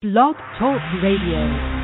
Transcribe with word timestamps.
Blog 0.00 0.36
Talk 0.60 0.80
Radio. 1.02 1.77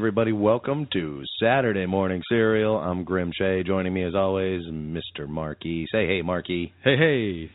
Everybody, 0.00 0.32
welcome 0.32 0.88
to 0.90 1.22
Saturday 1.42 1.84
Morning 1.84 2.22
Cereal. 2.30 2.76
I'm 2.78 3.04
Grim 3.04 3.32
Shay. 3.36 3.62
Joining 3.62 3.92
me, 3.92 4.02
as 4.02 4.14
always, 4.14 4.62
Mr. 4.64 5.28
Markey. 5.28 5.84
Say 5.92 6.06
hey, 6.06 6.22
Markey. 6.22 6.72
Hey, 6.82 6.96
hey. 6.96 7.50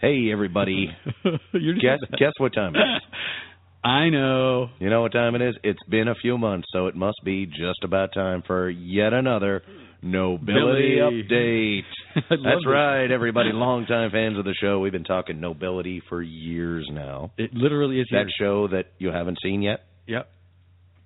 Hey, 0.00 0.32
everybody. 0.32 0.88
Guess, 1.52 2.00
guess 2.18 2.32
what 2.38 2.52
time 2.52 2.74
it 2.74 2.80
is? 2.80 3.02
I 3.84 4.08
know. 4.08 4.70
You 4.80 4.90
know 4.90 5.02
what 5.02 5.12
time 5.12 5.36
it 5.36 5.42
is? 5.42 5.54
It's 5.62 5.78
been 5.88 6.08
a 6.08 6.16
few 6.16 6.36
months, 6.36 6.66
so 6.72 6.88
it 6.88 6.96
must 6.96 7.18
be 7.24 7.46
just 7.46 7.84
about 7.84 8.12
time 8.12 8.42
for 8.44 8.68
yet 8.68 9.12
another 9.12 9.62
Nobility 10.02 10.96
Billy. 10.98 11.22
Update. 11.22 11.82
That's 12.28 12.42
this. 12.42 12.66
right, 12.66 13.08
everybody. 13.10 13.50
Longtime 13.52 14.10
fans 14.10 14.36
of 14.36 14.44
the 14.44 14.54
show. 14.60 14.80
We've 14.80 14.90
been 14.92 15.04
talking 15.04 15.40
nobility 15.40 16.02
for 16.08 16.20
years 16.20 16.88
now. 16.90 17.30
It 17.38 17.54
literally 17.54 18.00
is 18.00 18.08
That 18.10 18.26
here. 18.26 18.46
show 18.46 18.68
that 18.68 18.86
you 18.98 19.12
haven't 19.12 19.38
seen 19.42 19.62
yet? 19.62 19.80
Yep. 20.08 20.28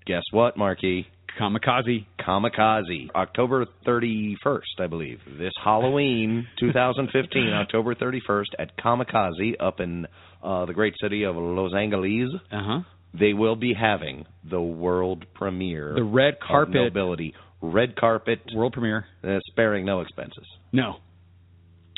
Guess 0.09 0.23
what, 0.33 0.57
Markey? 0.57 1.07
Comikaze. 1.39 2.07
Comikaze, 2.19 3.11
October 3.15 3.67
31st, 3.87 4.81
I 4.81 4.87
believe. 4.89 5.19
This 5.39 5.53
Halloween, 5.63 6.47
2015, 6.61 7.53
October 7.53 7.95
31st, 7.95 8.45
at 8.59 8.77
Comikaze 8.77 9.55
up 9.61 9.79
in 9.81 10.07
uh, 10.43 10.65
the 10.67 10.73
great 10.73 10.95
city 11.01 11.25
of 11.25 11.37
Los 11.37 11.73
Angeles. 11.75 12.31
Uh 12.51 12.61
huh. 12.65 12.81
They 13.19 13.35
will 13.35 13.57
be 13.57 13.73
having 13.79 14.25
the 14.49 14.61
world 14.61 15.27
premiere. 15.35 15.95
The 15.95 16.03
red 16.03 16.39
carpet 16.41 16.75
Nobility. 16.75 17.35
Red 17.61 17.95
carpet, 17.97 18.41
world 18.55 18.73
premiere. 18.73 19.05
uh, 19.25 19.39
sparing 19.51 19.85
no 19.85 20.01
expenses. 20.01 20.47
No. 20.73 20.97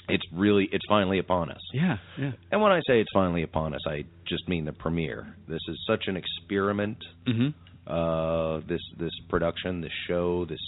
It's 0.09 0.25
really, 0.33 0.69
it's 0.73 0.85
finally 0.89 1.19
upon 1.19 1.51
us. 1.51 1.61
Yeah. 1.73 1.99
Yeah. 2.19 2.33
And 2.51 2.61
when 2.61 2.73
I 2.73 2.81
say 2.87 3.01
it's 3.01 3.11
finally 3.15 3.43
upon 3.43 3.75
us, 3.75 3.81
I 3.87 4.05
just 4.27 4.49
mean 4.49 4.65
the 4.65 4.73
premiere. 4.73 5.37
This 5.49 5.61
is 5.69 5.79
such 5.89 6.05
an 6.09 6.17
experiment 6.17 6.99
Mm-hmm. 7.29 7.49
Uh, 7.91 8.61
this 8.69 8.81
this 8.99 9.13
production, 9.29 9.81
this 9.81 9.93
show, 10.09 10.45
this 10.47 10.61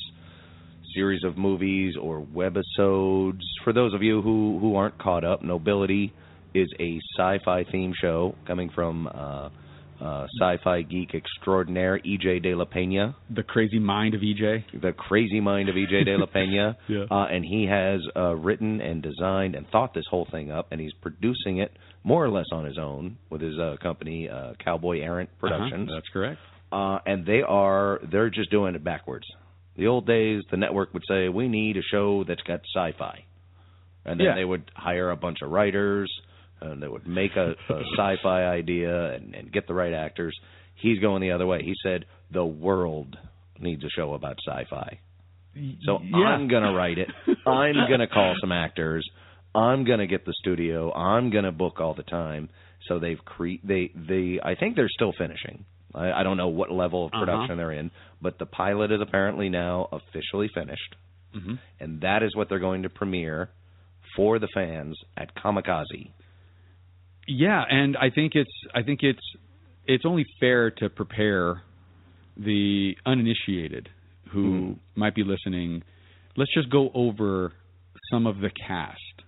series 0.94 1.24
of 1.24 1.38
movies 1.38 1.94
or 2.00 2.20
webisodes. 2.20 3.40
For 3.64 3.72
those 3.72 3.94
of 3.94 4.02
you 4.02 4.20
who 4.22 4.58
who 4.60 4.76
aren't 4.76 4.98
caught 4.98 5.24
up, 5.24 5.42
Nobility 5.42 6.12
is 6.54 6.68
a 6.78 6.98
sci-fi 7.16 7.64
theme 7.70 7.92
show 7.98 8.34
coming 8.46 8.70
from 8.74 9.06
uh, 9.06 9.48
uh, 10.04 10.26
sci-fi 10.38 10.82
geek 10.82 11.14
extraordinaire 11.14 11.98
EJ 12.00 12.42
De 12.42 12.54
La 12.54 12.64
Pena, 12.66 13.16
The 13.34 13.42
crazy 13.42 13.78
mind 13.78 14.14
of 14.14 14.22
E 14.22 14.34
EJ. 14.34 14.80
the 14.82 14.92
crazy 14.92 15.40
mind 15.40 15.68
of 15.70 15.76
EJ 15.76 16.04
De 16.04 16.16
La 16.18 16.26
Pena, 16.26 16.76
Yeah. 16.88 17.04
uh, 17.10 17.24
and 17.30 17.42
he 17.44 17.66
has 17.70 18.00
uh, 18.16 18.34
written 18.34 18.80
and 18.82 19.02
designed 19.02 19.54
and 19.54 19.66
thought 19.68 19.94
this 19.94 20.04
whole 20.10 20.26
thing 20.30 20.50
up, 20.50 20.66
and 20.72 20.80
he's 20.80 20.92
producing 21.00 21.58
it 21.58 21.70
more 22.04 22.22
or 22.24 22.28
less 22.30 22.46
on 22.52 22.64
his 22.66 22.78
own 22.78 23.16
with 23.30 23.40
his 23.40 23.58
uh, 23.58 23.76
company, 23.80 24.28
uh, 24.28 24.52
Cowboy 24.62 25.00
Errant 25.00 25.30
Productions 25.38 25.88
Uh-huh. 25.88 25.96
That's 25.96 26.08
correct. 26.12 26.38
Uh, 26.72 26.98
and 27.06 27.24
they 27.26 27.42
are 27.42 28.00
they're 28.10 28.30
just 28.30 28.50
doing 28.50 28.74
it 28.74 28.82
backwards. 28.82 29.26
The 29.76 29.86
old 29.86 30.06
days, 30.06 30.42
the 30.50 30.56
network 30.56 30.92
would 30.94 31.04
say 31.08 31.28
we 31.28 31.48
need 31.48 31.76
a 31.76 31.82
show 31.82 32.24
that's 32.24 32.42
got 32.42 32.60
sci-fi, 32.74 33.24
and 34.04 34.18
then 34.20 34.26
Yeah. 34.26 34.34
they 34.34 34.44
would 34.44 34.70
hire 34.74 35.10
a 35.10 35.16
bunch 35.16 35.38
of 35.42 35.50
writers, 35.50 36.12
and 36.60 36.82
they 36.82 36.88
would 36.88 37.06
make 37.06 37.36
a, 37.36 37.54
a 37.72 37.82
sci-fi 37.96 38.44
idea 38.44 39.14
and, 39.14 39.34
and 39.34 39.52
get 39.52 39.66
the 39.66 39.74
right 39.74 39.92
actors. 39.94 40.38
He's 40.74 40.98
going 40.98 41.22
the 41.22 41.30
other 41.30 41.46
way. 41.46 41.62
He 41.62 41.74
said 41.82 42.04
the 42.30 42.44
world 42.44 43.16
needs 43.60 43.82
a 43.84 43.88
show 43.90 44.14
about 44.14 44.36
sci-fi, 44.46 44.98
so 45.84 46.00
Yeah. 46.02 46.16
I'm 46.26 46.48
gonna 46.48 46.72
write 46.74 46.98
it. 46.98 47.08
I'm 47.46 47.74
gonna 47.88 48.08
call 48.08 48.34
some 48.40 48.52
actors. 48.52 49.08
I'm 49.54 49.84
gonna 49.84 50.06
get 50.06 50.24
the 50.24 50.34
studio. 50.40 50.92
I'm 50.92 51.30
gonna 51.30 51.52
book 51.52 51.80
all 51.80 51.94
the 51.94 52.02
time. 52.02 52.48
So 52.88 52.98
they've 52.98 53.22
cre- 53.24 53.60
they 53.62 53.92
they 53.94 54.40
I 54.42 54.54
think 54.54 54.76
they're 54.76 54.88
still 54.88 55.12
finishing. 55.16 55.64
I, 55.94 56.12
I 56.12 56.22
don't 56.22 56.36
know 56.36 56.48
what 56.48 56.70
level 56.70 57.06
of 57.06 57.12
Uh-huh. 57.12 57.24
production 57.24 57.56
they're 57.56 57.72
in, 57.72 57.90
but 58.20 58.38
the 58.38 58.46
pilot 58.46 58.90
is 58.92 59.00
apparently 59.00 59.48
now 59.48 59.88
officially 59.92 60.48
finished, 60.54 60.94
Mhm. 61.34 61.58
and 61.80 62.00
that 62.02 62.22
is 62.22 62.34
what 62.36 62.48
they're 62.48 62.58
going 62.58 62.82
to 62.82 62.90
premiere 62.90 63.50
for 64.16 64.38
the 64.38 64.48
fans 64.54 64.96
at 65.16 65.34
Comikaze. 65.34 66.10
Yeah, 67.26 67.64
and 67.68 67.96
I 67.96 68.10
think 68.10 68.34
it's 68.34 68.52
I 68.74 68.82
think 68.82 69.02
it's 69.02 69.22
it's 69.86 70.04
only 70.04 70.24
fair 70.40 70.70
to 70.70 70.88
prepare 70.90 71.62
the 72.36 72.96
uninitiated 73.06 73.88
who 74.28 74.44
Mhm. 74.44 74.78
might 74.96 75.14
be 75.14 75.22
listening. 75.24 75.82
Let's 76.36 76.52
just 76.54 76.70
go 76.70 76.90
over 76.94 77.52
some 78.10 78.26
of 78.26 78.40
the 78.40 78.50
cast. 78.50 79.22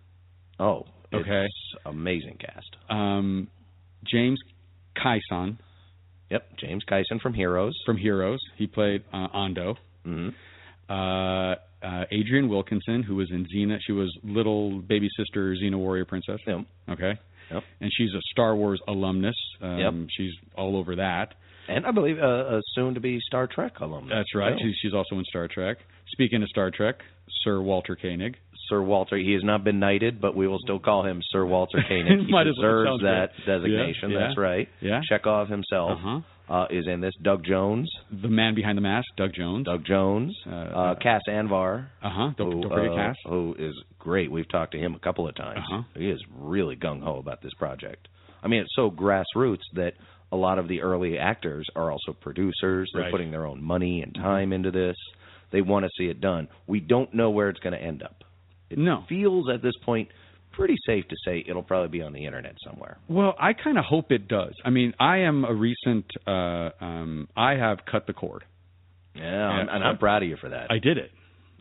Oh, 0.59 0.87
Okay. 1.13 1.47
amazing 1.85 2.39
cast. 2.39 2.77
Um, 2.89 3.49
James 4.05 4.41
Kyson 4.97 5.59
Yep, 6.31 6.57
James 6.59 6.83
Kyson 6.89 7.21
from 7.21 7.35
Heroes. 7.35 7.75
from 7.87 7.97
Heroes. 7.97 8.41
He 8.57 8.67
played 8.67 9.03
uh, 9.13 9.29
Ando. 9.35 9.77
hmm 10.05 10.29
Uh, 10.89 11.55
uh, 11.83 12.05
Adrienne 12.13 12.49
Wilkinson, 12.49 13.03
who 13.03 13.15
was 13.17 13.31
in 13.31 13.47
Xena. 13.47 13.79
She 13.87 13.93
was 13.93 14.15
little 14.23 14.81
baby 14.81 15.09
sister 15.19 15.55
Xena 15.55 15.77
Warrior 15.77 16.05
Princess. 16.07 16.39
Yep. 16.47 16.61
Okay. 16.91 17.13
Yep. 17.53 17.63
And 17.81 17.91
she's 17.95 18.11
a 18.15 18.21
Star 18.33 18.57
Wars 18.57 18.81
alumnus. 18.89 19.37
Um, 19.61 19.79
Yep. 19.79 19.93
She's 20.17 20.33
all 20.57 20.77
over 20.77 20.97
that. 20.97 21.35
And 21.69 21.87
I 21.87 21.91
believe 21.93 22.19
uh, 22.19 22.57
a 22.57 22.61
soon-to-be 22.75 23.21
Star 23.27 23.47
Trek 23.47 23.81
alumnus. 23.81 24.13
That's 24.15 24.35
right. 24.35 24.55
She's, 24.61 24.75
she's 24.83 24.95
also 24.95 25.17
in 25.19 25.25
Star 25.25 25.49
Trek. 25.49 25.79
Speaking 26.13 26.43
of 26.43 26.49
Star 26.49 26.71
Trek, 26.71 26.97
Sir 27.43 27.61
Walter 27.61 27.97
Koenig. 27.97 28.37
Sir 28.69 28.83
Walter. 28.83 29.17
He 29.17 29.33
has 29.33 29.43
not 29.45 29.65
been 29.65 29.79
knighted, 29.79 30.21
but 30.21 30.35
we 30.37 30.47
will 30.49 30.59
still 30.59 30.79
call 30.79 31.05
him 31.05 31.21
Sir 31.31 31.45
Walter 31.45 31.79
Koenig. 31.89 32.27
He 32.27 32.33
Might 32.33 32.47
as 32.47 32.55
well. 32.61 32.85
deserves 32.95 33.03
that 33.03 33.29
good. 33.37 33.47
designation. 33.63 34.11
Yeah, 34.11 34.19
That's 34.21 34.39
right. 34.39 34.69
Yeah. 34.81 35.01
Chekov 35.11 35.49
himself 35.51 35.93
Uh-huh. 35.99 36.21
uh, 36.55 36.67
is 36.71 36.87
in 36.87 37.01
this. 37.01 37.15
Doug 37.23 37.45
Jones. 37.45 37.91
The 38.11 38.29
man 38.29 38.55
behind 38.55 38.77
the 38.79 38.83
mask, 38.83 39.07
Doug 39.17 39.33
Jones. 39.35 39.67
Doug 39.67 39.85
Jones. 39.85 40.37
Uh, 40.47 40.51
Uh, 40.51 40.95
Cas 40.97 41.21
Anvar. 41.29 41.87
Uh-huh. 42.03 42.31
Don't, 42.37 42.53
who, 42.53 42.61
don't 42.63 42.71
forget 42.71 42.93
uh, 42.93 42.97
Cas. 42.97 43.17
Who 43.27 43.55
is 43.59 43.75
great. 43.99 44.31
We've 44.31 44.49
talked 44.51 44.73
to 44.73 44.79
him 44.79 44.95
a 44.95 44.99
couple 44.99 45.29
of 45.29 45.35
times. 45.35 45.61
Uh-huh. 45.71 45.83
He 45.95 46.11
is 46.11 46.21
really 46.37 46.77
gung 46.77 47.03
ho 47.03 47.19
about 47.19 47.43
this 47.43 47.55
project. 47.55 48.09
I 48.43 48.49
mean, 48.49 48.61
it's 48.61 48.75
so 48.77 48.91
grassroots 48.91 49.63
that 49.75 49.95
a 50.33 50.37
lot 50.37 50.59
of 50.59 50.69
the 50.69 50.83
early 50.83 51.17
actors 51.19 51.67
are 51.77 51.91
also 51.91 52.13
producers. 52.13 52.91
They're 52.93 53.03
Right. 53.05 53.11
putting 53.13 53.31
their 53.31 53.47
own 53.47 53.63
money 53.63 54.03
and 54.03 54.15
time 54.15 54.53
into 54.53 54.71
this. 54.71 54.97
They 55.51 55.63
want 55.63 55.85
to 55.85 55.91
see 55.97 56.09
it 56.11 56.21
done. 56.21 56.49
We 56.67 56.81
don't 56.81 57.15
know 57.15 57.31
where 57.31 57.49
it's 57.49 57.61
going 57.61 57.75
to 57.75 57.81
end 57.83 58.03
up. 58.03 58.17
It 58.75 58.79
No. 58.81 59.05
feels 59.09 59.49
at 59.49 59.63
this 59.63 59.75
point 59.85 60.09
pretty 60.53 60.77
safe 60.87 61.07
to 61.09 61.17
say 61.25 61.43
it'll 61.49 61.63
probably 61.63 61.89
be 61.89 62.03
on 62.03 62.13
the 62.13 62.25
internet 62.25 62.57
somewhere. 62.65 62.99
Well, 63.09 63.35
I 63.41 63.55
kind 63.55 63.79
of 63.79 63.85
hope 63.85 64.13
it 64.13 64.29
does. 64.29 64.53
I 64.65 64.71
mean, 64.71 64.95
I 65.01 65.19
am 65.19 65.45
a 65.45 65.53
recent. 65.55 66.05
Uh, 66.27 66.71
um, 66.81 67.29
I 67.37 67.53
have 67.57 67.79
cut 67.91 68.07
the 68.07 68.13
cord. 68.13 68.45
Yeah, 69.15 69.49
I'm- 69.49 69.69
and 69.69 69.85
I'm 69.85 69.99
proud 69.99 70.23
of 70.23 70.29
you 70.29 70.37
for 70.37 70.49
that. 70.51 70.71
I 70.71 70.79
did 70.79 70.99
it. 70.99 71.11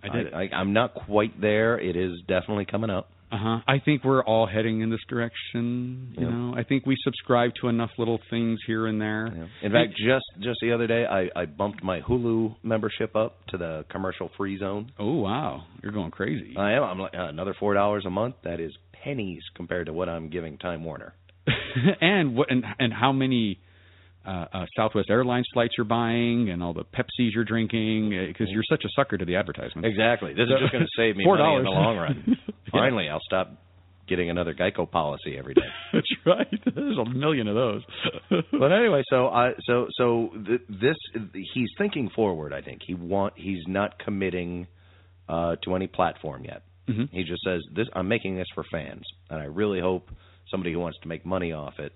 I 0.03 0.09
did 0.09 0.27
it. 0.27 0.33
I, 0.33 0.49
I'm 0.53 0.73
not 0.73 0.93
quite 0.95 1.39
there. 1.39 1.79
It 1.79 1.95
is 1.95 2.21
definitely 2.27 2.65
coming 2.65 2.89
up. 2.89 3.09
Uh 3.33 3.37
huh. 3.39 3.59
I 3.67 3.79
think 3.83 4.03
we're 4.03 4.23
all 4.23 4.45
heading 4.45 4.81
in 4.81 4.91
this 4.91 4.99
direction. 5.09 6.13
You 6.15 6.29
know, 6.29 6.53
I 6.55 6.63
think 6.63 6.85
we 6.85 6.95
subscribe 7.03 7.51
to 7.61 7.67
enough 7.67 7.89
little 7.97 8.19
things 8.29 8.59
here 8.67 8.85
and 8.85 9.01
there. 9.01 9.25
In 9.63 9.71
fact, 9.71 9.93
just 9.97 10.25
just 10.39 10.59
the 10.61 10.71
other 10.71 10.85
day, 10.85 11.05
I, 11.05 11.29
I 11.35 11.45
bumped 11.45 11.83
my 11.83 12.01
Hulu 12.01 12.57
membership 12.61 13.15
up 13.15 13.43
to 13.47 13.57
the 13.57 13.85
commercial 13.89 14.29
free 14.37 14.59
zone. 14.59 14.91
Oh 14.99 15.15
wow, 15.15 15.63
you're 15.81 15.91
going 15.91 16.11
crazy. 16.11 16.53
I 16.55 16.73
am. 16.73 16.83
I'm 16.83 16.99
like 16.99 17.15
uh, 17.15 17.23
another 17.23 17.55
four 17.59 17.73
dollars 17.73 18.03
a 18.05 18.11
month. 18.11 18.35
That 18.43 18.59
is 18.59 18.71
pennies 19.03 19.41
compared 19.55 19.87
to 19.87 19.93
what 19.93 20.09
I'm 20.09 20.29
giving 20.29 20.59
Time 20.59 20.83
Warner. 20.83 21.15
and 22.01 22.35
what 22.35 22.51
and 22.51 22.63
and 22.77 22.93
how 22.93 23.11
many 23.11 23.59
uh, 24.25 24.45
uh, 24.53 24.65
Southwest 24.75 25.09
Airlines 25.09 25.45
flights 25.53 25.73
you're 25.77 25.85
buying 25.85 26.49
and 26.49 26.63
all 26.63 26.73
the 26.73 26.83
Pepsis 26.85 27.31
you're 27.33 27.43
drinking 27.43 28.09
because 28.27 28.47
you're 28.49 28.63
such 28.69 28.83
a 28.85 28.89
sucker 28.95 29.17
to 29.17 29.25
the 29.25 29.35
advertisement. 29.35 29.85
Exactly. 29.85 30.33
This 30.33 30.47
So- 30.49 30.55
is 30.55 30.61
just 30.61 30.71
going 30.71 30.83
to 30.85 30.89
save 30.95 31.15
me 31.17 31.23
Four 31.25 31.37
money 31.37 31.57
in 31.57 31.63
the 31.63 31.69
long 31.69 31.97
run. 31.97 32.37
Finally, 32.71 33.09
I'll 33.09 33.21
stop 33.25 33.51
getting 34.07 34.29
another 34.29 34.53
Geico 34.53 34.89
policy 34.89 35.37
every 35.37 35.53
day. 35.53 35.61
That's 35.93 36.11
right. 36.25 36.47
There's 36.75 36.97
a 36.97 37.05
million 37.09 37.47
of 37.47 37.55
those. 37.55 37.81
but 38.51 38.71
anyway, 38.71 39.03
so 39.09 39.27
I 39.27 39.51
so 39.65 39.87
so 39.97 40.29
th- 40.45 40.61
this 40.69 40.95
he's 41.53 41.69
thinking 41.77 42.09
forward. 42.15 42.53
I 42.53 42.61
think 42.61 42.81
he 42.85 42.93
want 42.95 43.33
he's 43.37 43.63
not 43.67 43.99
committing 43.99 44.67
uh, 45.29 45.55
to 45.63 45.75
any 45.75 45.87
platform 45.87 46.43
yet. 46.43 46.63
Mhm. 46.89 47.09
He 47.11 47.23
just 47.23 47.43
says 47.43 47.61
this. 47.73 47.87
I'm 47.93 48.09
making 48.09 48.35
this 48.35 48.47
for 48.53 48.65
fans, 48.69 49.03
and 49.29 49.39
I 49.41 49.45
really 49.45 49.79
hope 49.79 50.09
somebody 50.51 50.73
who 50.73 50.79
wants 50.79 50.97
to 51.03 51.07
make 51.07 51.25
money 51.25 51.53
off 51.53 51.79
it 51.79 51.93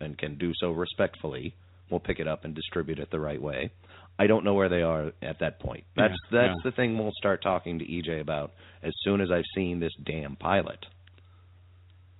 and 0.00 0.16
can 0.18 0.36
do 0.38 0.52
so 0.60 0.70
respectfully 0.72 1.54
will 1.90 2.00
pick 2.00 2.20
it 2.20 2.28
up 2.28 2.44
and 2.44 2.54
distribute 2.54 2.98
it 2.98 3.10
the 3.10 3.18
right 3.20 3.40
way. 3.42 3.70
I 4.18 4.26
don't 4.26 4.44
know 4.44 4.54
where 4.54 4.68
they 4.68 4.82
are 4.82 5.12
at 5.22 5.40
that 5.40 5.58
point. 5.60 5.84
That's 5.96 6.14
Yeah, 6.30 6.38
that's 6.42 6.58
yeah. 6.64 6.70
the 6.70 6.72
thing 6.76 6.98
we'll 6.98 7.12
start 7.18 7.42
talking 7.42 7.78
to 7.78 7.84
EJ 7.84 8.20
about 8.20 8.52
as 8.82 8.92
soon 9.02 9.20
as 9.20 9.30
I've 9.32 9.44
seen 9.54 9.80
this 9.80 9.92
damn 10.04 10.36
pilot. 10.36 10.84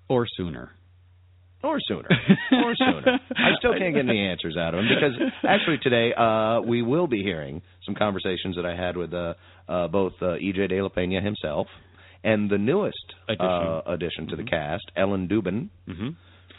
or 0.08 0.26
sooner. 0.36 0.70
Or 1.62 1.78
sooner. 1.86 2.08
or 2.52 2.74
sooner. 2.74 3.18
I 3.36 3.50
still 3.58 3.74
can't 3.78 3.94
get 3.94 4.08
any 4.08 4.26
answers 4.26 4.56
out 4.56 4.72
of 4.74 4.80
him 4.80 4.88
because 4.88 5.30
actually 5.46 5.78
today 5.82 6.12
uh, 6.14 6.62
we 6.62 6.80
will 6.82 7.06
be 7.06 7.22
hearing 7.22 7.60
some 7.84 7.94
conversations 7.94 8.56
that 8.56 8.64
I 8.64 8.74
had 8.74 8.96
with 8.96 9.12
uh, 9.12 9.34
uh, 9.68 9.88
both 9.88 10.14
uh, 10.22 10.36
EJ 10.40 10.70
De 10.70 10.80
La 10.82 10.88
Pena 10.88 11.20
himself 11.20 11.66
and 12.24 12.50
the 12.50 12.56
newest 12.58 12.96
Addition. 13.28 13.46
uh, 13.46 13.82
addition 13.86 14.26
to 14.28 14.36
the 14.36 14.44
cast, 14.44 14.84
Ellen 14.96 15.28
Dubin 15.28 15.68
hmm 15.86 16.08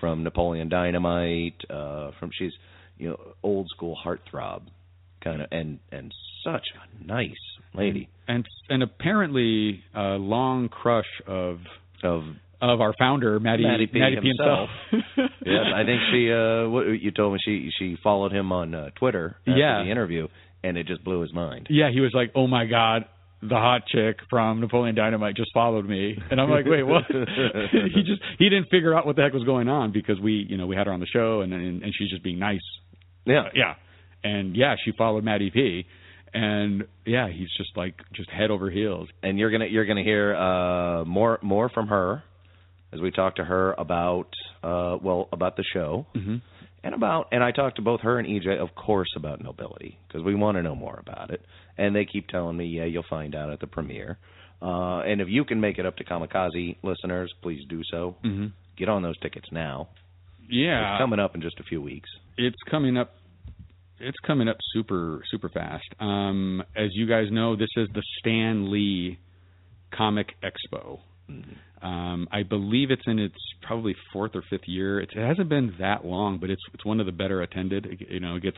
from 0.02 0.24
Napoleon 0.26 0.68
Dynamite. 0.68 1.62
Uh, 1.70 2.12
from 2.20 2.32
she's 2.38 2.52
you 2.98 3.10
know 3.12 3.20
old 3.44 3.70
school 3.70 3.98
heartthrob 4.06 4.64
kind 5.24 5.42
of 5.42 5.48
and 5.52 5.80
and 5.94 6.14
such 6.44 6.66
a 6.76 7.06
nice 7.06 7.30
lady 7.74 8.10
And 8.28 8.46
and 8.70 8.84
apparently 8.84 9.82
a 9.96 10.18
long 10.18 10.68
crush 10.68 11.06
of 11.28 11.60
of 12.04 12.24
of 12.62 12.82
our 12.82 12.94
founder 13.00 13.40
Matty 13.40 13.64
Matty 13.64 13.88
P 13.88 14.00
himself. 14.00 14.70
yes, 14.92 15.66
I 15.74 15.84
think 15.84 16.02
she. 16.12 16.32
Uh, 16.32 16.68
what 16.70 16.84
you 17.02 17.10
told 17.12 17.34
me 17.34 17.40
she 17.44 17.70
she 17.80 17.98
followed 18.04 18.32
him 18.32 18.52
on 18.52 18.76
uh, 18.76 18.90
Twitter 19.00 19.36
after 19.48 19.58
Yeah. 19.58 19.84
the 19.84 19.90
interview, 19.90 20.28
and 20.64 20.78
it 20.78 20.86
just 20.86 21.04
blew 21.04 21.22
his 21.22 21.34
mind. 21.34 21.68
Yeah, 21.72 21.90
he 21.92 22.02
was 22.02 22.12
like, 22.14 22.32
"Oh 22.36 22.46
my 22.46 22.66
god, 22.66 23.06
the 23.42 23.56
hot 23.56 23.88
chick 23.88 24.18
from 24.30 24.60
Napoleon 24.62 24.96
Dynamite 24.96 25.36
just 25.36 25.52
followed 25.54 25.88
me," 25.88 26.18
and 26.30 26.40
I'm 26.40 26.50
like, 26.50 26.66
"Wait, 26.66 26.84
what?" 26.84 27.04
he 27.94 28.04
just 28.04 28.22
he 28.38 28.50
didn't 28.50 28.70
figure 28.70 28.94
out 28.96 29.06
what 29.06 29.16
the 29.16 29.24
heck 29.24 29.34
was 29.34 29.44
going 29.44 29.68
on 29.68 29.92
because 29.92 30.20
we, 30.20 30.46
you 30.50 30.58
know, 30.58 30.68
we 30.68 30.76
had 30.76 30.88
her 30.88 30.94
on 30.94 31.00
the 31.00 31.08
show 31.08 31.42
and 31.42 31.54
and, 31.54 31.84
and 31.84 31.94
she's 31.98 32.10
just 32.10 32.24
being 32.24 32.40
nice. 32.40 32.62
Yeah, 33.26 33.44
Yeah, 33.54 33.74
and 34.24 34.56
yeah, 34.56 34.76
she 34.84 34.92
followed 34.98 35.24
Matty 35.24 35.52
P, 35.52 35.86
and 36.34 36.84
yeah, 37.06 37.28
he's 37.30 37.50
just 37.58 37.76
like 37.76 37.96
just 38.14 38.30
head 38.30 38.52
over 38.52 38.70
heels. 38.70 39.10
and 39.24 39.38
you're 39.38 39.52
gonna 39.52 39.68
you're 39.68 39.86
gonna 39.86 40.04
hear 40.04 40.36
uh, 40.36 41.06
more 41.06 41.40
more 41.42 41.70
from 41.70 41.88
her 41.88 42.24
as 42.94 43.00
we 43.00 43.10
talk 43.12 43.36
to 43.38 43.44
her 43.44 43.74
about 43.74 44.28
uh, 44.64 44.98
well 45.02 45.30
about 45.32 45.56
the 45.56 45.64
show 45.74 46.06
Mm-hmm. 46.16 46.36
And 46.84 46.96
about 46.96 47.28
and 47.32 47.44
I 47.44 47.52
talked 47.52 47.76
to 47.76 47.82
both 47.82 48.02
her 48.02 48.18
and 48.18 48.28
EJ, 48.28 48.58
of 48.58 48.74
course, 48.76 49.10
about 49.16 49.44
nobility 49.44 50.00
because 50.08 50.24
we 50.24 50.34
want 50.34 50.58
to 50.58 50.64
know 50.64 50.74
more 50.76 50.98
about 51.00 51.30
it, 51.30 51.42
and 51.78 51.96
they 51.96 52.06
keep 52.06 52.28
telling 52.28 52.58
me, 52.58 52.66
yeah, 52.66 52.86
you'll 52.86 53.06
find 53.10 53.36
out 53.36 53.52
at 53.52 53.60
the 53.60 53.68
premiere. 53.68 54.18
Uh, 54.62 55.00
and 55.02 55.22
if 55.22 55.28
you 55.30 55.44
can 55.46 55.60
make 55.62 55.78
it 55.80 55.86
up 55.86 55.98
to 55.98 56.04
Comikaze 56.04 56.78
listeners, 56.84 57.32
please 57.42 57.62
do 57.70 57.82
so. 57.92 58.16
Mm-hmm. 58.26 58.48
Get 58.78 58.90
on 58.90 59.02
those 59.04 59.18
tickets 59.20 59.48
now. 59.52 59.90
Yeah, 60.50 60.96
It's 60.96 61.02
coming 61.02 61.20
up 61.20 61.36
in 61.36 61.42
just 61.42 61.60
a 61.60 61.64
few 61.64 61.82
weeks. 61.82 62.10
it's 62.38 62.58
coming 62.70 62.98
up 62.98 63.12
it's 64.00 64.18
coming 64.26 64.48
up 64.48 64.58
super 64.74 65.22
super 65.30 65.48
fast 65.50 65.86
um 66.00 66.64
as 66.76 66.90
you 66.94 67.06
guys 67.08 67.26
know 67.32 67.56
this 67.56 67.70
is 67.78 67.88
the 67.94 68.02
stan 68.18 68.72
lee 68.72 69.20
comic 69.96 70.30
expo 70.44 71.00
um 71.82 72.28
i 72.32 72.44
believe 72.44 72.92
it's 72.92 73.02
in 73.08 73.20
its 73.20 73.36
probably 73.62 73.96
fourth 74.14 74.32
or 74.36 74.44
fifth 74.50 74.68
year 74.68 75.00
it, 75.00 75.10
it 75.16 75.26
hasn't 75.28 75.50
been 75.50 75.74
that 75.80 76.06
long 76.06 76.38
but 76.40 76.50
it's 76.50 76.62
it's 76.74 76.86
one 76.86 77.00
of 77.00 77.06
the 77.06 77.12
better 77.12 77.42
attended 77.42 77.86
It- 77.86 78.10
you 78.10 78.20
know 78.20 78.36
it 78.36 78.44
gets 78.44 78.58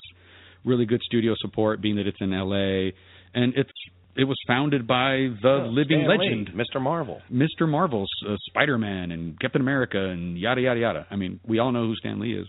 really 0.66 0.86
good 0.86 1.02
studio 1.04 1.34
support 1.38 1.82
being 1.82 1.96
that 1.98 2.08
it's 2.08 2.18
in 2.22 2.32
la 2.32 2.90
and 3.34 3.54
it's 3.56 3.72
it 4.16 4.26
was 4.26 4.38
founded 4.48 4.86
by 4.86 5.30
the 5.42 5.64
Oh, 5.66 5.70
living 5.72 6.04
Stan 6.06 6.10
Lee, 6.20 6.30
legend 6.30 6.50
Mr. 6.54 6.80
Marvel. 6.80 7.20
Mr. 7.32 7.68
Marvel's 7.68 8.12
uh, 8.30 8.36
Spider-Man 8.46 9.12
and 9.12 9.40
Captain 9.40 9.60
America 9.60 9.98
and 9.98 10.38
yada 10.38 10.62
yada 10.62 10.80
yada. 10.80 11.08
I 11.10 11.16
mean, 11.16 11.40
we 11.48 11.58
all 11.58 11.72
know 11.72 11.88
who 11.88 11.96
Stan 11.96 12.20
Lee 12.20 12.34
is. 12.38 12.46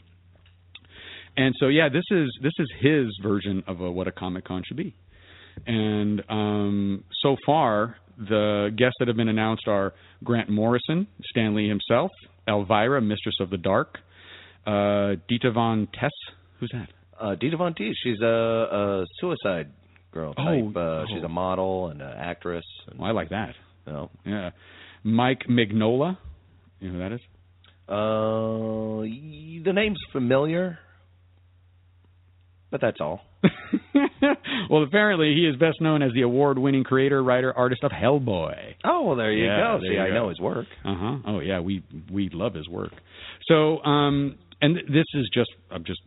And 1.36 1.54
so 1.58 1.68
yeah, 1.68 1.88
this 1.88 2.04
is 2.10 2.28
this 2.42 2.52
is 2.58 2.68
his 2.80 3.06
version 3.22 3.64
of 3.66 3.80
a, 3.80 3.90
what 3.90 4.06
a 4.06 4.12
Comic 4.12 4.44
Con 4.44 4.62
should 4.66 4.76
be. 4.76 4.94
And 5.66 6.22
um, 6.28 7.04
so 7.22 7.36
far, 7.46 7.96
the 8.18 8.70
guests 8.76 8.94
that 8.98 9.08
have 9.08 9.16
been 9.16 9.28
announced 9.28 9.66
are 9.68 9.92
Grant 10.22 10.48
Morrison, 10.48 11.06
Stan 11.30 11.54
Lee 11.54 11.68
himself, 11.68 12.10
Elvira, 12.48 13.00
Mistress 13.00 13.36
of 13.40 13.50
the 13.50 13.56
Dark, 13.58 13.98
uh, 14.66 15.14
Dita 15.28 15.50
Von 15.52 15.86
Teese. 15.88 16.10
Who's 16.60 16.70
that? 16.72 16.88
Uh, 17.20 17.34
Dita 17.34 17.56
Von 17.56 17.74
Teese, 17.74 17.94
she's 18.02 18.20
a, 18.20 18.26
a 18.26 19.04
suicide 19.20 19.70
girl 20.12 20.34
type. 20.34 20.64
Oh, 20.64 20.72
uh, 20.76 20.80
oh. 20.80 21.04
She's 21.12 21.22
a 21.24 21.28
model 21.28 21.88
and 21.88 22.00
an 22.02 22.12
actress. 22.16 22.64
And, 22.88 22.98
Well, 22.98 23.08
I 23.08 23.12
like 23.12 23.30
that. 23.30 23.54
you 23.86 23.92
know, 23.92 24.10
Yeah, 24.24 24.50
Mike 25.02 25.42
Mignola. 25.48 26.16
You 26.80 26.88
know 26.90 26.94
who 26.94 26.98
that 27.00 27.12
is? 27.14 27.20
uh, 27.88 29.64
the 29.64 29.72
name's 29.74 29.98
familiar, 30.12 30.78
but 32.70 32.80
that's 32.80 33.00
all. 33.00 33.20
well, 34.70 34.82
apparently 34.82 35.34
he 35.34 35.46
is 35.46 35.56
best 35.56 35.80
known 35.80 36.02
as 36.02 36.12
the 36.12 36.22
award-winning 36.22 36.84
creator, 36.84 37.22
writer, 37.22 37.52
artist 37.56 37.82
of 37.84 37.90
Hellboy. 37.92 38.74
Oh 38.84 39.02
well, 39.02 39.16
there 39.16 39.32
you 39.32 39.44
Yeah, 39.46 39.56
go. 39.74 39.78
there 39.80 39.90
See, 39.90 39.94
you 39.96 40.02
I 40.02 40.08
go. 40.08 40.14
know 40.14 40.28
his 40.28 40.40
work. 40.40 40.66
Uh 40.84 40.94
huh. 40.96 41.16
Oh 41.26 41.40
yeah, 41.40 41.60
we 41.60 41.82
we 42.10 42.28
love 42.32 42.54
his 42.54 42.68
work. 42.68 42.92
So, 43.48 43.82
um, 43.84 44.36
and 44.62 44.76
th- 44.76 44.86
this 44.88 45.04
is 45.14 45.28
just 45.34 45.50
I'm 45.70 45.84
just 45.84 46.00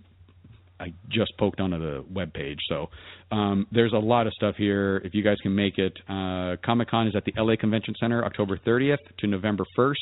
I 0.79 0.93
just 1.09 1.35
poked 1.39 1.59
onto 1.59 1.79
the 1.79 2.05
web 2.13 2.33
page. 2.33 2.59
So, 2.69 2.89
um, 3.31 3.65
there's 3.71 3.93
a 3.93 3.97
lot 3.97 4.27
of 4.27 4.33
stuff 4.33 4.55
here. 4.57 5.01
If 5.03 5.15
you 5.15 5.23
guys 5.23 5.37
can 5.41 5.55
make 5.55 5.79
it, 5.79 5.93
uh, 6.07 6.55
Comic 6.63 6.89
Con 6.91 7.07
is 7.07 7.15
at 7.15 7.25
the 7.25 7.33
LA 7.35 7.55
Convention 7.59 7.95
Center, 7.99 8.23
October 8.23 8.59
30th 8.63 8.97
to 9.19 9.27
November 9.27 9.63
1st, 9.75 9.95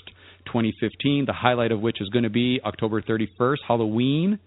2015. 0.47 1.25
The 1.27 1.33
highlight 1.33 1.71
of 1.71 1.79
which 1.79 2.01
is 2.01 2.09
going 2.09 2.23
to 2.23 2.29
be 2.29 2.59
October 2.65 3.01
31st, 3.01 3.57
Halloween, 3.65 4.37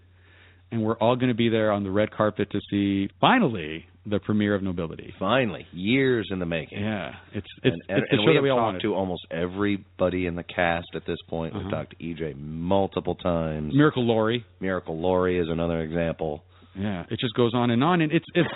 and 0.71 0.83
we're 0.83 0.97
all 0.97 1.15
going 1.15 1.29
to 1.29 1.35
be 1.35 1.49
there 1.49 1.71
on 1.71 1.83
the 1.83 1.91
red 1.91 2.11
carpet 2.11 2.51
to 2.51 2.59
see 2.69 3.09
finally 3.19 3.85
the 4.05 4.19
premiere 4.19 4.55
of 4.55 4.63
Nobility. 4.63 5.13
Finally, 5.19 5.67
years 5.71 6.29
in 6.31 6.39
the 6.39 6.45
making. 6.45 6.81
Yeah, 6.81 7.13
it's 7.33 7.47
it's 7.63 7.63
and, 7.63 7.73
and, 7.89 7.97
it's 7.99 8.11
the 8.11 8.17
and 8.17 8.25
show 8.25 8.29
we 8.29 8.33
that 8.35 8.41
we 8.41 8.49
all 8.49 8.57
talked 8.57 8.65
wanted. 8.65 8.81
to 8.83 8.95
almost 8.95 9.27
everybody 9.31 10.25
in 10.25 10.35
the 10.35 10.43
cast 10.43 10.87
at 10.95 11.05
this 11.05 11.17
point. 11.27 11.53
Uh-huh. 11.53 11.63
We've 11.63 11.71
talked 11.71 11.97
to 11.97 12.03
EJ 12.03 12.37
multiple 12.37 13.15
times. 13.15 13.73
Miracle 13.75 14.05
Laurie. 14.05 14.45
Miracle 14.59 14.99
Laurie 14.99 15.39
is 15.39 15.47
another 15.49 15.81
example. 15.81 16.43
Yeah, 16.75 17.03
it 17.09 17.19
just 17.19 17.33
goes 17.33 17.51
on 17.53 17.71
and 17.71 17.83
on, 17.83 18.01
and 18.01 18.11
it's 18.11 18.25
it's 18.33 18.49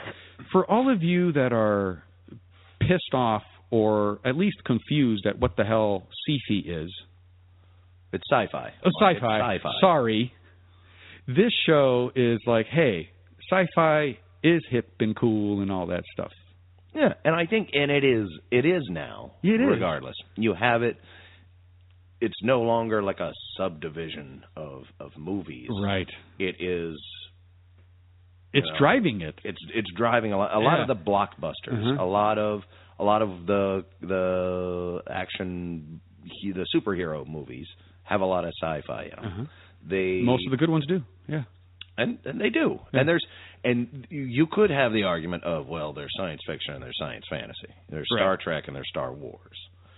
for 0.51 0.69
all 0.69 0.91
of 0.91 1.03
you 1.03 1.33
that 1.33 1.51
are 1.51 2.03
pissed 2.79 3.13
off 3.13 3.43
or 3.69 4.19
at 4.23 4.37
least 4.37 4.57
confused 4.65 5.25
at 5.25 5.39
what 5.39 5.55
the 5.57 5.63
hell 5.63 6.07
sci-fi 6.27 6.61
is. 6.69 6.93
It's 8.11 8.23
sci-fi. 8.31 8.71
Oh, 8.85 8.89
sci-fi. 9.01 9.55
It's 9.55 9.63
sci-fi. 9.63 9.71
Sorry, 9.81 10.31
this 11.27 11.51
show 11.65 12.11
is 12.15 12.39
like, 12.45 12.65
hey, 12.67 13.09
sci-fi 13.51 14.17
is 14.43 14.61
hip 14.69 14.89
and 14.99 15.15
cool 15.15 15.61
and 15.61 15.71
all 15.71 15.87
that 15.87 16.03
stuff. 16.13 16.31
Yeah, 16.93 17.13
and 17.25 17.35
I 17.35 17.45
think, 17.45 17.69
and 17.73 17.89
it 17.89 18.03
is, 18.03 18.27
it 18.51 18.65
is 18.65 18.83
now. 18.89 19.31
It 19.41 19.59
is. 19.61 19.67
Regardless, 19.67 20.15
you 20.35 20.53
have 20.53 20.83
it. 20.83 20.97
It's 22.21 22.35
no 22.43 22.61
longer 22.61 23.01
like 23.01 23.19
a 23.19 23.31
subdivision 23.57 24.43
of 24.55 24.83
of 24.99 25.11
movies. 25.17 25.69
Right. 25.83 26.07
It 26.39 26.55
is. 26.61 26.97
It's 28.53 28.67
know, 28.67 28.77
driving 28.77 29.21
it. 29.21 29.35
It's 29.43 29.57
it's 29.73 29.89
driving 29.97 30.31
a 30.33 30.37
lot. 30.37 30.55
A 30.55 30.59
lot 30.59 30.79
of 30.79 30.87
the 30.87 30.95
blockbusters. 30.95 31.73
Mhm. 31.83 31.99
A 31.99 32.03
lot 32.03 32.37
of 32.37 32.61
a 32.99 33.03
lot 33.03 33.21
of 33.23 33.45
the 33.47 33.85
the 34.01 35.01
action, 35.09 35.99
he- 36.23 36.51
the 36.51 36.65
superhero 36.73 37.27
movies 37.27 37.67
have 38.03 38.21
a 38.21 38.25
lot 38.25 38.45
of 38.45 38.51
sci-fi 38.61 39.03
in 39.05 39.09
them. 39.09 39.25
Uh-huh. 39.25 39.43
They 39.87 40.21
Most 40.21 40.45
of 40.47 40.51
the 40.51 40.57
good 40.57 40.69
ones 40.69 40.85
do. 40.87 41.01
Yeah. 41.27 41.43
and 41.97 42.17
and 42.25 42.39
they 42.39 42.49
do. 42.49 42.79
Yeah. 42.93 42.99
And 43.01 43.09
there's 43.09 43.25
and 43.63 44.07
you- 44.09 44.47
could 44.47 44.69
have 44.69 44.91
the 44.93 45.03
argument 45.03 45.43
of 45.43 45.67
well, 45.67 45.93
there's 45.93 46.11
science 46.17 46.41
fiction 46.47 46.73
and 46.73 46.83
there's 46.83 46.97
science 46.99 47.25
fantasy. 47.29 47.73
There's 47.89 48.07
Right. 48.11 48.19
Star 48.21 48.37
Trek 48.37 48.63
and 48.67 48.75
there's 48.75 48.89
Star 48.89 49.11
Wars. 49.13 49.57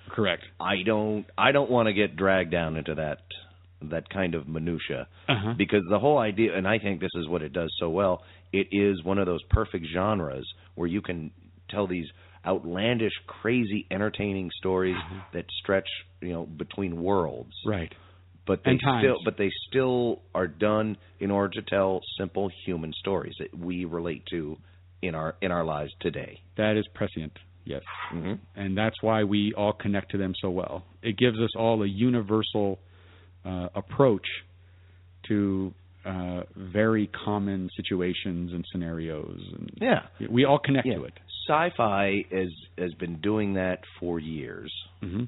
Correct. 0.10 0.44
I 0.60 0.84
don't 0.86 1.26
I 1.38 1.52
don't 1.52 1.70
want 1.70 1.88
to 1.88 1.94
get 1.94 2.16
dragged 2.16 2.52
down 2.52 2.78
into 2.78 2.96
that 2.96 3.20
that 3.82 4.10
kind 4.10 4.34
of 4.36 4.48
minutia 4.48 5.08
Uh-huh. 5.28 5.54
because 5.58 5.84
the 5.90 6.00
whole 6.00 6.18
idea 6.18 6.56
and 6.58 6.68
I 6.68 6.80
think 6.80 7.00
this 7.02 7.14
is 7.16 7.28
what 7.28 7.42
it 7.42 7.54
does 7.54 7.74
so 7.80 7.90
well. 7.90 8.24
It 8.54 8.68
is 8.72 9.04
one 9.04 9.18
of 9.18 9.26
those 9.26 9.44
perfect 9.50 9.86
genres 9.94 10.46
where 10.76 10.88
you 10.88 11.02
can 11.02 11.32
tell 11.70 11.86
these 11.88 12.08
outlandish, 12.46 13.14
crazy, 13.28 13.86
entertaining 13.92 14.50
stories 14.60 14.96
Uh-huh. 14.96 15.22
that 15.34 15.46
stretch, 15.62 15.88
you 16.22 16.30
know, 16.34 16.46
between 16.46 17.02
worlds 17.02 17.54
Right. 17.66 17.94
But 18.48 18.62
they 18.64 18.78
still 18.78 19.18
but 19.24 19.38
they 19.38 19.50
still 19.70 20.22
are 20.34 20.48
done 20.48 20.98
in 21.20 21.32
order 21.32 21.62
to 21.62 21.62
tell 21.70 22.02
simple 22.18 22.50
human 22.66 22.94
stories 23.00 23.34
that 23.40 23.58
we 23.58 23.86
relate 23.86 24.24
to 24.30 24.58
in 25.02 25.16
our 25.16 25.36
in 25.42 25.52
our 25.52 25.64
lives 25.64 25.92
today. 26.02 26.40
That 26.58 26.78
is 26.78 26.86
prescient. 26.94 27.34
Yes. 27.68 27.82
Mm-hmm. 28.14 28.34
and 28.56 28.78
that's 28.78 29.02
why 29.02 29.24
we 29.24 29.52
all 29.58 29.74
connect 29.74 30.12
to 30.12 30.20
them 30.20 30.34
so 30.40 30.52
well. 30.52 30.86
It 31.02 31.18
gives 31.18 31.40
us 31.40 31.50
all 31.58 31.82
a 31.82 31.88
universal 31.88 32.78
uh, 33.44 33.70
approach 33.74 34.28
to 35.30 35.74
uh, 36.06 36.42
very 36.56 37.10
common 37.26 37.70
situations 37.76 38.52
and 38.54 38.64
scenarios, 38.72 39.40
and 39.58 39.72
Yeah. 39.82 40.02
we 40.30 40.46
all 40.46 40.60
connect 40.60 40.86
Yeah. 40.86 40.98
to 40.98 41.06
it. 41.06 41.14
Sci-fi 41.48 42.26
has 42.32 42.50
has 42.78 42.94
been 42.96 43.16
doing 43.22 43.54
that 43.56 43.80
for 44.00 44.20
years. 44.20 44.72
hmm 45.02 45.24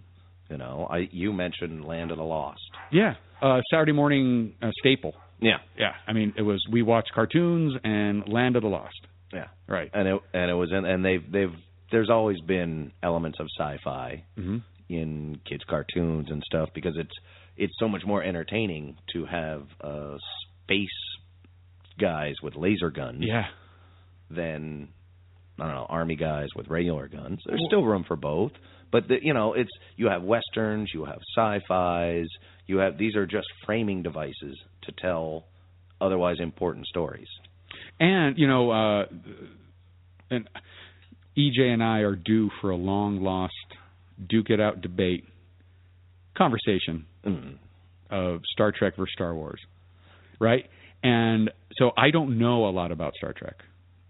You 0.49 0.57
know, 0.57 0.87
I 0.89 1.07
you 1.11 1.33
mentioned 1.33 1.85
Land 1.85 2.11
of 2.11 2.17
the 2.17 2.23
Lost. 2.23 2.61
Yeah, 2.91 3.15
uh, 3.41 3.61
Saturday 3.71 3.91
morning 3.91 4.53
uh, 4.61 4.71
staple. 4.79 5.13
Yeah, 5.39 5.57
Yeah, 5.77 5.91
I 6.07 6.13
mean 6.13 6.33
it 6.37 6.41
was 6.41 6.65
we 6.71 6.81
watched 6.81 7.11
cartoons 7.13 7.73
and 7.83 8.27
Land 8.27 8.55
of 8.55 8.63
the 8.63 8.69
Lost. 8.69 8.95
yeah, 9.33 9.47
Right. 9.67 9.89
and 9.93 10.07
it 10.07 10.21
and 10.33 10.49
it 10.49 10.55
was 10.55 10.71
in, 10.71 10.85
and 10.85 11.03
they've 11.05 11.31
they've 11.31 11.53
there's 11.91 12.09
always 12.09 12.39
been 12.41 12.91
elements 13.03 13.39
of 13.39 13.47
sci-fi 13.59 14.23
hmm 14.35 14.57
in 14.89 15.37
kids 15.47 15.63
cartoons 15.69 16.27
and 16.31 16.41
stuff 16.45 16.69
because 16.73 16.95
it's 16.97 17.11
it's 17.57 17.73
so 17.77 17.89
much 17.89 18.03
more 18.05 18.23
entertaining 18.23 18.95
to 19.11 19.25
have 19.25 19.63
uh 19.81 20.15
space 20.63 20.87
guys 21.99 22.35
with 22.41 22.55
laser 22.55 22.89
guns 22.89 23.19
Yeah. 23.21 23.47
than 24.29 24.87
I 25.59 25.65
don't 25.65 25.75
know 25.75 25.87
army 25.89 26.15
guys 26.15 26.47
with 26.55 26.67
regular 26.67 27.07
guns. 27.07 27.39
There's 27.45 27.63
still 27.67 27.83
room 27.83 28.05
for 28.07 28.15
both, 28.15 28.51
but 28.91 29.07
the, 29.07 29.17
you 29.21 29.33
know 29.33 29.53
it's 29.53 29.71
you 29.95 30.07
have 30.07 30.23
westerns, 30.23 30.91
you 30.93 31.05
have 31.05 31.19
sci-fi's, 31.35 32.27
you 32.65 32.77
have 32.77 32.97
these 32.97 33.15
are 33.15 33.25
just 33.25 33.47
framing 33.65 34.03
devices 34.03 34.57
to 34.83 34.91
tell 35.01 35.45
otherwise 35.99 36.37
important 36.39 36.85
stories. 36.87 37.27
And 37.99 38.37
you 38.37 38.47
know, 38.47 38.71
uh, 38.71 39.05
and 40.29 40.49
EJ 41.37 41.61
and 41.61 41.83
I 41.83 41.99
are 41.99 42.15
due 42.15 42.49
for 42.61 42.69
a 42.71 42.75
long 42.75 43.21
lost 43.21 43.53
duke 44.29 44.49
it 44.49 44.59
out 44.59 44.81
debate 44.81 45.25
conversation 46.37 47.05
Mm. 47.25 47.57
of 48.09 48.41
Star 48.53 48.71
Trek 48.71 48.95
versus 48.95 49.11
Star 49.13 49.35
Wars, 49.35 49.59
right? 50.39 50.65
And 51.03 51.51
so 51.77 51.91
I 51.97 52.09
don't 52.11 52.39
know 52.39 52.67
a 52.67 52.71
lot 52.71 52.91
about 52.91 53.13
Star 53.15 53.33
Trek, 53.33 53.55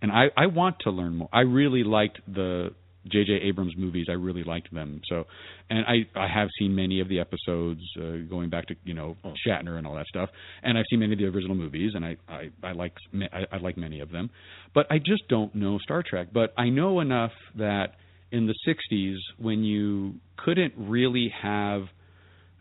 and 0.01 0.11
I 0.11 0.25
I 0.37 0.45
want 0.47 0.79
to 0.81 0.91
learn 0.91 1.15
more. 1.15 1.29
I 1.33 1.41
really 1.41 1.83
liked 1.83 2.19
the 2.27 2.73
J.J. 3.05 3.33
Abrams 3.43 3.73
movies. 3.77 4.07
I 4.09 4.13
really 4.13 4.43
liked 4.43 4.73
them. 4.73 5.01
So, 5.07 5.25
and 5.69 5.85
I 5.85 6.19
I 6.19 6.27
have 6.27 6.49
seen 6.59 6.75
many 6.75 6.99
of 6.99 7.09
the 7.09 7.19
episodes 7.19 7.81
uh, 7.97 8.27
going 8.29 8.49
back 8.49 8.67
to 8.67 8.75
you 8.83 8.93
know 8.93 9.17
Shatner 9.45 9.77
and 9.77 9.87
all 9.87 9.95
that 9.95 10.07
stuff, 10.07 10.29
and 10.63 10.77
I've 10.77 10.85
seen 10.89 10.99
many 10.99 11.13
of 11.13 11.19
the 11.19 11.25
original 11.25 11.55
movies, 11.55 11.91
and 11.95 12.05
I 12.05 12.17
I 12.27 12.49
I 12.63 12.71
like 12.73 12.93
I, 13.31 13.45
I 13.51 13.57
like 13.57 13.77
many 13.77 13.99
of 13.99 14.11
them, 14.11 14.29
but 14.73 14.87
I 14.91 14.97
just 14.97 15.27
don't 15.29 15.53
know 15.55 15.77
Star 15.79 16.03
Trek. 16.07 16.27
But 16.33 16.53
I 16.57 16.69
know 16.69 16.99
enough 16.99 17.31
that 17.55 17.95
in 18.31 18.47
the 18.47 18.55
'60s, 18.67 19.15
when 19.37 19.63
you 19.63 20.15
couldn't 20.37 20.73
really 20.77 21.33
have 21.41 21.83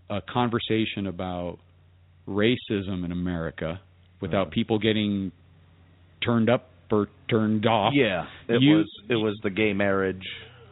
a 0.08 0.20
conversation 0.20 1.06
about 1.06 1.58
racism 2.28 3.04
in 3.04 3.12
America 3.12 3.80
without 4.20 4.50
people 4.50 4.78
getting 4.78 5.32
turned 6.24 6.48
up 6.48 6.70
or 6.90 7.08
turned 7.28 7.66
off 7.66 7.92
Yeah, 7.94 8.26
it 8.48 8.60
You- 8.62 8.76
was 8.78 8.86
it 9.08 9.16
was 9.16 9.36
the 9.42 9.50
gay 9.50 9.72
marriage 9.72 10.24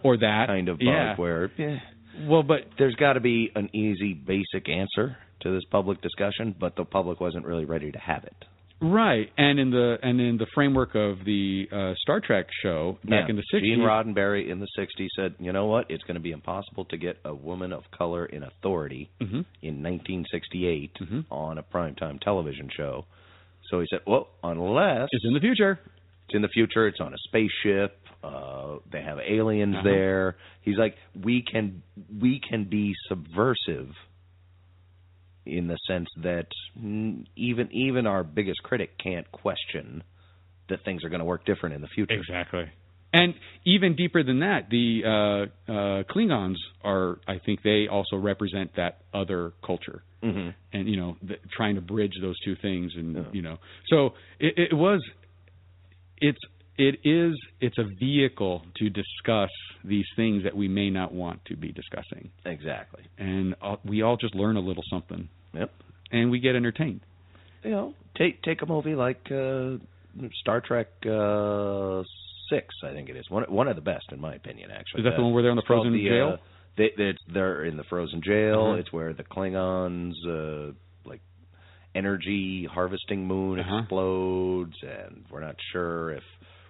or 0.02 0.16
that 0.18 0.46
kind 0.48 0.68
of 0.68 0.78
bug 0.78 0.86
yeah. 0.86 1.16
where 1.16 1.50
yeah, 1.56 1.78
Well, 2.26 2.42
but 2.42 2.66
there's 2.78 2.94
got 2.96 3.14
to 3.14 3.20
be 3.20 3.50
an 3.54 3.70
easy 3.74 4.12
basic 4.14 4.68
answer 4.68 5.16
to 5.40 5.50
this 5.50 5.64
public 5.70 6.00
discussion, 6.00 6.54
but 6.58 6.76
the 6.76 6.84
public 6.84 7.20
wasn't 7.20 7.44
really 7.46 7.64
ready 7.64 7.90
to 7.92 7.98
have 7.98 8.24
it. 8.24 8.44
right, 8.80 9.30
and 9.38 9.58
in 9.58 9.70
the 9.70 9.98
and 10.02 10.20
in 10.20 10.36
the 10.36 10.46
framework 10.54 10.94
of 10.94 11.24
the 11.24 11.66
uh, 11.72 11.94
Star 12.02 12.20
Trek 12.20 12.46
show 12.62 12.98
back 13.04 13.24
Yeah. 13.24 13.30
in 13.30 13.36
the 13.36 13.42
'60s, 13.52 13.60
Gene 13.62 13.78
Roddenberry 13.80 14.48
in 14.50 14.60
the 14.60 14.66
60s 14.76 15.08
said, 15.16 15.34
"You 15.40 15.52
know 15.52 15.66
what? 15.66 15.86
It's 15.90 16.02
going 16.04 16.16
to 16.16 16.20
be 16.20 16.32
impossible 16.32 16.84
to 16.86 16.96
get 16.98 17.16
a 17.24 17.34
woman 17.34 17.72
of 17.72 17.90
color 17.92 18.26
in 18.26 18.42
authority 18.42 19.08
Mhm. 19.22 19.44
in 19.62 19.80
1968 19.82 20.92
Mhm. 21.00 21.24
on 21.30 21.56
a 21.58 21.62
primetime 21.62 22.20
television 22.20 22.68
show." 22.68 23.06
So 23.70 23.80
he 23.80 23.86
said, 23.88 24.00
"Well, 24.06 24.28
unless 24.42 25.08
it's 25.12 25.24
in 25.24 25.32
the 25.32 25.40
future. 25.40 25.78
It's 26.26 26.34
in 26.34 26.42
the 26.42 26.48
future, 26.48 26.86
it's 26.86 27.00
on 27.00 27.12
a 27.12 27.18
spaceship, 27.28 27.98
uh 28.22 28.76
they 28.90 29.02
have 29.02 29.18
aliens 29.18 29.74
Uh-huh. 29.76 29.84
there." 29.84 30.36
He's 30.62 30.78
like, 30.78 30.96
"We 31.22 31.42
can 31.42 31.82
we 32.20 32.40
can 32.48 32.64
be 32.64 32.94
subversive 33.08 33.90
in 35.46 35.66
the 35.68 35.78
sense 35.86 36.08
that 36.22 36.46
even 37.36 37.68
even 37.72 38.06
our 38.06 38.24
biggest 38.24 38.62
critic 38.62 38.96
can't 38.98 39.30
question 39.30 40.02
that 40.70 40.82
things 40.84 41.04
are 41.04 41.10
going 41.10 41.18
to 41.20 41.24
work 41.26 41.44
different 41.44 41.74
in 41.74 41.80
the 41.82 41.88
future." 41.88 42.14
Exactly. 42.14 42.64
And 43.12 43.34
even 43.64 43.94
deeper 43.94 44.24
than 44.24 44.40
that, 44.40 44.70
the 44.70 45.02
uh, 45.04 45.70
uh, 45.72 46.02
Klingons 46.12 46.56
are, 46.82 47.20
I 47.28 47.38
think, 47.38 47.62
they 47.62 47.86
also 47.86 48.16
represent 48.16 48.74
that 48.76 49.02
other 49.12 49.52
culture. 49.64 50.02
hmm 50.22 50.48
and 50.72 50.88
you 50.88 50.96
know 50.96 51.16
the, 51.22 51.36
trying 51.56 51.76
to 51.76 51.80
bridge 51.80 52.14
those 52.20 52.38
two 52.44 52.56
things 52.56 52.92
and 52.96 53.14
Yeah. 53.16 53.22
you 53.32 53.42
know 53.42 53.58
so 53.88 54.14
it, 54.40 54.54
it 54.72 54.74
was 54.74 55.00
it's 56.18 56.38
it 56.76 56.96
is 57.04 57.34
it's 57.60 57.78
a 57.78 57.84
vehicle 58.00 58.62
to 58.76 58.90
discuss 58.90 59.50
these 59.84 60.06
things 60.16 60.42
that 60.44 60.56
we 60.56 60.66
may 60.68 60.90
not 60.90 61.12
want 61.12 61.44
to 61.44 61.56
be 61.56 61.70
discussing 61.72 62.30
Exactly. 62.44 63.04
and 63.18 63.54
uh, 63.62 63.76
we 63.84 64.02
all 64.02 64.16
just 64.16 64.34
learn 64.34 64.56
a 64.56 64.60
little 64.60 64.82
something 64.90 65.28
Yep. 65.54 65.70
and 66.10 66.30
we 66.30 66.40
get 66.40 66.56
entertained 66.56 67.00
you 67.64 67.70
know, 67.70 67.94
take 68.16 68.42
take 68.42 68.60
a 68.62 68.66
movie 68.66 68.94
like 68.94 69.26
uh, 69.30 69.76
Star 70.42 70.60
Trek 70.60 70.88
uh, 71.06 72.02
Six. 72.50 72.74
I 72.84 72.92
think 72.92 73.08
it 73.08 73.16
is 73.16 73.28
one 73.30 73.44
one 73.44 73.68
of 73.68 73.76
the 73.76 73.82
best 73.82 74.12
in 74.12 74.20
my 74.20 74.34
opinion. 74.34 74.70
Actually, 74.70 75.00
Is 75.00 75.04
that 75.06 75.16
the 75.16 75.22
one 75.22 75.32
where 75.32 75.42
they're 75.42 75.50
in 75.50 75.56
the 75.56 75.62
frozen 75.66 75.94
jail? 75.96 76.34
Uh, 76.34 76.36
they, 76.76 76.90
they're 77.32 77.64
in 77.64 77.76
the 77.76 77.84
frozen 77.84 78.20
jail. 78.22 78.66
Uh-huh. 78.72 78.74
It's 78.80 78.92
where 78.92 79.14
the 79.14 79.22
Klingons 79.24 80.12
uh, 80.28 80.72
energy 81.94 82.66
harvesting 82.70 83.26
moon 83.26 83.60
Uh-huh. 83.60 83.78
explodes, 83.78 84.76
and 84.82 85.24
we're 85.30 85.40
not 85.40 85.56
sure 85.72 86.12
if 86.12 86.22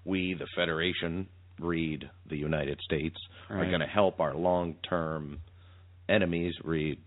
we, 0.04 0.34
the 0.34 0.46
Federation, 0.54 1.28
read 1.58 2.08
the 2.28 2.36
United 2.36 2.80
States, 2.82 3.16
are 3.48 3.64
going 3.66 3.80
to 3.80 3.86
help 3.86 4.20
our 4.20 4.34
long 4.34 4.74
term 4.88 5.40
enemies 6.08 6.54
read 6.64 6.98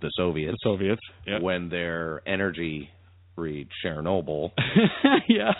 the 0.00 0.10
Soviets. 0.16 0.52
the 0.62 0.68
Soviets 0.70 1.00
yeah 1.26 1.38
when 1.40 1.68
their 1.68 2.20
energy 2.26 2.90
read 3.36 3.68
Chernobyl 3.84 4.50
yeah 5.28 5.52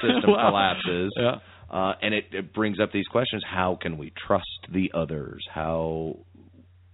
system 0.00 0.30
Wow. 0.30 0.48
collapses. 0.50 1.12
yeah 1.16 1.36
Uh, 1.70 1.94
and 2.02 2.12
it, 2.14 2.24
it 2.32 2.52
brings 2.52 2.78
up 2.80 2.90
these 2.92 3.06
questions: 3.06 3.42
How 3.46 3.78
can 3.80 3.96
we 3.98 4.12
trust 4.26 4.60
the 4.70 4.90
others? 4.94 5.42
How, 5.50 6.16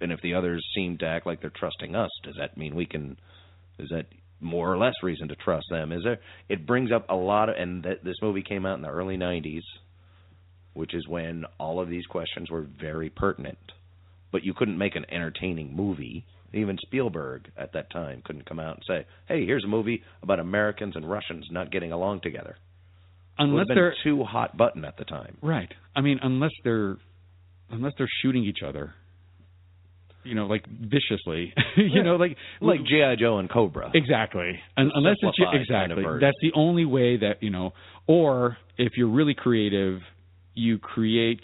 and 0.00 0.12
if 0.12 0.20
the 0.22 0.34
others 0.34 0.64
seem 0.75 0.98
to 0.98 1.06
act 1.06 1.26
like 1.26 1.40
they're 1.40 1.50
trusting 1.64 1.96
us, 1.96 2.10
does 2.22 2.37
that 2.38 2.56
mean 2.56 2.75
we 2.76 2.87
can? 2.87 3.16
Is 3.78 3.88
that 3.90 4.06
more 4.40 4.73
or 4.73 4.78
less 4.78 4.95
reason 5.02 5.28
to 5.28 5.37
trust 5.37 5.66
them? 5.71 5.92
Is 5.92 6.02
there? 6.04 6.18
It 6.49 6.66
brings 6.66 6.92
up 6.92 7.07
a 7.09 7.14
lot 7.14 7.49
of, 7.49 7.57
and 7.57 7.83
th- 7.83 8.00
this 8.02 8.16
movie 8.23 8.42
came 8.42 8.66
out 8.66 8.76
in 8.76 8.83
the 8.83 8.88
early 8.88 9.16
'90s, 9.16 9.62
which 10.75 10.95
is 10.95 11.07
when 11.09 11.45
all 11.59 11.80
of 11.80 11.88
these 11.88 12.07
questions 12.07 12.50
were 12.50 12.66
very 12.80 13.11
pertinent. 13.11 13.59
But 14.30 14.45
you 14.45 14.54
couldn't 14.54 14.78
make 14.78 14.97
an 14.97 15.07
entertaining 15.11 15.75
movie. 15.75 16.25
Even 16.52 16.78
Spielberg 16.78 17.50
at 17.59 17.73
that 17.73 17.90
time 17.90 18.23
couldn't 18.25 18.47
come 18.47 18.61
out 18.61 18.76
and 18.76 18.85
say, 18.87 19.07
"Hey, 19.26 19.45
here's 19.45 19.64
a 19.64 19.68
movie 19.68 20.02
about 20.23 20.40
Americans 20.40 20.97
and 20.97 21.09
Russians 21.09 21.47
not 21.50 21.71
getting 21.71 21.92
along 21.92 22.21
together." 22.21 22.57
Unless 23.38 23.66
they're 23.68 23.95
too 24.02 24.25
hot 24.25 24.57
button 24.57 24.85
at 24.85 24.97
the 24.97 25.04
time. 25.04 25.37
Right. 25.40 25.73
I 25.95 26.00
mean, 26.00 26.18
unless 26.23 26.50
they're 26.64 26.97
unless 27.71 27.92
they're 27.99 28.11
shooting 28.23 28.45
each 28.45 28.62
other, 28.66 28.95
you 30.28 30.35
know, 30.35 30.47
like 30.47 30.64
viciously, 30.68 31.52
you 31.76 31.85
Yeah. 31.94 32.02
know, 32.02 32.16
like 32.16 32.37
Like 32.61 32.80
GI 32.85 33.16
Joe 33.18 33.38
and 33.38 33.50
Cobra. 33.50 33.90
exactly. 33.94 34.58
Un- 34.76 34.90
unless 34.94 35.16
it's 35.23 35.37
simplified 35.37 35.68
kind 35.68 35.92
of 35.92 35.99
exactly 35.99 36.20
that's 36.20 36.37
the 36.42 36.52
only 36.54 36.85
way 36.85 37.16
that 37.18 37.42
you 37.42 37.50
know. 37.50 37.73
Or 38.06 38.56
if 38.76 38.92
you're 38.97 39.08
really 39.08 39.35
creative, 39.35 40.00
you 40.54 40.78
create 40.78 41.40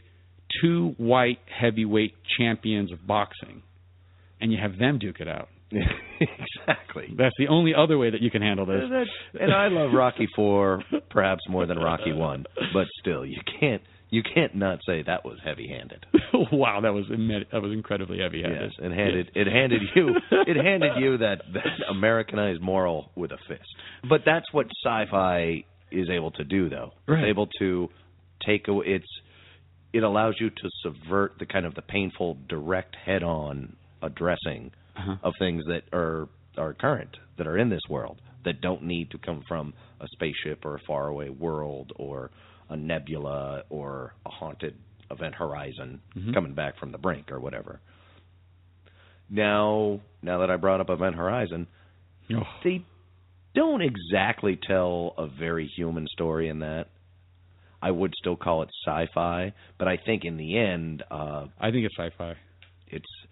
two 0.63 0.95
white 0.99 1.39
heavyweight 1.61 2.15
champions 2.39 2.93
of 2.93 3.07
boxing, 3.07 3.63
and 4.41 4.53
you 4.53 4.59
have 4.61 4.79
them 4.79 4.99
duke 4.99 5.21
it 5.21 5.29
out. 5.29 5.49
exactly. 6.21 7.15
That's 7.17 7.35
the 7.39 7.49
only 7.49 7.73
other 7.75 7.99
way 7.99 8.11
that 8.11 8.21
you 8.23 8.31
can 8.31 8.43
handle 8.43 8.67
this. 8.67 8.83
and 9.41 9.53
I 9.53 9.69
love 9.69 9.91
Rocky 9.93 10.29
Four 10.37 10.83
perhaps 11.11 11.41
more 11.49 11.67
than 11.67 11.79
Rocky 11.79 12.13
One, 12.13 12.45
but 12.73 12.87
still, 13.01 13.25
you 13.27 13.41
can't 13.61 13.83
you 14.15 14.23
can't 14.35 14.55
not 14.55 14.79
say 14.87 15.03
that 15.03 15.25
was 15.25 15.39
heavy-handed. 15.45 16.07
wow, 16.53 16.81
that 16.83 16.93
was 16.99 17.07
imme- 17.07 17.51
that 17.53 17.61
was 17.63 17.73
incredibly 17.73 18.19
heavy-handed. 18.21 18.61
Yes, 18.63 18.73
it 18.79 18.93
handed 18.93 19.31
it 19.35 19.47
handed 19.47 19.83
you 19.95 20.05
it 20.31 20.57
handed 20.71 20.93
you 20.99 21.19
that, 21.19 21.39
that 21.53 21.67
Americanized 21.91 22.61
moral 22.63 23.11
with 23.17 23.31
a 23.33 23.39
fist. 23.49 23.69
But 24.09 24.21
that's 24.25 24.47
what 24.53 24.67
sci-fi 24.85 25.65
is 25.91 26.09
able 26.11 26.31
to 26.33 26.45
do, 26.45 26.69
though. 26.69 26.91
Right. 27.07 27.25
It's 27.25 27.31
able 27.31 27.49
to 27.59 27.89
take 28.47 28.69
away 28.69 28.87
it's 28.87 29.07
it 29.93 30.03
allows 30.03 30.35
you 30.41 30.51
to 30.51 30.69
subvert 30.83 31.35
the 31.39 31.47
kind 31.47 31.65
of 31.67 31.75
the 31.75 31.83
painful 31.83 32.37
direct 32.49 32.97
head-on 33.07 33.77
addressing 34.03 34.71
Uh-huh. 34.97 35.17
of 35.23 35.33
things 35.39 35.63
that 35.67 35.83
are 35.93 36.29
are 36.57 36.73
current 36.75 37.17
that 37.39 37.47
are 37.49 37.59
in 37.59 37.69
this 37.69 37.81
world 37.91 38.21
that 38.45 38.61
don't 38.61 38.83
need 38.83 39.11
to 39.11 39.19
come 39.19 39.43
from 39.49 39.73
a 40.01 40.07
spaceship 40.13 40.65
or 40.65 40.77
a 40.77 40.81
faraway 40.87 41.29
world 41.31 41.93
or 41.97 42.31
a 42.69 42.77
nebula 42.77 43.65
or 43.69 44.15
a 44.27 44.31
haunted 44.31 44.75
event 45.11 45.35
horizon 45.35 46.01
Mhm. 46.17 46.33
coming 46.35 46.55
back 46.55 46.77
from 46.79 46.93
the 46.93 46.99
brink 46.99 47.31
or 47.31 47.39
whatever. 47.41 47.81
Now, 49.31 50.01
now 50.23 50.39
that 50.39 50.51
I 50.51 50.57
brought 50.57 50.81
up 50.81 50.91
Event 50.91 51.17
Horizon, 51.17 51.67
Oh, 52.33 52.47
they 52.63 52.83
don't 53.55 53.83
exactly 53.83 54.57
tell 54.57 55.15
a 55.19 55.27
very 55.27 55.67
human 55.67 56.07
story 56.09 56.49
in 56.49 56.61
that. 56.61 56.89
I 57.83 57.91
would 57.91 58.15
still 58.15 58.37
call 58.37 58.63
it 58.63 58.71
sci-fi, 58.87 59.53
but 59.77 59.89
I 59.89 59.99
think 59.99 60.25
in 60.25 60.39
the 60.39 60.57
end, 60.57 61.03
uh, 61.11 61.49
I 61.61 61.71
think 61.71 61.85
it's 61.85 61.97
sci-fi. 61.97 62.37
it's 62.89 63.27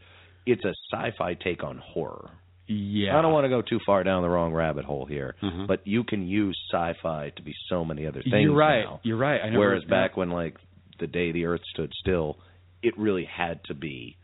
it's 0.44 0.64
a 0.64 0.74
sci-fi 0.90 1.34
take 1.34 1.62
on 1.64 1.78
horror. 1.78 2.30
Yeah. 2.66 3.18
I 3.18 3.22
don't 3.22 3.32
want 3.32 3.44
to 3.44 3.48
go 3.48 3.60
too 3.62 3.80
far 3.84 4.04
down 4.04 4.22
the 4.22 4.28
wrong 4.28 4.52
rabbit 4.52 4.84
hole 4.84 5.04
here, 5.06 5.34
Mhm. 5.42 5.66
but 5.66 5.86
you 5.86 6.04
can 6.04 6.26
use 6.26 6.58
sci-fi 6.70 7.30
to 7.36 7.42
be 7.42 7.54
so 7.68 7.84
many 7.84 8.06
other 8.06 8.22
things. 8.22 8.42
You're 8.44 8.54
right. 8.54 8.84
now. 8.84 9.00
You're 9.02 9.16
right. 9.16 9.40
I 9.42 9.46
never, 9.50 9.58
Whereas 9.58 9.84
back 9.84 10.16
when 10.16 10.30
like 10.30 10.56
the 10.98 11.06
day 11.06 11.32
the 11.32 11.46
Earth 11.46 11.64
stood 11.72 11.92
still, 11.94 12.38
it 12.82 12.96
really 12.96 13.24
had 13.24 13.62
to 13.64 13.74
be 13.74 14.16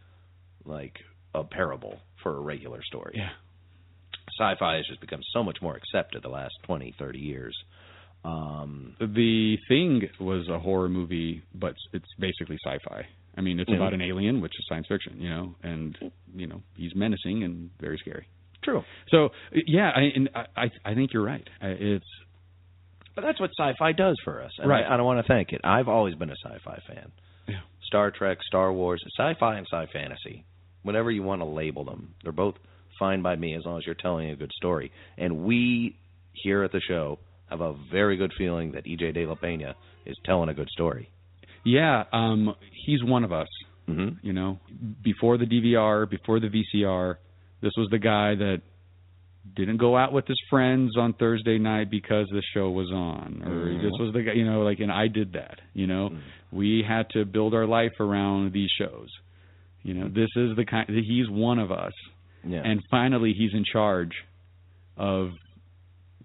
like 0.64 0.99
a 1.35 1.42
parable 1.45 2.00
for 2.23 2.37
a 2.37 2.40
regular 2.40 2.83
story. 2.83 3.14
Yeah. 3.16 3.30
Sci-fi 4.38 4.76
has 4.76 4.87
just 4.87 5.00
become 5.00 5.23
so 5.33 5.42
much 5.42 5.61
more 5.61 5.75
accepted 5.76 6.23
the 6.23 6.28
last 6.28 6.54
20, 6.62 6.92
30 6.92 7.18
years. 7.18 7.57
Um, 8.25 8.95
The 9.00 9.57
Thing 9.68 10.09
was 10.21 10.49
a 10.49 10.59
horror 10.59 10.88
movie, 10.88 11.42
but 11.54 11.75
it's 11.92 12.12
basically 12.18 12.59
sci-fi. 12.64 13.07
I 13.38 13.40
mean, 13.40 13.61
it's 13.61 13.71
Yeah. 13.71 13.76
about 13.76 13.95
an 13.95 14.02
alien, 14.02 14.40
which 14.40 14.52
is 14.59 14.66
science 14.68 14.87
fiction, 14.88 15.21
you 15.21 15.30
know, 15.30 15.54
and 15.62 15.97
you 16.35 16.47
know 16.47 16.61
he's 16.76 16.95
menacing 16.95 17.45
and 17.45 17.71
very 17.80 17.97
scary. 17.99 18.26
true, 18.62 18.83
So 19.11 19.30
yeah, 19.52 19.90
I 19.95 20.00
and 20.16 20.28
I 20.35 20.47
I, 20.64 20.71
I 20.85 20.95
think 20.95 21.12
you're 21.12 21.25
right. 21.25 21.49
It's 21.62 22.04
but 23.14 23.23
that's 23.23 23.40
what 23.40 23.50
sci-fi 23.59 23.92
does 23.92 24.16
for 24.25 24.42
us. 24.42 24.52
And 24.59 24.68
Right. 24.68 24.85
I, 24.85 24.95
I 24.95 24.97
don't 24.97 25.07
want 25.07 25.25
to 25.25 25.33
thank 25.33 25.52
it. 25.52 25.61
I've 25.64 25.88
always 25.88 26.14
been 26.16 26.30
a 26.30 26.37
sci-fi 26.45 26.78
fan. 26.88 27.11
Yeah. 27.49 27.61
Star 27.85 28.11
Trek, 28.11 28.38
Star 28.47 28.73
Wars, 28.73 29.02
sci-fi 29.18 29.57
and 29.57 29.66
sci-fantasy, 29.73 30.45
whatever 30.83 31.11
you 31.11 31.23
want 31.23 31.40
to 31.40 31.45
label 31.47 31.85
them, 31.85 32.14
they're 32.23 32.33
both 32.33 32.54
fine 32.99 33.23
by 33.23 33.35
me 33.37 33.54
as 33.54 33.64
long 33.64 33.78
as 33.78 33.87
you're 33.87 33.95
telling 33.97 34.30
a 34.30 34.37
good 34.37 34.52
story. 34.52 34.90
And 35.16 35.45
we 35.45 35.97
here 36.33 36.62
at 36.64 36.73
the 36.73 36.80
show 36.80 37.18
have 37.50 37.61
a 37.61 37.73
very 37.90 38.16
good 38.16 38.33
feeling 38.38 38.73
that 38.73 38.85
EJ 38.85 39.14
De 39.14 39.25
La 39.26 39.35
Pena 39.37 39.75
is 40.07 40.16
telling 40.25 40.49
a 40.49 40.54
good 40.54 40.68
story. 40.71 41.09
Yeah. 41.68 42.04
Um, 42.12 42.54
he's 42.87 43.02
one 43.04 43.25
of 43.25 43.32
us. 43.32 43.48
hmm 43.87 44.10
You 44.22 44.32
know, 44.32 44.58
before 45.02 45.38
the 45.38 45.46
DVR, 45.46 46.08
before 46.08 46.40
the 46.40 46.48
VCR, 46.48 47.16
this 47.60 47.72
was 47.76 47.88
the 47.90 47.98
guy 47.98 48.34
that 48.34 48.60
didn't 49.56 49.78
go 49.78 49.96
out 49.96 50.12
with 50.12 50.26
his 50.26 50.40
friends 50.50 50.96
on 50.96 51.14
Thursday 51.14 51.58
night 51.58 51.90
because 51.90 52.26
the 52.30 52.42
show 52.54 52.70
was 52.70 52.90
on, 52.92 53.42
or 53.44 53.66
Mhm. 53.72 53.82
this 53.82 53.92
was 53.98 54.12
the 54.12 54.22
guy, 54.22 54.32
you 54.32 54.44
know, 54.44 54.62
like, 54.62 54.78
and 54.80 54.92
I 54.92 55.08
did 55.08 55.32
that. 55.32 55.60
You 55.75 55.87
know, 55.87 56.10
Mhm. 56.10 56.18
we 56.52 56.82
had 56.82 57.08
to 57.10 57.25
build 57.25 57.54
our 57.54 57.66
life 57.66 57.98
around 57.98 58.52
these 58.52 58.70
shows. 58.72 59.08
You 59.82 59.94
know, 59.94 60.08
this 60.08 60.28
is 60.37 60.54
the 60.56 60.64
kind. 60.66 60.88
He's 60.90 61.28
one 61.30 61.58
of 61.58 61.72
us, 61.72 61.94
Yeah. 62.46 62.62
and 62.62 62.82
finally, 62.90 63.32
he's 63.32 63.54
in 63.54 63.64
charge 63.64 64.14
of 64.98 65.32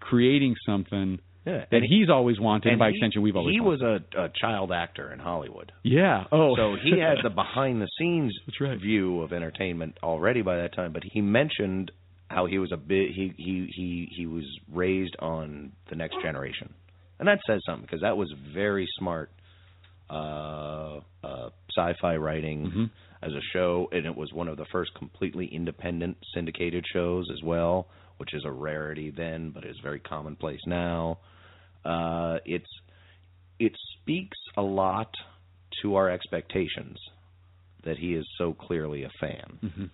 creating 0.00 0.54
something 0.66 1.18
yeah. 1.46 1.64
that 1.70 1.82
he's 1.82 2.08
always 2.10 2.38
wanted, 2.40 2.70
and 2.70 2.78
by 2.78 2.88
he- 2.90 2.94
extension, 2.96 3.22
we've 3.22 3.36
always. 3.36 3.54
He 3.54 3.60
wanted. 3.60 3.82
was 3.82 4.02
a, 4.16 4.20
a 4.24 4.28
child 4.40 4.72
actor 4.72 5.12
in 5.12 5.18
Hollywood. 5.18 5.72
Yeah. 5.82 6.24
Oh. 6.32 6.56
So 6.56 6.76
he 6.82 6.98
had 7.00 7.18
the 7.22 7.30
behind 7.30 7.80
the 7.82 7.88
scenes 7.98 8.32
right. 8.60 8.78
view 8.80 9.22
of 9.22 9.32
entertainment 9.32 9.98
already 10.02 10.42
by 10.42 10.56
that 10.58 10.74
time. 10.74 10.92
But 10.92 11.02
he 11.04 11.20
mentioned 11.20 11.90
how 12.28 12.46
he 12.46 12.58
was 12.58 12.72
a 12.72 12.76
bit 12.76 13.10
he 13.14 13.32
he 13.36 13.68
he 13.76 14.08
he 14.16 14.26
was 14.26 14.44
raised 14.72 15.16
on 15.20 15.72
the 15.90 15.96
next 15.96 16.16
generation, 16.22 16.72
and 17.18 17.28
that 17.28 17.38
says 17.46 17.60
something 17.66 17.82
because 17.84 18.00
that 18.00 18.16
was 18.16 18.32
very 18.54 18.86
smart 18.98 19.30
uh, 20.10 21.00
uh, 21.22 21.48
sci-fi 21.76 22.16
writing 22.16 22.70
Mhm. 22.70 22.90
as 23.22 23.32
a 23.32 23.40
show, 23.52 23.88
and 23.92 24.06
it 24.06 24.14
was 24.16 24.32
one 24.32 24.48
of 24.48 24.56
the 24.56 24.66
first 24.66 24.92
completely 24.94 25.46
independent 25.46 26.16
syndicated 26.34 26.84
shows 26.92 27.28
as 27.32 27.42
well, 27.42 27.88
which 28.18 28.34
is 28.34 28.44
a 28.44 28.50
rarity 28.50 29.10
then, 29.10 29.50
but 29.50 29.64
is 29.64 29.76
very 29.82 30.00
commonplace 30.00 30.60
now. 30.66 31.18
Uh, 31.84 32.38
it's 32.44 32.70
it 33.58 33.72
speaks 34.00 34.38
a 34.56 34.62
lot 34.62 35.10
to 35.82 35.96
our 35.96 36.10
expectations 36.10 36.98
that 37.84 37.96
he 37.98 38.14
is 38.14 38.26
so 38.38 38.52
clearly 38.54 39.04
a 39.04 39.10
fan. 39.20 39.58
Mhm. 39.62 39.90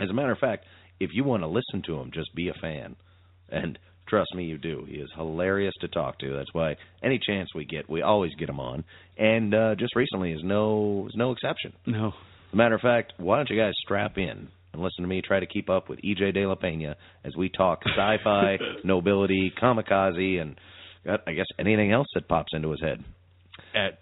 As 0.00 0.10
a 0.10 0.12
matter 0.12 0.32
of 0.32 0.38
fact, 0.38 0.64
if 1.00 1.10
you 1.12 1.24
want 1.24 1.42
to 1.42 1.46
listen 1.46 1.82
to 1.86 1.98
him, 1.98 2.10
just 2.12 2.34
be 2.34 2.48
a 2.48 2.54
fan. 2.54 2.96
And 3.50 3.78
trust 4.06 4.34
me, 4.34 4.44
you 4.44 4.58
do. 4.58 4.84
He 4.88 4.96
is 4.96 5.10
hilarious 5.14 5.74
to 5.80 5.88
talk 5.88 6.18
to. 6.20 6.32
That's 6.34 6.52
why 6.52 6.76
any 7.02 7.18
chance 7.18 7.48
we 7.54 7.64
get, 7.64 7.88
we 7.88 8.02
always 8.02 8.34
get 8.36 8.48
him 8.48 8.60
on. 8.60 8.84
And 9.16 9.54
uh, 9.54 9.74
just 9.74 9.94
recently 9.96 10.32
is 10.32 10.40
no 10.42 11.06
is 11.08 11.14
no 11.16 11.32
exception. 11.32 11.72
No. 11.86 12.08
As 12.08 12.52
a 12.52 12.56
matter 12.56 12.74
of 12.74 12.80
fact, 12.80 13.12
why 13.18 13.36
don't 13.36 13.50
you 13.50 13.56
guys 13.60 13.74
strap 13.84 14.16
in 14.16 14.48
and 14.72 14.82
listen 14.82 15.02
to 15.02 15.08
me 15.08 15.20
try 15.20 15.40
to 15.40 15.46
keep 15.46 15.68
up 15.68 15.88
with 15.88 16.00
EJ 16.02 16.32
De 16.34 16.46
La 16.46 16.54
Pena 16.54 16.96
as 17.24 17.36
we 17.36 17.48
talk 17.50 17.82
sci-fi, 17.86 18.58
nobility, 18.84 19.52
Comikaze, 19.60 20.40
and 20.40 20.58
I 21.06 21.32
guess 21.32 21.46
anything 21.58 21.92
else 21.92 22.08
that 22.14 22.28
pops 22.28 22.52
into 22.52 22.70
his 22.70 22.80
head. 22.80 23.04
At 23.74 23.98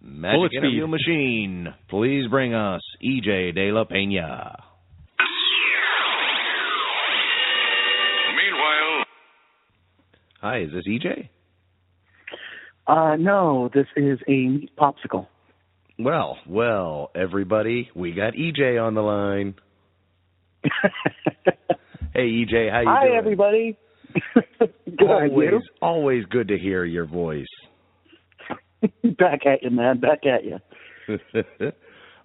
Magic 0.00 0.36
Bullet 0.36 0.52
Interview 0.54 0.82
speed. 0.82 0.90
Machine, 0.90 1.74
please 1.88 2.26
bring 2.28 2.54
us 2.54 2.80
EJ 3.04 3.54
De 3.54 3.72
La 3.72 3.84
Pena. 3.84 4.56
Meanwhile, 8.36 9.04
Hi, 10.40 10.60
is 10.62 10.70
this 10.72 10.84
EJ? 10.88 11.28
Uh, 12.86 13.16
no, 13.16 13.70
this 13.74 13.86
is 13.96 14.18
a 14.26 14.66
popsicle. 14.80 15.26
Well, 15.98 16.38
well, 16.48 17.10
everybody, 17.14 17.90
we 17.94 18.12
got 18.12 18.32
EJ 18.34 18.82
on 18.82 18.94
the 18.94 19.02
line. 19.02 19.54
Hey, 22.12 22.22
EJ, 22.22 22.72
how 22.72 22.80
you 22.80 22.88
Hi, 22.88 23.06
doing? 23.06 23.16
everybody. 23.18 23.78
Good, 24.58 25.08
Always, 25.08 25.62
always 25.80 26.24
good 26.26 26.48
to 26.48 26.58
hear 26.58 26.84
your 26.84 27.06
voice. 27.06 27.46
Back 28.82 29.46
at 29.46 29.62
you, 29.62 29.70
man. 29.70 30.00
Back 30.00 30.20
at 30.26 30.44
you. 30.44 30.58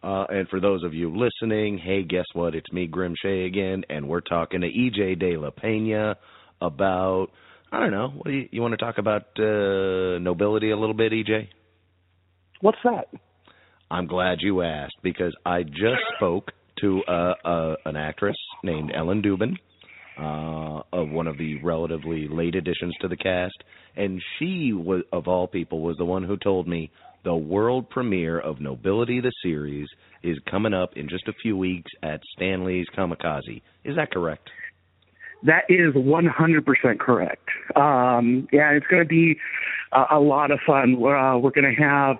uh, 0.03 0.25
and 0.29 0.47
for 0.49 0.59
those 0.59 0.83
of 0.83 0.93
you 0.93 1.15
listening, 1.15 1.77
hey, 1.77 2.03
guess 2.03 2.25
what? 2.33 2.55
It's 2.55 2.71
me, 2.71 2.87
Grim 2.87 3.15
Shay, 3.21 3.45
again, 3.45 3.83
and 3.89 4.07
we're 4.07 4.21
talking 4.21 4.61
to 4.61 4.67
EJ 4.67 5.19
De 5.19 5.37
La 5.37 5.51
Pena 5.51 6.15
about, 6.61 7.27
I 7.71 7.79
don't 7.79 7.91
know, 7.91 8.09
what 8.09 8.25
do 8.25 8.31
you, 8.31 8.49
you 8.51 8.61
want 8.61 8.73
to 8.73 8.77
talk 8.77 8.97
about 8.97 9.23
uh, 9.39 10.19
nobility 10.19 10.71
a 10.71 10.77
little 10.77 10.95
bit, 10.95 11.11
EJ? 11.11 11.49
What's 12.61 12.79
that? 12.83 13.07
I'm 13.91 14.07
glad 14.07 14.39
you 14.41 14.61
asked 14.61 14.95
because 15.03 15.33
I 15.45 15.63
just 15.63 16.01
spoke 16.17 16.51
to 16.81 17.01
uh, 17.07 17.33
uh, 17.45 17.75
an 17.85 17.95
actress 17.95 18.37
named 18.63 18.91
Ellen 18.95 19.21
Dubin, 19.21 19.55
uh, 20.17 20.81
of 20.93 21.09
one 21.09 21.27
of 21.27 21.37
the 21.37 21.61
relatively 21.61 22.27
late 22.29 22.55
additions 22.55 22.93
to 23.01 23.07
the 23.07 23.17
cast, 23.17 23.63
and 23.95 24.21
she 24.37 24.73
was, 24.73 25.03
of 25.11 25.27
all 25.27 25.47
people, 25.47 25.81
was 25.81 25.97
the 25.97 26.05
one 26.05 26.23
who 26.23 26.37
told 26.37 26.67
me 26.67 26.91
the 27.23 27.35
world 27.35 27.89
premiere 27.89 28.39
of 28.39 28.61
Nobility 28.61 29.19
the 29.19 29.31
series 29.43 29.87
is 30.23 30.37
coming 30.49 30.73
up 30.73 30.91
in 30.95 31.09
just 31.09 31.27
a 31.27 31.33
few 31.41 31.57
weeks 31.57 31.91
at 32.03 32.21
Stanley's 32.35 32.85
Comikaze. 32.95 33.61
Is 33.83 33.95
that 33.95 34.11
correct? 34.11 34.49
That 35.43 35.63
is 35.69 35.93
100% 35.93 36.99
correct. 36.99 37.49
Um, 37.75 38.47
yeah, 38.51 38.71
it's 38.71 38.87
going 38.87 39.03
to 39.03 39.07
be 39.07 39.37
a, 39.91 40.19
lot 40.19 40.51
of 40.51 40.59
fun. 40.65 40.99
We're, 40.99 41.17
uh, 41.17 41.37
we're 41.37 41.51
going 41.51 41.75
to 41.75 41.81
have 41.81 42.17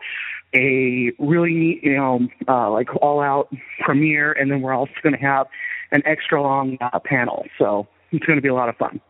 a 0.54 1.12
really 1.20 1.54
neat, 1.54 1.84
you 1.84 1.96
know, 1.96 2.28
uh, 2.48 2.70
like 2.72 2.88
all 3.02 3.22
out 3.22 3.50
premiere, 3.84 4.32
and 4.32 4.52
then 4.52 4.62
we're 4.62 4.74
also 4.74 4.94
going 5.04 5.14
to 5.14 5.22
have 5.22 5.48
an 5.92 6.02
extra 6.06 6.42
long 6.42 6.78
uh, 6.82 7.00
panel. 7.04 7.46
So 7.60 7.88
it's 8.12 8.26
going 8.26 8.38
to 8.38 8.42
be 8.42 8.50
a 8.50 8.54
lot 8.54 8.70
of 8.70 8.76
fun. 8.78 9.02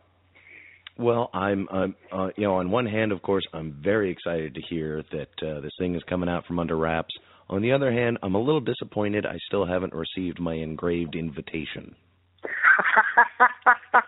Well, 0.98 1.30
I'm, 1.34 1.68
I'm 1.72 1.96
uh, 2.12 2.30
you 2.38 2.44
know, 2.44 2.56
on 2.56 2.72
one 2.72 2.86
hand, 2.86 3.12
of 3.12 3.22
course, 3.22 3.46
I'm 3.54 3.76
very 3.84 4.10
excited 4.12 4.56
to 4.56 4.62
hear 4.70 5.04
that 5.12 5.48
uh, 5.48 5.60
this 5.60 5.74
thing 5.78 5.96
is 5.96 6.04
coming 6.04 6.30
out 6.30 6.46
from 6.46 6.58
under 6.60 6.78
wraps. 6.78 7.14
On 7.50 7.62
the 7.62 7.74
other 7.74 7.92
hand, 7.92 8.18
I'm 8.24 8.36
a 8.36 8.42
little 8.42 8.62
disappointed 8.62 9.26
I 9.26 9.38
still 9.48 9.66
haven't 9.66 9.94
received 9.94 10.40
my 10.40 10.54
engraved 10.56 11.16
invitation. 11.16 11.96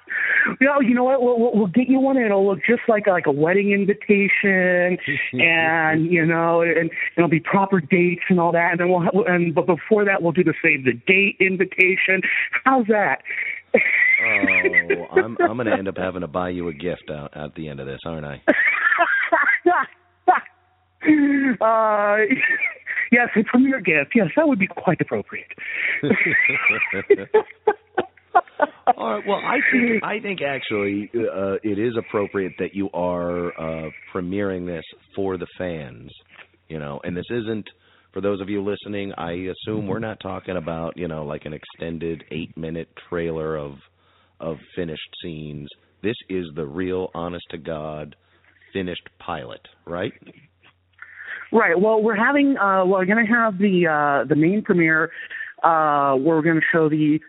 no, 0.60 0.80
you 0.80 0.94
know 0.94 1.04
what? 1.04 1.22
We'll, 1.22 1.40
we'll, 1.40 1.56
we'll 1.56 1.68
get 1.68 1.88
you 1.88 2.00
one, 2.00 2.18
and 2.18 2.26
it'll 2.26 2.48
look 2.48 2.60
just 2.68 2.82
like 2.88 3.08
like 3.08 3.26
a 3.26 3.32
wedding 3.32 3.72
invitation, 3.72 4.98
and 5.34 6.12
you 6.12 6.26
know, 6.26 6.62
and 6.62 6.90
it'll 7.16 7.30
be 7.30 7.40
proper 7.40 7.80
dates 7.80 8.24
and 8.30 8.40
all 8.40 8.52
that. 8.52 8.72
And 8.72 8.80
then 8.80 8.90
we'll, 8.90 9.02
ha- 9.02 9.24
and 9.28 9.54
but 9.54 9.66
before 9.68 10.06
that, 10.06 10.22
we'll 10.22 10.32
do 10.32 10.44
the 10.44 10.54
save 10.62 10.86
the 10.86 10.94
date 10.94 11.38
invitation. 11.40 12.22
How's 12.64 12.88
that? 12.88 13.22
Oh, 13.76 15.06
I'm 15.12 15.38
I'm 15.40 15.58
going 15.58 15.68
to 15.68 15.74
end 15.74 15.88
up 15.88 15.98
having 15.98 16.22
to 16.22 16.28
buy 16.28 16.50
you 16.50 16.68
a 16.68 16.74
gift 16.74 17.10
out 17.12 17.36
at 17.36 17.54
the 17.56 17.68
end 17.68 17.80
of 17.80 17.86
this, 17.88 18.00
aren't 18.06 18.26
I? 18.26 18.42
uh, 21.62 22.18
yes, 23.12 23.30
a 23.36 23.44
premiere 23.44 23.82
gift. 23.82 24.14
Yes, 24.16 24.28
that 24.36 24.48
would 24.48 24.60
be 24.60 24.68
quite 24.68 25.02
appropriate. 25.02 25.52
All 28.98 29.16
right. 29.16 29.24
Well, 29.28 29.38
I 29.38 29.58
think 29.72 30.04
I 30.04 30.20
think 30.20 30.40
actually 30.42 31.10
uh, 31.14 31.56
it 31.64 31.80
is 31.80 31.94
appropriate 31.98 32.54
that 32.60 32.74
you 32.74 32.90
are 32.94 33.48
uh, 33.60 33.90
premiering 34.14 34.66
this 34.66 34.84
for 35.16 35.38
the 35.38 35.48
fans. 35.58 36.12
You 36.68 36.80
know, 36.80 37.00
and 37.04 37.16
this 37.16 37.26
isn't 37.30 37.66
for 38.14 38.22
those 38.22 38.42
of 38.42 38.50
you 38.50 38.64
listening. 38.64 39.14
I 39.18 39.32
assume 39.32 39.88
we're 39.88 40.00
not 40.00 40.20
talking 40.22 40.58
about 40.58 40.98
you 40.98 41.08
know 41.08 41.26
like 41.26 41.46
an 41.46 41.54
extended 41.54 42.24
eight 42.32 42.56
minute 42.58 42.90
trailer 43.10 43.58
of 43.58 43.74
of 44.40 44.58
finished 44.76 45.10
scenes. 45.24 45.68
This 46.04 46.16
is 46.30 46.46
the 46.56 46.66
real, 46.66 47.10
honest 47.14 47.46
to 47.52 47.58
god, 47.58 48.16
finished 48.74 49.08
pilot, 49.20 49.62
right? 49.86 50.14
Right. 51.52 51.80
Well, 51.80 52.02
we're 52.02 52.16
having 52.16 52.56
uh, 52.58 52.86
we're 52.86 53.06
going 53.06 53.26
to 53.26 53.32
have 53.32 53.58
the 53.58 53.88
uh, 53.88 54.28
the 54.28 54.36
main 54.36 54.62
premiere 54.64 55.12
uh, 55.64 56.14
where 56.16 56.36
we're 56.36 56.42
going 56.42 56.60
to 56.60 56.68
show 56.72 56.90
the 56.90 57.20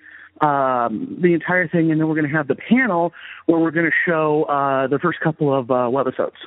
um, 0.40 1.18
the 1.20 1.34
entire 1.34 1.68
thing, 1.68 1.90
and 1.90 2.00
then 2.00 2.08
we're 2.08 2.14
going 2.14 2.28
to 2.28 2.36
have 2.36 2.48
the 2.48 2.56
panel 2.56 3.12
where 3.46 3.58
we're 3.58 3.70
going 3.70 3.86
to 3.86 4.10
show 4.10 4.44
uh, 4.44 4.86
the 4.86 4.98
first 4.98 5.20
couple 5.20 5.56
of 5.56 5.70
uh, 5.70 5.74
webisodes. 5.90 6.38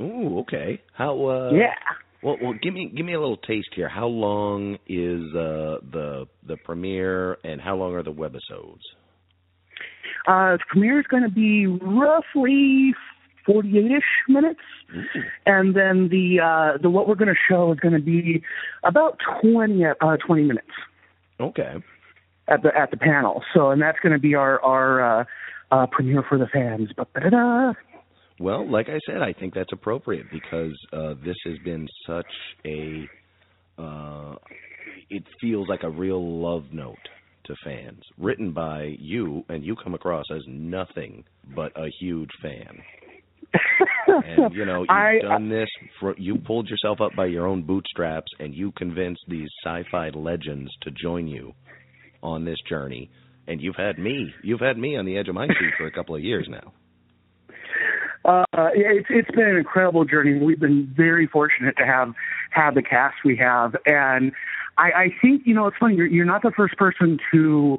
Ooh, 0.00 0.40
okay. 0.40 0.80
How? 0.92 1.26
Uh, 1.26 1.50
yeah. 1.52 1.74
Well, 2.22 2.36
well, 2.42 2.54
give 2.62 2.72
me 2.72 2.90
give 2.94 3.04
me 3.04 3.12
a 3.12 3.20
little 3.20 3.36
taste 3.36 3.68
here. 3.76 3.88
How 3.88 4.06
long 4.06 4.78
is 4.88 5.22
uh, 5.34 5.78
the 5.92 6.26
the 6.46 6.56
premiere, 6.64 7.38
and 7.44 7.60
how 7.60 7.76
long 7.76 7.94
are 7.94 8.02
the 8.02 8.12
webisodes? 8.12 8.80
Uh, 10.26 10.56
the 10.56 10.64
premiere 10.68 11.00
is 11.00 11.06
going 11.06 11.22
to 11.22 11.28
be 11.28 11.66
roughly 11.66 12.94
48ish 13.46 14.00
minutes, 14.28 14.60
and 15.44 15.76
then 15.76 16.08
the 16.08 16.40
uh, 16.42 16.78
the 16.80 16.88
what 16.88 17.06
we're 17.06 17.14
going 17.14 17.28
to 17.28 17.40
show 17.48 17.72
is 17.72 17.78
going 17.78 17.94
to 17.94 18.00
be 18.00 18.42
about 18.84 19.18
20 19.42 19.84
uh, 19.84 20.16
20 20.26 20.42
minutes 20.44 20.66
Okay. 21.40 21.74
At 22.48 22.62
the 22.62 22.76
at 22.76 22.90
the 22.90 22.96
panel. 22.96 23.42
So, 23.54 23.70
and 23.70 23.80
that's 23.80 23.98
going 24.00 24.12
to 24.12 24.18
be 24.18 24.34
our 24.34 24.60
our 24.62 25.20
uh, 25.20 25.24
uh, 25.70 25.86
premiere 25.90 26.24
for 26.28 26.38
the 26.38 26.46
fans. 26.52 26.90
Ba-ba-da-da. 26.96 27.72
Well, 28.40 28.70
like 28.70 28.88
I 28.88 28.98
said, 29.06 29.22
I 29.22 29.32
think 29.32 29.54
that's 29.54 29.72
appropriate 29.72 30.26
because 30.32 30.76
uh, 30.92 31.14
this 31.24 31.36
has 31.46 31.58
been 31.64 31.88
such 32.06 32.26
a. 32.66 33.08
Uh, 33.78 34.34
it 35.10 35.24
feels 35.40 35.68
like 35.68 35.82
a 35.82 35.90
real 35.90 36.40
love 36.40 36.64
note 36.72 36.96
to 37.46 37.54
fans, 37.64 38.02
written 38.18 38.52
by 38.52 38.94
you, 38.98 39.44
and 39.48 39.64
you 39.64 39.76
come 39.76 39.94
across 39.94 40.24
as 40.34 40.42
nothing 40.48 41.24
but 41.54 41.72
a 41.76 41.88
huge 42.00 42.30
fan. 42.42 42.78
And 44.06 44.54
you 44.54 44.64
know, 44.64 44.80
you've 44.80 44.90
I, 44.90 45.18
done 45.20 45.48
this. 45.48 45.68
For, 46.00 46.14
you 46.18 46.36
pulled 46.38 46.68
yourself 46.68 47.00
up 47.00 47.12
by 47.16 47.26
your 47.26 47.46
own 47.46 47.62
bootstraps, 47.62 48.32
and 48.38 48.54
you 48.54 48.72
convinced 48.72 49.22
these 49.28 49.48
sci-fi 49.64 50.10
legends 50.10 50.70
to 50.82 50.90
join 50.90 51.28
you 51.28 51.52
on 52.24 52.44
this 52.44 52.58
journey. 52.68 53.10
And 53.46 53.60
you've 53.60 53.76
had 53.76 53.98
me. 53.98 54.34
You've 54.42 54.60
had 54.60 54.78
me 54.78 54.96
on 54.96 55.04
the 55.04 55.18
edge 55.18 55.28
of 55.28 55.34
my 55.34 55.46
seat 55.46 55.74
for 55.78 55.86
a 55.86 55.92
couple 55.92 56.16
of 56.16 56.24
years 56.24 56.48
now. 56.50 56.72
Uh, 58.24 58.44
it's 58.74 59.06
it's 59.10 59.30
been 59.32 59.46
an 59.46 59.56
incredible 59.56 60.06
journey. 60.06 60.42
We've 60.42 60.58
been 60.58 60.92
very 60.96 61.26
fortunate 61.26 61.76
to 61.76 61.84
have 61.84 62.14
have 62.50 62.74
the 62.74 62.82
cast 62.82 63.16
we 63.22 63.36
have, 63.36 63.76
and 63.84 64.32
I, 64.78 64.90
I 64.92 65.08
think 65.20 65.42
you 65.44 65.54
know 65.54 65.66
it's 65.66 65.76
funny. 65.78 65.96
You're, 65.96 66.06
you're 66.06 66.24
not 66.24 66.40
the 66.40 66.52
first 66.56 66.78
person 66.78 67.18
to 67.32 67.78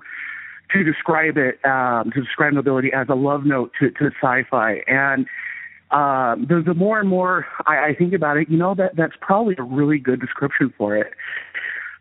to 0.72 0.84
describe 0.84 1.38
it 1.38 1.60
um, 1.66 2.12
to 2.14 2.22
describe 2.22 2.54
nobility 2.54 2.92
as 2.94 3.08
a 3.10 3.16
love 3.16 3.44
note 3.44 3.72
to, 3.80 3.90
to 3.90 4.12
sci-fi, 4.22 4.82
and 4.86 5.26
um, 5.90 6.46
the, 6.48 6.62
the 6.64 6.76
more 6.76 7.00
and 7.00 7.10
more 7.10 7.48
I, 7.66 7.90
I 7.90 7.96
think 7.98 8.14
about 8.14 8.38
it, 8.38 8.48
you 8.48 8.58
know 8.58 8.76
that 8.76 8.96
that's 8.96 9.16
probably 9.22 9.56
a 9.58 9.64
really 9.64 9.98
good 9.98 10.22
description 10.22 10.72
for 10.78 10.96
it. 10.96 11.08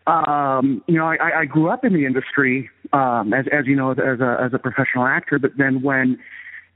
Um, 0.06 0.82
you 0.86 0.96
know, 0.96 1.06
I, 1.06 1.40
I 1.40 1.44
grew 1.46 1.70
up 1.70 1.84
in 1.84 1.94
the 1.94 2.04
industry, 2.04 2.68
um, 2.92 3.32
as 3.32 3.46
as 3.50 3.66
you 3.66 3.74
know, 3.74 3.92
as 3.92 4.20
a 4.20 4.38
as 4.42 4.52
a 4.52 4.58
professional 4.58 5.06
actor. 5.06 5.38
But 5.38 5.52
then 5.56 5.82
when 5.82 6.18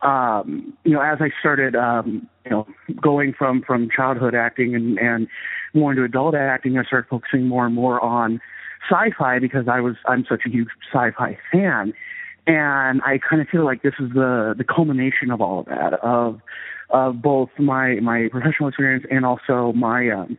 um, 0.02 0.76
you 0.84 0.92
know, 0.92 1.00
as 1.00 1.18
I 1.20 1.30
started, 1.40 1.74
um, 1.74 2.28
you 2.44 2.50
know, 2.50 2.66
going 3.00 3.34
from 3.36 3.62
from 3.62 3.88
childhood 3.94 4.34
acting 4.34 4.74
and 4.74 4.98
and 4.98 5.28
more 5.74 5.90
into 5.90 6.04
adult 6.04 6.34
acting, 6.34 6.78
I 6.78 6.84
started 6.84 7.08
focusing 7.08 7.46
more 7.46 7.66
and 7.66 7.74
more 7.74 8.00
on 8.00 8.40
sci-fi 8.90 9.38
because 9.40 9.68
I 9.68 9.80
was 9.80 9.96
I'm 10.06 10.24
such 10.28 10.42
a 10.46 10.48
huge 10.48 10.68
sci-fi 10.90 11.36
fan, 11.52 11.92
and 12.46 13.02
I 13.02 13.18
kind 13.18 13.42
of 13.42 13.48
feel 13.48 13.64
like 13.64 13.82
this 13.82 13.94
is 13.98 14.10
the 14.14 14.54
the 14.56 14.64
culmination 14.64 15.30
of 15.30 15.40
all 15.40 15.60
of 15.60 15.66
that 15.66 15.94
of 15.94 16.40
of 16.90 17.20
both 17.20 17.50
my 17.58 17.96
my 17.96 18.28
professional 18.30 18.68
experience 18.68 19.04
and 19.10 19.26
also 19.26 19.72
my 19.74 20.08
um, 20.10 20.38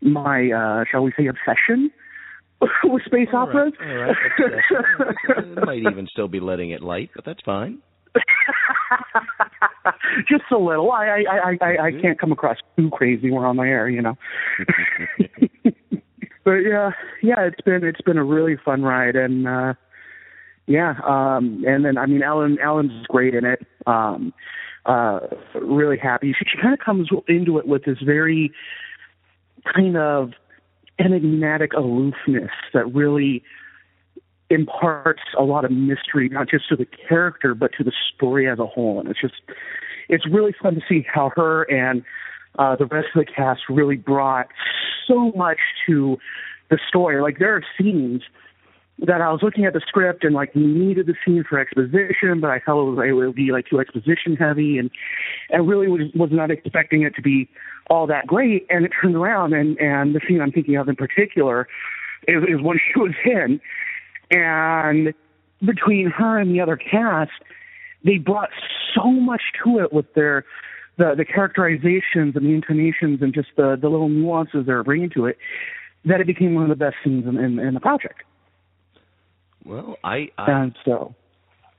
my 0.00 0.50
uh, 0.50 0.84
shall 0.90 1.02
we 1.02 1.12
say 1.16 1.26
obsession 1.26 1.90
with 2.84 3.02
space 3.04 3.28
All 3.32 3.46
right, 3.46 3.48
operas. 3.48 3.72
all 3.80 3.94
right, 3.94 4.16
obsession. 4.38 5.54
It 5.58 5.66
might 5.66 5.78
even 5.78 6.06
still 6.10 6.28
be 6.28 6.40
letting 6.40 6.70
it 6.70 6.82
light, 6.82 7.10
but 7.14 7.24
that's 7.24 7.42
fine. 7.44 7.78
Just 10.28 10.44
a 10.50 10.56
little. 10.56 10.90
I 10.90 11.06
I 11.06 11.24
I 11.36 11.58
I, 11.60 11.86
I 11.86 11.92
can't 12.00 12.18
come 12.18 12.32
across 12.32 12.56
too 12.76 12.90
crazy 12.90 13.30
when 13.30 13.40
we're 13.42 13.46
on 13.46 13.56
the 13.56 13.62
air, 13.62 13.88
you 13.88 14.00
know. 14.02 14.16
but 16.44 16.56
yeah, 16.58 16.90
yeah, 17.22 17.40
it's 17.46 17.60
been 17.60 17.84
it's 17.84 18.00
been 18.00 18.16
a 18.16 18.24
really 18.24 18.56
fun 18.64 18.82
ride, 18.82 19.16
and 19.16 19.46
uh 19.46 19.74
yeah, 20.66 20.94
um 21.06 21.62
and 21.66 21.84
then 21.84 21.98
I 21.98 22.06
mean, 22.06 22.22
Ellen 22.22 22.56
Ellen's 22.62 23.06
great 23.08 23.34
in 23.34 23.44
it. 23.44 23.66
Um 23.86 24.32
uh 24.86 25.20
Really 25.54 25.98
happy. 25.98 26.34
She, 26.38 26.44
she 26.50 26.58
kind 26.60 26.72
of 26.72 26.80
comes 26.80 27.08
into 27.28 27.58
it 27.58 27.66
with 27.66 27.84
this 27.84 27.98
very 28.04 28.50
kind 29.74 29.96
of 29.96 30.30
enigmatic 30.98 31.72
aloofness 31.74 32.50
that 32.72 32.92
really 32.94 33.42
imparts 34.48 35.22
a 35.38 35.42
lot 35.42 35.64
of 35.64 35.70
mystery, 35.70 36.28
not 36.28 36.48
just 36.48 36.68
to 36.68 36.76
the 36.76 36.86
character, 36.86 37.54
but 37.54 37.72
to 37.76 37.84
the 37.84 37.92
story 38.14 38.48
as 38.48 38.58
a 38.58 38.66
whole. 38.66 39.00
And 39.00 39.08
it's 39.08 39.20
just, 39.20 39.34
it's 40.08 40.26
really 40.26 40.54
fun 40.62 40.74
to 40.74 40.80
see 40.88 41.04
how 41.12 41.32
her 41.36 41.64
and 41.64 42.04
uh, 42.58 42.76
the 42.76 42.86
rest 42.86 43.08
of 43.14 43.26
the 43.26 43.30
cast 43.30 43.62
really 43.68 43.96
brought 43.96 44.48
so 45.06 45.32
much 45.32 45.58
to 45.86 46.18
the 46.70 46.78
story. 46.88 47.20
Like 47.20 47.38
there 47.38 47.54
are 47.54 47.62
scenes 47.78 48.22
that 48.98 49.20
I 49.20 49.30
was 49.30 49.40
looking 49.42 49.66
at 49.66 49.74
the 49.74 49.82
script 49.86 50.24
and 50.24 50.34
like 50.34 50.56
needed 50.56 51.06
the 51.06 51.14
scene 51.24 51.44
for 51.46 51.58
exposition, 51.58 52.40
but 52.40 52.50
I 52.50 52.60
felt 52.60 52.78
it, 52.78 52.90
was, 52.90 53.06
it 53.06 53.12
would 53.12 53.34
be 53.34 53.52
like 53.52 53.66
too 53.66 53.78
exposition 53.78 54.36
heavy, 54.36 54.78
and 54.78 54.90
and 55.50 55.68
really 55.68 55.88
was 55.88 56.02
was 56.14 56.30
not 56.32 56.50
expecting 56.50 57.02
it 57.02 57.14
to 57.16 57.22
be 57.22 57.48
all 57.90 58.06
that 58.06 58.26
great. 58.26 58.66
And 58.70 58.86
it 58.86 58.92
turned 59.00 59.14
around, 59.14 59.52
and 59.52 59.78
and 59.78 60.14
the 60.14 60.20
scene 60.26 60.40
I'm 60.40 60.52
thinking 60.52 60.76
of 60.76 60.88
in 60.88 60.96
particular 60.96 61.68
is, 62.26 62.42
is 62.44 62.62
when 62.62 62.78
she 62.94 62.98
was 62.98 63.12
in, 63.24 63.60
and 64.30 65.12
between 65.64 66.10
her 66.10 66.38
and 66.38 66.54
the 66.54 66.60
other 66.60 66.76
cast, 66.76 67.32
they 68.04 68.16
brought 68.16 68.50
so 68.94 69.10
much 69.10 69.42
to 69.62 69.78
it 69.78 69.92
with 69.92 70.12
their 70.14 70.46
the 70.96 71.14
the 71.14 71.24
characterizations 71.26 72.34
and 72.34 72.46
the 72.46 72.54
intonations 72.54 73.20
and 73.20 73.34
just 73.34 73.48
the 73.56 73.76
the 73.78 73.90
little 73.90 74.08
nuances 74.08 74.64
they 74.64 74.72
were 74.72 74.84
bringing 74.84 75.10
to 75.10 75.26
it 75.26 75.36
that 76.06 76.20
it 76.20 76.26
became 76.26 76.54
one 76.54 76.62
of 76.62 76.70
the 76.70 76.76
best 76.76 76.96
scenes 77.02 77.26
in, 77.26 77.36
in, 77.36 77.58
in 77.58 77.74
the 77.74 77.80
project. 77.80 78.22
Well, 79.66 79.96
I 80.04 80.28
I, 80.38 80.50
And 80.50 80.76
so, 80.84 81.14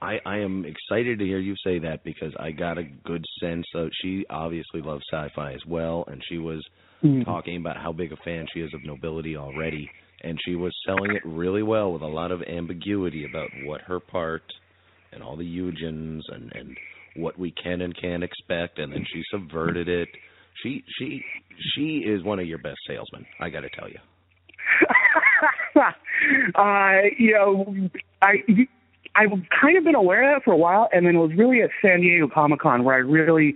I 0.01 0.17
I 0.25 0.37
am 0.39 0.65
excited 0.65 1.19
to 1.19 1.25
hear 1.25 1.39
you 1.39 1.55
say 1.63 1.79
that 1.79 2.03
because 2.03 2.33
I 2.39 2.51
got 2.51 2.77
a 2.77 2.83
good 2.83 3.23
sense 3.39 3.65
of 3.75 3.89
she 4.01 4.25
obviously 4.29 4.81
loves 4.81 5.03
sci-fi 5.11 5.53
as 5.53 5.65
well, 5.65 6.03
and 6.07 6.21
she 6.29 6.37
was 6.37 6.63
mm, 7.03 7.23
talking 7.23 7.57
about 7.57 7.77
how 7.77 7.91
big 7.91 8.11
a 8.11 8.17
fan 8.17 8.45
she 8.53 8.59
is 8.59 8.73
of 8.73 8.83
Nobility 8.83 9.37
already, 9.37 9.89
and 10.21 10.37
she 10.45 10.55
was 10.55 10.73
selling 10.85 11.11
it 11.15 11.25
really 11.25 11.63
well 11.63 11.93
with 11.93 12.01
a 12.01 12.07
lot 12.07 12.31
of 12.31 12.41
ambiguity 12.43 13.25
about 13.25 13.49
what 13.63 13.81
her 13.81 13.99
part 13.99 14.43
and 15.13 15.23
all 15.23 15.37
the 15.37 15.45
eugens 15.45 16.21
and 16.29 16.51
and 16.53 16.77
what 17.15 17.39
we 17.39 17.51
can 17.51 17.81
and 17.81 17.99
can't 17.99 18.23
expect, 18.23 18.79
and 18.79 18.91
then 18.91 19.05
she 19.11 19.23
subverted 19.31 19.87
it. 19.87 20.09
She 20.61 20.83
she 20.99 21.23
she 21.73 22.03
is 22.05 22.23
one 22.23 22.39
of 22.39 22.47
your 22.47 22.59
best 22.59 22.79
salesmen. 22.85 23.25
I 23.39 23.49
got 23.49 23.61
to 23.61 23.69
tell 23.69 23.89
you. 23.89 23.99
uh, 26.55 26.91
you 27.17 27.33
know, 27.33 27.89
I 28.21 28.43
I've 29.15 29.31
kind 29.61 29.77
of 29.77 29.83
been 29.83 29.95
aware 29.95 30.29
of 30.29 30.35
that 30.35 30.43
for 30.45 30.53
a 30.53 30.57
while, 30.57 30.89
and 30.91 31.05
then 31.05 31.15
it 31.15 31.19
was 31.19 31.31
really 31.35 31.61
at 31.61 31.69
San 31.81 32.01
Diego 32.01 32.27
Comic 32.27 32.59
Con 32.59 32.83
where 32.83 32.95
I 32.95 32.99
really 32.99 33.55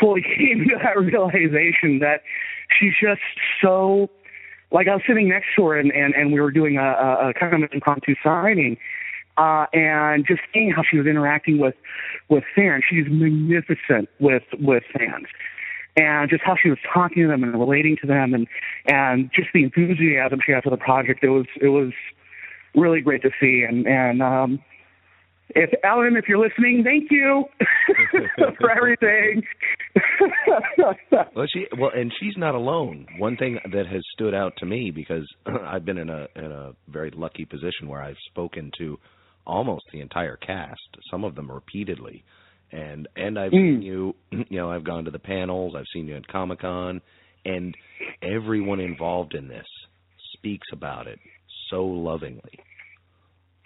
fully 0.00 0.22
came 0.36 0.66
to 0.68 0.76
that 0.82 0.98
realization 0.98 1.98
that 2.00 2.22
she's 2.78 2.92
just 3.00 3.20
so 3.62 4.10
like 4.72 4.88
I 4.88 4.94
was 4.94 5.02
sitting 5.06 5.28
next 5.28 5.46
to 5.56 5.66
her 5.66 5.78
and 5.78 5.92
and, 5.92 6.14
and 6.14 6.32
we 6.32 6.40
were 6.40 6.50
doing 6.50 6.76
a, 6.76 6.82
a, 6.82 7.30
a 7.30 7.34
kind 7.34 7.62
of 7.62 7.70
impromptu 7.72 8.14
signing. 8.22 8.76
Uh, 9.38 9.66
and 9.74 10.26
just 10.26 10.40
seeing 10.54 10.70
how 10.70 10.82
she 10.82 10.96
was 10.96 11.06
interacting 11.06 11.58
with 11.58 11.74
with 12.30 12.42
fans, 12.54 12.82
she's 12.88 13.04
magnificent 13.06 14.08
with 14.18 14.44
with 14.58 14.82
fans, 14.96 15.26
and 15.96 16.28
just 16.30 16.42
how 16.44 16.56
she 16.60 16.68
was 16.68 16.78
talking 16.92 17.22
to 17.22 17.28
them 17.28 17.42
and 17.42 17.58
relating 17.58 17.96
to 18.00 18.06
them, 18.06 18.34
and 18.34 18.46
and 18.86 19.30
just 19.34 19.48
the 19.54 19.64
enthusiasm 19.64 20.40
she 20.44 20.52
had 20.52 20.62
for 20.62 20.70
the 20.70 20.76
project. 20.76 21.24
It 21.24 21.30
was 21.30 21.46
it 21.60 21.68
was 21.68 21.92
really 22.74 23.00
great 23.00 23.22
to 23.22 23.30
see, 23.40 23.64
and 23.68 23.86
and 23.86 24.22
um, 24.22 24.58
if 25.50 25.70
Ellen, 25.84 26.16
if 26.16 26.26
you're 26.28 26.38
listening, 26.38 26.82
thank 26.84 27.10
you 27.10 27.44
for 28.58 28.70
everything. 28.70 29.42
Well, 31.34 31.46
she 31.52 31.66
well, 31.78 31.90
and 31.94 32.12
she's 32.20 32.36
not 32.36 32.54
alone. 32.54 33.06
One 33.18 33.36
thing 33.36 33.58
that 33.72 33.86
has 33.86 34.02
stood 34.12 34.34
out 34.34 34.52
to 34.58 34.66
me 34.66 34.90
because 34.94 35.26
I've 35.46 35.84
been 35.84 35.98
in 35.98 36.08
a 36.08 36.26
in 36.34 36.50
a 36.50 36.72
very 36.88 37.10
lucky 37.10 37.44
position 37.44 37.88
where 37.88 38.02
I've 38.02 38.16
spoken 38.30 38.70
to 38.78 38.98
almost 39.46 39.84
the 39.92 40.00
entire 40.00 40.36
cast, 40.36 40.80
some 41.10 41.24
of 41.24 41.34
them 41.34 41.50
repeatedly. 41.50 42.24
And 42.72 43.08
and 43.16 43.38
I've 43.38 43.52
Mm. 43.52 43.80
seen 43.80 43.82
you, 43.82 44.14
you 44.30 44.58
know, 44.58 44.70
I've 44.70 44.84
gone 44.84 45.04
to 45.04 45.10
the 45.10 45.18
panels, 45.18 45.74
I've 45.76 45.86
seen 45.92 46.06
you 46.06 46.16
at 46.16 46.26
Comic 46.28 46.60
Con, 46.60 47.00
and 47.44 47.76
everyone 48.22 48.80
involved 48.80 49.34
in 49.34 49.48
this 49.48 49.66
speaks 50.34 50.66
about 50.72 51.06
it 51.06 51.18
so 51.70 51.84
lovingly. 51.84 52.58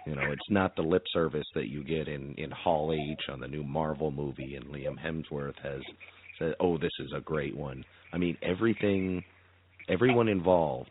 You 0.07 0.15
know, 0.15 0.31
it's 0.31 0.51
not 0.51 0.77
the 0.77 0.83
lip 0.83 1.05
service 1.13 1.47
that 1.55 1.69
you 1.69 1.85
get 1.85 2.09
in 2.09 2.35
in 2.37 2.51
Hall 2.51 2.93
H 2.93 3.29
on 3.29 3.41
the 3.41 3.49
new 3.49 3.63
Marvel 3.63 4.11
movie, 4.11 4.57
and 4.57 4.67
Liam 4.67 4.99
Hemsworth 4.99 5.59
has 5.63 5.83
said, 6.39 6.55
"Oh, 6.59 6.79
this 6.79 6.93
is 7.01 7.13
a 7.15 7.21
great 7.21 7.55
one." 7.55 7.85
I 8.13 8.19
mean, 8.19 8.37
everything, 8.43 9.23
everyone 9.89 10.29
involved, 10.29 10.91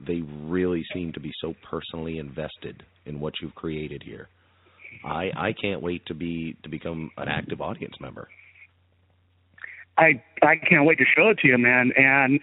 they 0.00 0.20
really 0.20 0.84
seem 0.92 1.12
to 1.12 1.20
be 1.20 1.32
so 1.40 1.54
personally 1.62 2.18
invested 2.18 2.82
in 3.06 3.20
what 3.20 3.34
you've 3.40 3.54
created 3.54 4.02
here. 4.02 4.28
I 5.04 5.30
I 5.36 5.52
can't 5.52 5.82
wait 5.82 6.06
to 6.06 6.14
be 6.14 6.56
to 6.62 6.68
become 6.68 7.10
an 7.16 7.28
active 7.28 7.60
audience 7.60 7.94
member. 8.00 8.28
I 9.98 10.22
I 10.42 10.56
can't 10.56 10.84
wait 10.84 10.98
to 10.98 11.04
show 11.04 11.28
it 11.30 11.38
to 11.38 11.48
you, 11.48 11.58
man. 11.58 11.92
And 11.96 12.40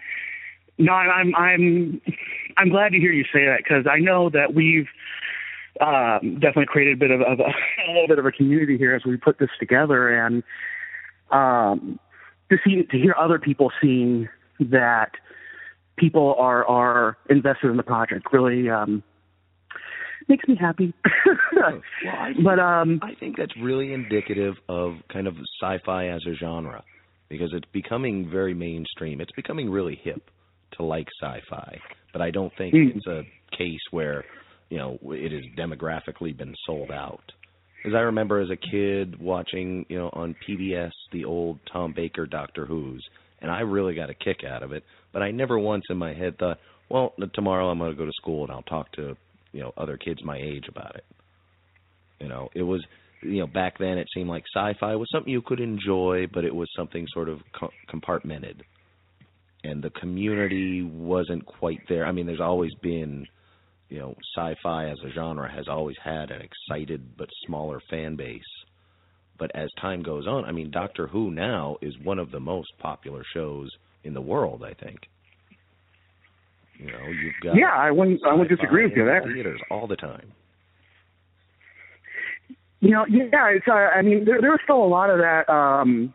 no, 0.78 0.92
I'm 0.92 1.34
I'm 1.34 2.00
I'm 2.56 2.68
glad 2.70 2.92
to 2.92 2.98
hear 2.98 3.12
you 3.12 3.24
say 3.24 3.44
that 3.46 3.58
because 3.58 3.86
I 3.90 3.98
know 3.98 4.30
that 4.30 4.54
we've 4.54 4.88
um, 5.80 6.34
definitely 6.34 6.66
created 6.66 6.94
a 6.94 6.96
bit 6.96 7.10
of, 7.10 7.20
of 7.20 7.40
a, 7.40 7.44
a 7.88 7.92
little 7.92 8.08
bit 8.08 8.18
of 8.18 8.26
a 8.26 8.32
community 8.32 8.76
here 8.76 8.94
as 8.94 9.04
we 9.04 9.16
put 9.16 9.38
this 9.38 9.50
together, 9.58 10.08
and 10.08 10.42
um, 11.30 11.98
to 12.50 12.58
see 12.64 12.82
to 12.82 12.96
hear 12.96 13.14
other 13.18 13.38
people 13.38 13.70
seeing 13.80 14.28
that 14.60 15.12
people 15.96 16.34
are 16.38 16.64
are 16.66 17.16
invested 17.28 17.70
in 17.70 17.76
the 17.76 17.82
project 17.82 18.32
really 18.32 18.70
um, 18.70 19.02
makes 20.28 20.46
me 20.48 20.56
happy. 20.58 20.92
Well, 21.56 21.82
I 22.06 22.32
but 22.44 22.60
um, 22.60 23.00
I 23.02 23.14
think 23.18 23.36
that's 23.36 23.52
really 23.60 23.92
indicative 23.92 24.54
of 24.68 24.92
kind 25.12 25.26
of 25.26 25.34
sci-fi 25.60 26.08
as 26.08 26.20
a 26.28 26.34
genre 26.34 26.84
because 27.28 27.50
it's 27.52 27.66
becoming 27.72 28.28
very 28.30 28.54
mainstream. 28.54 29.20
It's 29.20 29.32
becoming 29.32 29.68
really 29.68 29.98
hip 30.04 30.22
to 30.76 30.84
like 30.84 31.06
sci-fi, 31.20 31.78
but 32.12 32.22
I 32.22 32.30
don't 32.30 32.52
think 32.56 32.74
Mm. 32.74 32.96
it's 32.96 33.06
a 33.06 33.22
case 33.56 33.80
where 33.90 34.24
you 34.70 34.78
know 34.78 34.98
it 35.02 35.32
has 35.32 35.42
demographically 35.58 36.36
been 36.36 36.54
sold 36.64 36.90
out. 36.92 37.24
Because 37.82 37.96
I 37.96 38.00
remember 38.02 38.40
as 38.40 38.50
a 38.50 38.56
kid 38.70 39.20
watching, 39.20 39.84
you 39.88 39.98
know, 39.98 40.10
on 40.12 40.36
PBS 40.48 40.92
the 41.12 41.24
old 41.24 41.58
Tom 41.72 41.92
Baker 41.94 42.26
Doctor 42.26 42.66
Who's, 42.66 43.04
and 43.40 43.50
I 43.50 43.60
really 43.60 43.94
got 43.94 44.10
a 44.10 44.14
kick 44.14 44.38
out 44.48 44.62
of 44.62 44.72
it. 44.72 44.84
But 45.12 45.22
I 45.22 45.30
never 45.32 45.58
once 45.58 45.84
in 45.90 45.96
my 45.96 46.12
head 46.14 46.38
thought, 46.38 46.58
well, 46.88 47.14
tomorrow 47.34 47.68
I'm 47.68 47.78
going 47.78 47.90
to 47.92 47.96
go 47.96 48.04
to 48.06 48.12
school 48.20 48.42
and 48.44 48.52
I'll 48.52 48.62
talk 48.62 48.90
to, 48.92 49.16
you 49.58 49.64
know, 49.64 49.72
other 49.76 49.96
kids 49.96 50.22
my 50.22 50.36
age 50.36 50.66
about 50.68 50.94
it. 50.94 51.04
You 52.20 52.28
know, 52.28 52.48
it 52.54 52.62
was, 52.62 52.80
you 53.22 53.40
know, 53.40 53.48
back 53.48 53.76
then 53.76 53.98
it 53.98 54.06
seemed 54.14 54.28
like 54.28 54.44
sci-fi 54.54 54.94
was 54.94 55.08
something 55.10 55.32
you 55.32 55.42
could 55.42 55.58
enjoy, 55.58 56.26
but 56.32 56.44
it 56.44 56.54
was 56.54 56.68
something 56.76 57.04
sort 57.12 57.28
of 57.28 57.40
co- 57.58 57.72
compartmented, 57.92 58.60
and 59.64 59.82
the 59.82 59.90
community 59.90 60.82
wasn't 60.82 61.44
quite 61.44 61.80
there. 61.88 62.06
I 62.06 62.12
mean, 62.12 62.26
there's 62.26 62.40
always 62.40 62.72
been, 62.82 63.26
you 63.88 63.98
know, 63.98 64.14
sci-fi 64.36 64.90
as 64.90 64.98
a 65.04 65.10
genre 65.10 65.50
has 65.52 65.66
always 65.66 65.96
had 66.04 66.30
an 66.30 66.40
excited 66.40 67.16
but 67.16 67.28
smaller 67.44 67.80
fan 67.90 68.14
base. 68.14 68.42
But 69.40 69.50
as 69.56 69.70
time 69.80 70.04
goes 70.04 70.28
on, 70.28 70.44
I 70.44 70.52
mean, 70.52 70.70
Doctor 70.70 71.08
Who 71.08 71.32
now 71.32 71.78
is 71.82 71.94
one 72.04 72.20
of 72.20 72.30
the 72.30 72.40
most 72.40 72.68
popular 72.78 73.24
shows 73.34 73.70
in 74.04 74.14
the 74.14 74.20
world. 74.20 74.62
I 74.62 74.74
think. 74.74 75.00
You 76.78 76.92
know, 76.92 77.06
you've 77.08 77.34
got 77.42 77.56
yeah, 77.56 77.74
I 77.74 77.90
wouldn't 77.90 78.20
I 78.24 78.34
would 78.34 78.48
disagree 78.48 78.84
with 78.84 78.96
you 78.96 79.04
there. 79.04 79.22
Theaters 79.22 79.60
all 79.70 79.86
the 79.86 79.96
time. 79.96 80.32
You 82.80 82.90
know, 82.90 83.04
yeah, 83.08 83.48
it's. 83.50 83.66
Uh, 83.66 83.72
I 83.72 84.02
mean, 84.02 84.24
there 84.24 84.40
there 84.40 84.50
was 84.50 84.60
still 84.62 84.82
a 84.82 84.86
lot 84.86 85.10
of 85.10 85.18
that. 85.18 85.52
Um, 85.52 86.14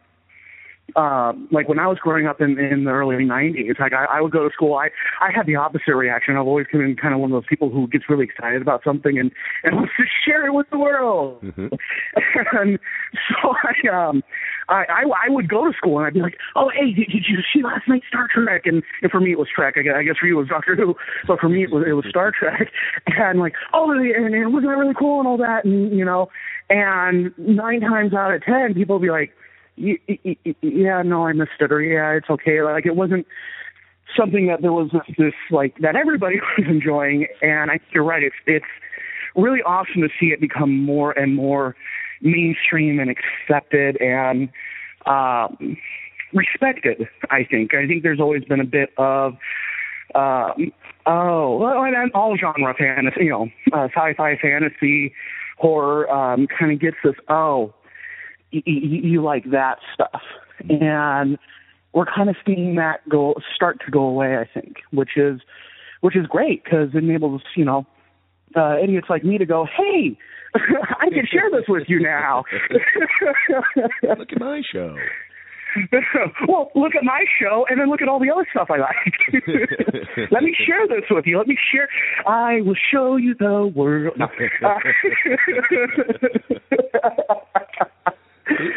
uh, 0.95 1.33
like 1.51 1.67
when 1.67 1.79
I 1.79 1.87
was 1.87 1.97
growing 1.99 2.27
up 2.27 2.41
in 2.41 2.59
in 2.59 2.83
the 2.83 2.91
early 2.91 3.15
'90s, 3.15 3.79
like 3.79 3.93
I, 3.93 4.05
I 4.05 4.21
would 4.21 4.31
go 4.31 4.47
to 4.47 4.53
school. 4.53 4.75
I 4.75 4.89
I 5.21 5.31
had 5.35 5.45
the 5.45 5.55
opposite 5.55 5.95
reaction. 5.95 6.35
I've 6.37 6.47
always 6.47 6.67
been 6.71 6.95
kind 7.01 7.13
of 7.13 7.19
one 7.19 7.31
of 7.31 7.35
those 7.35 7.47
people 7.49 7.69
who 7.69 7.87
gets 7.87 8.05
really 8.09 8.25
excited 8.25 8.61
about 8.61 8.83
something 8.83 9.17
and 9.17 9.31
and 9.63 9.75
wants 9.77 9.93
to 9.97 10.03
share 10.25 10.45
it 10.45 10.53
with 10.53 10.67
the 10.71 10.77
world. 10.77 11.41
Mhm. 11.41 11.71
and 12.53 12.79
so 13.29 13.53
I 13.63 14.09
um 14.09 14.23
I, 14.69 14.85
I 14.89 15.03
I 15.27 15.29
would 15.29 15.49
go 15.49 15.65
to 15.65 15.75
school 15.75 15.97
and 15.97 16.07
I'd 16.07 16.13
be 16.13 16.21
like, 16.21 16.37
oh 16.55 16.69
hey, 16.69 16.93
did, 16.93 17.07
did 17.11 17.25
you 17.27 17.39
see 17.53 17.63
last 17.63 17.87
night's 17.87 18.07
Star 18.07 18.27
Trek? 18.33 18.63
And, 18.65 18.83
and 19.01 19.11
for 19.11 19.19
me 19.19 19.31
it 19.31 19.39
was 19.39 19.47
Trek. 19.53 19.75
I 19.77 19.81
guess, 19.81 19.93
I 19.97 20.03
guess 20.03 20.17
for 20.19 20.27
you 20.27 20.37
it 20.37 20.41
was 20.41 20.49
Doctor 20.49 20.75
Who, 20.75 20.95
but 21.27 21.39
for 21.39 21.49
me 21.49 21.63
it 21.63 21.71
was 21.71 21.85
it 21.87 21.93
was 21.93 22.05
Star 22.09 22.31
Trek. 22.31 22.71
And 23.15 23.39
like, 23.39 23.53
oh, 23.73 23.91
and, 23.91 24.33
and 24.33 24.53
wasn't 24.53 24.71
that 24.71 24.77
really 24.77 24.93
cool 24.97 25.19
and 25.19 25.27
all 25.27 25.37
that, 25.37 25.65
and 25.65 25.95
you 25.95 26.03
know, 26.03 26.29
and 26.69 27.31
nine 27.37 27.79
times 27.81 28.13
out 28.13 28.33
of 28.33 28.43
ten 28.43 28.73
people 28.73 28.97
would 28.97 29.05
be 29.05 29.11
like, 29.11 29.31
yeah, 29.75 31.01
no, 31.03 31.25
I 31.25 31.33
missed 31.33 31.51
it, 31.59 31.71
or 31.71 31.81
yeah, 31.81 32.11
it's 32.11 32.29
okay. 32.29 32.61
Like 32.61 32.85
it 32.85 32.95
wasn't 32.95 33.25
something 34.17 34.47
that 34.47 34.61
there 34.61 34.73
was 34.73 34.91
this, 35.17 35.33
like 35.51 35.77
that 35.79 35.95
everybody 35.95 36.39
was 36.57 36.67
enjoying. 36.67 37.27
And 37.41 37.71
I 37.71 37.77
think 37.77 37.91
you're 37.93 38.03
right. 38.03 38.23
It's 38.23 38.35
it's 38.45 38.65
really 39.35 39.61
awesome 39.63 40.01
to 40.01 40.09
see 40.19 40.27
it 40.27 40.39
become 40.39 40.83
more 40.83 41.11
and 41.11 41.35
more 41.35 41.75
mainstream 42.21 42.99
and 42.99 43.09
accepted 43.09 43.99
and 44.01 44.49
um, 45.05 45.77
respected. 46.33 47.07
I 47.29 47.43
think. 47.43 47.73
I 47.73 47.87
think 47.87 48.03
there's 48.03 48.19
always 48.19 48.43
been 48.43 48.59
a 48.59 48.65
bit 48.65 48.91
of 48.97 49.33
um, 50.15 50.71
oh, 51.05 51.57
well, 51.57 51.83
and, 51.83 51.95
and 51.95 52.11
all 52.13 52.37
genre 52.37 52.73
fantasy, 52.77 53.25
you 53.25 53.29
know, 53.29 53.47
uh, 53.73 53.87
sci-fi, 53.95 54.37
fantasy, 54.41 55.13
horror, 55.57 56.09
um, 56.11 56.47
kind 56.47 56.71
of 56.71 56.79
gets 56.79 56.97
this. 57.03 57.15
Oh, 57.29 57.73
y- 58.53 58.61
y- 58.65 59.01
you 59.03 59.21
like 59.23 59.51
that 59.51 59.79
stuff, 59.93 60.21
and 60.69 61.37
we're 61.93 62.05
kind 62.05 62.29
of 62.29 62.35
seeing 62.45 62.75
that 62.75 63.07
go 63.09 63.35
start 63.55 63.79
to 63.85 63.91
go 63.91 64.01
away. 64.01 64.37
I 64.37 64.47
think, 64.53 64.77
which 64.91 65.17
is 65.17 65.41
which 66.01 66.15
is 66.15 66.25
great 66.27 66.63
because 66.63 66.89
it 66.93 67.03
enables 67.03 67.41
you 67.55 67.65
know 67.65 67.85
uh, 68.55 68.75
idiots 68.81 69.07
like 69.09 69.23
me 69.23 69.37
to 69.37 69.45
go, 69.45 69.65
hey, 69.65 70.17
I 70.55 71.09
can 71.09 71.25
share 71.31 71.49
this 71.51 71.65
with 71.67 71.83
you 71.87 71.99
now. 71.99 72.43
Look 74.03 74.31
at 74.31 74.39
my 74.39 74.61
show. 74.71 74.95
well, 76.47 76.69
look 76.75 76.93
at 76.95 77.03
my 77.03 77.23
show 77.41 77.65
and 77.67 77.79
then 77.79 77.89
look 77.89 77.99
at 78.01 78.07
all 78.07 78.19
the 78.19 78.29
other 78.29 78.45
stuff 78.51 78.67
I 78.69 78.77
like. 78.77 78.95
Let 80.31 80.43
me 80.43 80.55
share 80.67 80.87
this 80.87 81.03
with 81.09 81.25
you. 81.25 81.39
Let 81.39 81.47
me 81.47 81.57
share. 81.71 81.87
I 82.27 82.61
will 82.61 82.75
show 82.91 83.15
you 83.15 83.33
the 83.39 83.71
world. 83.75 84.13
No. 84.15 84.27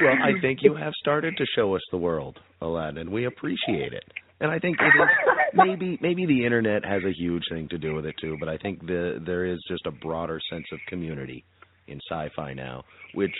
Well, 0.03 0.15
I 0.23 0.39
think 0.41 0.61
you 0.63 0.75
have 0.75 0.93
started 1.01 1.37
to 1.37 1.47
show 1.55 1.75
us 1.75 1.83
the 1.91 1.99
world, 1.99 2.39
Aladdin, 2.61 2.99
and 2.99 3.11
we 3.11 3.27
appreciate 3.27 3.93
it. 3.93 4.05
And 4.41 4.51
I 4.51 4.59
think 4.59 4.77
it 4.81 4.85
is 4.85 5.09
maybe 5.55 5.99
maybe 6.03 6.27
the 6.27 6.45
internet 6.45 6.85
has 6.85 7.03
a 7.05 7.13
huge 7.13 7.45
thing 7.51 7.69
to 7.71 7.79
do 7.79 7.95
with 7.95 8.05
it 8.05 8.15
too, 8.21 8.37
but 8.39 8.49
I 8.49 8.59
think 8.59 8.87
the 8.87 9.23
there 9.25 9.47
is 9.47 9.59
just 9.69 9.87
a 9.87 9.91
broader 9.91 10.41
sense 10.51 10.67
of 10.73 10.79
community 10.89 11.45
in 11.89 12.01
sci-fi 12.11 12.53
now, 12.53 12.85
which 13.15 13.35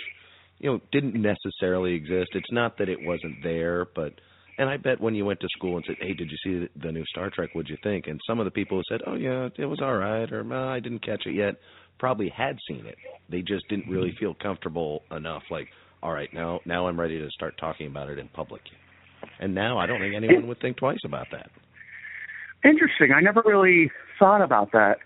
you 0.59 0.71
know 0.71 0.79
didn't 0.91 1.21
necessarily 1.21 1.93
exist. 1.93 2.29
It's 2.33 2.51
not 2.51 2.77
that 2.79 2.89
it 2.89 2.97
wasn't 3.01 3.43
there, 3.43 3.85
but 3.95 4.13
and 4.57 4.69
I 4.69 4.77
bet 4.77 4.99
when 4.99 5.13
you 5.13 5.23
went 5.25 5.39
to 5.41 5.47
school 5.55 5.75
and 5.75 5.85
said, 5.85 5.97
"Hey, 5.99 6.13
did 6.13 6.31
you 6.31 6.37
see 6.43 6.67
the 6.81 6.91
new 6.91 7.05
Star 7.05 7.29
Trek? 7.29 7.49
What'd 7.53 7.69
you 7.69 7.77
think?" 7.83 8.07
and 8.07 8.19
some 8.27 8.39
of 8.39 8.45
the 8.45 8.51
people 8.51 8.77
who 8.77 8.83
said, 8.89 9.01
"Oh 9.05 9.15
yeah, 9.15 9.49
it 9.57 9.65
was 9.65 9.79
all 9.81 9.95
right," 9.95 10.31
or 10.31 10.43
"No, 10.43 10.67
I 10.67 10.79
didn't 10.79 11.05
catch 11.05 11.27
it 11.27 11.35
yet," 11.35 11.55
probably 11.99 12.29
had 12.29 12.57
seen 12.67 12.85
it. 12.85 12.97
They 13.29 13.41
just 13.41 13.67
didn't 13.69 13.89
really 13.89 14.09
mm-hmm. 14.09 14.19
feel 14.19 14.33
comfortable 14.33 15.03
enough. 15.11 15.43
Like, 15.51 15.67
all 16.03 16.11
right, 16.11 16.31
now 16.33 16.59
now 16.65 16.87
I'm 16.87 16.99
ready 16.99 17.19
to 17.19 17.29
start 17.31 17.57
talking 17.59 17.87
about 17.87 18.09
it 18.09 18.19
in 18.19 18.27
public. 18.29 18.61
And 19.39 19.53
now 19.53 19.77
I 19.77 19.85
don't 19.85 19.99
think 19.99 20.15
anyone 20.15 20.47
would 20.47 20.59
think 20.59 20.77
twice 20.77 20.99
about 21.03 21.27
that. 21.31 21.49
Interesting. 22.63 23.11
I 23.11 23.21
never 23.21 23.41
really 23.45 23.91
thought 24.19 24.41
about 24.41 24.71
that. 24.73 24.97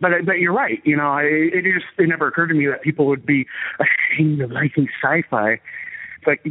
But 0.00 0.10
but 0.24 0.38
you're 0.38 0.54
right. 0.54 0.80
You 0.84 0.96
know, 0.96 1.08
I, 1.08 1.22
it 1.22 1.64
just 1.64 1.86
it 1.98 2.08
never 2.08 2.28
occurred 2.28 2.48
to 2.48 2.54
me 2.54 2.66
that 2.66 2.82
people 2.82 3.06
would 3.06 3.26
be 3.26 3.46
ashamed 3.78 4.40
of 4.40 4.50
liking 4.50 4.88
sci-fi. 5.02 5.52
It's 5.52 6.26
like 6.26 6.44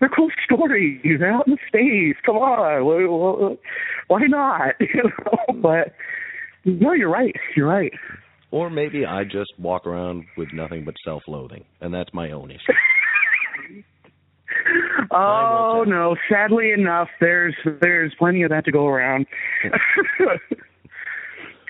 they're 0.00 0.08
cool 0.08 0.30
stories 0.44 1.20
out 1.24 1.46
in 1.46 1.56
space. 1.66 2.16
Come 2.24 2.36
on, 2.36 2.84
why, 2.84 3.56
why 4.08 4.26
not? 4.26 4.74
You 4.80 5.02
know, 5.04 5.60
but 5.60 5.94
no, 6.64 6.92
you're 6.92 7.10
right. 7.10 7.34
You're 7.56 7.68
right. 7.68 7.92
Or 8.50 8.68
maybe 8.68 9.06
I 9.06 9.24
just 9.24 9.52
walk 9.58 9.86
around 9.86 10.24
with 10.36 10.48
nothing 10.52 10.84
but 10.84 10.94
self-loathing, 11.04 11.64
and 11.80 11.94
that's 11.94 12.12
my 12.12 12.32
own 12.32 12.50
issue. 12.50 12.72
Oh 15.10 15.84
no! 15.86 16.16
Sadly 16.30 16.72
enough, 16.72 17.08
there's 17.20 17.54
there's 17.80 18.14
plenty 18.18 18.42
of 18.42 18.50
that 18.50 18.64
to 18.66 18.72
go 18.72 18.86
around. 18.86 19.26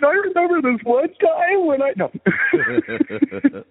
I 0.04 0.10
remember 0.10 0.60
this 0.62 0.80
one 0.84 1.08
time 1.20 1.66
when 1.66 1.82
I 1.82 1.92
no. 1.96 2.10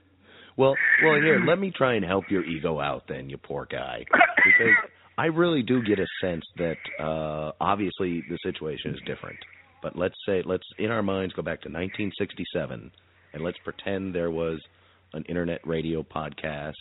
well, 0.57 0.75
well, 1.03 1.15
here, 1.15 1.43
let 1.45 1.59
me 1.59 1.71
try 1.75 1.95
and 1.95 2.05
help 2.05 2.25
your 2.29 2.45
ego 2.45 2.79
out, 2.79 3.03
then, 3.09 3.29
you 3.29 3.37
poor 3.37 3.67
guy, 3.69 4.05
because 4.37 4.75
I 5.17 5.25
really 5.25 5.61
do 5.61 5.83
get 5.83 5.99
a 5.99 6.07
sense 6.21 6.45
that 6.57 6.77
uh 7.03 7.51
obviously 7.59 8.23
the 8.29 8.37
situation 8.43 8.93
is 8.93 8.99
different. 9.05 9.39
But 9.81 9.97
let's 9.97 10.15
say, 10.25 10.41
let's 10.45 10.63
in 10.77 10.91
our 10.91 11.03
minds 11.03 11.33
go 11.33 11.41
back 11.41 11.61
to 11.61 11.69
1967, 11.69 12.91
and 13.33 13.43
let's 13.43 13.57
pretend 13.63 14.15
there 14.15 14.31
was 14.31 14.61
an 15.13 15.23
internet 15.27 15.65
radio 15.67 16.03
podcast 16.03 16.73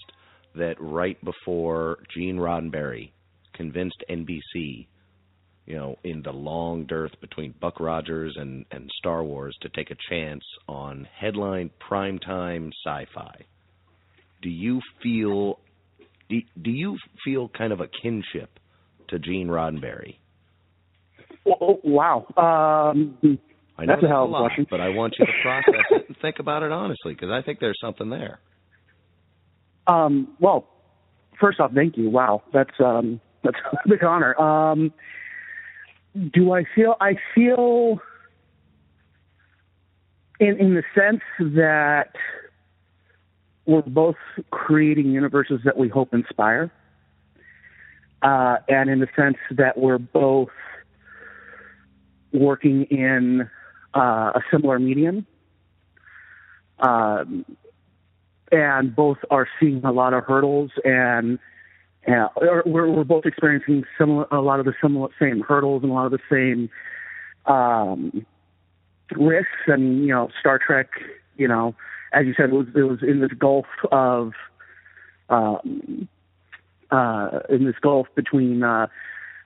that 0.54 0.74
right 0.80 1.22
before 1.24 1.98
Gene 2.14 2.36
Roddenberry 2.36 3.12
convinced 3.54 4.02
NBC, 4.08 4.86
you 5.66 5.76
know, 5.76 5.96
in 6.04 6.22
the 6.22 6.32
long 6.32 6.86
dearth 6.86 7.12
between 7.20 7.54
Buck 7.60 7.78
Rogers 7.80 8.36
and, 8.38 8.64
and 8.70 8.90
Star 8.98 9.22
Wars 9.22 9.56
to 9.62 9.68
take 9.68 9.90
a 9.90 9.96
chance 10.08 10.42
on 10.68 11.06
headline 11.18 11.70
primetime 11.90 12.70
sci-fi. 12.84 13.44
Do 14.42 14.48
you 14.48 14.80
feel 15.02 15.60
do, 16.28 16.40
do 16.62 16.70
you 16.70 16.96
feel 17.24 17.48
kind 17.48 17.72
of 17.72 17.80
a 17.80 17.88
kinship 18.02 18.58
to 19.08 19.18
Gene 19.18 19.48
Roddenberry? 19.48 20.16
Oh, 21.46 21.80
wow. 21.82 22.24
Um, 22.36 23.38
I 23.76 23.84
know 23.84 23.94
That's 23.94 24.04
a 24.04 24.08
hell 24.08 24.24
of 24.24 24.30
a 24.30 24.32
lot, 24.32 24.46
question. 24.48 24.66
but 24.70 24.80
I 24.80 24.90
want 24.90 25.14
you 25.18 25.26
to 25.26 25.32
process 25.42 25.84
it 25.90 26.04
and 26.08 26.16
think 26.22 26.36
about 26.38 26.62
it 26.62 26.70
honestly 26.70 27.14
because 27.14 27.30
I 27.30 27.42
think 27.42 27.60
there's 27.60 27.78
something 27.80 28.10
there. 28.10 28.40
Um, 29.90 30.28
well, 30.38 30.68
first 31.40 31.58
off, 31.58 31.72
thank 31.74 31.96
you. 31.96 32.08
Wow, 32.10 32.42
that's 32.52 32.78
um, 32.78 33.20
that's 33.44 33.56
a 33.72 33.88
big 33.88 34.04
honor. 34.04 34.40
Um, 34.40 34.92
do 36.32 36.52
I 36.52 36.64
feel? 36.74 36.96
I 37.00 37.16
feel 37.34 38.00
in 40.38 40.56
in 40.58 40.74
the 40.74 40.84
sense 40.94 41.22
that 41.40 42.14
we're 43.66 43.82
both 43.82 44.16
creating 44.50 45.06
universes 45.06 45.60
that 45.64 45.76
we 45.76 45.88
hope 45.88 46.14
inspire, 46.14 46.70
uh, 48.22 48.58
and 48.68 48.90
in 48.90 49.00
the 49.00 49.08
sense 49.16 49.38
that 49.50 49.76
we're 49.76 49.98
both 49.98 50.50
working 52.32 52.84
in 52.84 53.48
uh, 53.94 54.32
a 54.34 54.40
similar 54.52 54.78
medium. 54.78 55.26
Um, 56.78 57.44
and 58.52 58.94
both 58.94 59.18
are 59.30 59.48
seeing 59.58 59.84
a 59.84 59.92
lot 59.92 60.14
of 60.14 60.24
hurdles 60.24 60.70
and 60.84 61.38
uh, 62.08 62.28
we're, 62.40 62.90
we're 62.90 63.04
both 63.04 63.26
experiencing 63.26 63.84
similar 63.98 64.26
a 64.30 64.40
lot 64.40 64.58
of 64.58 64.66
the 64.66 64.74
similar 64.80 65.08
same 65.20 65.40
hurdles 65.40 65.82
and 65.82 65.92
a 65.92 65.94
lot 65.94 66.06
of 66.06 66.12
the 66.12 66.18
same 66.30 66.70
um, 67.46 68.26
risks 69.16 69.50
and 69.66 70.00
you 70.00 70.08
know 70.08 70.28
Star 70.38 70.58
Trek 70.58 70.88
you 71.36 71.46
know 71.46 71.74
as 72.12 72.26
you 72.26 72.34
said 72.36 72.50
it 72.50 72.54
was 72.54 72.66
it 72.74 72.82
was 72.82 73.02
in 73.02 73.20
this 73.20 73.32
gulf 73.32 73.66
of 73.92 74.32
um, 75.28 76.08
uh, 76.90 77.40
in 77.48 77.64
this 77.64 77.76
gulf 77.80 78.08
between 78.14 78.62
uh, 78.62 78.86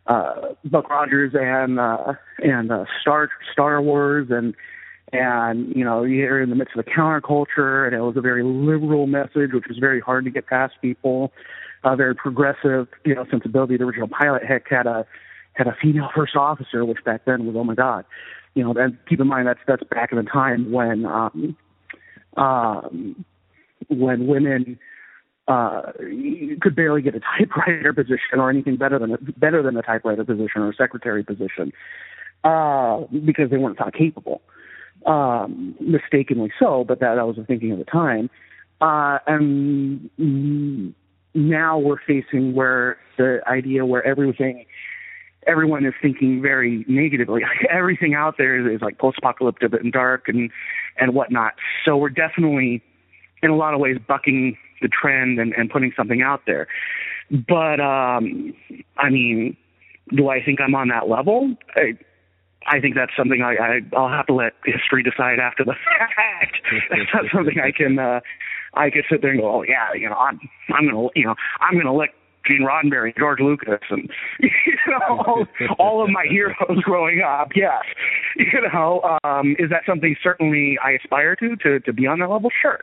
uh, 0.06 0.54
Buck 0.64 0.88
Rogers 0.90 1.32
and 1.34 1.78
uh, 1.78 2.14
and 2.38 2.70
uh, 2.70 2.84
Star 3.00 3.30
Star 3.52 3.80
Wars 3.80 4.28
and 4.30 4.54
and 5.12 5.74
you 5.74 5.84
know 5.84 6.02
you're 6.02 6.42
in 6.42 6.50
the 6.50 6.56
midst 6.56 6.74
of 6.76 6.84
a 6.86 6.90
counterculture 6.90 7.86
and 7.86 7.94
it 7.94 8.00
was 8.00 8.16
a 8.16 8.20
very 8.20 8.42
liberal 8.42 9.06
message 9.06 9.52
which 9.52 9.66
was 9.68 9.78
very 9.78 10.00
hard 10.00 10.24
to 10.24 10.30
get 10.30 10.46
past 10.46 10.74
people. 10.80 11.32
A 11.84 11.96
very 11.96 12.14
progressive 12.14 12.88
you 13.04 13.14
know 13.14 13.26
sensibility 13.30 13.76
the 13.76 13.84
original 13.84 14.08
pilot 14.08 14.42
heck 14.44 14.68
had 14.68 14.86
a 14.86 15.06
had 15.52 15.66
a 15.66 15.76
female 15.80 16.08
first 16.14 16.34
officer 16.34 16.84
which 16.84 17.04
back 17.04 17.24
then 17.26 17.46
was 17.46 17.54
oh 17.56 17.64
my 17.64 17.74
god. 17.74 18.04
You 18.54 18.64
know 18.64 18.72
and 18.72 18.96
keep 19.08 19.20
in 19.20 19.26
mind 19.26 19.46
that's 19.46 19.60
that's 19.66 19.82
back 19.84 20.10
in 20.12 20.18
the 20.18 20.24
time 20.24 20.72
when 20.72 21.04
um 21.04 21.56
um 22.36 23.24
when 23.88 24.26
women 24.26 24.78
uh 25.46 25.92
could 26.62 26.74
barely 26.74 27.02
get 27.02 27.14
a 27.14 27.20
typewriter 27.38 27.92
position 27.92 28.38
or 28.38 28.48
anything 28.48 28.76
better 28.76 28.98
than 28.98 29.12
a, 29.12 29.18
better 29.36 29.62
than 29.62 29.76
a 29.76 29.82
typewriter 29.82 30.24
position 30.24 30.62
or 30.62 30.70
a 30.70 30.74
secretary 30.74 31.22
position 31.22 31.70
uh 32.44 33.00
because 33.26 33.50
they 33.50 33.58
weren't 33.58 33.76
thought 33.76 33.92
capable 33.92 34.40
um, 35.06 35.74
mistakenly 35.80 36.52
so, 36.58 36.84
but 36.86 37.00
that, 37.00 37.16
that 37.16 37.26
was 37.26 37.36
the 37.36 37.44
thinking 37.44 37.72
at 37.72 37.78
the 37.78 37.84
time. 37.84 38.30
Uh, 38.80 39.18
and 39.26 40.10
now 41.34 41.78
we're 41.78 42.00
facing 42.06 42.54
where 42.54 42.98
the 43.16 43.40
idea 43.46 43.86
where 43.86 44.04
everything, 44.06 44.66
everyone 45.46 45.84
is 45.84 45.94
thinking 46.02 46.42
very 46.42 46.84
negatively. 46.88 47.42
everything 47.70 48.14
out 48.14 48.36
there 48.38 48.58
is, 48.58 48.76
is 48.76 48.82
like 48.82 48.98
post-apocalyptic 48.98 49.72
and 49.72 49.92
dark 49.92 50.28
and 50.28 50.50
and 50.98 51.14
whatnot. 51.14 51.54
So 51.84 51.96
we're 51.96 52.10
definitely, 52.10 52.82
in 53.42 53.50
a 53.50 53.56
lot 53.56 53.74
of 53.74 53.80
ways, 53.80 53.96
bucking 54.06 54.56
the 54.80 54.88
trend 54.88 55.38
and, 55.40 55.52
and 55.54 55.70
putting 55.70 55.92
something 55.96 56.22
out 56.22 56.42
there. 56.46 56.68
But 57.30 57.80
um, 57.80 58.54
I 58.96 59.10
mean, 59.10 59.56
do 60.14 60.28
I 60.28 60.42
think 60.42 60.60
I'm 60.60 60.74
on 60.74 60.88
that 60.88 61.08
level? 61.08 61.54
I, 61.74 61.98
I 62.66 62.80
think 62.80 62.94
that's 62.94 63.12
something 63.16 63.42
I, 63.42 63.54
I 63.54 63.80
I'll 63.96 64.08
have 64.08 64.26
to 64.26 64.34
let 64.34 64.52
history 64.64 65.02
decide 65.02 65.38
after 65.38 65.64
the 65.64 65.74
fact. 66.16 66.58
that's 66.90 67.10
not 67.12 67.24
something 67.34 67.60
I 67.60 67.70
can 67.70 67.98
uh 67.98 68.20
I 68.74 68.90
can 68.90 69.02
sit 69.10 69.22
there 69.22 69.30
and 69.30 69.40
go, 69.40 69.60
oh 69.60 69.62
yeah, 69.62 69.92
you 69.94 70.08
know, 70.08 70.16
I'm 70.16 70.40
I'm 70.74 70.86
gonna 70.86 71.08
you 71.14 71.24
know 71.24 71.34
I'm 71.60 71.76
gonna 71.76 71.94
let 71.94 72.10
Gene 72.46 72.62
Roddenberry, 72.62 73.16
George 73.16 73.40
Lucas, 73.40 73.80
and 73.90 74.10
you 74.40 74.50
know 74.86 75.18
all, 75.26 75.46
all 75.78 76.04
of 76.04 76.10
my 76.10 76.24
heroes 76.28 76.82
growing 76.82 77.22
up. 77.22 77.50
Yes, 77.54 77.82
you 78.36 78.60
know, 78.72 79.18
um, 79.24 79.56
is 79.58 79.70
that 79.70 79.82
something 79.86 80.16
certainly 80.22 80.78
I 80.84 80.92
aspire 80.92 81.36
to 81.36 81.56
to 81.56 81.80
to 81.80 81.92
be 81.92 82.06
on 82.06 82.18
that 82.20 82.30
level? 82.30 82.50
Sure. 82.60 82.80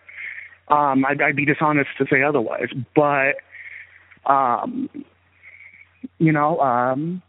Um, 0.67 1.03
I'd, 1.05 1.21
I'd 1.21 1.35
be 1.35 1.45
dishonest 1.45 1.89
to 1.97 2.05
say 2.09 2.23
otherwise, 2.23 2.69
but 2.95 3.35
um, 4.25 4.89
you 6.17 6.31
know, 6.31 6.59
um, 6.59 7.21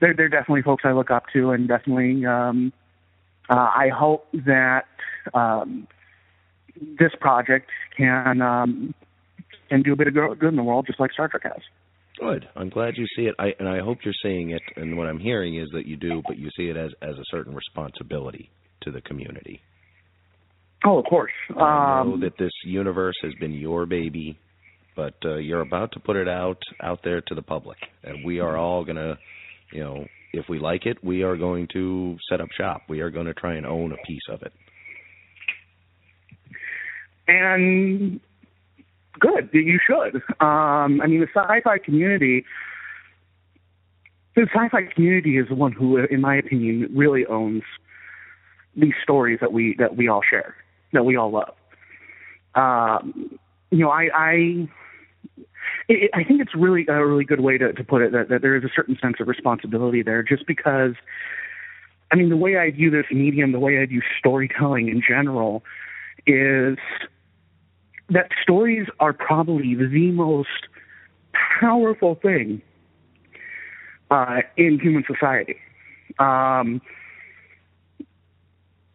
they're 0.00 0.14
they're 0.14 0.28
definitely 0.28 0.62
folks 0.62 0.84
I 0.84 0.92
look 0.92 1.10
up 1.10 1.24
to, 1.32 1.50
and 1.50 1.68
definitely 1.68 2.24
um, 2.26 2.72
uh, 3.48 3.54
I 3.54 3.88
hope 3.88 4.26
that 4.46 4.86
um, 5.34 5.86
this 6.98 7.12
project 7.20 7.70
can 7.96 8.42
um, 8.42 8.94
can 9.68 9.82
do 9.82 9.92
a 9.92 9.96
bit 9.96 10.08
of 10.08 10.14
go- 10.14 10.34
good 10.34 10.50
in 10.50 10.56
the 10.56 10.62
world, 10.62 10.86
just 10.86 11.00
like 11.00 11.12
Star 11.12 11.28
Trek 11.28 11.42
has. 11.44 11.62
Good. 12.20 12.48
I'm 12.54 12.68
glad 12.68 12.94
you 12.96 13.06
see 13.16 13.22
it, 13.22 13.34
I, 13.40 13.54
and 13.58 13.68
I 13.68 13.80
hope 13.80 13.98
you're 14.04 14.14
seeing 14.22 14.50
it. 14.50 14.62
And 14.76 14.96
what 14.96 15.08
I'm 15.08 15.18
hearing 15.18 15.56
is 15.56 15.68
that 15.72 15.84
you 15.86 15.96
do, 15.96 16.22
but 16.26 16.38
you 16.38 16.48
see 16.56 16.68
it 16.68 16.76
as 16.76 16.90
as 17.02 17.16
a 17.16 17.24
certain 17.30 17.54
responsibility 17.54 18.50
to 18.82 18.90
the 18.92 19.00
community. 19.00 19.60
Oh, 20.86 20.98
of 20.98 21.06
course. 21.06 21.32
I 21.50 21.54
know 21.54 21.64
Um, 22.14 22.20
that 22.20 22.36
this 22.38 22.52
universe 22.64 23.16
has 23.22 23.32
been 23.40 23.52
your 23.52 23.86
baby, 23.86 24.38
but 24.94 25.14
uh, 25.24 25.36
you're 25.36 25.62
about 25.62 25.92
to 25.92 26.00
put 26.00 26.14
it 26.14 26.28
out 26.28 26.58
out 26.82 27.00
there 27.02 27.20
to 27.22 27.34
the 27.34 27.42
public, 27.42 27.78
and 28.04 28.24
we 28.24 28.38
are 28.38 28.56
all 28.56 28.84
gonna, 28.84 29.16
you 29.72 29.80
know, 29.80 30.06
if 30.32 30.48
we 30.48 30.58
like 30.58 30.86
it, 30.86 31.02
we 31.02 31.22
are 31.22 31.36
going 31.36 31.68
to 31.72 32.16
set 32.28 32.40
up 32.40 32.48
shop. 32.56 32.82
We 32.88 33.00
are 33.00 33.10
going 33.10 33.26
to 33.26 33.34
try 33.34 33.54
and 33.54 33.66
own 33.66 33.92
a 33.92 33.96
piece 34.06 34.22
of 34.28 34.42
it. 34.42 34.52
and 37.28 38.20
good, 39.20 39.48
you 39.52 39.78
should. 39.86 40.16
Um, 40.40 41.00
I 41.00 41.06
mean, 41.06 41.20
the 41.20 41.28
sci-fi 41.34 41.78
community. 41.78 42.44
The 44.36 44.46
sci-fi 44.52 44.92
community 44.92 45.38
is 45.38 45.48
the 45.48 45.54
one 45.54 45.72
who, 45.72 45.96
in 45.96 46.20
my 46.20 46.36
opinion, 46.36 46.90
really 46.94 47.24
owns 47.26 47.62
these 48.76 48.94
stories 49.02 49.38
that 49.40 49.52
we 49.52 49.76
that 49.78 49.96
we 49.96 50.08
all 50.08 50.22
share, 50.28 50.56
that 50.92 51.04
we 51.04 51.16
all 51.16 51.30
love. 51.30 51.54
Um, 52.56 53.38
you 53.70 53.78
know, 53.78 53.90
I 53.90 54.08
I 54.12 54.68
it, 55.88 56.10
I 56.14 56.24
think 56.24 56.40
it's 56.40 56.54
really 56.54 56.86
a 56.88 57.04
really 57.04 57.24
good 57.24 57.40
way 57.40 57.58
to, 57.58 57.72
to 57.72 57.84
put 57.84 58.02
it 58.02 58.12
that, 58.12 58.28
that 58.28 58.42
there 58.42 58.56
is 58.56 58.64
a 58.64 58.70
certain 58.74 58.98
sense 59.00 59.16
of 59.20 59.28
responsibility 59.28 60.02
there, 60.02 60.22
just 60.22 60.46
because. 60.46 60.94
I 62.12 62.16
mean, 62.16 62.28
the 62.28 62.36
way 62.36 62.58
I 62.58 62.70
view 62.70 62.90
this 62.90 63.06
medium, 63.10 63.50
the 63.50 63.58
way 63.58 63.80
I 63.80 63.86
view 63.86 64.00
storytelling 64.18 64.88
in 64.88 65.02
general, 65.02 65.64
is 66.26 66.76
that 68.10 68.28
stories 68.40 68.86
are 69.00 69.12
probably 69.12 69.74
the 69.74 70.12
most 70.12 70.68
powerful 71.60 72.14
thing 72.14 72.62
uh, 74.10 74.42
in 74.56 74.78
human 74.78 75.04
society. 75.06 75.56
Um, 76.18 76.80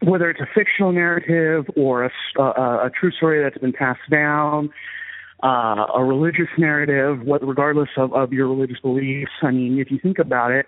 whether 0.01 0.29
it's 0.29 0.39
a 0.39 0.47
fictional 0.53 0.91
narrative 0.91 1.65
or 1.75 2.05
a, 2.05 2.11
a, 2.37 2.85
a 2.85 2.91
true 2.97 3.11
story 3.11 3.43
that's 3.43 3.57
been 3.57 3.73
passed 3.73 4.09
down, 4.09 4.69
uh, 5.43 5.85
a 5.95 6.03
religious 6.03 6.49
narrative, 6.57 7.25
what, 7.25 7.45
regardless 7.45 7.89
of, 7.97 8.13
of 8.13 8.33
your 8.33 8.47
religious 8.47 8.79
beliefs. 8.79 9.31
I 9.41 9.51
mean, 9.51 9.79
if 9.79 9.89
you 9.91 9.99
think 9.99 10.19
about 10.19 10.51
it, 10.51 10.65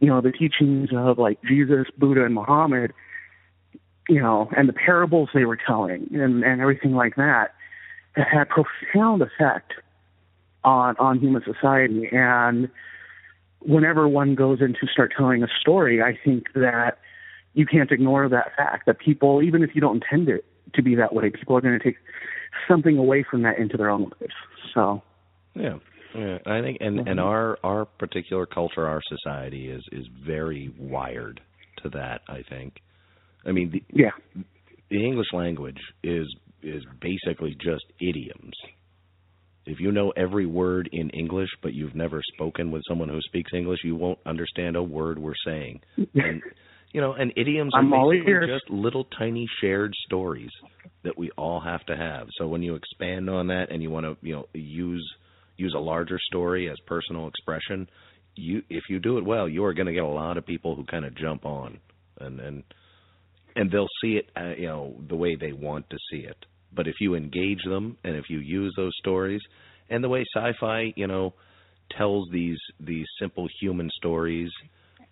you 0.00 0.08
know, 0.08 0.20
the 0.20 0.32
teachings 0.32 0.90
of 0.92 1.18
like 1.18 1.38
Jesus, 1.44 1.86
Buddha, 1.96 2.24
and 2.24 2.34
Muhammad, 2.34 2.92
you 4.08 4.20
know, 4.20 4.50
and 4.56 4.68
the 4.68 4.72
parables 4.72 5.28
they 5.32 5.44
were 5.44 5.56
telling 5.56 6.08
and, 6.12 6.42
and 6.42 6.60
everything 6.60 6.94
like 6.94 7.14
that, 7.16 7.54
that 8.16 8.26
had 8.28 8.48
profound 8.48 9.22
effect 9.22 9.72
on 10.64 10.96
on 10.98 11.20
human 11.20 11.42
society. 11.44 12.08
And 12.10 12.68
whenever 13.60 14.08
one 14.08 14.34
goes 14.34 14.60
in 14.60 14.74
to 14.74 14.86
start 14.92 15.12
telling 15.16 15.42
a 15.42 15.48
story, 15.60 16.02
I 16.02 16.18
think 16.24 16.52
that 16.54 16.98
you 17.54 17.66
can't 17.66 17.92
ignore 17.92 18.28
that 18.28 18.56
fact 18.56 18.86
that 18.86 18.98
people, 18.98 19.42
even 19.42 19.62
if 19.62 19.74
you 19.74 19.80
don't 19.80 20.02
intend 20.02 20.28
it 20.28 20.44
to 20.74 20.82
be 20.82 20.94
that 20.96 21.14
way, 21.14 21.30
people 21.30 21.56
are 21.56 21.60
going 21.60 21.78
to 21.78 21.84
take 21.84 21.96
something 22.68 22.98
away 22.98 23.24
from 23.28 23.42
that 23.42 23.58
into 23.58 23.76
their 23.76 23.90
own 23.90 24.10
lives. 24.20 24.34
So, 24.74 25.02
Yeah. 25.54 25.78
Yeah, 26.14 26.38
I 26.44 26.60
think, 26.60 26.76
and 26.80 26.98
and 26.98 27.08
mm-hmm. 27.08 27.20
our 27.20 27.58
our 27.64 27.86
particular 27.86 28.44
culture, 28.44 28.86
our 28.86 29.00
society 29.08 29.70
is 29.70 29.82
is 29.92 30.06
very 30.26 30.70
wired 30.78 31.40
to 31.82 31.88
that. 31.90 32.20
I 32.28 32.42
think. 32.50 32.74
I 33.46 33.52
mean, 33.52 33.70
the 33.70 33.82
yeah, 33.88 34.10
the 34.90 35.04
English 35.04 35.28
language 35.32 35.80
is 36.02 36.26
is 36.62 36.82
basically 37.00 37.56
just 37.58 37.84
idioms. 38.00 38.54
If 39.64 39.80
you 39.80 39.92
know 39.92 40.12
every 40.16 40.46
word 40.46 40.88
in 40.92 41.10
English, 41.10 41.48
but 41.62 41.72
you've 41.72 41.94
never 41.94 42.20
spoken 42.34 42.70
with 42.70 42.82
someone 42.88 43.08
who 43.08 43.20
speaks 43.22 43.52
English, 43.54 43.80
you 43.84 43.94
won't 43.94 44.18
understand 44.26 44.76
a 44.76 44.82
word 44.82 45.18
we're 45.18 45.34
saying. 45.46 45.80
And 46.14 46.42
you 46.92 47.00
know, 47.00 47.12
and 47.14 47.32
idioms 47.36 47.72
are 47.74 47.80
I'm 47.80 47.92
all 47.92 48.10
basically 48.10 48.46
just 48.46 48.70
little 48.70 49.04
tiny 49.18 49.46
shared 49.60 49.94
stories 50.06 50.50
that 51.04 51.16
we 51.16 51.30
all 51.36 51.60
have 51.60 51.84
to 51.86 51.96
have. 51.96 52.28
So 52.38 52.46
when 52.46 52.62
you 52.62 52.74
expand 52.74 53.28
on 53.30 53.48
that 53.48 53.70
and 53.70 53.82
you 53.82 53.90
want 53.90 54.06
to, 54.06 54.16
you 54.26 54.34
know, 54.34 54.46
use 54.52 55.14
use 55.56 55.74
a 55.76 55.80
larger 55.80 56.18
story 56.28 56.68
as 56.70 56.76
personal 56.86 57.28
expression, 57.28 57.88
you 58.34 58.62
if 58.68 58.84
you 58.88 58.98
do 58.98 59.18
it 59.18 59.24
well, 59.24 59.48
you 59.48 59.64
are 59.64 59.74
going 59.74 59.86
to 59.86 59.92
get 59.92 60.02
a 60.02 60.06
lot 60.06 60.36
of 60.36 60.46
people 60.46 60.74
who 60.74 60.84
kind 60.84 61.04
of 61.04 61.16
jump 61.16 61.46
on 61.46 61.78
and 62.20 62.40
and 62.40 62.62
and 63.56 63.70
they'll 63.70 63.88
see 64.02 64.14
it, 64.14 64.30
uh, 64.36 64.54
you 64.56 64.66
know, 64.66 64.94
the 65.08 65.16
way 65.16 65.34
they 65.34 65.52
want 65.52 65.88
to 65.90 65.98
see 66.10 66.20
it. 66.20 66.36
But 66.74 66.86
if 66.88 66.96
you 67.00 67.14
engage 67.14 67.62
them 67.64 67.98
and 68.04 68.16
if 68.16 68.24
you 68.28 68.38
use 68.38 68.72
those 68.76 68.92
stories 68.98 69.40
and 69.90 70.02
the 70.02 70.08
way 70.08 70.24
sci-fi, 70.34 70.92
you 70.96 71.06
know, 71.06 71.34
tells 71.96 72.28
these 72.30 72.58
these 72.80 73.06
simple 73.18 73.48
human 73.60 73.90
stories, 73.96 74.50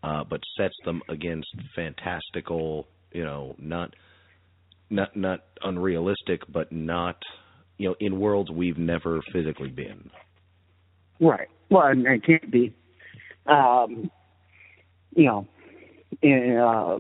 uh, 0.03 0.25
but 0.25 0.41
sets 0.57 0.75
them 0.85 1.03
against 1.09 1.49
fantastical, 1.75 2.87
you 3.13 3.25
know, 3.25 3.55
not 3.59 3.95
not 4.89 5.17
not 5.17 5.41
unrealistic, 5.63 6.43
but 6.49 6.73
not 6.73 7.17
you 7.79 7.89
know 7.89 7.97
in 8.01 8.19
worlds 8.19 8.51
we've 8.51 8.79
never 8.79 9.21
physically 9.33 9.71
been. 9.71 10.11
Right. 11.21 11.49
Well, 11.71 11.87
and 11.87 12.07
it 12.07 12.25
can't 12.25 12.51
be. 12.51 12.75
Um, 13.47 14.11
you 15.15 15.25
know, 15.25 15.47
in, 16.23 16.57
uh, 16.57 16.99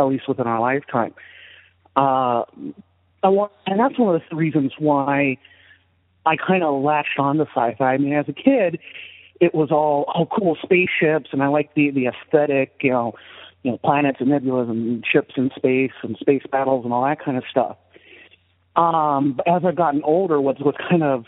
at 0.00 0.04
least 0.04 0.28
within 0.28 0.46
our 0.46 0.60
lifetime. 0.60 1.14
Uh, 1.96 2.44
I 3.22 3.28
want, 3.28 3.52
and 3.66 3.78
that's 3.78 3.98
one 3.98 4.14
of 4.14 4.22
the 4.30 4.36
reasons 4.36 4.72
why 4.78 5.36
I 6.24 6.36
kind 6.36 6.62
of 6.62 6.82
latched 6.82 7.18
on 7.18 7.36
to 7.36 7.46
sci-fi. 7.54 7.94
I 7.94 7.98
mean, 7.98 8.14
as 8.14 8.26
a 8.28 8.32
kid, 8.32 8.78
it 9.40 9.54
was 9.54 9.70
all 9.70 10.04
oh 10.14 10.26
cool 10.26 10.56
spaceships, 10.62 11.30
and 11.32 11.42
I 11.42 11.48
liked 11.48 11.74
the 11.74 11.90
the 11.90 12.06
aesthetic, 12.06 12.74
you 12.82 12.90
know, 12.90 13.14
you 13.62 13.72
know 13.72 13.78
planets 13.78 14.18
and 14.20 14.28
nebulas 14.28 14.70
and 14.70 15.04
ships 15.10 15.34
in 15.36 15.50
space 15.56 15.92
and 16.02 16.16
space 16.18 16.42
battles 16.50 16.84
and 16.84 16.92
all 16.92 17.04
that 17.04 17.22
kind 17.24 17.36
of 17.36 17.44
stuff. 17.50 17.76
Um, 18.76 19.34
but 19.34 19.48
as 19.48 19.64
I've 19.64 19.76
gotten 19.76 20.02
older, 20.02 20.40
what's 20.40 20.60
what's 20.60 20.78
kind 20.78 21.02
of 21.02 21.24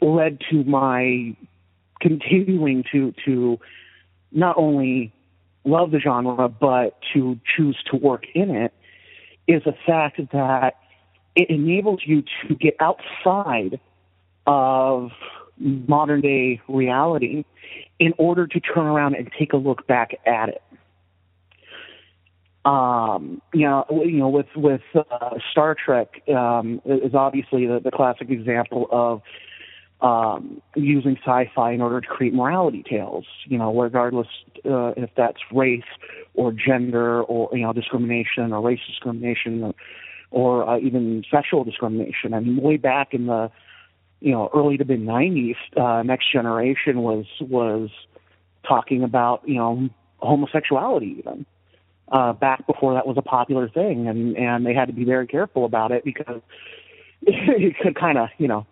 led 0.00 0.40
to 0.50 0.64
my 0.64 1.36
continuing 2.00 2.84
to 2.92 3.14
to 3.24 3.58
not 4.32 4.56
only 4.58 5.12
love 5.64 5.90
the 5.90 5.98
genre 5.98 6.48
but 6.48 6.98
to 7.14 7.38
choose 7.56 7.78
to 7.90 7.96
work 7.96 8.24
in 8.34 8.50
it 8.50 8.74
is 9.46 9.62
the 9.64 9.74
fact 9.86 10.20
that 10.32 10.74
it 11.34 11.48
enables 11.48 12.00
you 12.04 12.22
to 12.22 12.54
get 12.54 12.76
outside 12.80 13.80
of 14.46 15.10
modern 15.58 16.20
day 16.20 16.60
reality 16.68 17.44
in 17.98 18.12
order 18.18 18.46
to 18.46 18.60
turn 18.60 18.86
around 18.86 19.14
and 19.14 19.30
take 19.38 19.52
a 19.52 19.56
look 19.56 19.86
back 19.86 20.14
at 20.26 20.48
it. 20.48 20.62
Um, 22.64 23.42
you 23.52 23.66
know, 23.66 23.84
you 23.90 24.18
know, 24.18 24.30
with 24.30 24.46
with 24.56 24.80
uh, 24.94 25.30
Star 25.50 25.74
Trek 25.74 26.26
um, 26.28 26.80
is 26.86 27.14
obviously 27.14 27.66
the, 27.66 27.78
the 27.78 27.90
classic 27.90 28.30
example 28.30 28.88
of 28.90 29.20
um, 30.00 30.62
using 30.74 31.16
sci-fi 31.18 31.72
in 31.72 31.82
order 31.82 32.00
to 32.00 32.06
create 32.06 32.32
morality 32.32 32.82
tales. 32.88 33.26
You 33.44 33.58
know, 33.58 33.78
regardless 33.78 34.28
uh, 34.64 34.92
if 34.96 35.10
that's 35.14 35.38
race 35.52 35.82
or 36.32 36.52
gender 36.52 37.22
or 37.22 37.50
you 37.52 37.62
know 37.62 37.74
discrimination 37.74 38.52
or 38.52 38.62
race 38.62 38.80
discrimination 38.86 39.62
or, 39.62 39.74
or 40.30 40.68
uh, 40.68 40.78
even 40.78 41.22
sexual 41.30 41.64
discrimination. 41.64 42.32
I 42.32 42.40
mean, 42.40 42.56
way 42.62 42.78
back 42.78 43.12
in 43.12 43.26
the 43.26 43.50
you 44.24 44.32
know 44.32 44.48
early 44.54 44.78
to 44.78 44.84
mid 44.84 45.00
'90s, 45.00 45.56
uh, 45.76 46.02
Next 46.02 46.32
Generation 46.32 47.02
was 47.02 47.26
was 47.40 47.90
talking 48.66 49.02
about 49.02 49.46
you 49.46 49.56
know 49.56 49.88
homosexuality 50.18 51.16
even. 51.18 51.46
Uh, 52.10 52.32
back 52.32 52.66
before 52.66 52.94
that 52.94 53.06
was 53.06 53.16
a 53.18 53.22
popular 53.22 53.68
thing, 53.68 54.08
and 54.08 54.36
and 54.36 54.64
they 54.64 54.72
had 54.72 54.86
to 54.86 54.94
be 54.94 55.04
very 55.04 55.26
careful 55.26 55.64
about 55.64 55.92
it 55.92 56.04
because 56.04 56.40
it 57.22 57.76
could 57.82 57.94
kind 57.94 58.16
of 58.16 58.28
you 58.38 58.48
know 58.48 58.66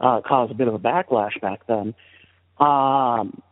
uh, 0.00 0.20
caused 0.26 0.50
a 0.50 0.54
bit 0.54 0.66
of 0.66 0.74
a 0.74 0.78
backlash 0.78 1.38
back 1.40 1.66
then. 1.66 1.94
Um, 2.58 3.42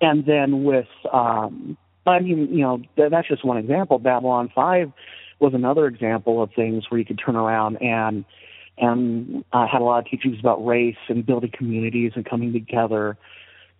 and 0.00 0.26
then 0.26 0.64
with, 0.64 0.88
um, 1.12 1.76
I 2.06 2.18
mean, 2.18 2.48
you 2.52 2.62
know, 2.62 2.82
th- 2.96 3.10
that's 3.10 3.28
just 3.28 3.44
one 3.44 3.58
example. 3.58 3.98
Babylon 3.98 4.50
5 4.54 4.92
was 5.38 5.54
another 5.54 5.86
example 5.86 6.42
of 6.42 6.50
things 6.54 6.84
where 6.88 6.98
you 6.98 7.04
could 7.04 7.20
turn 7.24 7.36
around 7.36 7.76
and, 7.80 8.24
and 8.78 9.44
I 9.52 9.66
had 9.70 9.80
a 9.80 9.84
lot 9.84 10.00
of 10.00 10.06
teachings 10.06 10.38
about 10.40 10.64
race 10.64 10.96
and 11.08 11.24
building 11.24 11.50
communities 11.56 12.12
and 12.16 12.24
coming 12.24 12.52
together. 12.52 13.16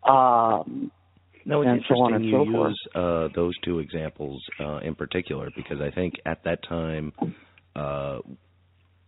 Um, 0.09 0.91
No, 1.47 1.63
it's 1.63 1.69
and 1.69 1.83
so 1.89 1.95
on 2.03 2.15
and 2.15 2.25
you 2.25 2.33
so 2.33 2.51
forth. 2.51 2.71
use 2.71 2.87
uh, 2.95 3.29
those 3.35 3.55
two 3.65 3.79
examples 3.81 4.43
uh, 4.61 4.79
in 4.79 4.95
particular 4.95 5.51
because 5.57 5.81
I 5.81 5.91
think 5.91 6.15
at 6.25 6.45
that 6.45 6.61
time, 6.69 7.13
uh, 7.77 8.19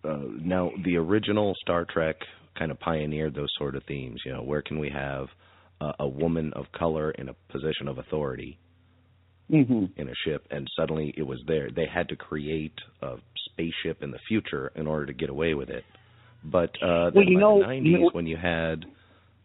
uh, 0.04 0.18
now 0.42 0.70
the 0.84 0.96
original 0.96 1.54
Star 1.62 1.84
Trek 1.84 2.16
kind 2.58 2.70
of 2.70 2.78
pioneered 2.80 3.34
those 3.34 3.52
sort 3.58 3.74
of 3.76 3.82
themes. 3.84 4.20
You 4.24 4.32
know, 4.32 4.42
where 4.42 4.62
can 4.62 4.78
we 4.78 4.90
have 4.90 5.26
uh, 5.80 5.92
a 6.00 6.08
woman 6.08 6.52
of 6.54 6.66
color 6.72 7.10
in 7.12 7.28
a 7.28 7.34
position 7.52 7.88
of 7.88 7.98
authority 7.98 8.58
hmm 9.48 9.84
in 9.96 10.08
a 10.08 10.14
ship, 10.24 10.44
and 10.50 10.66
suddenly 10.76 11.14
it 11.16 11.22
was 11.22 11.40
there. 11.46 11.68
They 11.70 11.86
had 11.86 12.08
to 12.08 12.16
create 12.16 12.74
a 13.00 13.16
spaceship 13.56 14.02
in 14.02 14.10
the 14.10 14.18
future 14.28 14.70
in 14.74 14.86
order 14.86 15.06
to 15.06 15.12
get 15.12 15.30
away 15.30 15.54
with 15.54 15.70
it. 15.70 15.84
But 16.44 16.70
uh, 16.82 17.10
Well, 17.14 17.24
you 17.24 17.38
know- 17.38 17.60
the 17.60 17.66
'90s, 17.66 17.86
you 17.86 17.98
know- 17.98 18.10
when 18.12 18.26
you 18.26 18.36
had, 18.36 18.84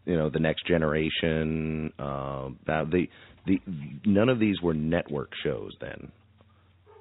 you 0.06 0.18
know, 0.18 0.30
the 0.30 0.40
next 0.40 0.66
generation, 0.68 1.94
uh, 1.98 2.50
that 2.68 2.92
the 2.92 3.10
the 3.48 3.60
none 4.06 4.30
of 4.30 4.38
these 4.40 4.62
were 4.62 4.74
network 4.74 5.34
shows 5.44 5.76
then, 5.80 6.12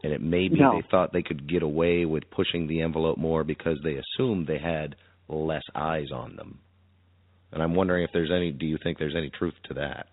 and 0.03 0.13
it 0.13 0.23
may 0.23 0.49
be 0.49 0.59
No. 0.59 0.73
they 0.77 0.87
thought 0.91 1.13
they 1.13 1.23
could 1.23 1.47
get 1.47 1.63
away 1.63 2.07
with 2.07 2.31
pushing 2.31 2.67
the 2.67 2.81
envelope 2.81 3.19
more 3.19 3.45
because 3.45 3.79
they 3.83 3.97
assumed 3.97 4.47
they 4.47 4.59
had 4.59 4.97
less 5.29 5.65
eyes 5.75 6.11
on 6.11 6.37
them. 6.37 6.59
And 7.53 7.63
I'm 7.63 7.75
wondering 7.75 8.05
if 8.05 8.13
there's 8.13 8.31
any. 8.31 8.53
Do 8.53 8.65
you 8.65 8.79
think 8.79 8.99
there's 8.99 9.17
any 9.17 9.29
truth 9.29 9.55
to 9.65 9.75
that? 9.75 10.07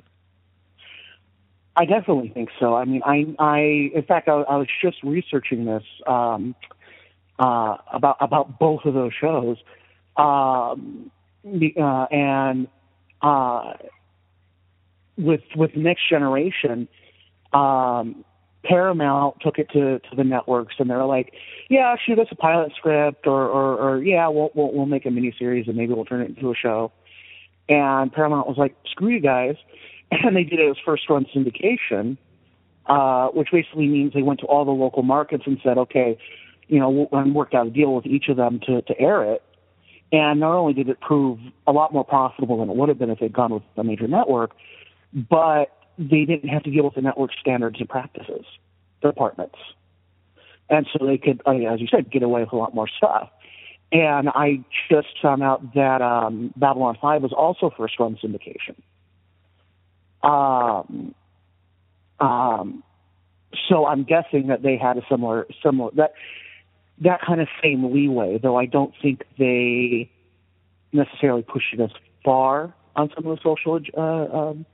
I 1.78 1.86
definitely 1.86 2.30
think 2.30 2.50
so. 2.60 2.74
I 2.74 2.86
mean, 2.86 3.04
I, 3.06 3.36
I, 3.38 3.60
in 3.94 4.04
fact, 4.08 4.28
I, 4.28 4.42
I 4.42 4.58
was 4.58 4.68
just 4.82 4.98
researching 5.04 5.66
this 5.66 5.84
um, 6.08 6.56
uh, 7.40 7.78
about 7.92 8.18
about 8.20 8.60
both 8.60 8.86
of 8.86 8.94
those 8.94 9.12
shows, 9.20 9.58
um, 10.16 11.12
uh, 11.46 12.06
and 12.12 12.68
uh, 13.22 13.74
with 15.18 15.42
with 15.56 15.76
Next 15.76 16.10
Generation, 16.10 16.88
um, 17.54 18.24
Paramount 18.64 19.38
took 19.42 19.60
it 19.60 19.70
to 19.72 20.00
to 20.00 20.16
the 20.16 20.24
networks, 20.24 20.76
and 20.80 20.90
they're 20.90 21.06
like, 21.06 21.34
"Yeah, 21.70 21.96
shoot 22.06 22.20
us 22.20 22.28
a 22.32 22.36
pilot 22.36 22.74
script, 22.76 23.28
or 23.28 23.44
or, 23.48 23.78
or 23.78 24.04
yeah, 24.04 24.28
we'll, 24.28 24.52
we'll 24.54 24.74
we'll 24.74 24.86
make 24.86 25.06
a 25.06 25.10
miniseries, 25.10 25.68
and 25.68 25.78
maybe 25.78 25.94
we'll 25.94 26.06
turn 26.06 26.22
it 26.22 26.30
into 26.30 26.52
a 26.52 26.56
show." 26.56 26.92
And 27.70 28.12
Paramount 28.12 28.48
was 28.48 28.58
like, 28.58 28.76
"Screw 28.92 29.10
you 29.10 29.20
guys." 29.22 29.56
and 30.12 30.36
they 30.36 30.44
did 30.44 30.60
it 30.60 30.70
as 30.70 30.78
first 30.86 31.10
run 31.10 31.26
syndication, 31.36 32.18
uh, 32.86 33.28
which 33.30 33.50
basically 33.52 33.88
means 33.88 34.14
they 34.14 34.22
went 34.22 34.40
to 34.40 34.46
all 34.46 34.66
the 34.66 34.72
local 34.72 35.04
markets 35.04 35.44
and 35.46 35.60
said, 35.64 35.78
okay, 35.78 36.18
you 36.68 36.80
know, 36.80 37.08
and 37.12 37.34
worked 37.36 37.54
out 37.54 37.68
a 37.68 37.70
deal 37.70 37.94
with 37.94 38.06
each 38.06 38.28
of 38.30 38.38
them 38.38 38.60
to, 38.68 38.82
to 38.84 39.00
air 39.00 39.24
it. 39.24 39.44
And 40.12 40.40
not 40.40 40.54
only 40.54 40.74
did 40.74 40.90
it 40.90 41.00
prove 41.02 41.40
a 41.66 41.72
lot 41.72 41.92
more 41.92 42.06
profitable 42.06 42.60
than 42.60 42.70
it 42.70 42.76
would 42.76 42.90
have 42.90 42.98
been 42.98 43.10
if 43.10 43.20
they'd 43.20 43.34
gone 43.34 43.54
with 43.54 43.64
a 43.76 43.84
major 43.84 44.08
network, 44.08 44.52
but 45.14 45.72
they 45.98 46.26
didn't 46.26 46.50
have 46.50 46.64
to 46.64 46.72
deal 46.72 46.84
with 46.84 46.96
the 46.96 47.02
network 47.02 47.32
standards 47.40 47.80
and 47.80 47.90
practices 47.90 48.46
departments. 49.02 49.58
And 50.70 50.88
so 50.92 51.06
they 51.06 51.18
could, 51.18 51.42
as 51.46 51.80
you 51.80 51.88
said, 51.88 52.12
get 52.12 52.24
away 52.24 52.42
with 52.42 52.54
a 52.54 52.56
lot 52.56 52.76
more 52.76 52.88
stuff. 52.88 53.30
And 53.92 54.30
I 54.30 54.66
just 54.92 55.08
found 55.22 55.44
out 55.44 55.74
that 55.76 56.02
um, 56.02 56.54
Babylon 56.58 56.98
5 57.02 57.22
was 57.22 57.32
also 57.32 57.72
first 57.76 57.98
run 58.00 58.18
syndication. 58.22 58.76
Um, 60.24 61.16
um, 62.20 62.84
so 63.70 63.86
I'm 63.86 64.04
guessing 64.04 64.48
that 64.48 64.62
they 64.62 64.78
had 64.78 64.98
a 64.98 65.02
similar, 65.10 65.48
similar 65.64 65.92
that 65.96 66.14
that 67.02 67.22
kind 67.22 67.42
of 67.42 67.48
same 67.62 67.94
leeway. 67.94 68.38
Though 68.38 68.58
I 68.58 68.66
don't 68.66 68.94
think 69.02 69.24
they 69.38 70.12
necessarily 70.92 71.44
pushed 71.44 71.74
it 71.74 71.82
as 71.82 71.92
far 72.24 72.74
on 72.96 73.12
some 73.16 73.28
of 73.28 73.38
the 73.38 73.44
social 73.44 73.80
uh, 73.96 74.38
um, 74.38 74.66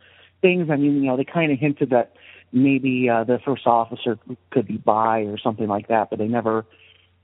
things. 0.41 0.69
I 0.71 0.75
mean, 0.77 0.95
you 1.01 1.07
know, 1.07 1.17
they 1.17 1.25
kind 1.25 1.51
of 1.51 1.59
hinted 1.59 1.89
that 1.89 2.13
maybe 2.51 3.09
uh, 3.09 3.23
the 3.23 3.39
first 3.43 3.65
officer 3.65 4.17
could 4.51 4.67
be 4.67 4.77
bi 4.77 5.21
or 5.21 5.37
something 5.37 5.67
like 5.67 5.87
that, 5.89 6.09
but 6.09 6.19
they 6.19 6.27
never 6.27 6.65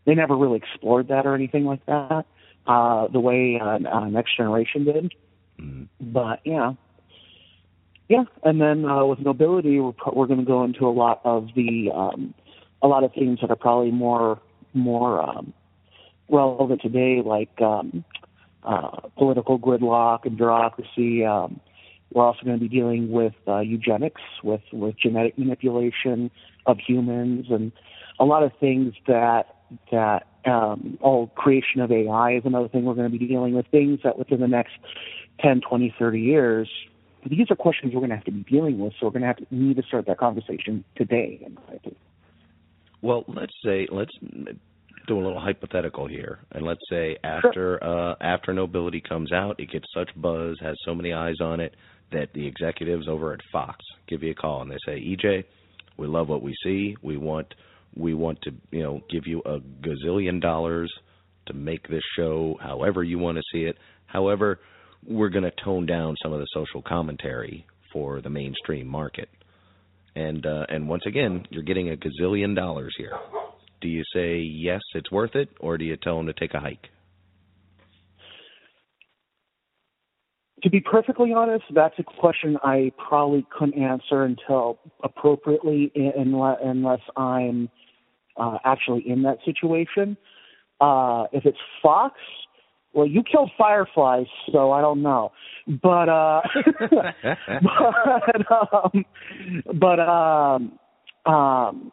they 0.06 0.16
never 0.16 0.36
really 0.36 0.58
explored 0.58 1.08
that 1.10 1.26
or 1.26 1.36
anything 1.36 1.66
like 1.66 1.86
that. 1.86 2.26
Uh, 2.68 3.08
the 3.08 3.20
way 3.20 3.60
uh, 3.62 3.80
uh, 3.88 4.06
Next 4.10 4.36
Generation 4.36 4.86
did. 4.86 5.14
Mm. 5.60 5.88
But 6.00 6.42
yeah, 6.46 6.74
yeah. 8.10 8.24
And 8.44 8.60
then 8.60 8.86
uh, 8.86 9.06
with 9.06 9.20
Nobility, 9.20 9.80
we're 9.80 9.94
pro- 9.94 10.14
we're 10.14 10.28
going 10.28 10.40
to 10.40 10.46
go 10.46 10.64
into 10.64 10.88
a 10.88 10.92
lot 10.92 11.22
of 11.24 11.50
the 11.56 11.92
um, 11.94 12.34
a 12.82 12.88
lot 12.88 13.04
of 13.04 13.14
themes 13.14 13.40
that 13.42 13.52
are 13.52 13.56
probably 13.56 13.92
more 13.92 14.40
more 14.74 15.22
um, 15.22 15.54
relevant 16.30 16.82
today, 16.82 17.22
like 17.26 17.62
um, 17.62 18.04
uh, 18.64 19.02
political 19.18 19.60
gridlock 19.60 20.26
and 20.26 20.38
bureaucracy. 20.38 21.26
Um, 21.26 21.60
we're 22.14 22.24
also 22.24 22.44
going 22.44 22.58
to 22.58 22.62
be 22.62 22.70
dealing 22.70 23.12
with 23.12 23.34
uh, 23.48 23.60
eugenics, 23.60 24.22
with 24.44 24.62
with 24.74 24.98
genetic 24.98 25.38
manipulation 25.38 26.32
of 26.66 26.78
humans, 26.80 27.48
and 27.50 27.72
a 28.20 28.26
lot 28.26 28.44
of 28.44 28.52
things 28.60 28.94
that 29.08 29.56
that 29.92 30.28
um, 30.46 30.98
all 31.02 31.28
creation 31.28 31.82
of 31.82 31.92
AI 31.92 32.34
is 32.36 32.44
another 32.46 32.68
thing 32.68 32.86
we're 32.86 32.96
going 32.96 33.12
to 33.12 33.18
be 33.18 33.26
dealing 33.26 33.54
with. 33.54 33.68
Things 33.68 34.00
that 34.04 34.18
within 34.18 34.40
the 34.40 34.48
next 34.48 34.74
10, 35.42 35.62
20, 35.62 35.94
30 35.98 36.20
years, 36.20 36.70
these 37.26 37.52
are 37.52 37.56
questions 37.56 37.94
we're 37.94 38.00
going 38.00 38.10
to 38.10 38.16
have 38.16 38.26
to 38.26 38.32
be 38.32 38.44
dealing 38.44 38.80
with. 38.80 38.94
So 39.00 39.06
we're 39.06 39.12
going 39.12 39.22
to 39.22 39.28
have 39.28 39.38
to 39.38 39.46
need 39.52 39.78
to 39.78 39.84
start 39.84 40.08
that 40.08 40.18
conversation 40.18 40.84
today. 40.96 41.48
Well, 43.02 43.24
let's 43.28 43.54
say 43.64 43.88
let's 43.92 44.12
do 45.08 45.18
a 45.18 45.22
little 45.22 45.40
hypothetical 45.40 46.08
here, 46.08 46.40
and 46.52 46.66
let's 46.66 46.82
say 46.90 47.18
after 47.24 47.84
uh, 47.84 48.16
after 48.22 48.54
Nobility 48.54 49.02
comes 49.02 49.32
out, 49.32 49.60
it 49.60 49.72
gets 49.72 49.86
such 49.96 50.10
buzz, 50.16 50.58
has 50.62 50.76
so 50.86 50.94
many 50.94 51.14
eyes 51.14 51.40
on 51.42 51.60
it 51.60 51.76
that 52.12 52.34
the 52.34 52.46
executives 52.46 53.08
over 53.08 53.34
at 53.34 53.40
Fox 53.52 53.78
give 54.08 54.24
you 54.24 54.32
a 54.32 54.36
call 54.36 54.62
and 54.62 54.72
they 54.72 54.78
say, 54.86 55.00
EJ, 55.00 55.44
we 55.98 56.08
love 56.08 56.30
what 56.30 56.42
we 56.42 56.56
see. 56.64 56.96
We 57.02 57.18
want 57.18 57.54
we 57.96 58.14
want 58.14 58.40
to 58.44 58.52
you 58.72 58.84
know 58.84 59.02
give 59.10 59.26
you 59.26 59.42
a 59.46 59.60
gazillion 59.60 60.42
dollars 60.42 60.92
to 61.48 61.54
make 61.54 61.88
this 61.88 62.04
show 62.16 62.58
however 62.62 63.04
you 63.04 63.20
want 63.20 63.38
to 63.38 63.44
see 63.52 63.64
it. 63.64 63.78
However, 64.06 64.60
we're 65.06 65.30
going 65.30 65.44
to 65.44 65.64
tone 65.64 65.86
down 65.86 66.16
some 66.22 66.34
of 66.34 66.40
the 66.40 66.48
social 66.54 66.82
commentary 66.82 67.66
for 67.94 68.22
the 68.22 68.30
mainstream 68.30 68.88
market. 68.88 69.30
And 70.20 70.46
uh, 70.46 70.66
and 70.68 70.90
once 70.90 71.04
again, 71.08 71.46
you're 71.50 71.64
getting 71.64 71.92
a 71.92 71.96
gazillion 71.96 72.54
dollars 72.54 72.94
here. 72.98 73.14
Do 73.80 73.88
you 73.88 74.04
say 74.14 74.40
yes, 74.40 74.82
it's 74.94 75.10
worth 75.10 75.36
it, 75.36 75.48
or 75.62 75.78
do 75.78 75.86
you 75.86 75.96
tell 75.96 76.18
them 76.18 76.26
to 76.26 76.34
take 76.34 76.54
a 76.54 76.60
hike? 76.60 76.90
To 80.64 80.70
be 80.70 80.82
perfectly 80.82 81.32
honest, 81.32 81.64
that's 81.74 81.98
a 82.00 82.04
question 82.04 82.58
I 82.62 82.92
probably 82.98 83.46
couldn't 83.58 83.82
answer 83.82 84.26
until 84.26 84.80
appropriately, 85.02 85.90
unless 85.96 87.00
I'm 87.16 87.70
uh, 88.36 88.58
actually 88.66 89.08
in 89.08 89.24
that 89.24 89.38
situation. 89.46 90.18
Uh, 90.82 91.28
if 91.32 91.46
it's 91.46 91.58
Fox, 91.82 92.16
well, 92.94 93.08
you 93.08 93.24
killed 93.24 93.52
fireflies, 93.58 94.26
so 94.52 94.72
I 94.72 94.82
don't 94.82 95.02
know. 95.02 95.32
But 95.68 96.10
uh, 96.10 96.42
but 97.64 98.52
um, 98.52 99.06
but 99.80 100.00
um, 100.00 100.80
um, 101.32 101.92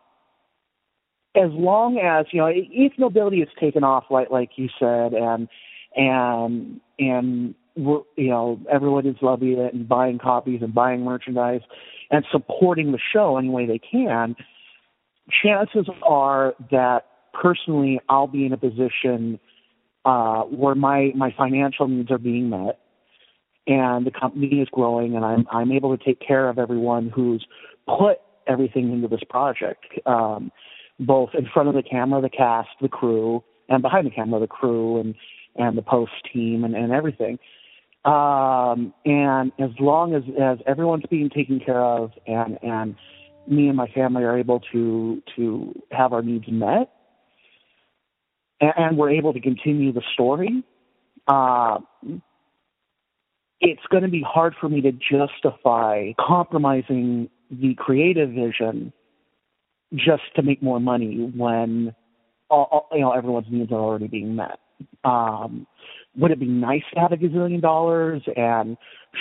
as 1.37 1.51
long 1.53 1.99
as 1.99 2.27
you 2.33 2.41
know, 2.41 2.51
if 2.51 2.93
nobility 2.99 3.43
is 3.43 3.49
taken 3.61 3.85
off, 3.85 4.05
like 4.11 4.31
like 4.31 4.51
you 4.57 4.69
said, 4.79 5.13
and 5.13 5.49
and 5.95 6.81
and 6.99 7.55
we're, 7.77 8.01
you 8.17 8.31
know 8.31 8.59
everyone 8.73 9.07
is 9.07 9.17
loving 9.21 9.59
it 9.59 9.75
and 9.75 9.87
buying 9.87 10.19
copies 10.19 10.63
and 10.63 10.75
buying 10.75 11.05
merchandise 11.05 11.61
and 12.11 12.25
supporting 12.33 12.93
the 12.93 12.99
show 13.13 13.37
any 13.37 13.51
way 13.51 13.67
they 13.67 13.79
can, 13.81 14.35
chances 15.43 15.87
are 16.03 16.55
that 16.71 17.07
personally 17.35 18.01
I'll 18.09 18.29
be 18.29 18.47
in 18.47 18.53
a 18.53 18.57
position 18.57 19.39
uh, 20.07 20.43
where 20.43 20.75
my 20.75 21.13
my 21.15 21.35
financial 21.37 21.89
needs 21.89 22.11
are 22.11 22.19
being 22.19 22.49
met 22.49 22.79
and 23.67 24.07
the 24.07 24.13
company 24.13 24.61
is 24.61 24.69
growing 24.71 25.17
and 25.17 25.25
I'm 25.25 25.47
I'm 25.51 25.73
able 25.73 25.97
to 25.97 26.03
take 26.03 26.21
care 26.21 26.49
of 26.49 26.59
everyone 26.59 27.11
who's 27.15 27.45
put 27.87 28.19
everything 28.47 28.93
into 28.93 29.09
this 29.09 29.25
project, 29.29 29.85
um, 30.07 30.53
both 31.01 31.31
in 31.37 31.47
front 31.53 31.69
of 31.69 31.75
the 31.75 31.83
camera, 31.83 32.23
the 32.23 32.31
cast, 32.31 32.69
the 32.81 32.89
crew, 32.89 33.43
and 33.69 33.83
behind 33.83 34.07
the 34.07 34.11
camera, 34.11 34.39
the 34.39 34.47
crew 34.47 35.01
and 35.01 35.15
and 35.57 35.77
the 35.77 35.83
post 35.83 36.13
team 36.33 36.65
and, 36.65 36.77
and 36.77 36.93
everything. 36.93 37.39
Um, 38.05 38.95
and 39.05 39.51
as 39.59 39.71
long 39.81 40.15
as, 40.15 40.23
as 40.41 40.59
everyone's 40.65 41.07
being 41.11 41.29
taken 41.29 41.59
care 41.59 41.83
of 41.83 42.13
and, 42.29 42.57
and 42.63 42.95
me 43.49 43.67
and 43.67 43.77
my 43.77 43.89
family 43.89 44.23
are 44.23 44.39
able 44.39 44.61
to, 44.73 45.21
to 45.35 45.75
have 45.91 46.13
our 46.13 46.23
needs 46.23 46.45
met 46.47 46.93
and, 48.61 48.73
and 48.77 48.99
we're 48.99 49.11
able 49.11 49.33
to 49.33 49.41
continue 49.41 49.93
the 49.93 50.03
story, 50.15 50.65
uh, 51.29 51.79
it's 53.61 53.83
going 53.91 54.03
to 54.03 54.09
be 54.09 54.25
hard 54.27 54.55
for 54.61 54.69
me 54.69 54.81
to 54.83 54.93
justify 54.93 56.13
compromising 56.21 57.29
the 57.51 57.75
creative 57.75 58.31
vision 58.31 58.93
just 59.95 60.23
to 60.35 60.43
make 60.43 60.63
more 60.63 60.81
money 60.81 61.33
when 61.35 61.95
all, 62.51 62.89
you 62.93 63.01
know 63.01 63.13
everyone's 63.13 63.47
needs 63.51 63.73
are 63.73 63.81
already 63.81 64.09
being 64.09 64.37
met. 64.37 64.59
Um, 65.05 65.67
would 66.17 66.31
it 66.31 66.41
be 66.41 66.47
nice 66.47 66.83
to 66.95 67.01
have 67.01 67.13
a 67.13 67.17
gazillion 67.17 67.61
dollars 67.61 68.23
and 68.37 68.77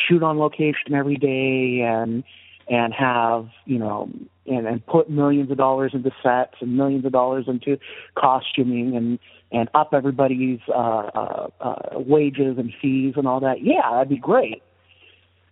shoot 0.08 0.24
on 0.24 0.38
location 0.38 0.94
every 0.94 1.18
day 1.18 1.82
and 1.86 2.24
and 2.68 2.94
have 2.94 3.48
you 3.66 3.78
know 3.78 4.10
and 4.48 4.68
and 4.68 4.86
put 4.86 5.10
millions 5.10 5.52
of 5.52 5.58
dollars 5.58 5.92
into 5.94 6.12
sets 6.22 6.56
and 6.62 6.78
millions 6.78 7.06
of 7.06 7.12
dollars 7.12 7.46
into 7.48 7.78
costuming 8.16 8.96
and 8.96 9.20
and 9.52 9.70
up 9.74 9.94
everybody's 9.94 10.60
uh, 10.70 10.72
uh, 10.72 11.48
uh, 11.62 12.00
wages 12.00 12.58
and 12.58 12.74
fees 12.82 13.14
and 13.16 13.28
all 13.28 13.40
that. 13.40 13.64
Yeah, 13.64 13.90
that'd 13.92 14.10
be 14.10 14.18
great. 14.18 14.64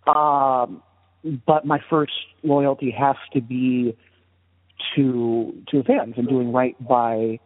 Um, 0.06 0.82
but 1.46 1.64
my 1.64 1.80
first 1.88 2.12
loyalty 2.42 2.90
has 2.90 3.16
to 3.32 3.40
be 3.40 3.96
to 4.94 5.54
to 5.70 5.82
fans 5.84 6.14
and 6.16 6.28
doing 6.28 6.52
right 6.52 6.76
by 6.86 7.38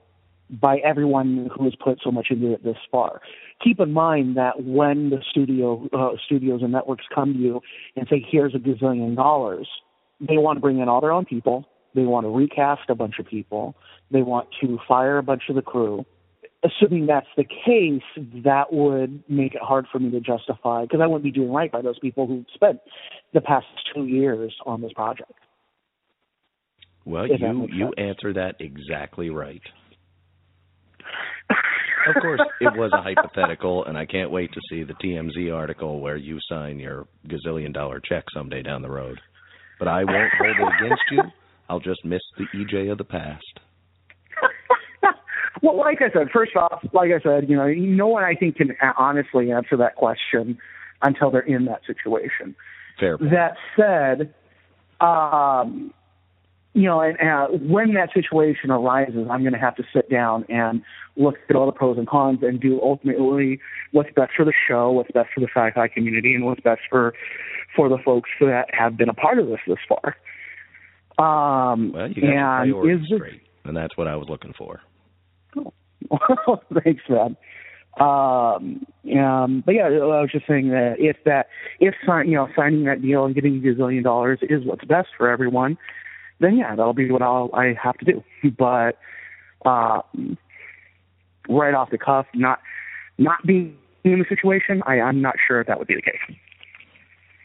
by 0.51 0.78
everyone 0.78 1.51
who 1.55 1.64
has 1.64 1.74
put 1.76 2.01
so 2.03 2.11
much 2.11 2.28
into 2.30 2.53
it 2.53 2.64
this 2.64 2.78
far. 2.90 3.20
Keep 3.62 3.80
in 3.80 3.92
mind 3.92 4.36
that 4.36 4.64
when 4.64 5.11
the 5.11 5.22
studio 5.30 5.88
uh, 5.92 6.16
studios 6.24 6.62
and 6.62 6.72
networks 6.72 7.05
come 7.14 7.34
to 7.34 7.38
you 7.38 7.61
and 7.96 8.07
say, 8.09 8.24
"Here's 8.26 8.55
a 8.55 8.59
gazillion 8.59 9.14
dollars," 9.14 9.68
they 10.21 10.39
want 10.39 10.57
to 10.57 10.61
bring 10.61 10.79
in 10.79 10.89
all 10.89 11.01
their 11.01 11.12
own 11.12 11.25
people. 11.25 11.64
They 11.95 12.03
want 12.03 12.25
to 12.25 12.31
recast 12.31 12.83
a 12.89 12.95
bunch 12.95 13.19
of 13.19 13.27
people. 13.27 13.75
They 14.11 14.23
want 14.23 14.49
to 14.61 14.79
fire 14.87 15.19
a 15.19 15.23
bunch 15.23 15.45
of 15.49 15.57
the 15.57 15.62
crew. 15.62 16.05
Assuming 16.64 17.07
that's 17.07 17.29
the 17.37 17.45
case, 17.45 18.03
that 18.45 18.73
would 18.73 19.23
make 19.29 19.55
it 19.55 19.62
hard 19.62 19.87
for 19.93 20.01
me 20.01 20.11
to 20.11 20.21
justify 20.21 20.83
because 20.83 21.01
I 21.01 21.07
wouldn't 21.07 21.23
be 21.23 21.31
doing 21.31 21.53
right 21.53 21.71
by 21.71 21.83
those 21.83 21.99
people 22.01 22.27
who 22.27 22.45
spent 22.53 22.81
the 23.33 23.41
past 23.41 23.66
two 23.95 24.07
years 24.07 24.53
on 24.66 24.81
this 24.81 24.93
project. 24.93 25.33
Well, 27.05 27.27
you 27.27 27.69
you 27.73 27.93
answer 27.97 28.35
that 28.35 28.57
exactly 28.59 29.31
right 29.31 29.62
of 32.09 32.21
course, 32.21 32.41
it 32.61 32.77
was 32.77 32.91
a 32.93 33.03
hypothetical, 33.03 33.85
and 33.85 33.97
I 33.97 34.07
can't 34.07 34.31
wait 34.31 34.53
to 34.53 34.61
see 34.71 34.85
the 34.85 34.95
TMZ 34.95 35.55
article 35.55 36.01
where 36.01 36.16
you 36.16 36.39
sign 36.49 36.79
your 36.79 37.07
gazillion 37.27 37.73
dollar 37.73 38.01
check 38.01 38.25
someday 38.35 38.62
down 38.62 38.83
the 38.83 38.91
road. 38.91 39.19
But 39.79 39.89
I 39.89 40.05
won't 40.05 40.33
hold 40.39 40.57
it 40.57 40.85
against 40.85 41.03
you. 41.11 41.22
I'll 41.68 41.81
just 41.81 42.05
miss 42.05 42.22
the 42.37 42.45
EJ 42.57 42.91
of 42.91 42.99
the 42.99 43.05
past. 43.05 43.61
well, 45.62 45.76
like 45.76 45.99
I 46.01 46.11
said, 46.12 46.29
first 46.33 46.57
off, 46.57 46.83
like 46.93 47.11
I 47.11 47.20
said, 47.22 47.49
you 47.49 47.57
know, 47.57 47.68
no 47.68 48.09
one 48.09 48.24
I 48.24 48.35
think 48.35 48.57
can 48.57 48.76
honestly 48.97 49.53
answer 49.53 49.76
that 49.76 49.97
question 49.97 50.59
until 51.03 51.31
they're 51.31 51.41
in 51.43 51.66
that 51.66 51.83
situation. 51.87 52.57
Fair. 52.99 53.18
Point. 53.18 53.31
That 53.31 53.55
said, 53.76 54.35
um, 55.01 55.93
you 56.75 56.85
know, 56.85 57.01
and 57.01 57.19
uh, 57.19 57.47
when 57.59 57.95
that 57.95 58.11
situation 58.12 58.71
arises, 58.71 59.27
I'm 59.31 59.41
going 59.41 59.53
to 59.53 59.59
have 59.59 59.77
to 59.77 59.85
sit 59.93 60.11
down 60.11 60.45
and 60.49 60.83
look 61.16 61.37
at 61.49 61.57
all 61.57 61.66
the 61.66 61.73
pros 61.73 61.99
and 61.99 62.07
cons 62.07 62.41
and 62.43 62.61
do 62.61 62.81
ultimately 62.83 63.59
what's 63.93 64.11
best 64.14 64.33
for 64.37 64.45
the 64.45 64.53
show, 64.69 64.93
what's 64.93 65.11
best 65.12 65.31
for 65.35 65.41
the 65.41 65.49
sci-fi 65.55 65.89
community, 65.89 66.35
and 66.35 66.45
what's 66.45 66.61
best 66.61 66.83
for 66.89 67.14
for 67.75 67.89
the 67.89 67.99
folks 68.05 68.31
that 68.41 68.66
have 68.73 68.97
been 68.97 69.09
a 69.09 69.14
part 69.14 69.39
of 69.39 69.47
this 69.49 69.61
this 69.66 69.79
far. 69.89 70.16
Um, 71.19 71.93
well, 71.93 72.11
you 72.11 72.23
got 72.23 72.61
and 72.62 72.69
your 72.69 72.91
is 72.91 73.01
this, 73.01 73.19
straight, 73.19 73.43
and 73.64 73.77
that's 73.77 73.97
what 73.97 74.07
I 74.07 74.16
was 74.16 74.29
looking 74.29 74.53
for. 74.57 74.81
Oh, 75.57 76.61
thanks, 76.85 77.03
man. 77.09 77.37
Um, 77.99 78.87
um, 79.19 79.62
but 79.66 79.75
yeah, 79.75 79.87
I 79.87 80.21
was 80.21 80.31
just 80.31 80.47
saying 80.47 80.69
that 80.69 80.97
if 80.99 81.16
that, 81.25 81.49
if 81.81 81.95
you 82.07 82.35
know, 82.35 82.49
signing 82.55 82.85
that 82.85 83.03
deal 83.03 83.25
and 83.25 83.35
getting 83.35 83.57
a 83.57 83.61
gazillion 83.61 84.05
dollars 84.05 84.39
is 84.43 84.64
what's 84.64 84.85
best 84.85 85.09
for 85.16 85.29
everyone, 85.29 85.77
then 86.41 86.57
yeah, 86.57 86.74
that'll 86.74 86.95
be 86.95 87.11
what 87.11 87.22
I'll 87.22 87.51
I 87.53 87.74
have 87.82 87.97
to 87.99 88.05
do. 88.05 88.24
But 88.59 88.99
uh, 89.64 90.03
right 91.49 91.74
off 91.74 91.91
the 91.91 91.99
cuff, 91.99 92.26
not 92.34 92.61
not 93.18 93.45
being 93.47 93.76
in 94.05 94.20
the 94.20 94.24
situation, 94.28 94.82
I, 94.86 95.01
I'm 95.01 95.20
not 95.20 95.34
sure 95.47 95.61
if 95.61 95.66
that 95.66 95.78
would 95.78 95.89
be 95.89 95.97
the 95.97 96.03
case. 96.03 96.36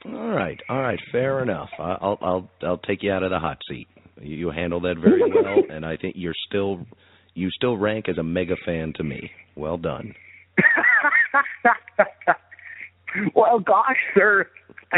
All 0.05 0.29
right, 0.29 0.59
all 0.69 0.81
right, 0.81 0.99
fair 1.11 1.41
enough. 1.41 1.69
I'll 1.79 2.17
I'll 2.21 2.49
I'll 2.61 2.77
take 2.77 3.03
you 3.03 3.11
out 3.11 3.23
of 3.23 3.31
the 3.31 3.39
hot 3.39 3.57
seat. 3.69 3.87
You, 4.21 4.35
you 4.35 4.51
handle 4.51 4.79
that 4.81 4.95
very 5.01 5.31
well, 5.33 5.63
and 5.69 5.85
I 5.85 5.97
think 5.97 6.15
you're 6.17 6.35
still 6.47 6.85
you 7.33 7.49
still 7.51 7.77
rank 7.77 8.09
as 8.09 8.17
a 8.17 8.23
mega 8.23 8.55
fan 8.65 8.93
to 8.97 9.03
me. 9.03 9.31
Well 9.55 9.77
done. 9.77 10.13
well, 13.35 13.59
gosh, 13.59 13.97
sir, 14.13 14.47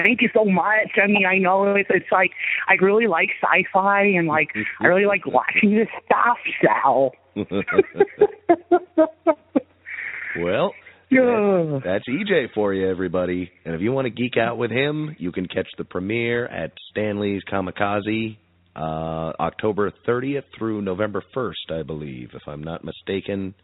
thank 0.03 0.21
you 0.21 0.29
so 0.33 0.45
much. 0.45 0.91
I 1.01 1.07
mean, 1.07 1.25
I 1.25 1.37
know 1.37 1.75
it's, 1.75 1.89
it's 1.89 2.11
like 2.11 2.31
I 2.67 2.73
really 2.83 3.07
like 3.07 3.29
sci-fi 3.41 4.03
and 4.03 4.27
like 4.27 4.49
I 4.81 4.87
really 4.87 5.05
like 5.05 5.25
watching 5.25 5.75
this 5.75 5.87
stuff. 6.05 6.37
So. 6.63 7.11
Well, 10.37 10.73
Yeah. 11.09 11.79
that's 11.83 12.03
EJ 12.09 12.53
for 12.53 12.73
you, 12.73 12.89
everybody. 12.89 13.49
And 13.63 13.73
if 13.73 13.81
you 13.81 13.91
want 13.93 14.05
to 14.05 14.09
geek 14.09 14.37
out 14.37 14.57
with 14.57 14.71
him, 14.71 15.15
you 15.17 15.31
can 15.31 15.47
catch 15.47 15.67
the 15.77 15.85
premiere 15.85 16.45
at 16.47 16.71
Stanley's 16.91 17.41
Comikaze 17.49 18.37
uh, 18.75 19.31
October 19.39 19.91
30th 20.05 20.43
through 20.57 20.81
November 20.81 21.23
1st, 21.35 21.79
I 21.79 21.83
believe, 21.83 22.31
if 22.33 22.41
I'm 22.47 22.61
not 22.61 22.83
mistaken. 22.83 23.55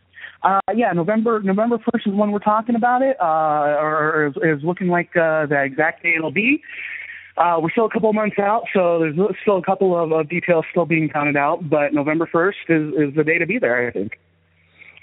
Uh, 0.43 0.59
yeah, 0.75 0.91
November 0.93 1.41
November 1.41 1.77
first 1.91 2.07
is 2.07 2.13
when 2.13 2.31
we're 2.31 2.39
talking 2.39 2.75
about 2.75 3.01
it, 3.01 3.17
uh, 3.19 3.77
or 3.79 4.27
is, 4.27 4.57
is 4.59 4.63
looking 4.63 4.87
like 4.87 5.09
uh, 5.15 5.45
the 5.45 5.61
exact 5.63 6.03
day 6.03 6.13
it'll 6.17 6.31
be. 6.31 6.61
Uh, 7.37 7.57
we're 7.61 7.71
still 7.71 7.85
a 7.85 7.89
couple 7.89 8.11
months 8.13 8.37
out, 8.39 8.63
so 8.73 8.99
there's 8.99 9.15
still 9.41 9.57
a 9.57 9.63
couple 9.63 9.97
of, 9.97 10.11
of 10.11 10.29
details 10.29 10.65
still 10.71 10.85
being 10.85 11.09
counted 11.09 11.37
out. 11.37 11.69
But 11.69 11.93
November 11.93 12.27
first 12.31 12.59
is 12.69 12.93
is 12.93 13.15
the 13.15 13.23
day 13.23 13.37
to 13.37 13.45
be 13.45 13.59
there. 13.59 13.87
I 13.87 13.91
think. 13.91 14.13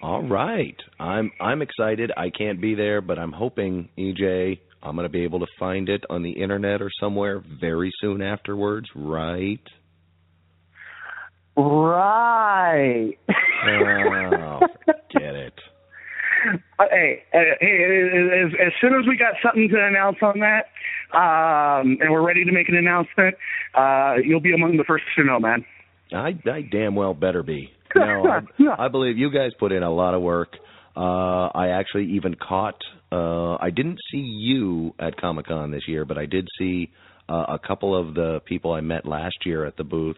All 0.02 0.22
right. 0.22 0.76
I'm 1.00 1.32
I'm 1.40 1.62
excited. 1.62 2.12
I 2.16 2.30
can't 2.30 2.60
be 2.60 2.74
there, 2.74 3.00
but 3.00 3.18
I'm 3.18 3.32
hoping 3.32 3.88
EJ 3.98 4.58
I'm 4.82 4.94
going 4.94 5.04
to 5.04 5.12
be 5.12 5.24
able 5.24 5.40
to 5.40 5.46
find 5.58 5.88
it 5.88 6.04
on 6.08 6.22
the 6.22 6.30
internet 6.30 6.80
or 6.80 6.90
somewhere 7.00 7.42
very 7.60 7.92
soon 8.00 8.22
afterwards, 8.22 8.88
right? 8.94 9.60
Right. 11.58 13.18
Oh, 14.32 14.60
forget 15.12 15.34
it. 15.34 15.54
Uh, 16.78 16.84
hey, 16.92 17.24
hey, 17.32 17.50
as, 17.60 18.52
as 18.64 18.72
soon 18.80 18.94
as 18.94 19.04
we 19.08 19.16
got 19.16 19.32
something 19.42 19.68
to 19.68 19.84
announce 19.84 20.18
on 20.22 20.38
that, 20.38 20.66
um, 21.12 21.98
and 22.00 22.12
we're 22.12 22.24
ready 22.24 22.44
to 22.44 22.52
make 22.52 22.68
an 22.68 22.76
announcement, 22.76 23.34
uh, 23.74 24.14
you'll 24.24 24.40
be 24.40 24.54
among 24.54 24.76
the 24.76 24.84
first 24.86 25.02
to 25.16 25.24
know, 25.24 25.40
man. 25.40 25.64
I 26.12 26.38
I 26.48 26.62
damn 26.70 26.94
well 26.94 27.12
better 27.12 27.42
be. 27.42 27.70
No, 27.96 28.24
I, 28.24 28.84
I 28.84 28.88
believe 28.88 29.18
you 29.18 29.32
guys 29.32 29.50
put 29.58 29.72
in 29.72 29.82
a 29.82 29.92
lot 29.92 30.14
of 30.14 30.22
work. 30.22 30.50
Uh 30.96 31.48
I 31.54 31.70
actually 31.70 32.06
even 32.12 32.36
caught 32.36 32.80
uh 33.10 33.56
I 33.56 33.70
didn't 33.70 33.98
see 34.12 34.18
you 34.18 34.94
at 35.00 35.20
Comic-Con 35.20 35.72
this 35.72 35.88
year, 35.88 36.04
but 36.04 36.18
I 36.18 36.26
did 36.26 36.46
see 36.56 36.90
uh, 37.28 37.46
a 37.48 37.58
couple 37.58 37.96
of 37.98 38.14
the 38.14 38.40
people 38.46 38.72
I 38.72 38.80
met 38.80 39.04
last 39.04 39.44
year 39.44 39.66
at 39.66 39.76
the 39.76 39.84
booth. 39.84 40.16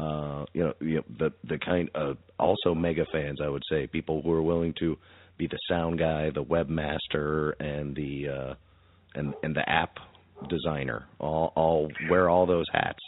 Uh 0.00 0.44
you 0.54 0.62
know, 0.64 0.72
you 0.80 0.96
know 0.96 1.04
the 1.18 1.30
the 1.44 1.58
kind 1.58 1.90
of 1.94 2.16
also 2.38 2.74
mega 2.74 3.04
fans 3.12 3.38
I 3.44 3.48
would 3.48 3.62
say, 3.70 3.86
people 3.86 4.22
who 4.22 4.32
are 4.32 4.42
willing 4.42 4.74
to 4.80 4.96
be 5.38 5.46
the 5.46 5.58
sound 5.68 5.98
guy, 5.98 6.30
the 6.30 6.44
webmaster 6.44 7.52
and 7.60 7.94
the 7.94 8.28
uh 8.28 8.54
and 9.14 9.34
and 9.42 9.54
the 9.54 9.68
app 9.68 9.94
designer. 10.48 11.06
All 11.18 11.52
all 11.56 11.88
wear 12.10 12.28
all 12.30 12.46
those 12.46 12.66
hats. 12.72 13.00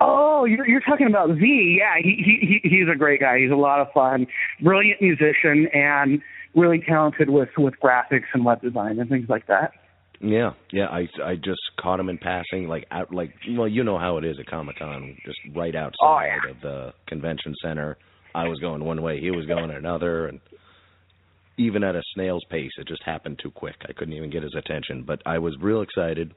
Oh, 0.00 0.44
you're 0.44 0.68
you're 0.68 0.80
talking 0.80 1.06
about 1.06 1.28
Z? 1.38 1.76
Yeah, 1.78 1.94
he 2.02 2.16
he 2.24 2.60
he- 2.62 2.68
he's 2.68 2.88
a 2.92 2.96
great 2.96 3.20
guy. 3.20 3.38
He's 3.38 3.50
a 3.52 3.56
lot 3.56 3.80
of 3.80 3.86
fun, 3.92 4.26
brilliant 4.60 5.00
musician, 5.00 5.68
and 5.72 6.20
really 6.54 6.80
talented 6.86 7.30
with 7.30 7.48
with 7.56 7.74
graphics 7.82 8.28
and 8.34 8.44
web 8.44 8.60
design 8.60 8.98
and 8.98 9.08
things 9.08 9.28
like 9.28 9.46
that. 9.46 9.72
Yeah, 10.24 10.52
yeah. 10.72 10.86
I 10.86 11.06
I 11.22 11.34
just 11.36 11.60
caught 11.78 12.00
him 12.00 12.08
in 12.08 12.18
passing, 12.18 12.66
like 12.66 12.86
out, 12.90 13.12
like 13.12 13.34
well, 13.56 13.68
you 13.68 13.84
know 13.84 13.98
how 13.98 14.16
it 14.16 14.24
is 14.24 14.36
at 14.40 14.46
Comic 14.46 14.78
Con, 14.78 15.16
just 15.26 15.38
right 15.54 15.74
outside 15.74 15.96
Oh, 16.02 16.20
yeah. 16.20 16.50
of 16.50 16.60
the 16.62 16.92
convention 17.06 17.54
center. 17.62 17.98
I 18.34 18.48
was 18.48 18.58
going 18.58 18.82
one 18.84 19.02
way, 19.02 19.20
he 19.20 19.30
was 19.30 19.46
going 19.46 19.70
another, 19.70 20.26
and 20.26 20.40
even 21.56 21.84
at 21.84 21.94
a 21.94 22.02
snail's 22.14 22.44
pace, 22.50 22.72
it 22.78 22.88
just 22.88 23.02
happened 23.04 23.38
too 23.42 23.50
quick. 23.50 23.76
I 23.88 23.92
couldn't 23.92 24.14
even 24.14 24.30
get 24.30 24.42
his 24.42 24.54
attention, 24.56 25.04
but 25.06 25.22
I 25.26 25.38
was 25.38 25.56
real 25.60 25.82
excited. 25.82 26.34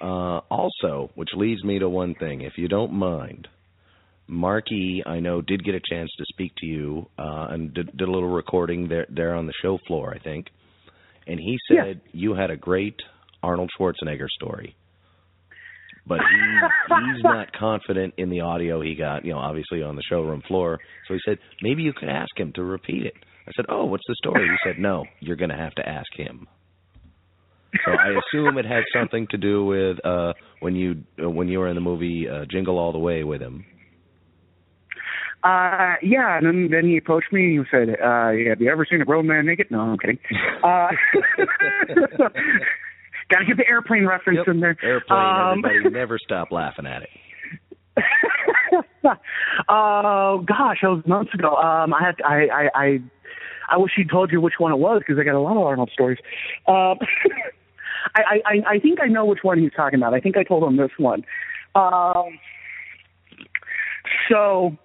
Uh, 0.00 0.38
also, 0.50 1.10
which 1.14 1.28
leads 1.36 1.62
me 1.62 1.78
to 1.78 1.88
one 1.88 2.14
thing, 2.16 2.40
if 2.40 2.54
you 2.58 2.68
don't 2.68 2.92
mind. 2.92 3.48
Marky, 4.28 5.02
I 5.06 5.20
know, 5.20 5.40
did 5.40 5.64
get 5.64 5.74
a 5.76 5.80
chance 5.88 6.10
to 6.18 6.24
speak 6.32 6.52
to 6.58 6.66
you 6.66 7.06
uh, 7.18 7.46
and 7.50 7.72
did, 7.72 7.96
did 7.96 8.08
a 8.08 8.10
little 8.10 8.28
recording 8.28 8.88
there 8.88 9.06
there 9.08 9.34
on 9.34 9.46
the 9.46 9.52
show 9.62 9.78
floor, 9.86 10.12
I 10.12 10.18
think. 10.18 10.46
And 11.28 11.38
he 11.38 11.56
said 11.68 12.00
you 12.12 12.34
had 12.34 12.50
a 12.50 12.56
great 12.56 12.96
Arnold 13.42 13.70
Schwarzenegger 13.78 14.28
story, 14.28 14.76
but 16.06 16.18
he 16.18 16.94
he's 17.14 17.22
not 17.22 17.52
confident 17.52 18.14
in 18.16 18.30
the 18.30 18.40
audio 18.40 18.80
he 18.80 18.94
got, 18.94 19.24
you 19.24 19.32
know, 19.32 19.38
obviously 19.38 19.82
on 19.82 19.96
the 19.96 20.02
showroom 20.08 20.42
floor. 20.46 20.78
So 21.08 21.14
he 21.14 21.20
said 21.24 21.38
maybe 21.62 21.82
you 21.82 21.92
could 21.92 22.08
ask 22.08 22.30
him 22.36 22.52
to 22.54 22.62
repeat 22.62 23.06
it. 23.06 23.14
I 23.48 23.52
said, 23.56 23.66
"Oh, 23.68 23.84
what's 23.84 24.04
the 24.08 24.16
story?" 24.16 24.48
He 24.48 24.56
said, 24.68 24.78
"No, 24.78 25.04
you're 25.20 25.36
going 25.36 25.50
to 25.50 25.56
have 25.56 25.74
to 25.76 25.88
ask 25.88 26.08
him." 26.16 26.48
So 27.84 27.92
I 27.92 28.08
assume 28.10 28.58
it 28.58 28.64
had 28.64 28.84
something 28.92 29.26
to 29.30 29.36
do 29.36 29.64
with 29.64 30.04
uh 30.04 30.32
when 30.60 30.74
you 30.74 31.04
uh, 31.22 31.28
when 31.28 31.48
you 31.48 31.58
were 31.58 31.68
in 31.68 31.74
the 31.74 31.80
movie 31.80 32.26
uh, 32.28 32.44
Jingle 32.50 32.78
All 32.78 32.92
the 32.92 32.98
Way 32.98 33.24
with 33.24 33.40
him. 33.40 33.64
Uh, 35.44 35.94
yeah, 36.02 36.38
and 36.38 36.46
then 36.46 36.68
then 36.72 36.86
he 36.86 36.96
approached 36.96 37.32
me 37.32 37.56
and 37.56 37.64
he 37.64 37.70
said, 37.70 37.88
uh, 38.02 38.30
"Have 38.48 38.60
you 38.60 38.70
ever 38.70 38.86
seen 38.88 39.00
a 39.00 39.04
grown 39.04 39.26
man 39.26 39.46
naked?" 39.46 39.70
No, 39.70 39.80
I'm 39.80 39.98
kidding. 39.98 40.18
Uh, 40.64 40.88
Got 43.30 43.40
to 43.40 43.44
get 43.44 43.56
the 43.56 43.66
airplane 43.68 44.06
reference 44.06 44.38
Yep. 44.38 44.48
in 44.48 44.60
there. 44.60 44.76
Airplane. 44.82 45.18
Um, 45.18 45.64
Everybody 45.64 45.90
never 45.98 46.18
stop 46.18 46.52
laughing 46.52 46.86
at 46.86 47.02
it. 47.02 47.08
oh 49.68 50.44
gosh, 50.46 50.78
that 50.82 50.88
was 50.90 51.02
months 51.06 51.32
ago. 51.34 51.54
Um, 51.56 51.94
I 51.94 52.02
had 52.04 52.14
I 52.24 52.46
I 52.46 52.68
I, 52.74 52.98
I 53.70 53.76
wish 53.78 53.92
he'd 53.96 54.10
told 54.10 54.30
you 54.30 54.40
which 54.40 54.54
one 54.58 54.72
it 54.72 54.76
was 54.78 55.00
because 55.00 55.18
I 55.18 55.24
got 55.24 55.34
a 55.34 55.40
lot 55.40 55.52
of 55.56 55.62
Arnold 55.62 55.90
stories. 55.92 56.18
Um, 56.68 56.98
I, 58.14 58.40
I 58.44 58.62
I 58.74 58.78
think 58.78 59.00
I 59.00 59.06
know 59.06 59.24
which 59.24 59.40
one 59.42 59.58
he's 59.58 59.72
talking 59.74 59.98
about. 59.98 60.14
I 60.14 60.20
think 60.20 60.36
I 60.36 60.44
told 60.44 60.62
him 60.62 60.76
this 60.76 60.90
one. 60.98 61.24
Um, 61.74 62.38
so, 64.28 64.76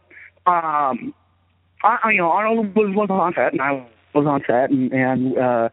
um, 0.47 1.13
I, 1.83 1.97
I- 2.03 2.11
you 2.11 2.17
know, 2.17 2.31
Arnold 2.31 2.75
was 2.75 2.93
was 2.95 3.09
on 3.09 3.33
set 3.35 3.51
and 3.53 3.61
I 3.61 3.85
was 4.13 4.25
on 4.25 4.41
set 4.47 4.69
and 4.71 4.91
and 4.93 5.37
uh, 5.37 5.69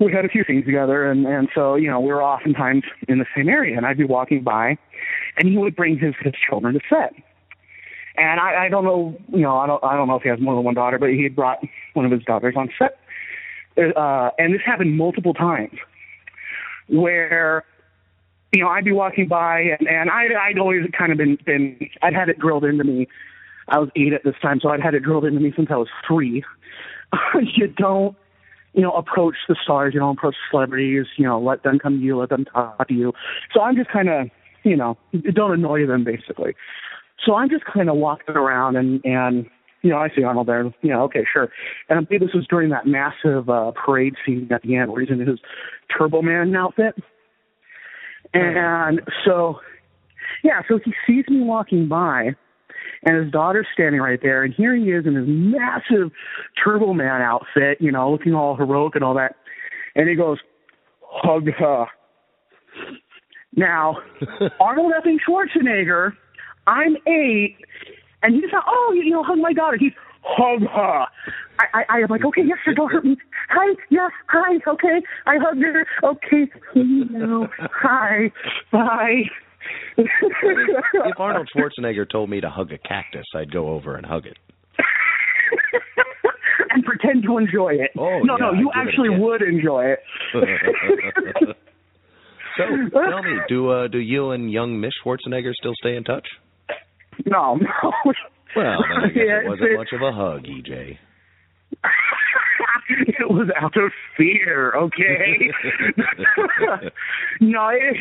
we 0.00 0.12
had 0.12 0.24
a 0.24 0.28
few 0.28 0.44
things 0.44 0.64
together 0.64 1.10
and 1.10 1.26
and 1.26 1.48
so 1.54 1.74
you 1.76 1.88
know 1.88 2.00
we 2.00 2.08
were 2.08 2.22
oftentimes 2.22 2.84
in 3.08 3.18
the 3.18 3.26
same 3.36 3.48
area 3.48 3.76
and 3.76 3.86
I'd 3.86 3.98
be 3.98 4.04
walking 4.04 4.42
by, 4.42 4.78
and 5.36 5.48
he 5.48 5.56
would 5.56 5.76
bring 5.76 5.98
his 5.98 6.14
his 6.22 6.34
children 6.48 6.74
to 6.74 6.80
set. 6.88 7.14
And 8.16 8.40
I, 8.40 8.66
I 8.66 8.68
don't 8.68 8.84
know, 8.84 9.16
you 9.28 9.40
know, 9.40 9.56
I 9.56 9.66
don't, 9.66 9.82
I 9.84 9.96
don't 9.96 10.08
know 10.08 10.16
if 10.16 10.22
he 10.22 10.28
has 10.28 10.40
more 10.40 10.54
than 10.54 10.64
one 10.64 10.74
daughter, 10.74 10.98
but 10.98 11.10
he 11.10 11.22
had 11.22 11.34
brought 11.34 11.62
one 11.94 12.04
of 12.04 12.10
his 12.10 12.22
daughters 12.24 12.54
on 12.56 12.68
set, 12.76 12.98
uh, 13.78 14.30
and 14.38 14.52
this 14.52 14.60
happened 14.64 14.96
multiple 14.96 15.32
times, 15.32 15.78
where, 16.88 17.64
you 18.52 18.62
know, 18.62 18.68
I'd 18.68 18.84
be 18.84 18.92
walking 18.92 19.28
by, 19.28 19.60
and, 19.60 19.88
and 19.88 20.10
I'd, 20.10 20.32
I'd 20.32 20.58
always 20.58 20.82
kind 20.96 21.12
of 21.12 21.18
been, 21.18 21.38
been, 21.46 21.88
I'd 22.02 22.14
had 22.14 22.28
it 22.28 22.38
drilled 22.38 22.64
into 22.64 22.84
me. 22.84 23.08
I 23.68 23.78
was 23.78 23.88
eight 23.94 24.12
at 24.12 24.24
this 24.24 24.34
time, 24.42 24.60
so 24.60 24.70
I'd 24.70 24.80
had 24.80 24.94
it 24.94 25.02
drilled 25.02 25.24
into 25.24 25.40
me 25.40 25.52
since 25.54 25.68
I 25.70 25.76
was 25.76 25.88
three. 26.06 26.44
you 27.54 27.68
don't, 27.68 28.16
you 28.72 28.82
know, 28.82 28.92
approach 28.92 29.36
the 29.48 29.56
stars, 29.62 29.94
you 29.94 30.00
don't 30.00 30.16
approach 30.16 30.36
celebrities, 30.50 31.06
you 31.16 31.24
know, 31.24 31.40
let 31.40 31.62
them 31.62 31.78
come 31.78 31.98
to 31.98 32.04
you, 32.04 32.18
let 32.18 32.28
them 32.28 32.44
talk 32.44 32.86
to 32.88 32.94
you. 32.94 33.12
So 33.52 33.60
I'm 33.60 33.76
just 33.76 33.90
kind 33.90 34.08
of, 34.08 34.28
you 34.62 34.76
know, 34.76 34.96
don't 35.34 35.52
annoy 35.52 35.86
them, 35.86 36.04
basically. 36.04 36.54
So 37.24 37.34
I'm 37.34 37.50
just 37.50 37.64
kind 37.64 37.88
of 37.90 37.96
walking 37.96 38.34
around 38.34 38.76
and 38.76 39.04
and 39.04 39.46
you 39.82 39.90
know 39.90 39.98
I 39.98 40.08
see 40.14 40.22
Arnold 40.22 40.46
there. 40.46 40.64
You 40.82 40.90
know, 40.90 41.02
okay, 41.04 41.24
sure. 41.30 41.50
And 41.88 41.98
I 41.98 42.02
believe 42.02 42.20
this 42.20 42.34
was 42.34 42.46
during 42.48 42.70
that 42.70 42.86
massive 42.86 43.48
uh, 43.48 43.72
parade 43.72 44.14
scene 44.24 44.48
at 44.50 44.62
the 44.62 44.76
end 44.76 44.90
where 44.90 45.02
he's 45.02 45.10
in 45.10 45.26
his 45.26 45.38
Turbo 45.96 46.22
Man 46.22 46.54
outfit. 46.54 46.94
And 48.32 49.00
so, 49.24 49.58
yeah, 50.44 50.62
so 50.68 50.78
he 50.84 50.92
sees 51.06 51.24
me 51.28 51.42
walking 51.42 51.88
by, 51.88 52.36
and 53.04 53.16
his 53.16 53.32
daughter's 53.32 53.66
standing 53.72 54.00
right 54.00 54.20
there, 54.22 54.42
and 54.42 54.52
here 54.52 54.74
he 54.74 54.90
is 54.90 55.06
in 55.06 55.14
his 55.14 55.26
massive 55.26 56.10
Turbo 56.62 56.92
Man 56.92 57.22
outfit, 57.22 57.78
you 57.80 57.90
know, 57.90 58.10
looking 58.10 58.34
all 58.34 58.56
heroic 58.56 58.94
and 58.94 59.04
all 59.04 59.14
that. 59.14 59.36
And 59.94 60.08
he 60.08 60.14
goes, 60.14 60.38
hug 61.02 61.48
her. 61.58 61.86
Now, 63.56 63.96
Arnold 64.60 64.92
effing 64.92 65.16
Schwarzenegger, 65.26 66.12
I'm 66.66 66.96
eight, 67.06 67.56
and 68.22 68.34
he's 68.34 68.52
like, 68.52 68.62
oh, 68.66 68.92
you 68.94 69.10
know, 69.10 69.22
hug 69.22 69.38
my 69.38 69.52
daughter. 69.52 69.76
He's 69.78 69.92
hug 70.22 70.60
her. 70.60 71.06
I, 71.58 71.64
I, 71.74 71.84
I 71.88 71.98
am 71.98 72.06
like, 72.10 72.24
okay, 72.24 72.42
yes, 72.46 72.58
sir, 72.64 72.74
don't 72.74 72.92
hurt 72.92 73.04
me. 73.04 73.16
Hi, 73.48 73.74
yes, 73.90 74.10
hi, 74.28 74.58
okay, 74.66 75.02
I 75.26 75.36
hugged 75.38 75.62
her. 75.62 75.86
Okay, 76.04 76.50
you 76.74 77.06
know, 77.10 77.48
hi, 77.58 78.30
bye. 78.70 79.22
If 79.96 81.18
Arnold 81.18 81.48
Schwarzenegger 81.56 82.08
told 82.10 82.30
me 82.30 82.40
to 82.40 82.48
hug 82.50 82.72
a 82.72 82.78
cactus, 82.78 83.26
I'd 83.34 83.52
go 83.52 83.68
over 83.70 83.96
and 83.96 84.06
hug 84.06 84.26
it. 84.26 84.38
and 86.70 86.84
pretend 86.84 87.24
to 87.24 87.38
enjoy 87.38 87.74
it. 87.74 87.90
Oh, 87.98 88.20
no, 88.22 88.36
yeah, 88.38 88.44
no, 88.46 88.52
you 88.52 88.70
I'd 88.74 88.86
give 88.86 88.94
it 88.94 88.98
a 88.98 89.12
actually 89.12 89.18
would 89.18 89.42
enjoy 89.42 89.84
it. 89.86 90.00
So 92.56 92.64
tell 92.92 93.22
me, 93.22 93.38
do 93.48 93.70
uh, 93.70 93.86
do 93.88 93.98
you 93.98 94.32
and 94.32 94.50
young 94.50 94.80
Miss 94.80 94.90
Schwarzenegger 95.04 95.52
still 95.54 95.72
stay 95.80 95.94
in 95.96 96.02
touch? 96.04 96.26
no, 97.24 97.54
no. 97.54 97.92
Well, 98.56 98.82
then 98.88 99.04
I 99.04 99.06
guess 99.06 99.16
Yeah, 99.24 99.38
it 99.44 99.48
wasn't 99.48 99.70
it- 99.70 99.76
much 99.78 99.92
of 99.92 100.02
a 100.02 100.10
hug, 100.12 100.42
EJ. 100.44 100.98
it 102.88 103.30
was 103.30 103.48
out 103.60 103.76
of 103.76 103.92
fear, 104.16 104.72
okay? 104.74 105.50
no, 107.40 107.68
it, 107.68 107.96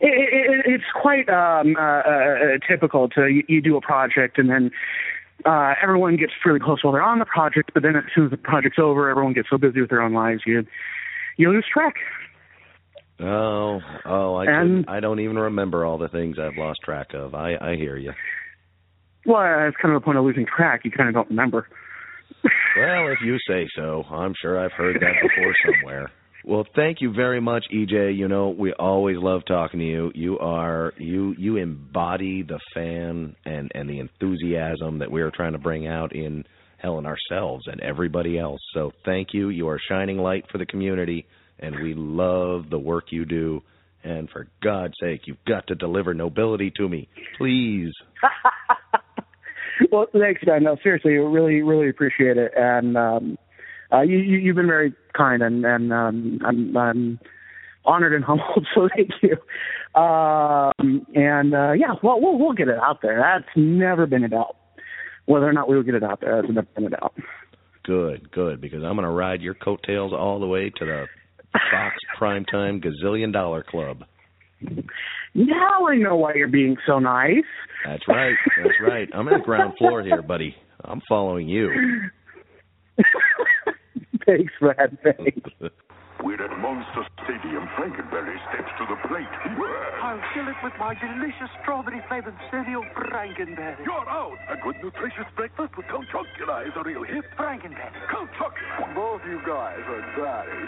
it, 0.00 0.32
it, 0.32 0.62
it's 0.66 0.84
quite 1.00 1.28
um, 1.28 1.76
uh, 1.76 1.80
uh, 1.80 2.58
typical 2.68 3.08
to 3.10 3.26
you, 3.28 3.42
you 3.48 3.60
do 3.60 3.76
a 3.76 3.80
project 3.80 4.38
and 4.38 4.50
then 4.50 4.70
uh, 5.44 5.74
everyone 5.82 6.16
gets 6.16 6.32
really 6.44 6.60
close 6.60 6.82
while 6.82 6.92
they're 6.92 7.02
on 7.02 7.18
the 7.18 7.24
project, 7.24 7.72
but 7.74 7.82
then 7.82 7.96
as 7.96 8.04
soon 8.14 8.26
as 8.26 8.30
the 8.30 8.36
project's 8.36 8.78
over, 8.78 9.10
everyone 9.10 9.32
gets 9.32 9.48
so 9.50 9.58
busy 9.58 9.80
with 9.80 9.90
their 9.90 10.00
own 10.00 10.12
lives, 10.12 10.42
you 10.46 10.64
you 11.36 11.50
lose 11.50 11.66
track. 11.70 11.94
Oh, 13.20 13.80
oh, 14.04 14.34
I 14.36 14.44
And- 14.46 14.84
I 14.88 15.00
don't 15.00 15.20
even 15.20 15.38
remember 15.38 15.84
all 15.84 15.98
the 15.98 16.08
things 16.08 16.38
I've 16.38 16.56
lost 16.56 16.80
track 16.82 17.14
of. 17.14 17.34
I 17.34 17.56
I 17.60 17.76
hear 17.76 17.96
you. 17.96 18.12
Well, 19.26 19.68
it's 19.68 19.76
kind 19.76 19.94
of 19.94 20.00
the 20.00 20.04
point 20.04 20.18
of 20.18 20.24
losing 20.24 20.46
track. 20.46 20.82
You 20.84 20.90
kind 20.90 21.08
of 21.08 21.14
don't 21.14 21.28
remember. 21.30 21.66
Well, 22.76 23.08
if 23.08 23.18
you 23.24 23.38
say 23.48 23.66
so, 23.76 24.02
I'm 24.10 24.34
sure 24.40 24.58
I've 24.58 24.72
heard 24.72 24.96
that 24.96 25.14
before 25.22 25.54
somewhere. 25.64 26.10
Well, 26.44 26.66
thank 26.76 27.00
you 27.00 27.12
very 27.12 27.40
much, 27.40 27.64
EJ. 27.72 28.16
You 28.16 28.28
know, 28.28 28.50
we 28.50 28.72
always 28.74 29.16
love 29.16 29.42
talking 29.46 29.80
to 29.80 29.86
you. 29.86 30.12
You 30.14 30.38
are 30.40 30.92
you 30.98 31.34
you 31.38 31.56
embody 31.56 32.42
the 32.42 32.60
fan 32.74 33.34
and 33.46 33.70
and 33.74 33.88
the 33.88 34.00
enthusiasm 34.00 34.98
that 34.98 35.10
we 35.10 35.22
are 35.22 35.30
trying 35.30 35.52
to 35.52 35.58
bring 35.58 35.86
out 35.86 36.14
in 36.14 36.44
Helen 36.78 37.06
ourselves 37.06 37.66
and 37.66 37.80
everybody 37.80 38.38
else. 38.38 38.60
So, 38.74 38.92
thank 39.06 39.28
you. 39.32 39.48
You 39.48 39.68
are 39.68 39.76
a 39.76 39.86
shining 39.88 40.18
light 40.18 40.44
for 40.52 40.58
the 40.58 40.66
community 40.66 41.26
and 41.60 41.76
we 41.82 41.94
love 41.94 42.68
the 42.70 42.78
work 42.78 43.04
you 43.10 43.24
do. 43.24 43.62
And 44.02 44.28
for 44.28 44.48
God's 44.62 44.94
sake, 45.00 45.22
you've 45.26 45.42
got 45.46 45.66
to 45.68 45.74
deliver 45.74 46.12
nobility 46.12 46.70
to 46.76 46.88
me. 46.88 47.08
Please. 47.38 47.92
well, 49.90 50.06
thanks, 50.12 50.42
man. 50.46 50.64
No, 50.64 50.76
seriously, 50.82 51.12
I 51.12 51.16
really, 51.16 51.62
really 51.62 51.88
appreciate 51.88 52.36
it. 52.36 52.52
And 52.56 52.96
um, 52.96 53.38
uh, 53.92 54.02
you, 54.02 54.18
you, 54.18 54.38
you've 54.38 54.56
been 54.56 54.66
very 54.66 54.92
kind, 55.16 55.42
and, 55.42 55.64
and 55.64 55.92
um, 55.92 56.38
I'm, 56.44 56.76
I'm 56.76 57.20
honored 57.84 58.14
and 58.14 58.24
humbled. 58.24 58.66
So 58.74 58.88
thank 58.94 59.10
you. 59.22 59.36
Um, 60.00 61.06
and 61.14 61.54
uh, 61.54 61.72
yeah, 61.72 61.94
well, 62.02 62.20
we'll 62.20 62.38
we'll 62.38 62.52
get 62.52 62.68
it 62.68 62.78
out 62.78 63.00
there. 63.02 63.18
That's 63.18 63.50
never 63.56 64.06
been 64.06 64.24
a 64.24 64.28
doubt. 64.28 64.56
Whether 65.26 65.48
or 65.48 65.52
not 65.52 65.68
we 65.68 65.76
will 65.76 65.84
get 65.84 65.94
it 65.94 66.02
out 66.02 66.20
there, 66.20 66.42
that's 66.42 66.52
never 66.52 66.68
been 66.74 66.86
a 66.86 66.90
doubt. 66.90 67.14
Good, 67.84 68.30
good, 68.32 68.60
because 68.60 68.82
I'm 68.82 68.96
going 68.96 69.04
to 69.04 69.10
ride 69.10 69.40
your 69.40 69.54
coattails 69.54 70.12
all 70.12 70.40
the 70.40 70.46
way 70.46 70.70
to 70.70 70.84
the 70.84 71.06
Fox 71.70 71.96
Primetime 72.18 72.84
Gazillion 72.84 73.32
Dollar 73.32 73.62
Club. 73.62 74.04
Now 75.34 75.86
I 75.88 75.96
know 75.96 76.16
why 76.16 76.34
you're 76.34 76.48
being 76.48 76.76
so 76.86 76.98
nice. 76.98 77.44
That's 77.84 78.06
right, 78.08 78.36
that's 78.56 78.80
right. 78.80 79.08
I'm 79.12 79.28
in 79.28 79.34
the 79.34 79.44
ground 79.44 79.74
floor 79.78 80.02
here, 80.02 80.22
buddy. 80.22 80.54
I'm 80.84 81.02
following 81.08 81.48
you. 81.48 81.70
thanks, 84.26 84.52
Brad. 84.60 84.96
Thanks. 85.02 85.50
We're 86.24 86.40
at 86.40 86.56
Monster 86.56 87.04
Stadium. 87.20 87.68
Frankenberry 87.76 88.40
steps 88.48 88.72
to 88.80 88.88
the 88.88 88.96
plate. 89.12 89.28
I'll 90.00 90.16
fill 90.32 90.48
it 90.48 90.56
with 90.64 90.72
my 90.80 90.96
delicious 90.96 91.52
strawberry-flavored 91.60 92.32
cereal, 92.50 92.82
Frankenberry. 92.96 93.84
You're 93.84 94.08
out. 94.08 94.32
A 94.48 94.56
good 94.56 94.76
nutritious 94.82 95.28
breakfast 95.36 95.76
with 95.76 95.84
Count 95.92 96.08
Chocula 96.08 96.64
is 96.64 96.72
a 96.76 96.82
real 96.82 97.04
hit. 97.04 97.28
Frankenberry. 97.36 97.92
Count 98.08 98.30
Chocula. 98.40 98.94
Both 98.94 99.20
you 99.28 99.36
guys 99.44 99.84
are 99.84 100.00
daddy. 100.16 100.64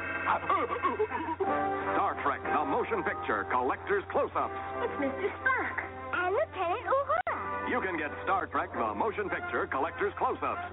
Star 1.96 2.20
Trek, 2.22 2.44
the 2.44 2.64
motion 2.68 3.02
picture, 3.02 3.48
collector's 3.50 4.04
close-ups. 4.12 4.60
It's 4.84 4.92
Mr. 5.00 5.32
Spock 5.40 5.76
and 6.20 6.36
Lieutenant 6.36 6.84
Uhura. 6.84 7.70
You 7.70 7.80
can 7.80 7.96
get 7.96 8.12
Star 8.24 8.46
Trek, 8.46 8.72
the 8.76 8.92
motion 8.92 9.30
picture, 9.30 9.66
collector's 9.66 10.12
close-ups. 10.18 10.68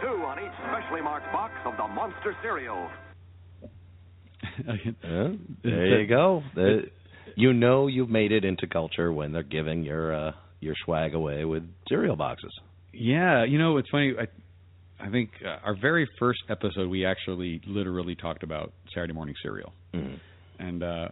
Two 0.00 0.22
on 0.22 0.38
each 0.38 0.54
specially 0.70 1.02
marked 1.02 1.26
box 1.32 1.54
of 1.66 1.76
the 1.76 1.88
Monster 1.88 2.36
cereal. 2.40 2.86
Yeah, 4.66 5.28
there 5.62 6.00
you 6.00 6.06
go. 6.06 6.42
You 7.36 7.52
know 7.52 7.86
you've 7.86 8.08
made 8.10 8.32
it 8.32 8.44
into 8.44 8.66
culture 8.66 9.12
when 9.12 9.32
they're 9.32 9.42
giving 9.42 9.84
your 9.84 10.12
uh, 10.28 10.32
your 10.60 10.74
swag 10.84 11.14
away 11.14 11.44
with 11.44 11.62
cereal 11.88 12.16
boxes. 12.16 12.52
Yeah, 12.92 13.44
you 13.44 13.58
know 13.58 13.76
it's 13.78 13.88
funny. 13.90 14.14
I 14.18 15.04
I 15.04 15.10
think 15.10 15.30
uh, 15.44 15.58
our 15.64 15.76
very 15.80 16.08
first 16.18 16.40
episode 16.48 16.88
we 16.88 17.04
actually 17.06 17.60
literally 17.66 18.16
talked 18.16 18.42
about 18.42 18.72
Saturday 18.94 19.12
morning 19.12 19.34
cereal, 19.42 19.72
Mm. 19.94 20.18
and 20.58 20.82
uh, 20.82 21.08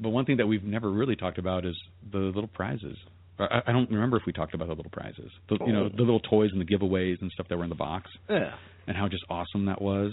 but 0.00 0.08
one 0.10 0.24
thing 0.24 0.38
that 0.38 0.46
we've 0.46 0.64
never 0.64 0.90
really 0.90 1.14
talked 1.16 1.38
about 1.38 1.64
is 1.64 1.76
the 2.10 2.18
little 2.18 2.48
prizes. 2.48 2.96
I, 3.38 3.62
I 3.66 3.72
don't 3.72 3.90
remember 3.90 4.16
if 4.16 4.24
we 4.26 4.32
talked 4.32 4.54
about 4.54 4.68
the 4.68 4.74
little 4.74 4.90
prizes, 4.90 5.30
the, 5.48 5.58
you 5.66 5.72
know, 5.72 5.84
Oh. 5.84 5.88
the 5.96 6.02
little 6.02 6.20
toys 6.20 6.50
and 6.52 6.60
the 6.60 6.64
giveaways 6.66 7.20
and 7.22 7.30
stuff 7.32 7.46
that 7.48 7.56
were 7.56 7.64
in 7.64 7.70
the 7.70 7.76
box, 7.76 8.10
Yeah, 8.28 8.54
and 8.88 8.96
how 8.96 9.08
just 9.08 9.24
awesome 9.30 9.66
that 9.66 9.80
was. 9.80 10.12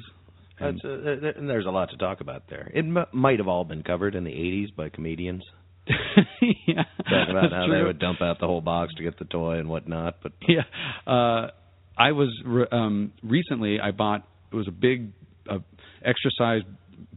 And, 0.60 0.82
uh, 0.84 1.39
and 1.39 1.49
there's 1.49 1.66
a 1.66 1.72
lot 1.72 1.89
to 1.91 1.97
talk 1.97 2.22
about 2.22 2.43
there. 2.49 2.72
It 2.74 2.86
m- 2.86 3.05
might 3.14 3.39
have 3.39 3.47
all 3.47 3.64
been 3.64 3.84
covered 3.84 4.16
in 4.16 4.24
the 4.24 4.32
'80s 4.32 4.76
by 4.76 4.89
comedians 4.89 5.43
yeah, 6.68 6.84
talking 7.10 7.32
about 7.36 7.51
how 7.51 7.66
True. 7.66 7.78
they 7.78 7.84
would 7.84 7.99
dump 7.99 8.22
out 8.22 8.39
the 8.39 8.45
whole 8.45 8.62
box 8.62 8.93
to 8.95 9.03
get 9.03 9.18
the 9.18 9.26
toy 9.26 9.57
and 9.57 9.68
whatnot. 9.68 10.18
But 10.22 10.34
yeah 10.47 10.62
uh 11.12 11.47
i 11.97 12.12
was 12.12 12.30
re- 12.45 12.68
um 12.72 13.12
recently 13.24 13.80
i 13.80 13.91
bought 13.91 14.28
it 14.51 14.55
was 14.55 14.68
a 14.68 14.72
big 14.72 15.12
uh, 15.49 15.60
extra 16.03 16.32
sized 16.38 16.66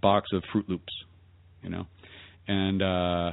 box 0.01 0.30
of 0.32 0.43
Froot 0.55 0.68
Loops 0.68 0.93
you 1.62 1.70
know 1.70 1.86
and 2.49 2.82
uh 2.82 3.32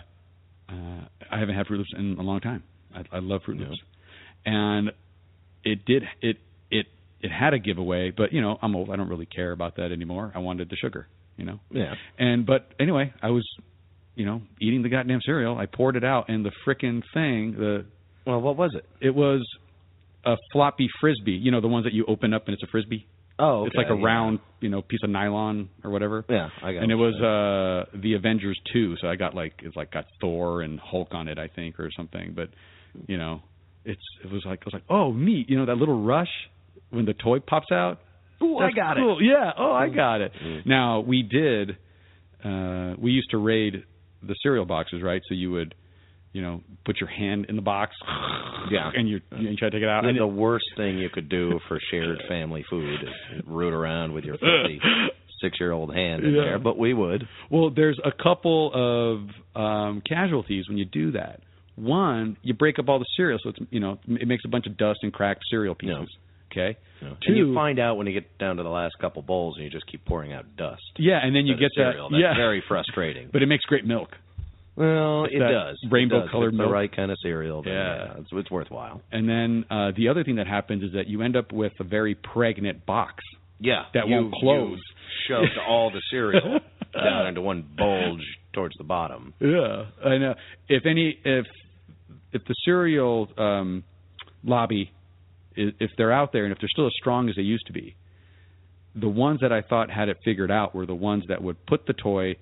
uh 0.70 1.05
i 1.32 1.39
haven't 1.39 1.55
had 1.55 1.68
Froot 1.68 1.78
Loops 1.78 1.93
in 1.97 2.18
a 2.20 2.24
long 2.24 2.41
time 2.41 2.64
i 2.93 3.03
i 3.12 3.20
love 3.20 3.41
Froot 3.47 3.60
Loops 3.60 3.80
and 4.45 4.91
it 5.64 5.86
did 5.86 6.03
it 6.22 6.38
it 6.70 6.88
it 7.22 7.32
had 7.32 7.53
a 7.53 7.59
giveaway 7.59 8.11
but 8.11 8.32
you 8.34 8.41
know 8.41 8.57
i'm 8.61 8.76
old 8.76 8.89
i 8.89 8.95
don't 8.95 9.09
really 9.09 9.26
care 9.26 9.51
about 9.51 9.76
that 9.76 9.91
anymore 9.91 10.32
i 10.36 10.39
wanted 10.39 10.70
the 10.70 10.76
sugar 10.76 11.07
you 11.38 11.45
know 11.45 11.59
yeah, 11.72 11.93
and 12.17 12.45
but 12.45 12.72
anyway 12.80 13.13
i 13.22 13.30
was 13.30 13.47
you 14.15 14.26
know 14.26 14.41
eating 14.61 14.84
the 14.84 14.89
goddamn 14.89 15.20
cereal 15.26 15.57
i 15.57 15.65
poured 15.65 15.95
it 15.95 16.03
out 16.03 16.30
and 16.30 16.45
the 16.45 16.51
frickin' 16.65 17.01
thing 17.13 17.53
the 17.57 17.86
well, 18.26 18.41
what 18.41 18.57
was 18.57 18.76
it? 18.76 18.86
it 19.01 19.15
was 19.15 19.45
a 20.26 20.36
floppy 20.51 20.88
frisbee. 20.99 21.32
You 21.32 21.51
know, 21.51 21.61
the 21.61 21.67
ones 21.67 21.86
that 21.86 21.93
you 21.93 22.05
open 22.07 22.34
up 22.34 22.45
and 22.47 22.53
it's 22.53 22.63
a 22.63 22.67
frisbee. 22.67 23.07
Oh, 23.39 23.61
okay. 23.61 23.67
it's 23.67 23.76
like 23.76 23.88
a 23.89 23.97
yeah. 23.97 24.05
round, 24.05 24.39
you 24.59 24.70
know, 24.70 24.82
piece 24.82 24.99
of 25.03 25.09
nylon 25.09 25.70
or 25.84 25.91
whatever. 25.91 26.26
Yeah, 26.30 26.49
I 26.61 26.74
got. 26.74 26.84
and 26.84 26.91
it 26.91 26.95
was 26.95 27.15
uh 27.15 27.97
the 27.97 28.13
Avengers 28.15 28.59
2, 28.74 28.97
so 29.01 29.07
I 29.07 29.15
got 29.15 29.34
like 29.34 29.53
it's 29.63 29.76
like 29.76 29.91
got 29.91 30.05
Thor 30.20 30.61
and 30.61 30.80
Hulk 30.80 31.09
on 31.11 31.28
it, 31.30 31.39
I 31.39 31.47
think, 31.47 31.80
or 31.80 31.89
something. 31.95 32.34
But 32.36 32.49
you 33.07 33.17
know, 33.17 33.41
it's 33.86 34.01
it 34.24 34.32
was 34.32 34.43
like 34.45 34.59
I 34.61 34.65
was 34.65 34.74
like, 34.74 34.84
oh 34.89 35.13
neat, 35.13 35.49
you 35.49 35.57
know, 35.57 35.65
that 35.67 35.78
little 35.78 36.03
rush 36.03 36.28
when 36.92 37.06
the 37.06 37.14
toy 37.14 37.40
pops 37.40 37.72
out. 37.72 38.00
Ooh, 38.42 38.58
I 38.58 38.68
That's 38.68 38.76
got 38.76 38.96
cool. 38.98 39.22
Yeah. 39.22 39.52
Oh, 39.58 39.72
I 39.72 39.90
got 39.90 40.22
it. 40.22 40.32
Mm. 40.44 40.66
Now 40.66 41.00
we 41.02 41.24
did. 41.24 41.72
uh 42.44 42.96
We 42.98 43.12
used 43.12 43.32
to 43.32 43.38
raid 43.38 43.84
the 44.24 44.36
cereal 44.44 44.66
boxes, 44.66 45.02
right? 45.02 45.22
So 45.28 45.34
you 45.36 45.52
would, 45.52 45.76
you 46.34 46.42
know, 46.42 46.62
put 46.86 47.00
your 47.02 47.10
hand 47.10 47.48
in 47.50 47.56
the 47.56 47.62
box. 47.62 47.96
Yeah. 48.72 48.92
And 48.94 49.10
you 49.10 49.22
you 49.36 49.56
try 49.56 49.70
to 49.70 49.76
take 49.76 49.82
it 49.84 49.90
out. 49.90 50.00
And 50.06 50.10
And 50.10 50.20
the 50.20 50.28
worst 50.28 50.66
thing 50.78 51.00
you 51.00 51.10
could 51.10 51.28
do 51.28 51.60
for 51.68 51.80
shared 51.90 52.22
family 52.28 52.64
food 52.70 53.00
is 53.02 53.44
root 53.48 53.74
around 53.74 54.14
with 54.14 54.26
your 54.26 54.38
filthy 54.44 54.80
six-year-old 55.42 55.94
hand 55.96 56.24
in 56.24 56.36
Yeah. 56.36 56.42
there. 56.44 56.60
But 56.60 56.78
we 56.78 56.94
would. 56.94 57.28
Well, 57.50 57.72
there's 57.72 58.00
a 58.04 58.12
couple 58.12 58.72
of 58.76 59.60
um, 59.60 60.02
casualties 60.08 60.68
when 60.68 60.78
you 60.78 60.86
do 60.86 61.12
that. 61.14 61.40
One, 61.76 62.38
you 62.44 62.54
break 62.54 62.78
up 62.78 62.90
all 62.90 63.00
the 63.00 63.06
cereal, 63.16 63.40
so 63.42 63.50
it's 63.50 63.60
you 63.72 63.80
know 63.80 63.98
it 64.08 64.28
makes 64.28 64.44
a 64.46 64.50
bunch 64.50 64.68
of 64.68 64.78
dust 64.78 65.00
and 65.02 65.12
cracked 65.14 65.46
cereal 65.50 65.74
pieces. 65.76 66.10
Okay. 66.52 66.78
You 67.02 67.08
know. 67.08 67.14
Two- 67.22 67.28
And 67.28 67.38
you 67.38 67.54
find 67.54 67.80
out 67.80 67.97
when 67.97 68.08
you 68.08 68.14
get 68.14 68.38
down 68.38 68.58
to 68.58 68.64
the 68.64 68.70
last 68.70 68.95
couple 69.00 69.22
bowls 69.22 69.56
and 69.58 69.64
you 69.66 69.70
just 69.72 69.86
keep 69.88 70.04
pouring 70.06 70.34
out 70.34 70.45
dust. 70.58 70.82
Yeah, 70.97 71.20
and 71.24 71.36
then 71.36 71.45
you 71.45 71.54
instead 71.54 71.66
of 71.66 71.93
get 71.93 71.97
that. 72.00 72.08
That's 72.12 72.22
yeah. 72.22 72.36
very 72.36 72.64
frustrating. 72.68 73.30
But 73.34 73.41
it 73.43 73.47
makes 73.47 73.64
great 73.66 73.86
milk. 73.86 74.10
well, 74.76 75.26
It's 75.26 75.36
it 75.36 75.39
that 75.39 75.52
does. 75.52 75.80
It 75.84 75.91
rainbow 75.91 76.22
does. 76.22 76.30
colored 76.32 76.54
milk. 76.54 76.68
the 76.70 76.74
right 76.74 76.93
kind 76.95 77.12
of 77.12 77.18
cereal. 77.22 77.62
Then, 77.64 77.74
Yeah. 77.74 77.95
yeah, 78.06 78.14
it's, 78.20 78.30
it's 78.32 78.52
worthwhile. 78.52 79.02
And 79.12 79.28
then 79.30 79.66
uh, 79.70 79.91
the 79.95 80.08
other 80.10 80.24
thing 80.24 80.36
that 80.38 80.47
happens 80.47 80.84
is 80.84 80.93
that 80.93 81.08
you 81.08 81.22
end 81.22 81.36
up 81.36 81.52
with 81.52 81.74
a 81.80 81.84
very 81.84 82.16
pregnant 82.16 82.86
box. 82.86 83.24
Yeah, 83.60 83.84
That 83.93 84.08
you, 84.08 84.16
won't 84.16 84.34
close. 84.36 84.78
you 84.78 84.84
Shoved 85.28 85.58
all 85.68 85.91
the 85.91 86.02
cereal 86.10 86.60
down 86.93 87.28
into 87.28 87.41
one 87.41 87.66
bulge 87.78 88.24
towards 88.54 88.76
the 88.78 88.84
bottom. 88.86 89.34
Yeah, 89.39 89.86
I 90.04 90.18
know. 90.18 90.34
If 90.70 90.86
any, 90.86 91.20
if 91.26 91.45
if 92.32 92.41
the 92.45 92.56
cereal 92.66 93.28
um, 93.38 93.84
lobby, 94.43 94.89
i- 94.91 94.99
if 95.80 95.91
they're 95.97 96.12
out 96.12 96.32
there 96.34 96.45
and 96.45 96.51
if 96.53 96.60
they're 96.60 96.70
still 96.72 96.88
as 96.88 96.93
strong 96.99 97.30
as 97.30 97.36
they 97.36 97.41
used 97.41 97.68
to 97.68 97.74
be, 97.74 97.95
the 98.95 99.10
ones 99.10 99.39
that 99.41 99.51
I 99.51 99.62
thought 99.62 99.89
had 99.91 100.10
it 100.10 100.18
figured 100.26 100.51
out 100.51 100.74
were 100.74 100.86
the 100.86 100.95
ones 100.95 101.26
that 101.30 101.41
would 101.43 101.66
put 101.66 101.86
the 101.86 101.93
toy 101.93 102.36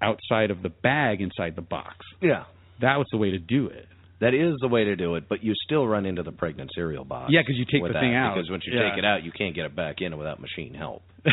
outside 0.00 0.50
of 0.50 0.62
the 0.62 0.68
bag 0.68 1.20
inside 1.20 1.54
the 1.56 1.62
box. 1.62 1.96
Yeah. 2.20 2.44
That 2.80 2.96
was 2.98 3.06
the 3.12 3.18
way 3.18 3.30
to 3.30 3.38
do 3.38 3.66
it. 3.68 3.86
That 4.20 4.34
is 4.34 4.54
the 4.60 4.68
way 4.68 4.84
to 4.84 4.94
do 4.96 5.16
it, 5.16 5.24
but 5.28 5.42
you 5.42 5.52
still 5.64 5.86
run 5.86 6.06
into 6.06 6.22
the 6.22 6.30
pregnant 6.32 6.70
cereal 6.74 7.04
box. 7.04 7.32
Yeah, 7.32 7.42
'cause 7.42 7.56
you 7.56 7.64
take 7.64 7.82
the 7.82 7.92
thing 7.98 8.14
out. 8.14 8.34
Because 8.36 8.50
once 8.50 8.64
you 8.66 8.72
Yeah. 8.72 8.90
take 8.90 8.98
it 8.98 9.04
out, 9.04 9.24
you 9.24 9.32
can't 9.32 9.54
get 9.54 9.66
it 9.66 9.74
back 9.74 10.00
in 10.00 10.16
without 10.16 10.38
machine 10.40 10.74
help. 10.74 11.02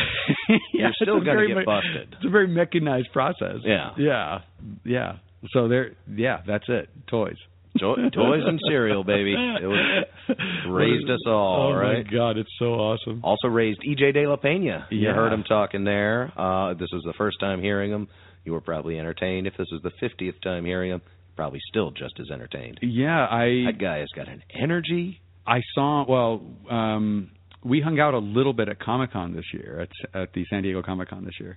yeah, 0.48 0.58
You're 0.72 0.92
still 0.94 1.18
gonna 1.20 1.32
very 1.32 1.54
get 1.54 1.64
busted. 1.64 2.14
It's 2.14 2.24
a 2.24 2.28
very 2.30 2.48
mechanized 2.48 3.12
process. 3.12 3.58
Yeah. 3.64 3.92
yeah, 3.96 4.40
yeah. 4.84 5.16
So 5.50 5.68
there, 5.68 5.92
yeah, 6.12 6.42
that's 6.46 6.68
it. 6.68 6.88
Toys. 7.06 7.36
To- 7.78 8.10
toys 8.10 8.42
and 8.46 8.58
cereal, 8.68 9.04
baby. 9.04 9.32
It 9.34 9.66
was 9.66 10.36
raised 10.68 11.08
us 11.08 11.20
all, 11.26 11.68
oh 11.68 11.72
right? 11.72 12.04
my 12.04 12.10
god, 12.12 12.36
it's 12.36 12.50
so 12.58 12.74
awesome. 12.74 13.20
Also 13.22 13.48
raised 13.48 13.80
EJ 13.88 14.12
De 14.14 14.26
La 14.26 14.36
Pena. 14.36 14.86
You 14.90 14.98
Yeah. 14.98 15.14
heard 15.14 15.32
him 15.32 15.44
talking 15.44 15.84
there. 15.84 16.32
Uh, 16.36 16.74
this 16.74 16.88
is 16.92 17.02
the 17.04 17.12
first 17.16 17.38
time 17.40 17.62
hearing 17.62 17.90
him. 17.90 18.08
You 18.44 18.52
were 18.52 18.60
probably 18.60 18.98
entertained. 18.98 19.46
If 19.46 19.56
this 19.56 19.68
is 19.72 19.80
the 19.82 19.90
50th 20.02 20.40
time 20.42 20.64
hearing 20.64 20.90
him, 20.90 21.02
probably 21.36 21.60
still 21.68 21.90
just 21.90 22.18
as 22.18 22.30
entertained. 22.30 22.78
Yeah, 22.82 23.26
I 23.30 23.64
That 23.66 23.78
guy 23.78 23.98
has 23.98 24.08
got 24.16 24.28
an 24.28 24.42
energy. 24.54 25.20
I 25.46 25.60
saw. 25.74 26.04
Well, 26.08 26.42
um, 26.70 27.30
we 27.64 27.80
hung 27.80 28.00
out 28.00 28.14
a 28.14 28.18
little 28.18 28.52
bit 28.52 28.68
at 28.68 28.80
Comic 28.80 29.12
Con 29.12 29.34
this 29.34 29.44
year 29.54 29.80
at 30.14 30.20
at 30.22 30.32
the 30.32 30.44
San 30.50 30.62
Diego 30.62 30.82
Comic 30.82 31.08
Con 31.10 31.24
this 31.24 31.38
year. 31.38 31.56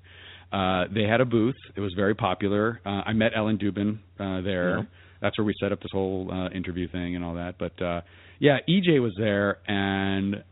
Uh, 0.51 0.85
they 0.93 1.03
had 1.03 1.21
a 1.21 1.25
booth. 1.25 1.55
It 1.75 1.79
was 1.81 1.93
very 1.95 2.13
popular. 2.13 2.79
Uh, 2.85 3.01
I 3.05 3.13
met 3.13 3.31
Ellen 3.35 3.57
Dubin 3.57 3.97
uh, 4.19 4.41
there. 4.41 4.77
Yeah. 4.77 4.83
That's 5.23 5.37
where 5.37 5.45
we 5.45 5.55
set 5.57 5.71
up 5.71 5.81
this 5.81 5.91
whole 5.93 6.29
uh, 6.29 6.49
interview 6.49 6.89
thing 6.89 7.15
and 7.15 7.23
all 7.23 7.35
that. 7.35 7.55
But 7.57 7.81
uh, 7.81 8.01
yeah, 8.39 8.57
EJ 8.67 9.01
was 9.01 9.13
there, 9.17 9.59
and 9.65 10.43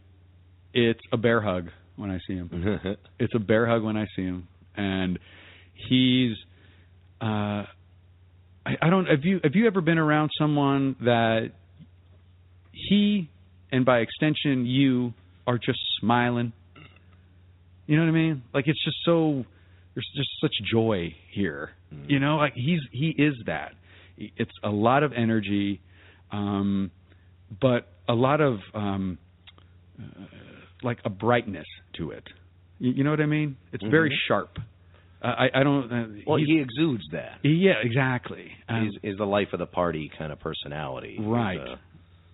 it's 0.73 1.01
a 1.11 1.17
bear 1.17 1.41
hug 1.41 1.71
when 1.97 2.09
I 2.09 2.19
see 2.25 2.35
him. 2.35 2.79
it's 3.19 3.35
a 3.35 3.39
bear 3.39 3.67
hug 3.67 3.83
when 3.83 3.97
I 3.97 4.07
see 4.15 4.23
him, 4.23 4.47
and 4.77 5.19
he's. 5.89 6.37
Uh, 7.19 7.67
I, 8.65 8.77
I 8.81 8.89
don't. 8.89 9.07
Have 9.07 9.25
you 9.25 9.41
have 9.43 9.55
you 9.55 9.67
ever 9.67 9.81
been 9.81 9.97
around 9.97 10.31
someone 10.39 10.95
that 11.01 11.51
he 12.71 13.29
and 13.73 13.83
by 13.85 13.99
extension 13.99 14.65
you 14.65 15.13
are 15.45 15.57
just 15.57 15.79
smiling? 15.99 16.53
You 17.87 17.97
know 17.97 18.03
what 18.03 18.09
I 18.09 18.13
mean? 18.13 18.43
Like 18.53 18.69
it's 18.69 18.81
just 18.85 18.97
so 19.03 19.43
there's 19.95 20.09
just 20.15 20.29
such 20.39 20.53
joy 20.71 21.13
here. 21.33 21.71
You 22.07 22.19
know, 22.19 22.37
like 22.37 22.53
he's 22.55 22.79
he 22.93 23.09
is 23.09 23.33
that. 23.47 23.73
It's 24.37 24.51
a 24.63 24.69
lot 24.69 25.03
of 25.03 25.13
energy, 25.13 25.79
um, 26.31 26.91
but 27.61 27.87
a 28.07 28.13
lot 28.13 28.41
of 28.41 28.59
um, 28.73 29.17
uh, 29.99 30.03
like 30.83 30.99
a 31.05 31.09
brightness 31.09 31.67
to 31.97 32.11
it. 32.11 32.23
You, 32.79 32.91
you 32.91 33.03
know 33.03 33.11
what 33.11 33.21
I 33.21 33.25
mean? 33.25 33.57
It's 33.71 33.83
very 33.83 34.09
Mhm. 34.09 34.15
sharp. 34.27 34.59
Uh, 35.21 35.27
I 35.27 35.49
I 35.59 35.63
don't. 35.63 35.91
Uh, 35.91 36.07
Well, 36.25 36.37
he 36.37 36.59
exudes 36.59 37.03
that. 37.11 37.39
yeah, 37.43 37.73
exactly. 37.83 38.51
Um, 38.67 38.85
he's, 38.85 38.93
he's 39.03 39.17
the 39.17 39.25
life 39.25 39.49
of 39.53 39.59
the 39.59 39.67
party 39.67 40.09
kind 40.17 40.31
of 40.31 40.39
personality. 40.39 41.15
He's 41.17 41.25
Right. 41.25 41.59
a- 41.59 41.79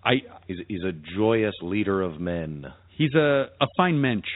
I 0.04 0.22
He's, 0.46 0.58
he's 0.68 0.84
a 0.84 0.92
joyous 0.92 1.54
leader 1.60 2.00
of 2.02 2.18
men. 2.20 2.72
he's 2.96 3.14
a 3.14 3.50
a 3.60 3.66
fine 3.76 4.00
mensch. 4.00 4.28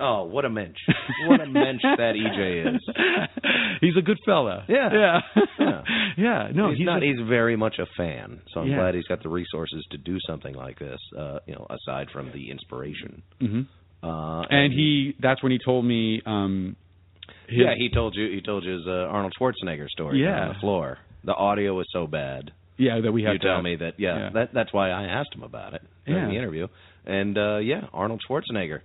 Oh, 0.00 0.24
what 0.24 0.44
a 0.44 0.50
mensch! 0.50 0.78
what 1.26 1.40
a 1.40 1.46
mensch 1.46 1.82
that 1.82 2.14
EJ 2.14 2.74
is. 2.76 2.80
he's 3.80 3.96
a 3.96 4.02
good 4.02 4.18
fella. 4.24 4.64
Yeah. 4.68 4.88
yeah, 4.92 5.18
Yeah. 5.58 5.82
yeah. 6.16 6.48
No, 6.54 6.68
he's, 6.70 6.78
he's, 6.78 6.86
not. 6.86 7.02
a- 7.02 7.06
he's 7.06 7.18
very 7.28 7.56
much 7.56 7.76
a 7.78 7.86
fan. 7.96 8.40
So 8.54 8.60
I'm 8.60 8.68
Yeah. 8.68 8.76
glad 8.76 8.94
he's 8.94 9.06
got 9.06 9.22
the 9.22 9.28
resources 9.28 9.84
to 9.90 9.98
do 9.98 10.18
something 10.26 10.54
like 10.54 10.78
this. 10.78 11.00
Uh, 11.18 11.38
you 11.46 11.54
know, 11.54 11.66
aside 11.68 12.08
from 12.12 12.30
the 12.32 12.50
inspiration. 12.50 13.22
Mhm. 13.40 13.66
Uh, 14.02 14.42
And 14.50 14.72
he 14.72 15.14
that's 15.20 15.42
when 15.42 15.50
he 15.50 15.58
told 15.64 15.84
me 15.84 16.22
um 16.24 16.76
his, 17.48 17.58
yeah, 17.58 17.74
he 17.76 17.88
told 17.92 18.14
you. 18.14 18.30
He 18.30 18.40
told 18.40 18.62
you 18.64 18.72
his 18.74 18.86
uh, 18.86 18.90
Arnold 19.10 19.32
Schwarzenegger 19.40 19.88
story 19.88 20.22
Yeah. 20.22 20.42
on 20.42 20.48
the 20.54 20.60
floor. 20.60 20.98
The 21.24 21.34
audio 21.34 21.74
was 21.74 21.86
so 21.92 22.06
bad. 22.06 22.52
yeah 22.76 23.00
that 23.00 23.10
we 23.10 23.24
had 23.24 23.32
you 23.32 23.38
to 23.40 23.44
tell 23.48 23.62
me 23.62 23.74
that. 23.76 23.94
Yeah, 23.98 24.16
yeah. 24.18 24.30
that 24.34 24.54
that's 24.54 24.72
why 24.72 24.90
I 24.90 25.04
asked 25.04 25.34
him 25.34 25.42
about 25.42 25.74
it 25.74 25.82
during 26.06 26.24
Yeah. 26.26 26.30
the 26.30 26.36
interview. 26.36 26.68
And 27.06 27.36
uh 27.36 27.56
yeah, 27.58 27.82
Arnold 27.92 28.22
Schwarzenegger. 28.28 28.80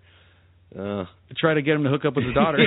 Uh, 0.78 1.06
try 1.38 1.54
to 1.54 1.62
get 1.62 1.76
him 1.76 1.84
to 1.84 1.90
hook 1.90 2.06
up 2.06 2.16
with 2.16 2.26
his 2.26 2.34
daughter. 2.34 2.58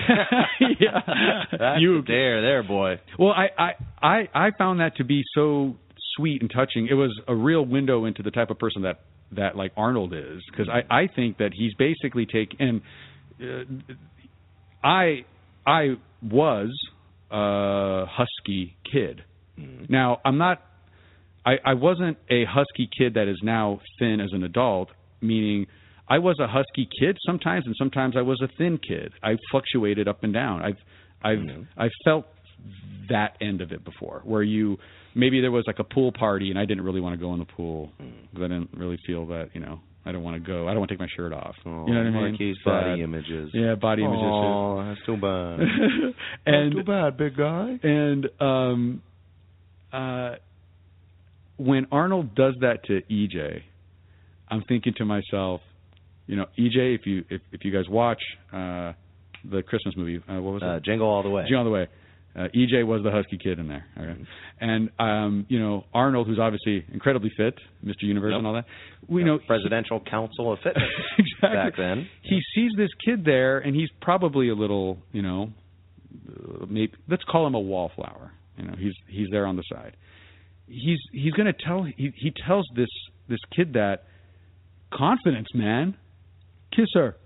yeah. 0.80 1.78
You 1.78 2.02
dare 2.02 2.40
there, 2.40 2.62
boy. 2.62 3.00
Well, 3.18 3.32
I, 3.32 3.48
I 3.58 3.72
I 4.02 4.28
I 4.34 4.50
found 4.56 4.80
that 4.80 4.96
to 4.96 5.04
be 5.04 5.22
so 5.34 5.76
sweet 6.16 6.40
and 6.40 6.50
touching. 6.50 6.86
It 6.88 6.94
was 6.94 7.18
a 7.26 7.34
real 7.34 7.64
window 7.64 8.04
into 8.04 8.22
the 8.22 8.30
type 8.30 8.50
of 8.50 8.58
person 8.58 8.82
that 8.82 9.00
that 9.32 9.56
like 9.56 9.72
Arnold 9.76 10.14
is 10.14 10.42
because 10.50 10.68
I 10.68 10.82
I 11.02 11.08
think 11.08 11.38
that 11.38 11.50
he's 11.52 11.74
basically 11.74 12.26
taking 12.26 12.56
and 12.60 12.80
uh, 13.40 13.94
I 14.84 15.24
I 15.66 15.96
was 16.22 16.70
a 17.30 18.04
husky 18.06 18.76
kid. 18.90 19.22
Now 19.88 20.20
I'm 20.24 20.38
not. 20.38 20.62
I 21.44 21.56
I 21.64 21.74
wasn't 21.74 22.18
a 22.30 22.44
husky 22.44 22.88
kid 22.96 23.14
that 23.14 23.28
is 23.28 23.40
now 23.42 23.80
thin 23.98 24.20
as 24.20 24.30
an 24.32 24.44
adult. 24.44 24.90
Meaning, 25.20 25.66
I 26.08 26.18
was 26.18 26.38
a 26.38 26.46
husky 26.46 26.88
kid 27.00 27.16
sometimes, 27.26 27.66
and 27.66 27.74
sometimes 27.76 28.16
I 28.16 28.22
was 28.22 28.40
a 28.40 28.48
thin 28.58 28.78
kid. 28.78 29.12
I 29.22 29.36
fluctuated 29.50 30.06
up 30.08 30.22
and 30.24 30.32
down. 30.32 30.62
I've 30.62 30.76
I've 31.22 31.38
Mhm. 31.38 31.66
I've 31.76 31.90
felt 32.04 32.26
that 33.08 33.36
end 33.40 33.60
of 33.60 33.72
it 33.72 33.84
before, 33.84 34.20
where 34.24 34.42
you 34.42 34.78
maybe 35.14 35.40
there 35.40 35.50
was 35.50 35.64
like 35.66 35.78
a 35.78 35.84
pool 35.84 36.12
party 36.12 36.50
and 36.50 36.58
I 36.58 36.64
didn't 36.64 36.84
really 36.84 37.00
want 37.00 37.14
to 37.14 37.20
go 37.20 37.32
in 37.32 37.38
the 37.38 37.44
pool 37.46 37.92
because 37.98 38.44
I 38.44 38.48
didn't 38.48 38.70
really 38.74 38.98
feel 39.06 39.26
that 39.26 39.50
you 39.54 39.60
know 39.60 39.80
I 40.04 40.12
don't 40.12 40.22
want 40.22 40.36
to 40.36 40.40
go. 40.46 40.68
I 40.68 40.70
don't 40.70 40.78
want 40.78 40.88
to 40.90 40.94
take 40.94 41.00
my 41.00 41.08
shirt 41.16 41.32
off. 41.32 41.56
you 41.64 41.70
know 41.72 41.82
what 41.84 41.96
I 41.96 42.02
mean? 42.04 42.12
Marquis 42.12 42.54
body 42.64 43.02
images. 43.02 43.50
Yeah, 43.52 43.74
body 43.74 44.04
images. 44.04 44.22
Oh, 44.24 44.84
that's 44.86 45.04
too 45.06 45.16
bad. 45.16 45.60
and 46.46 46.72
too 46.72 46.84
bad, 46.84 47.16
big 47.16 47.36
guy. 47.36 47.78
and 47.82 48.28
um 48.40 49.02
uh 49.92 50.36
when 51.56 51.86
Arnold 51.90 52.34
does 52.34 52.54
that 52.60 52.84
to 52.84 53.00
EJ, 53.10 53.62
I'm 54.50 54.62
thinking 54.68 54.92
to 54.98 55.04
myself, 55.06 55.60
you 56.26 56.36
know, 56.36 56.46
EJ, 56.58 56.94
if 56.94 57.06
you 57.06 57.24
if 57.30 57.40
if 57.52 57.64
you 57.64 57.72
guys 57.72 57.88
watch 57.88 58.20
uh 58.52 58.92
the 59.48 59.62
Christmas 59.62 59.94
movie, 59.96 60.16
uh, 60.28 60.40
what 60.40 60.54
was 60.54 60.62
Uh, 60.62 60.76
it? 60.76 60.84
Jingle 60.84 61.08
all 61.08 61.22
the 61.22 61.30
way. 61.30 61.42
Jingle 61.42 61.58
All 61.58 61.64
the 61.64 61.70
Way. 61.70 61.86
Uh, 62.34 62.48
EJ 62.54 62.84
was 62.86 63.02
the 63.02 63.10
husky 63.10 63.38
kid 63.38 63.58
in 63.58 63.66
there, 63.66 63.86
okay? 63.98 64.14
and 64.60 64.90
um, 64.98 65.46
you 65.48 65.58
know 65.58 65.84
Arnold, 65.94 66.26
who's 66.26 66.38
obviously 66.38 66.84
incredibly 66.92 67.30
fit, 67.34 67.54
Mr. 67.82 68.02
Universe 68.02 68.32
Yep. 68.32 68.38
and 68.38 68.46
all 68.46 68.52
that. 68.54 68.66
We 69.08 69.24
know 69.24 69.38
Presidential 69.46 70.00
Council 70.00 70.52
of 70.52 70.58
Fitness 70.62 70.84
exactly. 71.18 71.48
back 71.56 71.76
then. 71.78 72.06
He 72.22 72.40
sees 72.54 72.72
this 72.76 72.90
kid 73.06 73.24
there, 73.24 73.58
and 73.60 73.74
he's 73.74 73.88
probably 74.02 74.50
a 74.50 74.54
little, 74.54 74.98
you 75.12 75.22
know, 75.22 75.50
uh, 76.28 76.66
maybe 76.68 76.92
let's 77.08 77.24
call 77.24 77.46
him 77.46 77.54
a 77.54 77.60
wallflower. 77.60 78.32
You 78.58 78.64
know, 78.66 78.74
he's 78.78 78.92
he's 79.08 79.28
there 79.30 79.46
on 79.46 79.56
the 79.56 79.64
side. 79.72 79.96
He's 80.66 80.98
he's 81.12 81.32
going 81.32 81.46
to 81.46 81.54
tell 81.66 81.84
he 81.84 82.10
he 82.16 82.32
tells 82.46 82.68
this 82.76 82.90
this 83.28 83.40
kid 83.56 83.72
that 83.74 84.02
confidence, 84.92 85.48
man. 85.54 85.96
Kiss 86.74 86.88
her. 86.94 87.16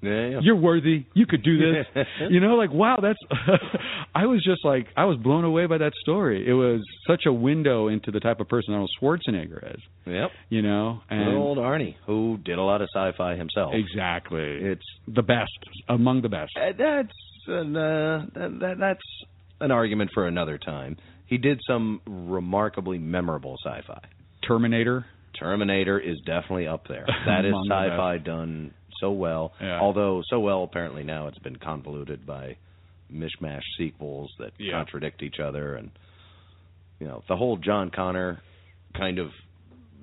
Yeah, 0.00 0.28
yeah. 0.28 0.38
You're 0.42 0.56
worthy. 0.56 1.06
You 1.14 1.26
could 1.26 1.42
do 1.42 1.58
this. 1.58 2.06
you 2.30 2.38
know, 2.38 2.54
like 2.54 2.72
wow, 2.72 2.98
that's. 3.02 3.18
I 4.14 4.26
was 4.26 4.44
just 4.44 4.64
like 4.64 4.86
I 4.96 5.06
was 5.06 5.16
blown 5.18 5.42
away 5.44 5.66
by 5.66 5.78
that 5.78 5.92
story. 6.02 6.48
It 6.48 6.52
was 6.52 6.82
such 7.06 7.22
a 7.26 7.32
window 7.32 7.88
into 7.88 8.12
the 8.12 8.20
type 8.20 8.38
of 8.38 8.48
person 8.48 8.74
Arnold 8.74 8.90
Schwarzenegger 9.00 9.74
is. 9.74 9.80
Yep. 10.06 10.30
You 10.50 10.62
know, 10.62 11.00
and 11.10 11.24
Good 11.24 11.36
old 11.36 11.58
Arnie, 11.58 11.96
who 12.06 12.38
did 12.44 12.58
a 12.58 12.62
lot 12.62 12.80
of 12.80 12.88
sci-fi 12.94 13.34
himself. 13.36 13.74
exactly, 13.74 14.40
It's 14.40 14.86
the 15.08 15.22
best 15.22 15.50
among 15.88 16.22
the 16.22 16.28
best. 16.28 16.52
uh, 16.56 16.72
that's 16.78 17.12
an, 17.48 17.76
uh, 17.76 18.26
that, 18.34 18.58
that, 18.60 18.76
that's 18.78 19.00
an 19.60 19.72
argument 19.72 20.10
for 20.14 20.28
another 20.28 20.58
time. 20.58 20.96
He 21.26 21.38
did 21.38 21.60
some 21.66 22.00
remarkably 22.06 22.98
memorable 22.98 23.56
sci-fi. 23.64 24.00
Terminator. 24.46 25.06
Terminator 25.38 25.98
is 25.98 26.18
definitely 26.24 26.66
up 26.68 26.86
there. 26.88 27.06
That 27.26 27.44
is 27.44 27.52
sci-fi 27.68 28.18
done 28.18 28.72
so 29.00 29.10
well. 29.10 29.52
Yeah. 29.60 29.80
Although 29.80 30.22
so 30.28 30.40
well, 30.40 30.62
apparently 30.64 31.04
now 31.04 31.28
it's 31.28 31.38
been 31.38 31.56
convoluted 31.56 32.26
by 32.26 32.56
mishmash 33.12 33.62
sequels 33.78 34.30
that 34.38 34.52
Yeah. 34.58 34.72
contradict 34.72 35.22
each 35.22 35.40
other, 35.40 35.74
and 35.76 35.90
you 37.00 37.06
know 37.06 37.22
the 37.28 37.36
whole 37.36 37.56
John 37.56 37.90
Connor 37.90 38.40
kind 38.96 39.18
of 39.18 39.30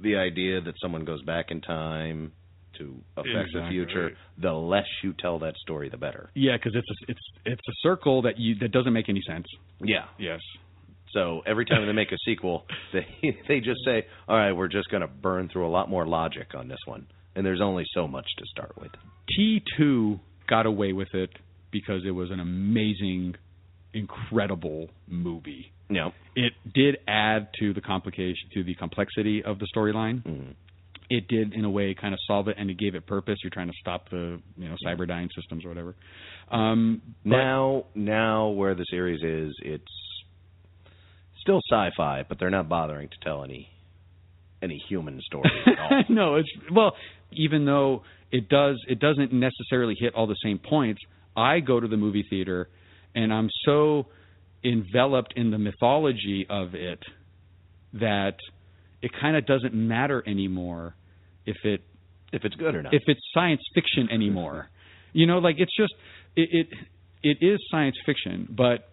the 0.01 0.15
idea 0.17 0.61
that 0.61 0.75
someone 0.81 1.05
goes 1.05 1.21
back 1.23 1.51
in 1.51 1.61
time 1.61 2.31
to 2.77 2.95
affect 3.15 3.49
the 3.53 3.65
future. 3.69 4.17
The 4.37 4.51
less 4.51 4.87
you 5.01 5.13
tell 5.13 5.39
that 5.39 5.55
story, 5.57 5.87
the 5.89 5.97
better. 5.97 6.29
Yeah, 6.33 6.57
because 6.57 6.73
it's 6.75 6.89
a, 6.89 7.11
it's 7.11 7.21
it's 7.45 7.67
a 7.69 7.73
circle 7.81 8.23
that 8.23 8.37
you 8.37 8.55
that 8.55 8.71
doesn't 8.71 8.91
make 8.93 9.07
any 9.09 9.21
sense. 9.25 9.45
Yeah. 9.79 10.05
Yes. 10.17 10.41
So 11.13 11.41
every 11.45 11.63
time 11.65 11.85
they 11.85 11.93
make 11.93 12.11
a 12.11 12.17
sequel, 12.25 12.65
they 12.93 13.05
they 13.47 13.59
just 13.61 13.79
say, 13.85 14.05
"All 14.27 14.35
right, 14.35 14.51
we're 14.51 14.67
just 14.67 14.89
going 14.89 15.01
to 15.01 15.07
burn 15.07 15.47
through 15.47 15.65
a 15.65 15.69
lot 15.71 15.89
more 15.89 16.05
logic 16.05 16.53
on 16.55 16.67
this 16.67 16.79
one." 16.85 17.07
And 17.35 17.45
there's 17.45 17.61
only 17.61 17.83
so 17.93 18.07
much 18.07 18.27
to 18.37 18.45
start 18.45 18.73
with. 18.79 18.91
T 19.35 19.61
two 19.77 20.19
got 20.47 20.65
away 20.65 20.93
with 20.93 21.13
it 21.13 21.31
because 21.71 22.03
it 22.05 22.11
was 22.11 22.31
an 22.31 22.39
amazing, 22.39 23.35
incredible 23.93 24.89
movie. 25.07 25.71
Yeah. 25.89 26.11
It 26.35 26.53
did 26.73 26.97
add 27.07 27.49
to 27.59 27.73
the 27.73 27.81
complication 27.81 28.49
to 28.53 28.63
the 28.63 28.75
complexity 28.75 29.43
of 29.43 29.59
the 29.59 29.67
storyline. 29.75 30.23
Mm. 30.23 30.53
It 31.09 31.27
did, 31.27 31.53
in 31.53 31.65
a 31.65 31.69
way, 31.69 31.93
kind 31.93 32.13
of 32.13 32.19
solve 32.25 32.47
it, 32.47 32.55
and 32.57 32.69
it 32.71 32.79
gave 32.79 32.95
it 32.95 33.05
purpose. 33.05 33.37
You're 33.43 33.51
trying 33.51 33.67
to 33.67 33.77
stop 33.79 34.09
the, 34.09 34.39
you 34.57 34.69
know, 34.69 34.75
Cyberdyne 34.83 35.29
Systems 35.35 35.63
or 35.63 35.69
whatever. 35.69 35.95
Um, 36.49 37.01
Now, 37.23 37.85
now 37.93 38.47
where 38.47 38.73
the 38.73 38.85
series 38.89 39.21
is, 39.23 39.55
it's 39.61 39.83
still 41.41 41.61
sci-fi, 41.69 42.23
but 42.27 42.39
they're 42.39 42.49
not 42.49 42.67
bothering 42.67 43.09
to 43.09 43.15
tell 43.21 43.43
any 43.43 43.69
any 44.61 44.81
human 44.89 45.21
stories 45.25 45.51
at 45.65 45.79
all. 45.79 46.03
no, 46.09 46.35
it's 46.35 46.49
well, 46.71 46.93
even 47.31 47.65
though 47.65 48.03
it 48.31 48.49
does, 48.49 48.77
it 48.87 48.99
doesn't 48.99 49.33
necessarily 49.33 49.95
hit 49.99 50.13
all 50.15 50.27
the 50.27 50.37
same 50.43 50.59
points. 50.59 51.01
I 51.35 51.59
go 51.59 51.79
to 51.79 51.87
the 51.87 51.97
movie 51.97 52.25
theater, 52.29 52.69
and 53.13 53.33
I'm 53.33 53.49
so 53.65 54.07
enveloped 54.63 55.33
in 55.35 55.51
the 55.51 55.57
mythology 55.59 56.45
of 56.49 56.73
it 56.73 56.99
that 57.93 58.35
it 59.01 59.11
kind 59.21 59.37
of 59.37 59.45
doesn't 59.45 59.73
matter 59.73 60.23
anymore 60.27 60.95
if 61.45 61.57
it 61.63 61.81
if 62.33 62.43
it's 62.43 62.55
good 62.55 62.75
or 62.75 62.81
not. 62.81 62.93
if 62.93 63.03
it's 63.07 63.21
science 63.33 63.61
fiction 63.73 64.09
anymore. 64.11 64.69
you 65.13 65.27
know, 65.27 65.37
like 65.37 65.55
it's 65.59 65.75
just 65.75 65.93
it, 66.35 66.49
it 66.51 66.67
it 67.23 67.45
is 67.45 67.59
science 67.71 67.95
fiction, 68.05 68.47
but 68.49 68.89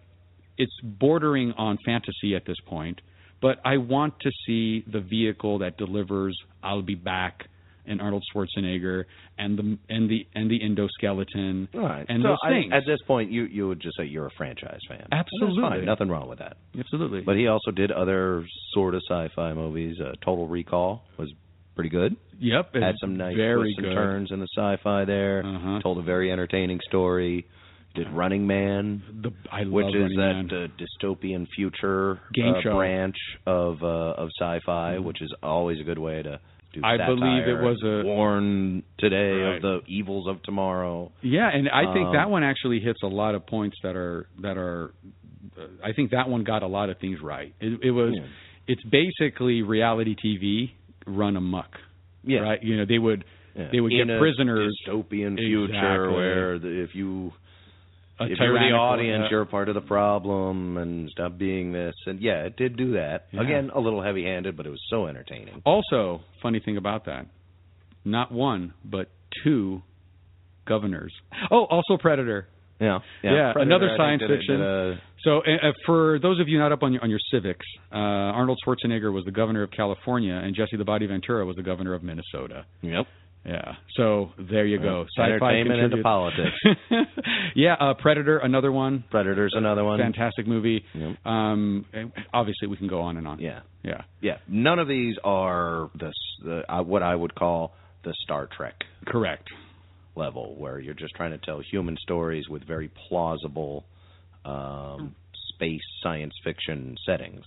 it's 0.57 0.73
bordering 0.83 1.51
on 1.57 1.77
fantasy 1.85 2.35
at 2.35 2.45
this 2.45 2.57
point. 2.67 3.01
But 3.43 3.59
I 3.63 3.77
want 3.77 4.13
to 4.21 4.31
see 4.47 4.83
the 4.91 5.01
vehicle 5.01 5.59
that 5.59 5.77
delivers 5.77 6.35
"I'll 6.63 6.81
be 6.81 6.95
back" 6.95 7.45
and 7.85 8.01
Arnold 8.01 8.23
Schwarzenegger 8.33 9.03
and 9.37 9.59
the 9.59 9.77
and 9.89 10.09
the 10.09 10.25
and 10.33 10.49
the 10.49 10.59
endoskeleton 10.61 11.67
right. 11.73 12.05
and 12.07 12.23
so 12.23 12.29
those 12.29 12.37
I- 12.43 12.75
at 12.77 12.83
this 12.85 12.99
point, 13.05 13.29
you 13.31 13.43
you 13.43 13.67
would 13.67 13.81
just 13.81 13.97
say 13.97 14.05
you're 14.05 14.27
a 14.27 14.31
franchise 14.37 14.79
fan. 14.87 15.05
Absolutely. 15.11 15.61
fine. 15.61 15.85
Nothing 15.85 16.07
wrong 16.09 16.29
with 16.29 16.39
that. 16.39 16.55
Absolutely. 16.79 17.21
But 17.21 17.35
he 17.35 17.47
also 17.47 17.71
did 17.71 17.91
other 17.91 18.45
sort 18.73 18.95
of 18.95 19.01
sci-fi 19.09 19.53
movies. 19.53 19.97
Uh, 19.99 20.13
Total 20.23 20.47
Recall 20.47 21.03
was 21.17 21.29
pretty 21.75 21.89
good. 21.89 22.15
yep, 22.39 22.73
Had 22.75 22.95
some 23.01 23.15
nice 23.17 23.35
very 23.35 23.73
twists 23.73 23.77
and 23.79 23.87
good. 23.87 23.93
turns 23.95 24.31
in 24.31 24.39
the 24.39 24.47
sci-fi 24.55 25.05
there. 25.05 25.43
Uh-huh. 25.45 25.79
Told 25.81 25.97
a 25.97 26.03
very 26.03 26.31
entertaining 26.31 26.79
story. 26.87 27.45
Did 27.95 28.09
Running 28.09 28.47
Man, 28.47 29.03
The, 29.21 29.31
I 29.51 29.65
which 29.65 29.87
is 29.95 30.15
Running 30.17 30.47
that 30.49 30.55
uh, 30.55 30.67
dystopian 31.05 31.47
future 31.55 32.19
uh, 32.41 32.61
branch 32.63 33.15
of 33.45 33.83
uh, 33.83 33.85
of 33.85 34.29
sci-fi, 34.39 34.95
Mhm. 34.97 35.03
which 35.03 35.21
is 35.21 35.31
always 35.43 35.79
a 35.79 35.83
good 35.83 35.99
way 35.99 36.23
to 36.23 36.39
do 36.73 36.81
I 36.83 36.97
believe 36.97 37.47
it 37.47 37.61
was 37.61 37.79
a- 37.83 38.03
warn 38.03 38.81
today 38.97 39.33
Right. 39.41 39.55
of 39.57 39.61
the 39.61 39.81
evils 39.87 40.27
of 40.27 40.41
tomorrow. 40.41 41.11
Yeah, 41.21 41.47
and 41.53 41.69
I 41.69 41.93
think 41.93 42.07
Um, 42.07 42.13
that 42.13 42.31
one 42.31 42.43
actually 42.43 42.79
hits 42.79 43.03
a 43.03 43.07
lot 43.07 43.35
of 43.35 43.45
points 43.45 43.77
that 43.83 43.95
are 43.95 44.27
that 44.39 44.57
are. 44.57 44.91
Uh, 45.55 45.67
I 45.83 45.91
think 45.93 46.09
that 46.11 46.27
one 46.27 46.43
got 46.43 46.63
a 46.63 46.67
lot 46.67 46.89
of 46.89 46.97
things 46.97 47.21
right. 47.21 47.53
It, 47.59 47.79
it 47.83 47.91
was. 47.91 48.15
Yeah. 48.15 48.23
It's 48.65 48.83
basically 48.85 49.61
reality 49.61 50.15
TV 50.15 50.71
run 51.05 51.35
amok. 51.37 51.77
Yeah. 52.23 52.39
Right. 52.39 52.63
You 52.63 52.77
know 52.77 52.85
they 52.85 52.97
would 52.97 53.23
Yeah. 53.55 53.67
they 53.71 53.79
would 53.81 53.93
In 53.93 54.07
get 54.07 54.17
prisoners. 54.17 54.73
dystopian 54.87 55.37
future 55.37 55.65
Exactly. 55.75 56.13
where 56.15 56.57
the, 56.57 56.81
if 56.81 56.95
you 56.95 57.33
a 58.19 58.25
if 58.25 58.37
you're 58.39 58.53
the 58.53 58.75
audience, 58.75 59.25
uh, 59.25 59.29
you're 59.31 59.45
part 59.45 59.69
of 59.69 59.75
the 59.75 59.81
problem, 59.81 60.77
and 60.77 61.09
stop 61.09 61.37
being 61.37 61.71
this. 61.71 61.95
And 62.05 62.19
yeah, 62.21 62.43
it 62.45 62.55
did 62.57 62.77
do 62.77 62.93
that. 62.93 63.25
Yeah. 63.31 63.41
Again, 63.41 63.71
a 63.73 63.79
little 63.79 64.01
heavy-handed, 64.01 64.55
but 64.55 64.65
it 64.65 64.69
was 64.69 64.81
so 64.89 65.07
entertaining. 65.07 65.61
Also, 65.65 66.21
funny 66.41 66.59
thing 66.63 66.77
about 66.77 67.05
that, 67.05 67.25
not 68.05 68.31
one 68.31 68.73
but 68.85 69.09
two 69.43 69.81
governors. 70.65 71.13
Oh, 71.51 71.65
also 71.65 71.97
Predator. 71.97 72.47
Yeah, 72.79 72.99
Yeah, 73.23 73.53
Predator, 73.53 73.59
another 73.75 73.93
science 73.97 74.19
did 74.21 74.29
fiction. 74.29 74.57
did 74.59 74.67
a- 74.67 75.01
So, 75.23 75.37
uh, 75.39 75.67
uh, 75.69 75.71
for 75.85 76.19
those 76.19 76.39
of 76.41 76.49
you 76.49 76.57
not 76.59 76.71
up 76.73 76.83
on 76.83 76.91
your 76.91 77.01
on 77.03 77.09
your 77.09 77.19
civics, 77.31 77.65
uh, 77.93 77.95
Arnold 77.95 78.59
Schwarzenegger 78.65 79.13
was 79.13 79.23
the 79.25 79.31
governor 79.31 79.63
of 79.63 79.71
California, 79.71 80.33
and 80.33 80.53
Jesse 80.55 80.75
the 80.75 80.83
Body 80.83 81.05
Ventura 81.05 81.45
was 81.45 81.55
the 81.55 81.63
governor 81.63 81.93
of 81.93 82.03
Minnesota. 82.03 82.65
yep. 82.81 83.05
Yeah. 83.45 83.73
So 83.97 84.31
there 84.39 84.65
you 84.65 84.79
go. 84.79 84.99
Well, 84.99 85.05
Sci-fi 85.17 85.25
entertainment 85.25 85.79
into 85.81 86.01
politics. 86.01 86.55
yeah, 87.55 87.73
uh, 87.79 87.93
Predator, 87.95 88.37
another 88.37 88.71
one. 88.71 89.03
Predator's 89.11 89.53
another 89.55 89.83
one. 89.83 89.99
Fantastic 89.99 90.47
movie. 90.47 90.83
Yep. 90.93 91.25
Um, 91.25 91.85
obviously, 92.33 92.67
we 92.69 92.77
can 92.77 92.87
go 92.87 93.01
on 93.01 93.17
and 93.17 93.27
on. 93.27 93.39
Yeah, 93.39 93.59
Yeah. 93.83 94.03
yeah. 94.21 94.37
None 94.47 94.79
of 94.79 94.87
these 94.87 95.15
are 95.23 95.89
the, 95.95 96.13
the 96.43 96.73
uh, 96.73 96.83
what 96.83 97.03
I 97.03 97.13
would 97.15 97.35
call 97.35 97.73
the 98.05 98.13
Star 98.23 98.47
Trek 98.55 98.75
Correct. 99.05 99.49
level, 100.15 100.55
where 100.57 100.79
you're 100.79 100.93
just 100.93 101.13
trying 101.15 101.31
to 101.31 101.37
tell 101.37 101.59
human 101.69 101.97
stories 102.01 102.47
with 102.49 102.65
very 102.65 102.89
plausible 103.09 103.85
um, 104.45 105.15
space 105.55 105.81
science 106.01 106.33
fiction 106.43 106.95
settings. 107.05 107.43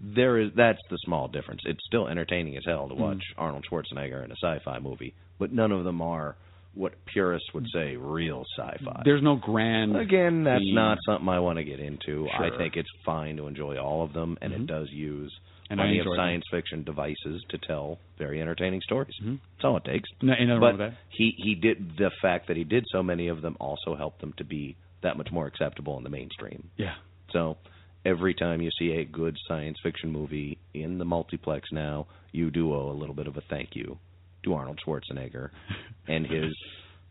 There 0.00 0.38
is 0.38 0.50
that's 0.54 0.78
the 0.90 0.98
small 0.98 1.28
difference. 1.28 1.62
It's 1.66 1.84
still 1.86 2.06
entertaining 2.08 2.56
as 2.56 2.64
hell 2.64 2.88
to 2.88 2.94
Mm. 2.94 2.98
watch 2.98 3.22
Arnold 3.36 3.64
Schwarzenegger 3.70 4.24
in 4.24 4.30
a 4.30 4.36
sci-fi 4.36 4.78
movie, 4.78 5.14
but 5.38 5.52
none 5.52 5.72
of 5.72 5.84
them 5.84 6.00
are 6.00 6.36
what 6.74 6.92
purists 7.06 7.52
would 7.54 7.66
say 7.72 7.96
real 7.96 8.44
sci-fi. 8.56 9.02
There's 9.04 9.22
no 9.22 9.34
grand. 9.36 9.96
Again, 9.96 10.44
that's 10.44 10.62
theme. 10.62 10.74
not 10.74 10.98
something 11.04 11.28
I 11.28 11.40
want 11.40 11.56
to 11.58 11.64
get 11.64 11.80
into. 11.80 12.28
I 12.30 12.48
Sure. 12.50 12.58
think 12.58 12.76
it's 12.76 12.90
fine 13.04 13.36
to 13.38 13.48
enjoy 13.48 13.76
all 13.78 14.02
of 14.02 14.12
them, 14.12 14.38
and 14.40 14.52
Mhm. 14.52 14.60
it 14.60 14.66
does 14.66 14.88
use 14.92 15.36
And 15.70 15.80
I 15.80 15.84
plenty 15.84 15.98
of 15.98 16.06
enjoy 16.06 16.16
them. 16.16 16.18
science 16.18 16.44
fiction 16.50 16.82
devices 16.84 17.42
to 17.48 17.58
tell 17.58 17.98
very 18.18 18.40
entertaining 18.40 18.80
stories. 18.82 19.14
Mhm. 19.20 19.40
That's 19.56 19.64
all 19.64 19.76
it 19.78 19.84
takes. 19.84 20.08
No, 20.22 20.32
ain't 20.34 20.48
nothing 20.48 20.62
wrong 20.62 20.76
But 20.76 20.94
he 21.10 21.30
he 21.38 21.54
did 21.56 21.96
the 21.96 22.10
fact 22.22 22.46
that 22.46 22.56
he 22.56 22.64
did 22.64 22.84
so 22.92 23.02
many 23.02 23.26
of 23.28 23.42
them 23.42 23.56
also 23.58 23.96
helped 23.96 24.20
them 24.20 24.32
to 24.34 24.44
be 24.44 24.76
that 25.00 25.16
much 25.16 25.32
more 25.32 25.46
acceptable 25.46 25.96
in 25.98 26.04
the 26.04 26.10
mainstream. 26.10 26.70
Yeah. 26.76 26.94
So 27.30 27.56
every 28.04 28.34
time 28.34 28.60
you 28.60 28.70
see 28.78 28.92
a 28.92 29.04
good 29.04 29.36
science 29.46 29.78
fiction 29.82 30.10
movie 30.10 30.58
in 30.74 30.98
the 30.98 31.04
multiplex 31.04 31.68
now, 31.72 32.06
you 32.32 32.50
do 32.50 32.72
owe 32.74 32.90
a 32.90 32.92
little 32.98 33.14
bit 33.14 33.26
of 33.26 33.36
a 33.36 33.42
thank 33.50 33.70
you 33.74 33.98
to 34.44 34.54
Arnold 34.54 34.80
Schwarzenegger 34.86 35.50
and 36.08 36.26
his 36.26 36.54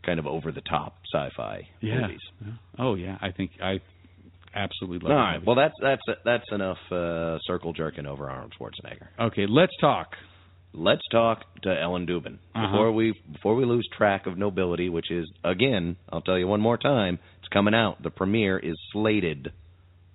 kind 0.06 0.20
of 0.20 0.28
over 0.28 0.52
the 0.52 0.62
top 0.62 0.96
sci-fi 1.14 1.68
Yeah. 1.82 2.02
movies. 2.02 2.22
Oh 2.80 2.96
yeah, 2.96 3.18
I 3.22 3.32
think 3.32 3.52
I 3.62 3.80
absolutely 4.56 5.00
love. 5.08 5.18
All 5.18 5.24
right. 5.24 5.46
Well, 5.46 5.56
that's 5.56 5.74
that's 5.82 6.02
that's 6.24 6.46
enough 6.52 6.78
uh, 6.92 7.38
circle 7.46 7.74
jerking 7.74 8.06
over 8.06 8.30
Arnold 8.30 8.54
Schwarzenegger. 8.60 9.08
okay, 9.28 9.46
let's 9.48 9.74
talk. 9.82 10.08
Let's 10.74 11.02
talk 11.12 11.42
to 11.64 11.70
Ellen 11.82 12.06
Dubin 12.06 12.36
Uh-huh. 12.56 12.68
before 12.68 12.92
we 12.92 13.14
before 13.32 13.56
we 13.56 13.66
lose 13.66 13.88
track 13.98 14.28
of 14.28 14.38
Nobility, 14.38 14.90
which 14.90 15.10
is 15.12 15.28
again, 15.44 15.96
I'll 16.12 16.22
tell 16.22 16.38
you 16.38 16.48
one 16.48 16.62
more 16.62 16.78
time, 16.78 17.20
it's 17.40 17.48
coming 17.50 17.74
out. 17.74 18.02
The 18.04 18.10
premiere 18.12 18.60
is 18.60 18.78
slated, 18.94 19.52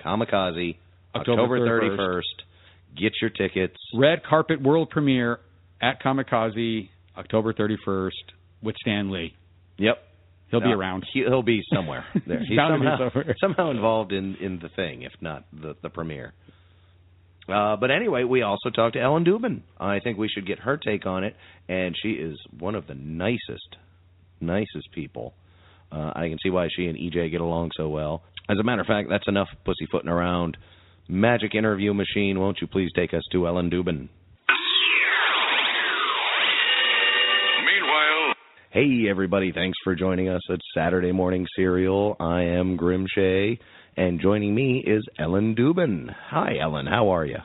Comikaze, 0.05 0.77
October 1.15 1.43
October 1.43 1.81
31st. 1.81 1.99
31st. 1.99 3.01
Get 3.01 3.13
your 3.21 3.31
tickets. 3.31 3.77
Red 3.95 4.23
carpet 4.29 4.61
world 4.63 4.91
premiere 4.91 5.41
at 5.81 6.03
Comikaze, 6.03 6.89
October 7.17 7.53
31st 7.53 8.11
with 8.63 8.77
Stan 8.81 9.11
Lee. 9.11 9.35
Yep. 9.79 9.99
He'll 10.51 10.61
be 10.61 10.67
around. 10.73 11.05
he- 11.13 11.21
He'll 11.25 11.43
be 11.43 11.63
somewhere 11.75 12.05
there. 12.27 12.41
He's 12.41 12.49
He's 12.49 12.57
bound 12.59 12.83
to 12.83 12.91
be 12.91 12.97
somehow, 12.99 13.33
somehow 13.41 13.71
involved 13.71 14.13
in 14.13 14.37
in 14.37 14.59
the 14.61 14.69
thing, 14.69 15.03
if 15.03 15.13
not 15.23 15.45
the 15.53 15.75
the 15.83 15.89
premiere. 15.89 16.35
Uh, 17.49 17.77
but 17.77 17.91
anyway, 17.91 18.23
we 18.25 18.43
also 18.43 18.71
talked 18.71 18.95
to 18.95 19.01
Ellen 19.01 19.25
Dubin. 19.25 19.63
I 19.81 19.99
think 19.99 20.17
we 20.19 20.29
should 20.29 20.47
get 20.47 20.61
her 20.61 20.77
take 20.77 21.07
on 21.07 21.25
it, 21.25 21.35
and 21.69 21.95
she 22.01 22.11
is 22.11 22.39
one 22.59 22.75
of 22.77 22.87
the 22.87 22.95
nicest, 22.95 23.77
nicest 24.41 24.93
people. 24.95 25.35
Uh, 25.91 26.13
I 26.15 26.29
can 26.29 26.39
see 26.43 26.51
why 26.51 26.69
she 26.75 26.87
and 26.87 26.97
EJ 26.97 27.31
get 27.33 27.41
along 27.41 27.71
so 27.77 27.89
well. 27.89 28.23
As 28.49 28.59
a 28.59 28.63
matter 28.63 28.81
of 28.81 28.87
fact, 28.87 29.09
that's 29.09 29.29
enough 29.29 29.49
pussyfooting 29.65 30.09
around. 30.09 30.57
Magic 31.09 31.55
interview 31.55 31.95
machine, 31.95 32.39
won't 32.41 32.59
you 32.61 32.67
please 32.67 32.91
take 32.95 33.15
us 33.15 33.23
to 33.33 33.47
Ellen 33.47 33.71
Dubin? 33.71 34.09
Meanwhile, 37.65 38.35
Hey, 38.71 39.09
everybody. 39.11 39.53
Thanks 39.53 39.77
for 39.85 39.95
joining 39.95 40.29
us 40.29 40.41
at 40.51 40.59
Saturday 40.75 41.13
Morning 41.13 41.47
Cereal. 41.57 42.17
I 42.19 42.43
am 42.43 42.77
Grim 42.77 43.07
Shea, 43.15 43.59
and 43.97 44.21
joining 44.21 44.55
me 44.55 44.83
is 44.87 45.07
Ellen 45.19 45.55
Dubin. 45.55 46.09
Hi, 46.31 46.59
Ellen. 46.59 46.87
How 46.87 47.11
are 47.11 47.27
you? 47.27 47.39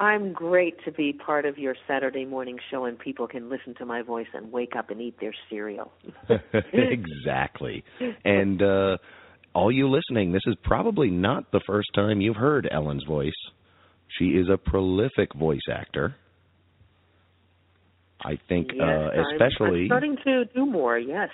I'm 0.00 0.32
great 0.32 0.82
to 0.86 0.92
be 0.92 1.12
part 1.12 1.44
of 1.44 1.58
your 1.58 1.76
Saturday 1.86 2.24
morning 2.24 2.58
show 2.70 2.86
and 2.86 2.98
people 2.98 3.28
can 3.28 3.50
listen 3.50 3.74
to 3.76 3.86
my 3.86 4.00
voice 4.00 4.26
and 4.32 4.50
wake 4.50 4.74
up 4.74 4.88
and 4.88 5.00
eat 5.00 5.20
their 5.20 5.34
cereal. 5.50 5.92
exactly. 6.72 7.84
And 8.24 8.62
uh, 8.62 8.96
all 9.54 9.70
you 9.72 9.88
listening, 9.88 10.32
this 10.32 10.42
is 10.46 10.54
probably 10.62 11.10
not 11.10 11.50
the 11.52 11.60
first 11.66 11.88
time 11.94 12.20
you've 12.20 12.36
heard 12.36 12.68
Ellen's 12.70 13.04
voice. 13.04 13.32
She 14.18 14.26
is 14.26 14.48
a 14.48 14.56
prolific 14.56 15.34
voice 15.34 15.60
actor. 15.70 16.14
I 18.22 18.38
think, 18.48 18.68
yes, 18.74 18.82
uh, 18.82 18.86
I'm- 18.86 19.26
especially 19.32 19.82
I'm 19.82 19.86
starting 19.88 20.16
to 20.24 20.44
do 20.46 20.66
more, 20.66 20.98
yes. 20.98 21.30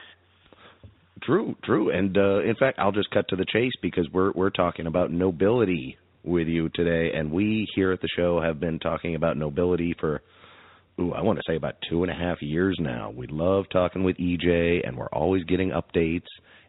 True, 1.22 1.56
true. 1.64 1.90
And 1.90 2.16
uh, 2.16 2.40
in 2.42 2.54
fact, 2.56 2.78
I'll 2.78 2.92
just 2.92 3.10
cut 3.10 3.26
to 3.28 3.36
the 3.36 3.46
chase 3.46 3.72
because 3.82 4.08
we're 4.12 4.32
we're 4.32 4.50
talking 4.50 4.86
about 4.86 5.10
nobility 5.10 5.96
with 6.22 6.46
you 6.46 6.68
today, 6.74 7.16
and 7.16 7.32
we 7.32 7.66
here 7.74 7.90
at 7.90 8.00
the 8.00 8.08
show 8.16 8.40
have 8.40 8.60
been 8.60 8.78
talking 8.78 9.14
about 9.14 9.36
nobility 9.36 9.94
for. 9.98 10.20
Ooh, 10.98 11.12
I 11.12 11.20
want 11.22 11.38
to 11.38 11.42
say 11.46 11.56
about 11.56 11.74
two 11.90 12.04
and 12.04 12.10
a 12.10 12.14
half 12.14 12.40
years 12.40 12.76
now. 12.80 13.10
We 13.14 13.26
love 13.26 13.64
talking 13.70 14.02
with 14.02 14.16
EJ, 14.16 14.86
and 14.86 14.96
we're 14.96 15.08
always 15.08 15.44
getting 15.44 15.70
updates. 15.70 16.24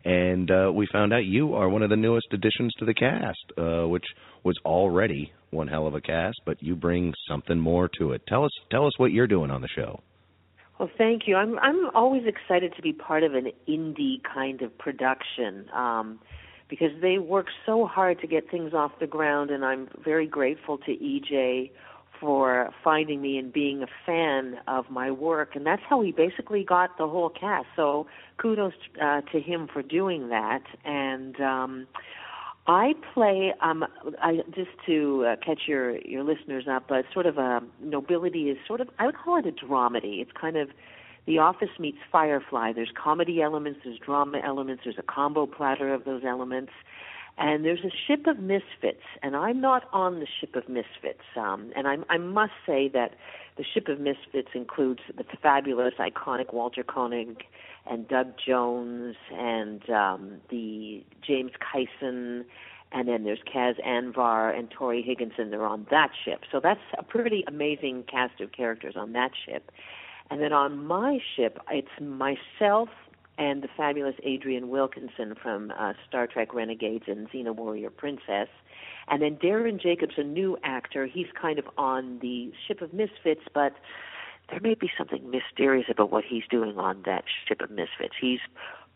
And 0.08 0.50
uh, 0.50 0.72
we 0.74 0.88
found 0.90 1.14
out 1.14 1.26
you 1.26 1.56
are 1.56 1.68
one 1.68 1.84
of 1.84 1.90
the 1.90 1.98
newest 1.98 2.28
additions 2.32 2.74
to 2.80 2.86
the 2.86 2.94
cast, 2.94 3.44
uh, 3.58 3.86
which 3.90 4.06
was 4.42 4.56
already 4.64 5.34
one 5.50 5.68
hell 5.68 5.86
of 5.86 5.96
a 5.96 6.00
cast, 6.00 6.40
but 6.46 6.64
you 6.64 6.78
bring 6.78 7.14
something 7.28 7.60
more 7.60 7.90
to 8.00 8.14
it. 8.14 8.22
Tell 8.26 8.46
us, 8.46 8.52
tell 8.72 8.88
us 8.88 8.98
what 8.98 9.12
you're 9.12 9.28
doing 9.28 9.52
on 9.52 9.62
the 9.62 9.68
show. 9.68 10.00
Well, 10.80 10.90
thank 10.98 11.24
you. 11.28 11.36
I'm 11.36 11.60
I'm 11.60 11.90
always 11.94 12.24
excited 12.26 12.74
to 12.78 12.82
be 12.82 12.94
part 12.94 13.24
of 13.24 13.34
an 13.34 13.52
indie 13.68 14.22
kind 14.24 14.62
of 14.62 14.78
production 14.78 15.66
um, 15.76 16.20
because 16.70 16.92
they 17.02 17.18
work 17.18 17.48
so 17.66 17.86
hard 17.86 18.22
to 18.22 18.28
get 18.28 18.50
things 18.50 18.74
off 18.74 18.92
the 19.02 19.08
ground, 19.08 19.50
and 19.50 19.66
I'm 19.66 19.90
very 20.06 20.28
grateful 20.28 20.78
to 20.78 20.92
EJ 20.92 21.72
for 22.20 22.70
finding 22.84 23.22
me 23.22 23.38
and 23.38 23.52
being 23.52 23.84
a 23.84 23.88
fan 24.06 24.58
of 24.68 24.90
my 24.90 25.10
work, 25.12 25.56
and 25.56 25.66
that's 25.66 25.82
how 25.90 26.02
he 26.02 26.12
basically 26.12 26.64
got 26.64 26.98
the 26.98 27.08
whole 27.08 27.30
cast. 27.30 27.68
So 27.76 28.08
kudos 28.38 28.74
uh, 29.02 29.22
to 29.32 29.40
him 29.40 29.68
for 29.72 29.82
doing 29.82 30.30
that, 30.30 30.64
and. 30.86 31.40
um 31.42 31.88
I 32.70 32.96
play 33.14 33.54
um 33.62 33.86
I 34.22 34.42
just 34.54 34.72
to 34.88 35.26
uh, 35.26 35.36
catch 35.38 35.62
your 35.68 36.00
your 36.00 36.24
listeners 36.26 36.66
up, 36.70 36.84
but 36.90 37.06
sort 37.14 37.26
of 37.26 37.38
a 37.38 37.62
nobility 37.82 38.50
is 38.50 38.58
sort 38.68 38.82
of 38.82 38.90
I 39.00 39.06
would 39.06 39.16
call 39.16 39.40
it 39.40 39.46
a 39.48 39.54
dramedy. 39.54 40.22
It's 40.22 40.32
kind 40.34 40.58
of 40.58 40.68
The 41.28 41.38
Office 41.38 41.70
meets 41.80 42.00
Firefly. 42.12 42.74
There's 42.74 42.92
comedy 43.02 43.42
elements, 43.42 43.80
there's 43.86 44.00
drama 44.00 44.40
elements, 44.44 44.82
there's 44.84 44.98
a 44.98 45.04
combo 45.04 45.46
platter 45.46 45.94
of 45.94 46.04
those 46.04 46.24
elements. 46.26 46.74
And 47.40 47.64
there's 47.64 47.84
a 47.84 47.92
ship 48.08 48.26
of 48.26 48.40
misfits, 48.40 49.04
and 49.22 49.36
I'm 49.36 49.62
not 49.62 49.84
on 49.94 50.20
the 50.20 50.28
ship 50.40 50.56
of 50.56 50.68
misfits. 50.68 51.22
Um, 51.36 51.72
and 51.76 51.88
I, 51.88 51.98
I 52.10 52.18
must 52.18 52.54
say 52.66 52.90
that 52.90 53.12
the 53.58 53.64
ship 53.64 53.88
of 53.90 54.00
misfits 54.00 54.50
includes 54.56 55.02
the 55.16 55.24
fabulous, 55.42 55.94
iconic 56.00 56.52
Walter 56.52 56.84
Koenig 56.84 57.44
and 57.90 58.08
Doug 58.08 58.34
Jones 58.44 59.16
and 59.32 59.88
um, 59.90 60.42
the 60.50 61.04
James 61.26 61.52
Kyson, 61.60 62.46
and 62.92 63.08
then 63.08 63.24
there's 63.24 63.42
Cas 63.46 63.76
Anvar 63.86 64.58
and 64.58 64.72
Tori 64.72 65.04
Higginson. 65.04 65.52
They're 65.52 65.66
on 65.66 65.86
that 65.92 66.12
ship, 66.26 66.42
so 66.52 66.60
that's 66.60 66.80
a 66.98 67.04
pretty 67.04 67.44
amazing 67.48 68.06
cast 68.10 68.42
of 68.42 68.52
characters 68.52 68.96
on 68.96 69.14
that 69.14 69.32
ship. 69.46 69.72
And 70.30 70.42
then 70.42 70.54
on 70.54 70.86
my 70.86 71.20
ship, 71.36 71.60
it's 71.72 71.88
myself 72.02 72.90
and 73.38 73.62
the 73.62 73.68
fabulous 73.76 74.16
Adrienne 74.26 74.70
Wilkinson 74.70 75.36
from 75.42 75.72
uh, 75.78 75.94
Star 76.08 76.28
Trek 76.28 76.54
Renegades 76.54 77.06
and 77.08 77.30
Xena 77.30 77.56
Warrior 77.56 77.90
Princess. 77.90 78.48
And 79.08 79.22
then 79.22 79.36
Darren 79.36 79.82
Jacobs, 79.82 80.14
a 80.18 80.24
new 80.24 80.58
actor, 80.64 81.06
he's 81.06 81.28
kind 81.40 81.60
of 81.60 81.66
on 81.78 82.20
the 82.20 82.52
ship 82.68 82.82
of 82.82 82.94
misfits, 82.94 83.42
but 83.54 83.74
there 84.50 84.60
may 84.60 84.76
be 84.76 84.90
something 84.98 85.30
mysterious 85.30 85.88
about 85.90 86.12
what 86.12 86.24
he's 86.28 86.44
doing 86.50 86.78
on 86.78 87.04
that 87.06 87.24
ship 87.48 87.62
of 87.62 87.70
misfits. 87.70 88.16
He's 88.20 88.40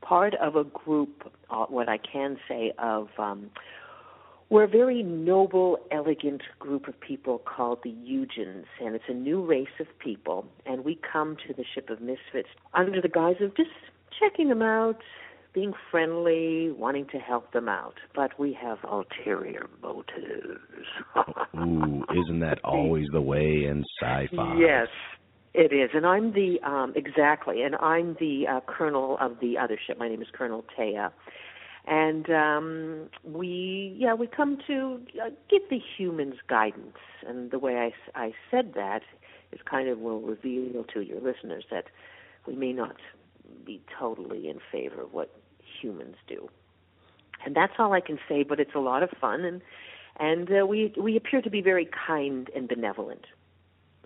part 0.01 0.33
of 0.35 0.55
a 0.55 0.63
group, 0.63 1.31
uh, 1.49 1.65
what 1.65 1.87
I 1.87 1.97
can 1.97 2.37
say, 2.47 2.73
of 2.77 3.09
um, 3.17 3.51
we're 4.49 4.63
a 4.63 4.67
very 4.67 5.01
noble, 5.01 5.77
elegant 5.91 6.41
group 6.59 6.89
of 6.89 6.99
people 6.99 7.39
called 7.39 7.79
the 7.83 7.91
Eugens, 7.91 8.65
and 8.81 8.95
it's 8.95 9.05
a 9.07 9.13
new 9.13 9.45
race 9.45 9.79
of 9.79 9.87
people. 9.99 10.45
And 10.65 10.83
we 10.83 10.99
come 11.09 11.37
to 11.47 11.53
the 11.53 11.63
ship 11.73 11.89
of 11.89 12.01
misfits 12.01 12.49
under 12.73 13.01
the 13.01 13.07
guise 13.07 13.37
of 13.39 13.55
just 13.55 13.69
checking 14.19 14.49
them 14.49 14.61
out, 14.61 15.01
being 15.53 15.73
friendly, 15.89 16.71
wanting 16.71 17.07
to 17.07 17.17
help 17.17 17.51
them 17.51 17.67
out. 17.67 17.95
But 18.15 18.39
we 18.39 18.57
have 18.61 18.79
ulterior 18.83 19.69
motives. 19.81 20.59
Ooh, 21.57 22.05
isn't 22.23 22.39
that 22.39 22.59
always 22.63 23.07
the 23.11 23.21
way 23.21 23.65
in 23.65 23.83
sci-fi? 24.01 24.57
Yes, 24.57 24.87
it 25.53 25.73
is. 25.73 25.89
And 25.93 26.05
I'm 26.05 26.33
the 26.33 26.59
um 26.63 26.93
exactly, 26.95 27.63
and 27.63 27.75
I'm 27.75 28.15
the 28.19 28.45
uh, 28.47 28.59
colonel 28.67 29.17
of 29.19 29.39
the 29.41 29.57
other 29.57 29.77
ship. 29.85 29.97
My 29.97 30.07
name 30.07 30.21
is 30.21 30.29
Colonel 30.33 30.63
Taya. 30.77 31.11
And 31.85 32.29
um 32.29 33.09
we 33.23 33.95
yeah, 33.99 34.13
we 34.13 34.27
come 34.27 34.57
to 34.67 35.01
uh, 35.21 35.29
give 35.49 35.63
the 35.69 35.79
humans 35.97 36.35
guidance. 36.47 36.97
And 37.27 37.51
the 37.51 37.59
way 37.59 37.91
I 38.15 38.19
I 38.19 38.31
said 38.49 38.73
that 38.75 39.01
is 39.51 39.59
kind 39.69 39.89
of 39.89 39.99
will 39.99 40.21
reveal 40.21 40.85
to 40.93 41.01
your 41.01 41.19
listeners 41.19 41.65
that 41.71 41.85
we 42.47 42.55
may 42.55 42.71
not 42.71 42.95
be 43.65 43.81
totally 43.99 44.49
in 44.49 44.59
favor 44.71 45.01
of 45.01 45.13
what 45.13 45.33
humans 45.81 46.15
do. 46.27 46.49
And 47.45 47.55
that's 47.55 47.73
all 47.79 47.93
I 47.93 48.01
can 48.01 48.19
say, 48.29 48.43
but 48.43 48.59
it's 48.59 48.75
a 48.75 48.79
lot 48.79 49.03
of 49.03 49.09
fun 49.19 49.41
and 49.41 49.61
and 50.19 50.49
uh, 50.51 50.65
we 50.65 50.93
we 51.01 51.17
appear 51.17 51.41
to 51.41 51.49
be 51.49 51.61
very 51.61 51.89
kind 52.07 52.49
and 52.55 52.67
benevolent 52.67 53.25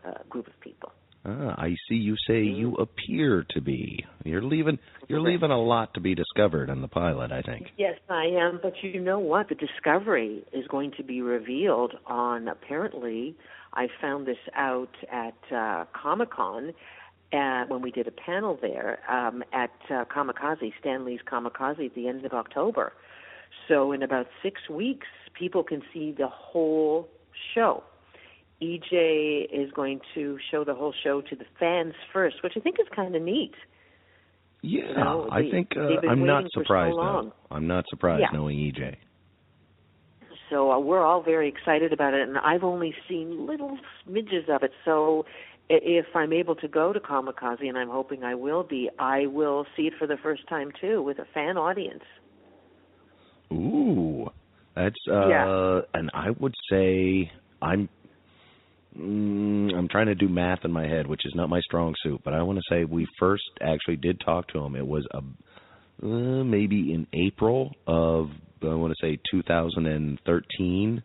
uh, 0.06 0.24
group 0.30 0.48
of 0.48 0.60
people. 0.62 0.92
Ah, 1.26 1.56
I 1.58 1.76
see 1.90 1.96
you 1.96 2.16
say 2.28 2.44
you 2.44 2.76
appear 2.76 3.46
to 3.52 3.62
be. 3.62 4.06
You're 4.24 4.44
leaving 4.44 4.78
you're 5.08 5.22
leaving 5.22 5.52
a 5.52 5.60
lot 5.60 5.94
to 5.96 6.00
be 6.00 6.14
discovered 6.14 6.70
on 6.70 6.82
the 6.82 6.88
pilot, 6.88 7.32
I 7.32 7.42
think. 7.42 7.68
Yes, 7.78 7.96
I 8.10 8.26
am, 8.26 8.60
but 8.62 8.74
you 8.84 9.00
know 9.02 9.20
what? 9.20 9.50
The 9.50 9.56
discovery 9.56 10.44
is 10.54 10.68
going 10.68 10.92
to 10.98 11.04
be 11.04 11.22
revealed 11.22 11.94
on 12.06 12.48
apparently 12.48 13.36
I 13.74 13.88
found 14.00 14.28
this 14.28 14.38
out 14.56 14.96
at 15.12 15.54
uh 15.54 15.86
Comic-Con 16.00 16.74
uh, 17.34 17.66
when 17.68 17.82
we 17.82 17.92
did 17.92 18.08
a 18.08 18.12
panel 18.12 18.58
there 18.62 19.00
um, 19.10 19.44
at 19.54 19.72
uh, 19.90 20.06
Comikaze, 20.06 20.72
Stanley's 20.80 21.20
Comikaze 21.30 21.86
at 21.86 21.96
the 21.96 22.08
end 22.08 22.26
of 22.26 22.34
October. 22.34 22.94
So 23.68 23.92
in 23.92 24.04
about 24.04 24.28
six 24.44 24.70
weeks, 24.70 25.08
people 25.38 25.64
can 25.64 25.82
see 25.94 26.14
the 26.18 26.28
whole 26.28 27.10
show. 27.54 27.84
EJ 28.62 29.48
is 29.52 29.72
going 29.72 30.00
to 30.14 30.38
show 30.52 30.64
the 30.64 30.74
whole 30.74 30.94
show 31.04 31.22
to 31.22 31.36
the 31.36 31.46
fans 31.60 31.94
first, 32.14 32.38
which 32.44 32.54
I 32.56 32.60
think 32.60 32.78
is 32.80 32.88
kind 32.96 33.16
of 33.16 33.22
neat. 33.22 33.54
Yeah, 34.62 34.94
know, 34.94 35.28
I 35.32 35.42
think 35.52 35.70
uh, 35.78 36.08
I'm 36.10 36.26
not 36.26 36.44
for 36.46 36.50
so 36.54 36.62
surprised 36.62 36.98
I'm 37.52 37.68
not 37.68 37.86
surprised 37.90 38.22
Yeah. 38.22 38.38
knowing 38.38 38.58
EJ. 38.58 38.96
So 40.50 40.72
uh, 40.72 40.80
we're 40.80 41.04
all 41.04 41.22
very 41.22 41.48
excited 41.50 41.92
about 41.94 42.14
it, 42.14 42.28
and 42.28 42.38
I've 42.38 42.64
only 42.64 42.94
seen 43.08 43.46
little 43.46 43.78
smidges 44.08 44.50
of 44.50 44.64
it. 44.64 44.72
So 44.84 45.26
if 45.70 46.06
I'm 46.16 46.34
able 46.34 46.56
to 46.56 46.68
go 46.68 46.94
to 46.94 47.00
Comikaze, 47.00 47.68
and 47.68 47.78
I'm 47.78 47.90
hoping 47.90 48.24
I 48.24 48.36
will 48.36 48.64
be, 48.64 48.90
I 49.00 49.26
will 49.28 49.66
see 49.76 49.84
it 49.84 49.94
for 49.98 50.08
the 50.08 50.18
first 50.22 50.48
time 50.48 50.72
too 50.80 51.02
with 51.02 51.20
a 51.20 51.26
fan 51.34 51.58
audience. 51.58 52.04
Ooh, 53.52 54.28
that's 54.76 54.96
uh, 55.10 55.30
Yeah. 55.30 55.82
and 55.94 56.10
I 56.14 56.32
would 56.40 56.54
say 56.70 57.32
I'm. 57.62 57.90
Mm, 58.98 59.76
I'm 59.76 59.90
trying 59.90 60.06
to 60.06 60.16
do 60.16 60.30
math 60.30 60.60
in 60.64 60.72
my 60.72 60.88
head, 60.88 61.06
which 61.06 61.26
is 61.26 61.34
not 61.36 61.50
my 61.50 61.60
strong 61.60 61.96
suit. 62.02 62.22
But 62.24 62.34
I 62.34 62.42
want 62.44 62.60
to 62.60 62.64
say 62.74 62.86
we 62.86 63.06
first 63.20 63.44
actually 63.62 63.98
did 63.98 64.22
talk 64.22 64.48
to 64.54 64.60
him. 64.60 64.74
It 64.78 64.88
was 64.88 65.06
a 65.12 65.18
uh, 66.02 66.44
maybe 66.44 66.94
in 66.94 67.08
April 67.14 67.76
of 67.88 68.30
I 68.62 68.74
want 68.74 68.94
to 68.98 69.06
say 69.06 69.20
2013, 69.32 71.04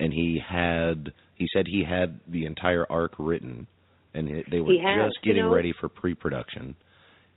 and 0.00 0.12
he 0.12 0.40
had 0.46 1.12
he 1.34 1.46
said 1.52 1.66
he 1.66 1.84
had 1.84 2.20
the 2.28 2.46
entire 2.46 2.86
arc 2.90 3.14
written, 3.18 3.66
and 4.14 4.28
it, 4.28 4.46
they 4.50 4.60
were 4.60 4.74
has, 4.74 5.10
just 5.10 5.18
you 5.24 5.32
getting 5.32 5.44
know- 5.44 5.54
ready 5.54 5.72
for 5.78 5.88
pre-production. 5.88 6.74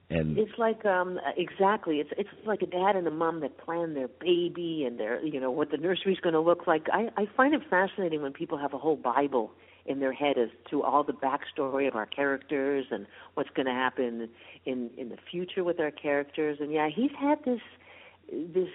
And 0.07 0.37
It's 0.37 0.51
like 0.59 0.85
um 0.85 1.19
exactly. 1.35 1.99
It's 1.99 2.11
it's 2.15 2.29
like 2.45 2.61
a 2.61 2.67
dad 2.67 2.95
and 2.95 3.07
a 3.07 3.11
mom 3.11 3.39
that 3.39 3.57
plan 3.57 3.95
their 3.95 4.07
baby 4.07 4.83
and 4.85 4.99
their 4.99 5.19
you 5.25 5.39
know 5.39 5.49
what 5.49 5.71
the 5.71 5.77
nursery's 5.77 6.19
going 6.19 6.33
to 6.33 6.39
look 6.39 6.67
like. 6.67 6.85
I 6.93 7.09
I 7.17 7.25
find 7.35 7.55
it 7.55 7.61
fascinating 7.67 8.21
when 8.21 8.31
people 8.31 8.59
have 8.59 8.73
a 8.73 8.77
whole 8.77 8.97
Bible 8.97 9.51
in 9.87 9.99
their 9.99 10.13
head 10.13 10.37
as 10.37 10.49
to 10.69 10.83
all 10.83 11.03
the 11.03 11.13
backstory 11.13 11.87
of 11.87 11.95
our 11.95 12.05
characters 12.05 12.85
and 12.91 13.07
what's 13.33 13.49
going 13.55 13.65
to 13.65 13.71
happen 13.71 14.29
in 14.65 14.91
in 14.95 15.09
the 15.09 15.17
future 15.31 15.63
with 15.63 15.79
our 15.79 15.91
characters. 15.91 16.59
And 16.61 16.71
yeah, 16.71 16.87
he's 16.95 17.11
had 17.19 17.39
this 17.43 17.61
this 18.31 18.69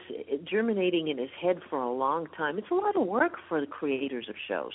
germinating 0.44 1.06
in 1.06 1.18
his 1.18 1.30
head 1.40 1.60
for 1.70 1.80
a 1.80 1.92
long 1.92 2.26
time. 2.36 2.58
It's 2.58 2.72
a 2.72 2.74
lot 2.74 2.96
of 2.96 3.06
work 3.06 3.34
for 3.48 3.60
the 3.60 3.68
creators 3.68 4.28
of 4.28 4.34
shows. 4.48 4.72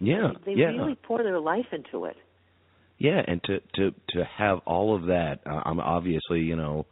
Yeah, 0.00 0.30
They 0.44 0.52
yeah. 0.52 0.66
really 0.66 0.96
pour 0.96 1.22
their 1.22 1.40
life 1.40 1.66
into 1.72 2.06
it. 2.06 2.16
Yeah, 2.98 3.20
and 3.26 3.42
to 3.44 3.60
to 3.74 3.90
to 4.10 4.24
have 4.38 4.58
all 4.66 4.94
of 4.94 5.06
that, 5.06 5.40
uh, 5.46 5.62
I'm 5.64 5.80
obviously 5.80 6.40
you 6.40 6.56
know, 6.56 6.86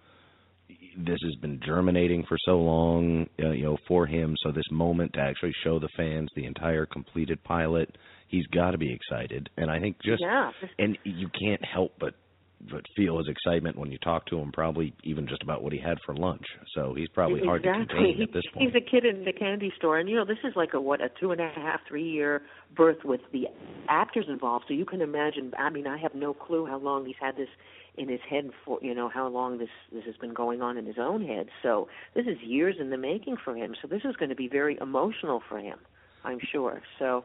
this 0.96 1.18
has 1.22 1.34
been 1.40 1.60
germinating 1.64 2.24
for 2.28 2.36
so 2.44 2.58
long, 2.58 3.26
uh, 3.42 3.50
you 3.50 3.64
know, 3.64 3.78
for 3.86 4.06
him. 4.06 4.34
So 4.42 4.50
this 4.50 4.64
moment 4.70 5.12
to 5.14 5.20
actually 5.20 5.52
show 5.64 5.78
the 5.78 5.88
fans 5.96 6.28
the 6.34 6.44
entire 6.44 6.86
completed 6.86 7.42
pilot, 7.44 7.96
he's 8.28 8.46
got 8.48 8.72
to 8.72 8.78
be 8.78 8.92
excited. 8.92 9.48
And 9.56 9.70
I 9.70 9.78
think 9.78 9.96
just 10.04 10.22
yeah. 10.22 10.50
and 10.78 10.98
you 11.04 11.28
can't 11.28 11.64
help 11.64 11.92
but 12.00 12.14
but 12.70 12.82
feel 12.96 13.18
his 13.18 13.28
excitement 13.28 13.76
when 13.76 13.90
you 13.90 13.98
talk 13.98 14.26
to 14.26 14.38
him. 14.38 14.52
Probably 14.52 14.94
even 15.04 15.26
just 15.26 15.42
about 15.42 15.62
what 15.62 15.72
he 15.72 15.78
had 15.78 15.98
for 16.04 16.14
lunch. 16.14 16.44
So 16.74 16.94
he's 16.96 17.08
probably 17.08 17.40
hard 17.44 17.62
to 17.64 17.72
contain 17.72 18.22
at 18.22 18.32
this 18.32 18.42
point. 18.52 18.72
He's 18.72 18.74
a 18.74 18.90
kid 18.90 19.04
in 19.04 19.24
the 19.24 19.32
candy 19.32 19.72
store, 19.76 19.98
and 19.98 20.08
you 20.08 20.16
know 20.16 20.24
this 20.24 20.38
is 20.44 20.52
like 20.54 20.74
a 20.74 20.80
what 20.80 21.00
a 21.00 21.10
two 21.20 21.32
and 21.32 21.40
a 21.40 21.50
half, 21.54 21.80
three 21.88 22.08
year 22.08 22.42
birth 22.76 23.04
with 23.04 23.20
the 23.32 23.46
actors 23.88 24.26
involved. 24.28 24.66
So 24.68 24.74
you 24.74 24.84
can 24.84 25.00
imagine. 25.00 25.52
I 25.58 25.70
mean, 25.70 25.86
I 25.86 25.98
have 25.98 26.14
no 26.14 26.34
clue 26.34 26.66
how 26.66 26.78
long 26.78 27.04
he's 27.06 27.16
had 27.20 27.36
this 27.36 27.48
in 27.96 28.08
his 28.08 28.20
head 28.28 28.50
for. 28.64 28.78
You 28.80 28.94
know 28.94 29.08
how 29.08 29.28
long 29.28 29.58
this 29.58 29.68
this 29.92 30.04
has 30.04 30.16
been 30.16 30.34
going 30.34 30.62
on 30.62 30.76
in 30.76 30.86
his 30.86 30.96
own 30.98 31.26
head. 31.26 31.48
So 31.62 31.88
this 32.14 32.26
is 32.26 32.36
years 32.42 32.76
in 32.78 32.90
the 32.90 32.98
making 32.98 33.36
for 33.44 33.56
him. 33.56 33.74
So 33.80 33.88
this 33.88 34.02
is 34.04 34.16
going 34.16 34.30
to 34.30 34.36
be 34.36 34.48
very 34.48 34.78
emotional 34.80 35.42
for 35.48 35.58
him, 35.58 35.78
I'm 36.24 36.38
sure. 36.52 36.82
So 36.98 37.24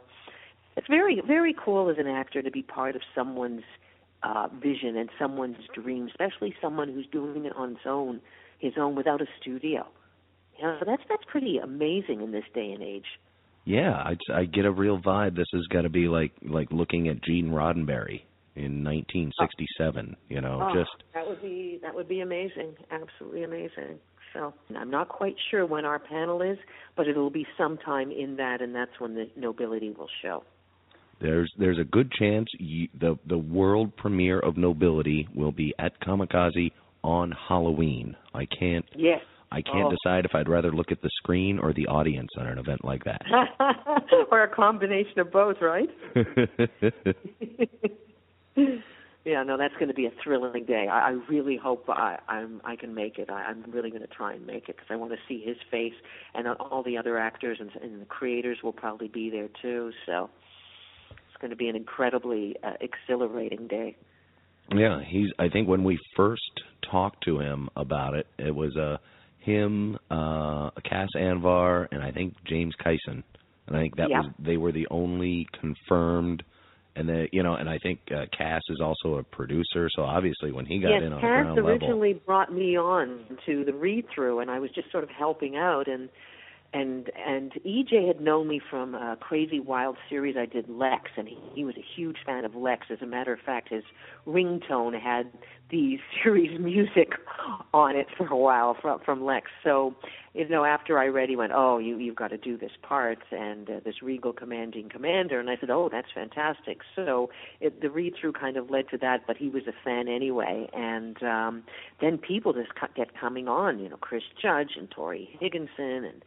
it's 0.76 0.88
very 0.88 1.22
very 1.26 1.54
cool 1.54 1.90
as 1.90 1.98
an 2.00 2.08
actor 2.08 2.42
to 2.42 2.52
be 2.52 2.64
part 2.64 2.96
of 2.96 3.02
someone's 3.14 3.64
uh, 4.24 4.48
vision 4.62 4.98
and 4.98 5.10
someone's 5.20 5.58
dream, 5.74 6.08
especially 6.08 6.56
someone 6.62 6.90
who's 6.90 7.08
doing 7.12 7.46
it 7.46 7.54
on 7.56 7.70
his 7.70 7.86
own, 7.86 8.22
his 8.60 8.74
own 8.78 8.96
without 8.96 9.22
a 9.22 9.28
studio. 9.42 9.86
You 10.58 10.66
know, 10.66 10.78
that's 10.86 11.04
that's 11.08 11.24
pretty 11.28 11.58
amazing 11.58 12.22
in 12.22 12.32
this 12.32 12.46
day 12.54 12.72
and 12.72 12.82
age. 12.82 13.06
Yeah, 13.66 13.92
I 13.92 14.18
I 14.34 14.46
get 14.46 14.66
a 14.66 14.72
real 14.72 15.00
vibe. 15.00 15.36
This 15.36 15.48
has 15.54 15.66
got 15.68 15.82
to 15.82 15.90
be 15.90 16.08
like 16.08 16.32
like 16.42 16.72
looking 16.72 17.10
at 17.10 17.24
Gene 17.24 17.50
Roddenberry 17.50 18.22
in 18.56 18.84
1967. 18.84 20.16
You 20.30 20.42
know, 20.42 20.60
oh, 20.64 20.74
just 20.74 21.04
that 21.14 21.28
would 21.28 21.42
be 21.42 21.80
that 21.84 21.94
would 21.94 22.08
be 22.08 22.22
amazing, 22.22 22.76
absolutely 22.92 23.44
amazing. 23.44 24.00
So 24.34 24.54
I'm 24.76 24.90
not 24.90 25.10
quite 25.10 25.36
sure 25.52 25.66
when 25.66 25.86
our 25.86 26.00
panel 26.00 26.42
is, 26.42 26.58
but 26.96 27.08
it'll 27.08 27.30
be 27.30 27.46
sometime 27.58 28.12
in 28.12 28.36
that, 28.38 28.62
and 28.62 28.74
that's 28.74 29.00
when 29.00 29.16
the 29.16 29.30
nobility 29.36 29.92
will 29.92 30.10
show. 30.22 30.44
There's 31.20 31.52
there's 31.58 31.80
a 31.80 31.84
good 31.84 32.12
chance 32.12 32.48
you, 32.60 32.88
the 33.00 33.18
the 33.28 33.38
world 33.38 33.96
premiere 33.98 34.40
of 34.40 34.56
Nobility 34.58 35.28
will 35.36 35.52
be 35.52 35.74
at 35.80 36.00
Comikaze 36.02 36.72
on 37.04 37.32
Halloween. 37.48 38.16
I 38.34 38.46
can't 38.60 38.86
Yes. 38.96 39.22
I 39.52 39.62
can't 39.62 39.86
Oh. 39.88 39.96
decide 40.04 40.26
if 40.26 40.36
I'd 40.36 40.50
rather 40.50 40.72
look 40.72 40.92
at 40.92 41.02
the 41.02 41.10
screen 41.18 41.58
or 41.58 41.72
the 41.74 41.88
audience 41.88 42.30
on 42.38 42.48
an 42.48 42.58
event 42.58 42.84
like 42.84 43.04
that. 43.06 43.22
or 44.32 44.44
a 44.44 44.48
combination 44.54 45.20
of 45.20 45.32
both, 45.32 45.56
right? 45.62 45.90
yeah, 49.26 49.44
no, 49.44 49.58
that's 49.58 49.74
going 49.76 49.88
to 49.88 49.94
be 49.94 50.06
a 50.06 50.12
thrilling 50.24 50.66
day. 50.66 50.88
I, 50.92 51.10
I 51.10 51.18
really 51.30 51.58
hope 51.58 51.86
I, 51.90 52.18
I'm 52.28 52.62
I 52.66 52.76
can 52.76 52.94
make 52.94 53.18
it. 53.20 53.30
I, 53.30 53.44
I'm 53.44 53.64
really 53.72 53.90
going 53.90 54.02
to 54.02 54.08
try 54.08 54.34
and 54.34 54.46
make 54.46 54.70
it 54.70 54.76
because 54.76 54.88
I 54.90 54.96
want 54.96 55.12
to 55.12 55.18
see 55.28 55.42
his 55.46 55.58
face, 55.72 55.94
and 56.34 56.48
all 56.48 56.84
the 56.84 56.98
other 56.98 57.18
actors 57.18 57.58
and, 57.60 57.70
and 57.82 58.02
the 58.02 58.06
creators 58.06 58.58
will 58.64 58.74
probably 58.74 59.08
be 59.08 59.30
there 59.30 59.50
too. 59.62 59.92
So 60.06 60.30
it's 61.38 61.42
going 61.42 61.52
to 61.52 61.56
be 61.56 61.70
an 61.70 61.76
incredibly 61.76 62.56
uh, 62.64 62.74
exhilarating 62.82 63.68
day. 63.68 63.96
Yeah, 64.74 65.00
he's. 65.08 65.30
I 65.40 65.50
think 65.50 65.68
when 65.68 65.84
we 65.84 66.00
first 66.16 66.42
talked 66.92 67.24
to 67.26 67.40
him 67.40 67.70
about 67.76 68.16
it, 68.16 68.26
it 68.38 68.54
was 68.54 68.76
uh, 68.76 68.98
him, 69.40 69.98
uh, 70.10 70.72
Cas 70.84 71.08
Anvar, 71.16 71.88
and 71.92 72.04
I 72.04 72.12
think 72.12 72.34
James 72.46 72.74
Kyson, 72.84 73.24
and 73.68 73.78
I 73.78 73.82
think 73.82 73.96
that 73.98 74.10
Yeah. 74.10 74.22
was 74.22 74.32
they 74.40 74.58
were 74.58 74.72
the 74.72 74.88
only 74.90 75.48
confirmed. 75.60 76.44
And 76.96 77.08
the 77.08 77.28
you 77.32 77.44
know, 77.44 77.54
and 77.54 77.70
I 77.70 77.78
think 77.78 78.00
uh, 78.12 78.26
Cas 78.36 78.64
is 78.70 78.82
also 78.82 79.20
a 79.20 79.24
producer, 79.24 79.88
so 79.96 80.02
obviously 80.02 80.52
when 80.52 80.66
he 80.66 80.80
got 80.80 80.90
yes, 80.90 81.04
in 81.04 81.14
on 81.14 81.22
the 81.22 81.28
Cas 81.28 81.44
ground 81.44 81.56
level, 81.58 81.70
originally 81.70 82.14
brought 82.26 82.52
me 82.52 82.76
on 82.76 83.38
to 83.46 83.64
the 83.64 83.74
read 83.74 84.06
through, 84.14 84.40
and 84.40 84.50
I 84.50 84.60
was 84.60 84.72
just 84.72 84.92
sort 84.92 85.04
of 85.04 85.12
helping 85.12 85.56
out. 85.56 85.88
And 85.88 86.10
and 86.74 87.10
and 87.26 87.54
EJ 87.66 88.08
had 88.08 88.22
known 88.22 88.48
me 88.48 88.60
from 88.70 88.94
a 88.94 89.18
crazy 89.20 89.60
wild 89.60 89.98
series 90.10 90.36
I 90.38 90.46
did 90.46 90.68
Lexx, 90.68 91.06
and 91.16 91.28
he, 91.28 91.38
he 91.54 91.64
was 91.64 91.76
a 91.78 91.86
huge 91.96 92.18
fan 92.26 92.44
of 92.44 92.52
Lexx. 92.54 92.92
As 92.92 93.02
a 93.02 93.06
matter 93.06 93.32
of 93.32 93.40
fact, 93.40 93.70
his 93.70 93.84
ringtone 94.28 95.00
had 95.00 95.32
the 95.70 95.98
series 96.24 96.60
music 96.60 97.14
on 97.74 97.96
it 97.96 98.08
for 98.18 98.28
a 98.28 98.36
while 98.36 98.76
from 98.82 99.00
from 99.00 99.22
Lexx. 99.22 99.44
So, 99.64 99.96
you 100.34 100.48
know, 100.50 100.66
after 100.66 101.00
I 101.00 101.08
read, 101.08 101.30
he 101.30 101.38
went, 101.38 101.54
"Oh, 101.56 101.78
you 101.78 101.98
you've 101.98 102.18
got 102.18 102.30
to 102.30 102.38
do 102.38 102.58
this 102.58 102.72
part 102.82 103.20
and 103.32 103.70
uh, 103.70 103.80
this 103.86 104.02
regal 104.02 104.34
commanding 104.34 104.90
commander," 104.90 105.40
and 105.40 105.50
I 105.50 105.56
said, 105.58 105.70
"Oh, 105.70 105.88
that's 105.90 106.12
fantastic." 106.14 106.80
So 106.96 107.30
it, 107.62 107.82
the 107.82 107.90
read 107.90 108.16
through 108.20 108.34
kind 108.34 108.58
of 108.58 108.70
led 108.70 108.90
to 108.90 108.98
that, 108.98 109.26
but 109.26 109.38
he 109.38 109.48
was 109.48 109.64
a 109.68 109.74
fan 109.86 110.10
anyway, 110.10 110.70
and 110.74 111.22
um, 111.24 111.64
then 112.02 112.18
people 112.18 112.52
just 112.52 112.72
get 112.96 113.18
coming 113.18 113.48
on, 113.48 113.80
you 113.80 113.88
know, 113.88 113.98
Chris 113.98 114.24
Judge 114.42 114.72
and 114.78 114.92
Tori 114.92 115.30
Higginson 115.40 116.04
and 116.04 116.24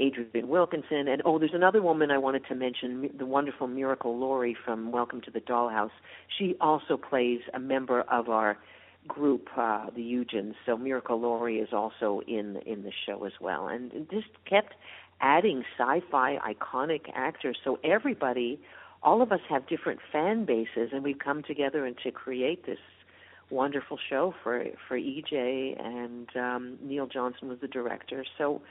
Adrienne 0.00 0.48
Wilkinson, 0.48 1.06
and 1.06 1.22
oh, 1.24 1.38
there's 1.38 1.54
another 1.54 1.80
woman 1.80 2.10
I 2.10 2.18
wanted 2.18 2.44
to 2.48 2.54
mention, 2.54 3.10
the 3.16 3.26
wonderful 3.26 3.68
Miracle 3.68 4.18
Laurie 4.18 4.56
from 4.64 4.90
Welcome 4.90 5.20
to 5.22 5.30
the 5.30 5.40
Dollhouse. 5.40 5.90
She 6.36 6.56
also 6.60 6.96
plays 6.96 7.40
a 7.52 7.60
member 7.60 8.00
of 8.02 8.28
our 8.28 8.58
group, 9.06 9.48
uh, 9.56 9.90
the 9.94 10.02
Eugens. 10.02 10.54
So 10.66 10.76
Miracle 10.76 11.20
Laurie 11.20 11.58
is 11.58 11.68
also 11.72 12.22
in 12.26 12.56
in 12.66 12.82
the 12.82 12.92
show 13.06 13.24
as 13.24 13.32
well, 13.40 13.68
and 13.68 13.92
just 14.10 14.28
kept 14.48 14.74
adding 15.20 15.62
sci-fi 15.78 16.38
iconic 16.38 17.02
actors. 17.14 17.56
So 17.62 17.78
everybody, 17.84 18.60
all 19.02 19.22
of 19.22 19.30
us 19.30 19.40
have 19.48 19.68
different 19.68 20.00
fan 20.10 20.44
bases, 20.44 20.90
and 20.92 21.04
we've 21.04 21.18
come 21.20 21.42
together 21.44 21.86
and 21.86 21.96
to 22.02 22.10
create 22.10 22.66
this 22.66 22.78
wonderful 23.50 23.98
show 24.10 24.34
for 24.42 24.64
for 24.88 24.98
EJ 24.98 25.80
and 25.80 26.28
um, 26.36 26.78
Neil 26.82 27.06
Johnson 27.06 27.48
was 27.48 27.58
the 27.60 27.68
director. 27.68 28.24
So 28.38 28.62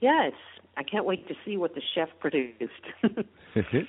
it's 0.00 0.36
I 0.76 0.82
can't 0.82 1.04
wait 1.04 1.26
to 1.28 1.34
see 1.44 1.56
what 1.56 1.74
the 1.74 1.82
chef 1.94 2.08
produced. 2.20 2.72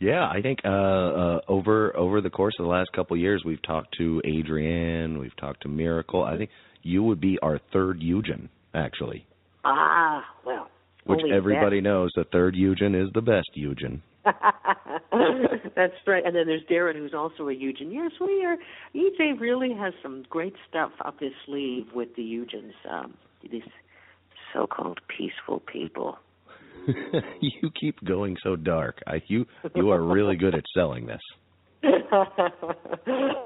yeah, 0.00 0.28
I 0.28 0.40
think 0.40 0.60
uh, 0.64 0.68
uh, 0.68 1.40
over 1.48 1.96
over 1.96 2.20
the 2.20 2.30
course 2.30 2.54
of 2.58 2.64
the 2.64 2.70
last 2.70 2.90
couple 2.92 3.14
of 3.14 3.20
years, 3.20 3.42
we've 3.44 3.62
talked 3.62 3.96
to 3.98 4.22
Adrienne, 4.24 5.18
we've 5.18 5.36
talked 5.36 5.62
to 5.62 5.68
Miracle. 5.68 6.22
I 6.22 6.36
think 6.36 6.50
you 6.82 7.02
would 7.02 7.20
be 7.20 7.38
our 7.42 7.60
third 7.72 8.00
Eugen, 8.00 8.48
actually, 8.74 9.26
ah, 9.64 10.24
well, 10.46 10.68
which 11.06 11.20
everybody 11.32 11.80
knows. 11.80 12.10
The 12.14 12.24
third 12.32 12.54
Eugen 12.54 12.94
is 12.94 13.08
the 13.14 13.22
best 13.22 13.50
Eugen. 13.54 14.02
That's 14.24 15.94
right. 16.06 16.24
And 16.24 16.36
then 16.36 16.46
there's 16.46 16.64
Darren, 16.70 16.96
who's 16.96 17.14
also 17.14 17.48
a 17.48 17.52
Eugen. 17.52 17.90
Yes, 17.90 18.10
we 18.20 18.44
are. 18.44 18.56
EJ 18.94 19.40
really 19.40 19.72
has 19.72 19.94
some 20.02 20.24
great 20.28 20.54
stuff 20.68 20.90
up 21.04 21.18
his 21.20 21.32
sleeve 21.46 21.86
with 21.94 22.14
the 22.16 22.22
Eugens. 22.22 22.72
Um, 22.90 23.14
these 23.50 23.62
so-called 24.52 25.00
peaceful 25.08 25.60
people. 25.60 26.18
you 27.40 27.70
keep 27.78 28.02
going 28.04 28.36
so 28.42 28.56
dark. 28.56 29.00
I, 29.06 29.22
you 29.26 29.46
you 29.74 29.90
are 29.90 30.02
really 30.02 30.36
good 30.36 30.54
at 30.54 30.64
selling 30.74 31.06
this. 31.06 31.20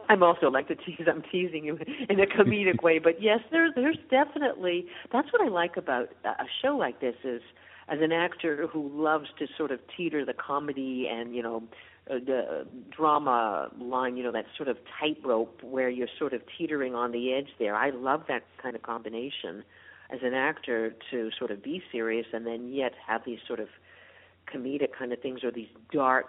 I'm 0.08 0.22
also 0.22 0.48
like 0.48 0.68
to 0.68 0.74
tease. 0.74 1.06
I'm 1.06 1.22
teasing 1.30 1.64
you 1.64 1.78
in 2.08 2.20
a 2.20 2.26
comedic 2.26 2.82
way, 2.82 2.98
but 2.98 3.20
yes, 3.20 3.40
there's 3.50 3.72
there's 3.74 3.98
definitely 4.10 4.86
that's 5.12 5.28
what 5.32 5.42
I 5.42 5.48
like 5.48 5.76
about 5.76 6.08
a 6.24 6.44
show 6.62 6.76
like 6.76 7.00
this 7.00 7.16
is 7.24 7.42
as 7.88 7.98
an 8.00 8.12
actor 8.12 8.66
who 8.72 8.90
loves 8.94 9.26
to 9.38 9.46
sort 9.58 9.70
of 9.70 9.80
teeter 9.96 10.24
the 10.24 10.34
comedy 10.34 11.08
and 11.10 11.34
you 11.34 11.42
know 11.42 11.62
uh, 12.10 12.14
the 12.14 12.66
drama 12.96 13.70
line, 13.78 14.16
you 14.16 14.22
know 14.22 14.32
that 14.32 14.46
sort 14.56 14.68
of 14.68 14.76
tightrope 14.98 15.62
where 15.62 15.90
you're 15.90 16.08
sort 16.18 16.32
of 16.32 16.40
teetering 16.56 16.94
on 16.94 17.12
the 17.12 17.34
edge 17.34 17.48
there. 17.58 17.74
I 17.74 17.90
love 17.90 18.22
that 18.28 18.44
kind 18.62 18.74
of 18.74 18.82
combination 18.82 19.64
as 20.12 20.20
an 20.22 20.34
actor 20.34 20.94
to 21.10 21.30
sort 21.38 21.50
of 21.50 21.62
be 21.62 21.82
serious 21.90 22.26
and 22.32 22.46
then 22.46 22.72
yet 22.72 22.92
have 23.06 23.22
these 23.24 23.38
sort 23.46 23.60
of 23.60 23.68
comedic 24.52 24.88
kind 24.98 25.12
of 25.12 25.20
things 25.20 25.42
or 25.44 25.50
these 25.50 25.68
dark 25.92 26.26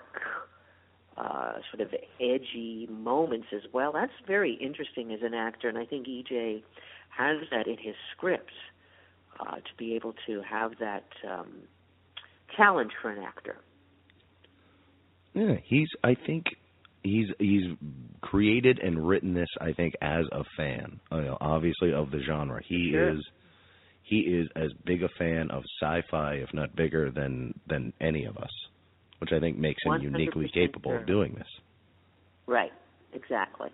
uh, 1.17 1.53
sort 1.71 1.81
of 1.81 1.93
edgy 2.19 2.87
moments 2.89 3.47
as 3.53 3.61
well. 3.73 3.91
That's 3.91 4.13
very 4.25 4.53
interesting 4.53 5.11
as 5.13 5.19
an 5.21 5.33
actor, 5.33 5.69
and 5.69 5.77
I 5.77 5.85
think 5.85 6.07
EJ 6.07 6.63
has 7.09 7.37
that 7.51 7.67
in 7.67 7.77
his 7.77 7.95
scripts 8.15 8.53
uh, 9.39 9.55
to 9.55 9.75
be 9.77 9.95
able 9.95 10.13
to 10.27 10.41
have 10.41 10.71
that 10.79 11.05
um, 11.29 11.51
challenge 12.55 12.91
for 13.01 13.09
an 13.11 13.21
actor. 13.21 13.57
Yeah, 15.33 15.55
he's. 15.63 15.87
I 16.03 16.15
think 16.15 16.45
he's 17.03 17.27
he's 17.39 17.63
created 18.21 18.79
and 18.79 19.07
written 19.07 19.33
this. 19.33 19.49
I 19.59 19.73
think 19.73 19.95
as 20.01 20.25
a 20.31 20.43
fan, 20.57 20.99
you 21.11 21.21
know, 21.21 21.37
obviously 21.41 21.93
of 21.93 22.11
the 22.11 22.21
genre. 22.25 22.61
He 22.63 22.91
Sure. 22.91 23.09
is. 23.17 23.23
He 24.03 24.19
is 24.19 24.49
as 24.55 24.71
big 24.85 25.03
a 25.03 25.09
fan 25.17 25.49
of 25.51 25.63
sci-fi, 25.81 26.35
if 26.35 26.53
not 26.53 26.75
bigger, 26.75 27.09
than 27.11 27.53
than 27.67 27.93
any 28.01 28.25
of 28.25 28.37
us, 28.37 28.51
which 29.19 29.31
I 29.31 29.39
think 29.39 29.57
makes 29.57 29.81
him 29.83 30.01
uniquely 30.01 30.49
capable 30.53 30.91
sure. 30.91 30.99
of 30.99 31.07
doing 31.07 31.33
this. 31.37 31.47
Right. 32.45 32.71
Exactly. 33.13 33.69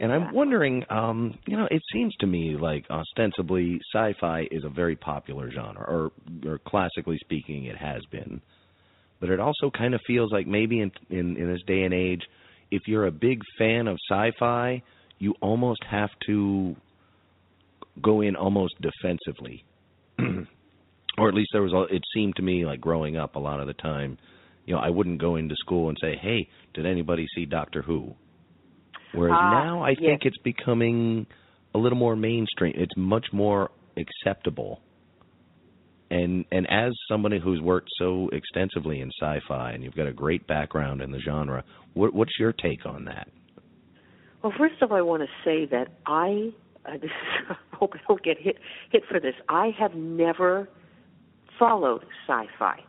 And 0.00 0.12
I'm 0.12 0.32
wondering, 0.32 0.84
um, 0.90 1.38
you 1.46 1.56
know, 1.56 1.66
it 1.70 1.82
seems 1.92 2.14
to 2.20 2.26
me 2.26 2.56
like 2.56 2.84
ostensibly 2.90 3.80
sci-fi 3.92 4.46
is 4.50 4.62
a 4.64 4.68
very 4.68 4.94
popular 4.94 5.50
genre, 5.50 5.82
or, 5.82 6.12
or 6.46 6.58
classically 6.58 7.18
speaking, 7.20 7.64
it 7.64 7.76
has 7.76 8.02
been. 8.10 8.40
But 9.18 9.30
it 9.30 9.40
also 9.40 9.70
kind 9.76 9.94
of 9.94 10.00
feels 10.06 10.30
like 10.30 10.46
maybe 10.46 10.80
in, 10.80 10.92
in 11.10 11.36
in 11.36 11.52
this 11.52 11.62
day 11.66 11.82
and 11.82 11.92
age, 11.92 12.22
if 12.70 12.82
you're 12.86 13.06
a 13.06 13.10
big 13.10 13.40
fan 13.58 13.88
of 13.88 13.98
sci-fi, 14.08 14.82
you 15.18 15.34
almost 15.40 15.82
have 15.90 16.10
to 16.26 16.76
go 18.02 18.20
in 18.20 18.36
almost 18.36 18.74
defensively, 18.80 19.64
or 21.18 21.28
at 21.28 21.34
least 21.34 21.50
there 21.52 21.62
was. 21.62 21.72
a- 21.72 21.94
It 21.94 22.02
seemed 22.14 22.36
to 22.36 22.42
me 22.42 22.64
like 22.64 22.80
growing 22.80 23.16
up 23.16 23.36
a 23.36 23.38
lot 23.38 23.60
of 23.60 23.66
the 23.66 23.74
time, 23.74 24.18
you 24.66 24.74
know, 24.74 24.80
I 24.80 24.90
wouldn't 24.90 25.20
go 25.20 25.36
into 25.36 25.54
school 25.56 25.88
and 25.88 25.98
say, 26.00 26.16
"Hey, 26.16 26.48
did 26.74 26.86
anybody 26.86 27.26
see 27.34 27.44
Doctor 27.46 27.82
Who?" 27.82 28.14
Whereas 29.14 29.36
Ah, 29.40 29.50
now 29.50 29.82
I 29.82 29.90
yes. 29.90 29.98
think 30.00 30.24
it's 30.26 30.38
becoming 30.38 31.26
a 31.74 31.78
little 31.78 31.98
more 31.98 32.16
mainstream. 32.16 32.74
It's 32.76 32.96
much 32.96 33.26
more 33.32 33.70
acceptable. 33.96 34.80
And 36.10 36.44
and 36.52 36.66
as 36.70 36.92
somebody 37.10 37.38
who's 37.38 37.60
worked 37.60 37.90
so 37.98 38.28
extensively 38.32 39.00
in 39.00 39.10
sci-fi 39.20 39.72
and 39.72 39.82
you've 39.84 39.94
got 39.94 40.06
a 40.06 40.12
great 40.12 40.46
background 40.46 41.02
in 41.02 41.10
the 41.10 41.20
genre, 41.20 41.64
what, 41.94 42.14
what's 42.14 42.32
your 42.38 42.52
take 42.52 42.86
on 42.86 43.04
that? 43.06 43.28
Well, 44.42 44.52
first 44.56 44.80
of 44.82 44.90
all, 44.92 44.96
I 44.98 45.02
want 45.02 45.22
to 45.22 45.28
say 45.44 45.66
that 45.66 45.88
I, 46.06 46.50
uh, 46.88 46.92
this 46.92 47.10
is, 47.10 47.46
I 47.50 47.56
hope 47.76 47.92
I 47.94 48.00
don't 48.06 48.22
get 48.22 48.38
hit 48.38 48.58
hit 48.90 49.02
for 49.08 49.20
this. 49.20 49.34
I 49.48 49.72
have 49.78 49.94
never 49.94 50.68
followed 51.58 52.04
sci-fi 52.26 52.80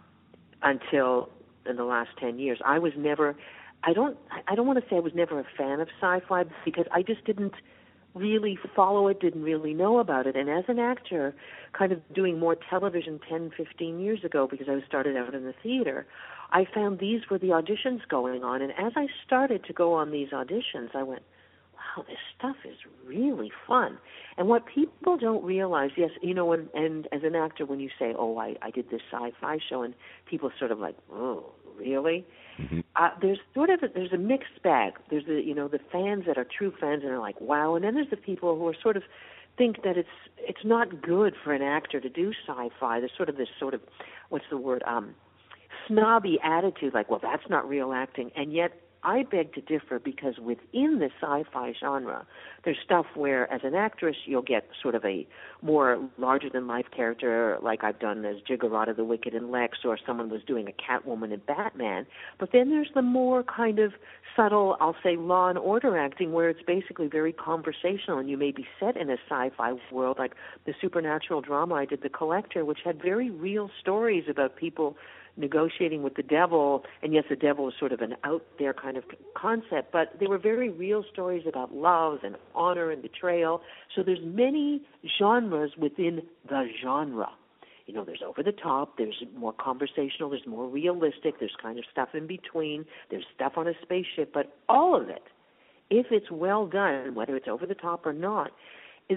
until 0.62 1.30
in 1.68 1.76
the 1.76 1.86
last 1.86 2.10
ten 2.20 2.40
years. 2.40 2.60
I 2.66 2.80
was 2.80 2.94
never. 2.98 3.36
I 3.84 3.94
don't. 3.94 4.18
I 4.48 4.56
don't 4.56 4.68
want 4.68 4.84
to 4.84 4.90
say 4.90 4.98
I 4.98 5.00
was 5.00 5.14
never 5.16 5.40
a 5.40 5.46
fan 5.58 5.80
of 5.80 5.88
sci-fi 6.02 6.44
because 6.66 6.86
I 6.92 7.02
just 7.02 7.24
didn't 7.26 7.54
really 8.16 8.58
follow 8.76 9.08
it, 9.08 9.20
didn't 9.20 9.44
really 9.44 9.74
know 9.74 10.00
about 10.00 10.28
it. 10.28 10.36
And 10.36 10.50
as 10.50 10.66
an 10.68 10.80
actor, 10.80 11.36
kind 11.74 11.92
of 11.92 12.02
doing 12.14 12.40
more 12.40 12.56
television 12.70 13.20
10, 13.30 13.52
15 13.56 14.00
years 14.00 14.24
ago 14.24 14.48
because 14.50 14.68
I 14.68 14.86
started 14.88 15.16
out 15.16 15.36
in 15.36 15.46
the 15.46 15.54
theater, 15.62 16.08
I 16.52 16.66
found 16.74 17.00
these 17.00 17.22
were 17.30 17.38
the 17.38 17.50
auditions 17.50 18.08
going 18.10 18.44
on. 18.44 18.62
And 18.62 18.72
as 18.72 18.94
I 18.96 19.08
started 19.26 19.64
to 19.66 19.74
go 19.74 19.94
on 19.94 20.12
these 20.12 20.30
auditions, 20.30 20.96
I 20.96 21.04
went, 21.04 21.22
wow, 21.98 22.06
this 22.07 22.18
stuff 22.38 22.56
is 22.66 22.78
really 23.06 23.52
fun. 23.68 23.98
And 24.38 24.48
what 24.48 24.64
people 24.66 25.18
don't 25.18 25.44
realize, 25.44 25.91
yes, 25.98 26.11
you 26.22 26.34
know, 26.34 26.52
and, 26.52 26.70
and 26.74 27.07
as 27.11 27.22
an 27.24 27.36
actor, 27.36 27.66
when 27.66 27.80
you 27.80 27.90
say, 27.99 28.14
oh, 28.18 28.38
I, 28.38 28.56
I 28.61 28.72
did 28.72 28.90
this 28.90 29.02
sci-fi 29.11 29.60
show, 29.70 29.82
and 29.84 29.94
people 30.30 30.52
sort 30.57 30.72
of 30.72 30.80
like, 30.80 30.95
oh, 31.11 31.52
really? 31.78 32.26
uh, 32.95 33.10
there's 33.22 33.40
sort 33.53 33.70
of 33.70 33.84
a, 33.84 33.88
there's 33.94 34.11
a 34.11 34.18
mixed 34.18 34.61
bag. 34.64 34.94
There's 35.10 35.26
the 35.26 35.41
you 35.41 35.56
know 35.56 35.68
the 35.68 35.80
fans 35.91 36.26
that 36.28 36.38
are 36.38 36.45
true 36.45 36.74
fans 36.80 37.03
and 37.03 37.11
are 37.11 37.20
like 37.20 37.40
wow, 37.40 37.76
and 37.76 37.86
then 37.86 37.95
there's 37.95 38.10
the 38.10 38.18
people 38.18 38.57
who 38.57 38.68
are 38.68 38.76
sort 38.82 38.98
of 38.98 39.03
think 39.57 39.84
that 39.84 39.98
it's 39.98 40.10
it's 40.38 40.66
not 40.66 41.02
good 41.02 41.36
for 41.41 41.53
an 41.53 41.61
actor 41.61 42.02
to 42.02 42.10
do 42.10 42.34
sci-fi. 42.45 42.99
There's 42.99 43.11
sort 43.16 43.30
of 43.30 43.38
this 43.38 43.48
sort 43.57 43.74
of 43.74 43.82
what's 44.28 44.45
the 44.49 44.57
word 44.57 44.84
um 44.86 45.16
snobby 45.88 46.38
attitude 46.44 46.94
like 46.94 47.10
well 47.10 47.20
that's 47.22 47.49
not 47.49 47.68
real 47.68 47.94
acting 47.94 48.32
and 48.36 48.53
yet 48.53 48.72
I 49.04 49.24
beg 49.24 49.54
to 49.54 49.62
differ 49.62 49.98
because 49.98 50.40
within 50.40 51.00
the 51.00 51.10
sci-fi 51.22 51.74
genre, 51.80 52.28
there's 52.66 52.78
stuff 52.84 53.06
where, 53.16 53.52
as 53.52 53.62
an 53.64 53.74
actress, 53.74 54.18
you'll 54.26 54.42
get 54.42 54.68
sort 54.82 54.94
of 54.94 55.06
a 55.06 55.26
more 55.62 56.10
larger-than-life 56.18 56.88
character, 56.94 57.58
like 57.62 57.84
I've 57.84 58.00
done 58.00 58.26
as 58.26 58.38
Giggerota 58.50 58.96
the 58.96 59.06
Wicked 59.06 59.34
in 59.34 59.44
Lexx, 59.44 59.86
or 59.86 59.98
someone 60.06 60.30
was 60.30 60.42
doing 60.44 60.68
a 60.68 60.74
Catwoman 60.74 61.32
in 61.32 61.42
Batman. 61.48 62.06
But 62.40 62.50
then 62.52 62.70
there's 62.70 62.90
the 62.94 63.02
more 63.02 63.44
kind 63.44 63.80
of 63.80 63.94
subtle, 64.36 64.76
I'll 64.82 64.98
say, 65.02 65.16
law 65.16 65.48
and 65.48 65.58
order 65.58 65.98
acting, 65.98 66.34
where 66.34 66.50
it's 66.50 66.62
basically 66.62 67.08
very 67.08 67.32
conversational, 67.32 68.18
and 68.18 68.30
you 68.30 68.38
may 68.38 68.52
be 68.52 68.68
set 68.80 68.98
in 68.98 69.10
a 69.10 69.18
sci-fi 69.30 69.74
world, 69.92 70.20
like 70.20 70.34
the 70.66 70.74
supernatural 70.82 71.40
drama 71.40 71.76
I 71.76 71.86
did, 71.86 72.02
The 72.02 72.10
Collector, 72.10 72.66
which 72.66 72.80
had 72.84 73.02
very 73.02 73.30
real 73.30 73.72
stories 73.80 74.26
about 74.30 74.58
people 74.58 74.98
negotiating 75.38 76.04
with 76.04 76.16
the 76.16 76.24
devil, 76.24 76.84
and 77.02 77.14
yes, 77.14 77.24
the 77.30 77.36
devil 77.36 77.68
is 77.68 77.74
sort 77.80 77.92
of 77.92 78.02
an 78.02 78.16
out 78.24 78.44
there 78.58 78.74
kind 78.74 78.98
of 78.98 79.04
concept, 79.36 79.92
but 79.92 80.20
they 80.20 80.28
were 80.28 80.38
very 80.38 80.70
real 80.70 81.04
stories 81.12 81.44
about 81.48 81.74
love 81.74 82.20
and 82.24 82.36
honor 82.56 82.92
and 82.92 83.02
betrayal. 83.02 83.62
So 83.96 84.04
there's 84.04 84.20
many 84.24 84.82
genres 85.18 85.72
within 85.78 86.22
the 86.48 86.68
genre. 86.82 87.30
You 87.86 87.96
know, 87.96 88.06
there's 88.06 88.22
over 88.26 88.44
the 88.44 88.52
top, 88.52 89.00
there's 89.00 89.24
more 89.36 89.54
conversational, 89.54 90.30
there's 90.30 90.46
more 90.46 90.68
realistic, 90.68 91.40
there's 91.40 91.56
kind 91.60 91.80
of 91.80 91.86
stuff 91.92 92.10
in 92.14 92.28
between, 92.28 92.86
there's 93.10 93.26
stuff 93.34 93.54
on 93.58 93.68
a 93.68 93.74
spaceship, 93.82 94.32
but 94.32 94.56
all 94.70 94.96
of 95.00 95.10
it, 95.10 95.24
if 95.90 96.08
it's 96.12 96.30
well 96.30 96.68
done, 96.68 97.16
whether 97.16 97.36
it's 97.36 97.48
over 97.48 97.66
the 97.66 97.74
top 97.74 98.06
or 98.06 98.14
not, 98.14 98.52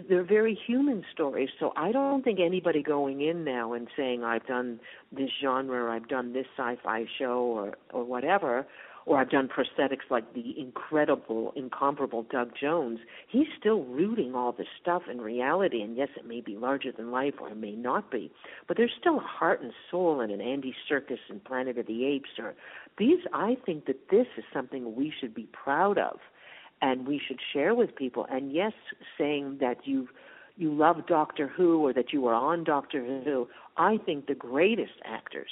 they're 0.08 0.24
very 0.24 0.58
human 0.66 1.04
stories. 1.12 1.50
So 1.60 1.72
I 1.76 1.92
don't 1.92 2.22
think 2.22 2.40
anybody 2.40 2.82
going 2.82 3.20
in 3.20 3.44
now 3.44 3.72
and 3.72 3.88
saying 3.96 4.24
I've 4.24 4.46
done 4.46 4.80
this 5.10 5.30
genre, 5.42 5.84
or 5.84 5.90
I've 5.90 6.08
done 6.08 6.32
this 6.32 6.46
sci-fi 6.56 7.06
show, 7.18 7.40
or 7.40 7.76
or 7.92 8.04
whatever, 8.04 8.66
or 9.04 9.18
I've 9.18 9.30
done 9.30 9.48
prosthetics 9.48 10.10
like 10.10 10.32
the 10.32 10.54
incredible, 10.58 11.52
incomparable 11.56 12.22
Doug 12.22 12.52
Jones. 12.58 13.00
He's 13.28 13.48
still 13.58 13.82
rooting 13.84 14.34
all 14.34 14.52
this 14.52 14.68
stuff 14.80 15.02
in 15.10 15.20
reality, 15.20 15.82
and 15.82 15.96
yes, 15.96 16.08
it 16.16 16.26
may 16.26 16.40
be 16.40 16.56
larger 16.56 16.92
than 16.92 17.10
life, 17.10 17.34
or 17.40 17.50
it 17.50 17.56
may 17.56 17.72
not 17.72 18.10
be, 18.10 18.30
but 18.68 18.76
there's 18.76 18.92
still 18.98 19.18
a 19.18 19.20
heart 19.20 19.60
and 19.60 19.72
soul 19.90 20.20
in 20.20 20.30
an 20.30 20.40
Andy 20.40 20.74
Serkis 20.90 21.18
and 21.28 21.42
Planet 21.44 21.78
of 21.78 21.86
the 21.86 22.06
Apes, 22.06 22.30
or 22.38 22.54
these. 22.98 23.18
I 23.34 23.56
think 23.66 23.86
that 23.86 24.08
this 24.10 24.26
is 24.38 24.44
something 24.52 24.94
we 24.94 25.12
should 25.20 25.34
be 25.34 25.48
proud 25.52 25.98
of 25.98 26.18
and 26.82 27.06
we 27.06 27.20
should 27.26 27.38
share 27.52 27.74
with 27.74 27.94
people. 27.96 28.26
And 28.30 28.52
yes, 28.52 28.72
saying 29.16 29.58
that 29.60 29.86
you 29.86 30.08
you 30.56 30.70
love 30.70 31.06
Doctor 31.06 31.48
Who 31.48 31.86
or 31.86 31.94
that 31.94 32.12
you 32.12 32.26
are 32.26 32.34
on 32.34 32.62
Doctor 32.64 33.02
Who, 33.24 33.48
I 33.78 33.96
think 34.04 34.26
the 34.26 34.34
greatest 34.34 34.92
actors 35.02 35.48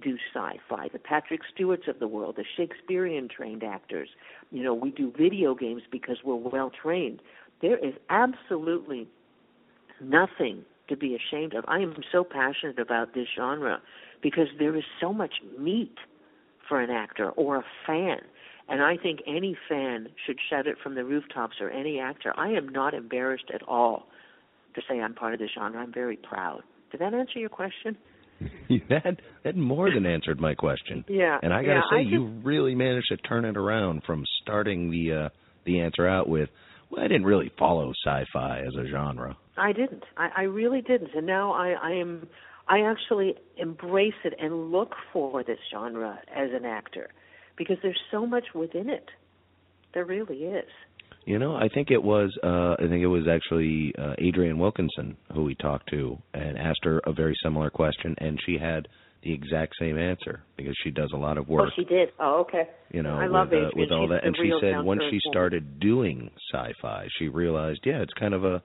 do 0.00 0.16
sci-fi, 0.32 0.88
the 0.92 0.98
Patrick 1.00 1.40
Stewarts 1.52 1.88
of 1.88 1.98
the 1.98 2.06
world, 2.06 2.36
the 2.36 2.44
Shakespearean 2.56 3.28
trained 3.28 3.64
actors. 3.64 4.10
You 4.52 4.62
know, 4.62 4.72
we 4.72 4.90
do 4.90 5.12
video 5.16 5.56
games 5.56 5.82
because 5.90 6.18
we're 6.24 6.36
well 6.36 6.70
trained. 6.70 7.20
There 7.62 7.78
is 7.84 7.94
absolutely 8.10 9.08
nothing 10.00 10.64
to 10.88 10.96
be 10.96 11.16
ashamed 11.16 11.54
of. 11.54 11.64
I 11.66 11.78
am 11.78 11.96
so 12.12 12.22
passionate 12.22 12.78
about 12.78 13.14
this 13.14 13.26
genre 13.36 13.80
because 14.22 14.48
there 14.58 14.76
is 14.76 14.84
so 15.00 15.12
much 15.12 15.34
meat 15.58 15.96
for 16.68 16.80
an 16.80 16.90
actor 16.90 17.30
or 17.30 17.56
a 17.56 17.64
fan 17.86 18.20
and 18.68 18.82
I 18.82 18.96
think 18.96 19.20
any 19.26 19.56
fan 19.68 20.08
should 20.26 20.38
shout 20.50 20.66
it 20.66 20.76
from 20.82 20.94
the 20.94 21.04
rooftops 21.04 21.56
or 21.60 21.70
any 21.70 22.00
actor. 22.00 22.32
I 22.36 22.50
am 22.50 22.68
not 22.68 22.94
embarrassed 22.94 23.50
at 23.54 23.62
all 23.62 24.06
to 24.74 24.82
say 24.88 25.00
I'm 25.00 25.14
part 25.14 25.34
of 25.34 25.40
the 25.40 25.48
genre. 25.54 25.80
I'm 25.80 25.92
very 25.92 26.16
proud. 26.16 26.62
Did 26.90 27.00
that 27.00 27.14
answer 27.14 27.38
your 27.38 27.50
question? 27.50 27.96
that 28.88 29.20
that 29.44 29.56
more 29.56 29.90
than 29.92 30.06
answered 30.06 30.40
my 30.40 30.54
question. 30.54 31.04
Yeah. 31.14 31.38
And 31.42 31.52
I 31.52 31.62
got 31.62 31.68
to 31.68 31.74
yeah, 31.74 31.80
say, 31.90 31.96
I 31.96 32.00
you 32.00 32.26
really 32.42 32.74
managed 32.74 33.08
to 33.08 33.16
turn 33.18 33.44
it 33.44 33.56
around 33.56 34.02
from 34.06 34.24
starting 34.42 34.90
the 34.90 35.26
uh, 35.26 35.28
the 35.66 35.80
answer 35.80 36.08
out 36.08 36.28
with, 36.28 36.48
"Well, 36.90 37.04
I 37.04 37.08
didn't 37.08 37.24
really 37.24 37.52
follow 37.58 37.92
sci-fi 38.04 38.60
as 38.60 38.74
a 38.74 38.88
genre." 38.90 39.36
I 39.56 39.72
didn't. 39.72 40.02
I, 40.16 40.30
I 40.38 40.42
really 40.42 40.82
didn't. 40.82 41.10
And 41.14 41.26
now 41.26 41.52
I, 41.52 41.74
I 41.80 41.90
am. 41.92 42.28
I 42.66 42.80
actually 42.80 43.34
embrace 43.56 44.14
it 44.24 44.34
and 44.40 44.72
look 44.72 44.94
for 45.12 45.44
this 45.44 45.58
genre 45.70 46.18
as 46.34 46.50
an 46.52 46.64
actor 46.64 47.10
because 47.56 47.76
there's 47.82 48.00
so 48.10 48.26
much 48.26 48.44
within 48.54 48.90
it. 48.90 49.08
There 49.92 50.04
really 50.04 50.38
is. 50.38 50.68
You 51.26 51.38
know, 51.38 51.54
I 51.54 51.68
think 51.72 51.90
it 51.90 52.02
was 52.02 52.36
uh 52.42 52.74
I 52.78 52.88
think 52.88 53.02
it 53.02 53.06
was 53.06 53.26
actually 53.30 53.94
uh 53.98 54.14
Adrienne 54.20 54.58
Wilkinson 54.58 55.16
who 55.32 55.44
we 55.44 55.54
talked 55.54 55.88
to 55.90 56.18
and 56.34 56.58
asked 56.58 56.84
her 56.84 57.00
a 57.06 57.12
very 57.12 57.34
similar 57.42 57.70
question 57.70 58.14
and 58.18 58.38
she 58.44 58.58
had 58.58 58.88
the 59.22 59.32
exact 59.32 59.72
same 59.80 59.98
answer 59.98 60.42
because 60.56 60.74
she 60.84 60.90
does 60.90 61.10
a 61.14 61.16
lot 61.16 61.38
of 61.38 61.48
work. 61.48 61.68
Oh, 61.68 61.72
she 61.74 61.84
did. 61.84 62.10
Oh, 62.20 62.40
okay. 62.42 62.68
You 62.92 63.02
know, 63.02 63.14
I 63.14 63.24
with, 63.24 63.32
love 63.32 63.48
uh, 63.48 63.70
with 63.74 63.90
all 63.90 64.02
She's 64.02 64.10
that 64.10 64.24
and 64.24 64.36
she 64.36 64.52
said 64.60 64.84
once 64.84 65.00
she 65.10 65.18
started 65.30 65.80
doing 65.80 66.30
sci-fi, 66.52 67.06
she 67.18 67.28
realized, 67.28 67.80
yeah, 67.84 68.02
it's 68.02 68.12
kind 68.12 68.34
of 68.34 68.44
a 68.44 68.62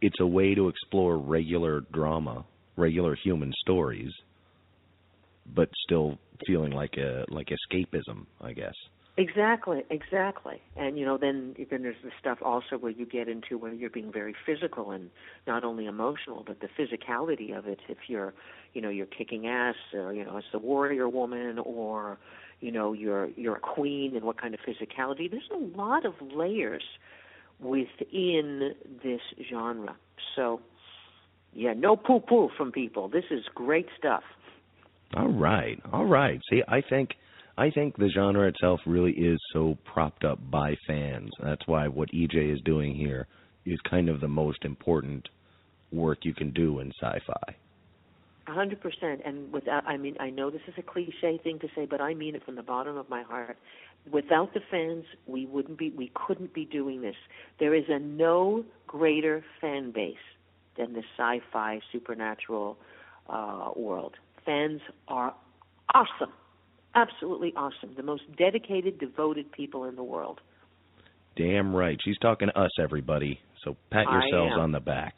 it's 0.00 0.18
a 0.20 0.26
way 0.26 0.54
to 0.54 0.68
explore 0.68 1.18
regular 1.18 1.82
drama, 1.92 2.46
regular 2.76 3.16
human 3.22 3.52
stories 3.60 4.12
but 5.54 5.68
still 5.84 6.18
feeling 6.46 6.72
like 6.72 6.96
a 6.96 7.24
like 7.28 7.48
escapism, 7.48 8.26
I 8.40 8.52
guess. 8.52 8.74
Exactly, 9.18 9.82
exactly. 9.90 10.62
And 10.76 10.96
you 10.96 11.04
know, 11.04 11.18
then 11.18 11.56
then 11.70 11.82
there's 11.82 11.96
the 12.04 12.10
stuff 12.20 12.38
also 12.40 12.78
where 12.78 12.92
you 12.92 13.04
get 13.04 13.28
into 13.28 13.58
where 13.58 13.72
you're 13.72 13.90
being 13.90 14.12
very 14.12 14.34
physical 14.46 14.92
and 14.92 15.10
not 15.44 15.64
only 15.64 15.86
emotional, 15.86 16.44
but 16.46 16.60
the 16.60 16.68
physicality 16.68 17.56
of 17.56 17.66
it. 17.66 17.80
If 17.88 17.98
you're, 18.06 18.32
you 18.74 18.80
know, 18.80 18.90
you're 18.90 19.06
kicking 19.06 19.48
ass, 19.48 19.74
or 19.92 20.12
you 20.12 20.24
know, 20.24 20.36
as 20.38 20.44
the 20.52 20.60
warrior 20.60 21.08
woman, 21.08 21.58
or 21.58 22.16
you 22.60 22.70
know, 22.70 22.92
you're 22.92 23.30
you're 23.30 23.56
a 23.56 23.60
queen, 23.60 24.14
and 24.14 24.24
what 24.24 24.40
kind 24.40 24.54
of 24.54 24.60
physicality? 24.60 25.28
There's 25.28 25.50
a 25.52 25.76
lot 25.76 26.06
of 26.06 26.14
layers 26.22 26.84
within 27.58 28.74
this 29.02 29.20
genre. 29.50 29.96
So, 30.36 30.60
yeah, 31.52 31.72
no 31.76 31.96
poo 31.96 32.20
poo 32.20 32.50
from 32.56 32.70
people. 32.70 33.08
This 33.08 33.24
is 33.32 33.44
great 33.52 33.88
stuff. 33.98 34.22
All 35.16 35.32
right, 35.32 35.80
all 35.92 36.04
right. 36.04 36.40
See, 36.50 36.62
I 36.68 36.82
think 36.82 37.10
I 37.58 37.70
think 37.70 37.96
the 37.96 38.08
genre 38.14 38.46
itself 38.46 38.80
really 38.86 39.12
is 39.12 39.38
so 39.52 39.76
propped 39.84 40.24
up 40.24 40.38
by 40.50 40.76
fans. 40.86 41.30
That's 41.42 41.66
why 41.66 41.88
what 41.88 42.08
EJ 42.10 42.54
is 42.54 42.60
doing 42.64 42.94
here 42.94 43.26
is 43.66 43.78
kind 43.90 44.08
of 44.08 44.20
the 44.20 44.28
most 44.28 44.64
important 44.64 45.28
work 45.90 46.18
you 46.22 46.34
can 46.34 46.52
do 46.52 46.78
in 46.78 46.92
sci-fi. 47.02 47.56
A 48.46 48.52
hundred 48.52 48.80
percent. 48.80 49.22
And 49.24 49.52
without, 49.52 49.84
I 49.86 49.96
mean, 49.96 50.16
I 50.20 50.30
know 50.30 50.50
this 50.50 50.60
is 50.68 50.74
a 50.78 50.82
cliche 50.82 51.40
thing 51.42 51.58
to 51.60 51.68
say, 51.74 51.84
but 51.84 52.00
I 52.00 52.14
mean 52.14 52.34
it 52.34 52.44
from 52.44 52.54
the 52.54 52.62
bottom 52.62 52.96
of 52.96 53.08
my 53.08 53.22
heart. 53.22 53.58
Without 54.12 54.54
the 54.54 54.60
fans, 54.70 55.04
we 55.26 55.44
wouldn't 55.44 55.78
be, 55.78 55.90
we 55.90 56.12
couldn't 56.14 56.54
be 56.54 56.64
doing 56.64 57.02
this. 57.02 57.16
There 57.58 57.74
is 57.74 57.84
a 57.88 57.98
no 57.98 58.64
greater 58.86 59.44
fan 59.60 59.90
base 59.90 60.16
than 60.76 60.92
the 60.92 61.02
sci-fi 61.16 61.80
supernatural 61.92 62.78
uh, 63.28 63.70
world 63.74 64.14
fans 64.48 64.80
are 65.08 65.34
awesome. 65.94 66.32
Absolutely 66.94 67.52
awesome. 67.54 67.94
The 67.96 68.02
most 68.02 68.22
dedicated, 68.38 68.98
devoted 68.98 69.52
people 69.52 69.84
in 69.84 69.94
the 69.94 70.02
world. 70.02 70.40
Damn 71.36 71.76
right. 71.76 71.98
She's 72.02 72.16
talking 72.18 72.48
to 72.48 72.58
us, 72.58 72.70
everybody. 72.80 73.38
So 73.62 73.76
pat 73.90 74.06
yourselves 74.10 74.54
on 74.58 74.72
the 74.72 74.80
back. 74.80 75.16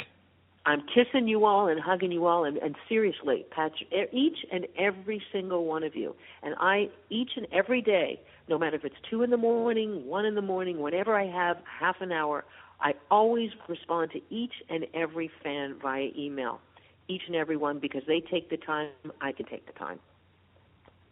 I'm 0.67 0.83
kissing 0.95 1.27
you 1.27 1.47
all 1.47 1.69
and 1.69 1.81
hugging 1.81 2.13
you 2.13 2.27
all, 2.27 2.45
and, 2.45 2.59
and 2.59 2.75
seriously, 2.89 3.47
pat 3.51 3.73
each 4.13 4.37
and 4.53 4.67
every 4.79 5.23
single 5.33 5.65
one 5.65 5.85
of 5.85 5.95
you. 5.95 6.15
And 6.43 6.55
I, 6.61 6.91
each 7.09 7.31
and 7.37 7.47
every 7.51 7.81
day, 7.81 8.21
no 8.49 8.59
matter 8.59 8.77
if 8.77 8.85
it's 8.85 8.97
two 9.09 9.23
in 9.23 9.31
the 9.31 9.39
morning, 9.39 10.07
one 10.07 10.27
in 10.27 10.35
the 10.35 10.43
morning, 10.43 10.81
whenever 10.81 11.19
I 11.19 11.27
have 11.27 11.57
half 11.65 11.97
an 12.01 12.13
hour, 12.13 12.45
I 12.81 12.93
always 13.11 13.51
respond 13.69 14.11
to 14.13 14.21
each 14.29 14.53
and 14.69 14.87
every 14.93 15.31
fan 15.43 15.77
via 15.81 16.09
email 16.19 16.61
each 17.11 17.23
and 17.27 17.37
every 17.37 17.57
one 17.57 17.79
because 17.79 18.03
they 18.07 18.23
take 18.31 18.49
the 18.49 18.57
time. 18.59 18.91
I 19.21 19.33
can 19.33 19.47
take 19.47 19.67
the 19.67 19.79
time. 19.79 19.99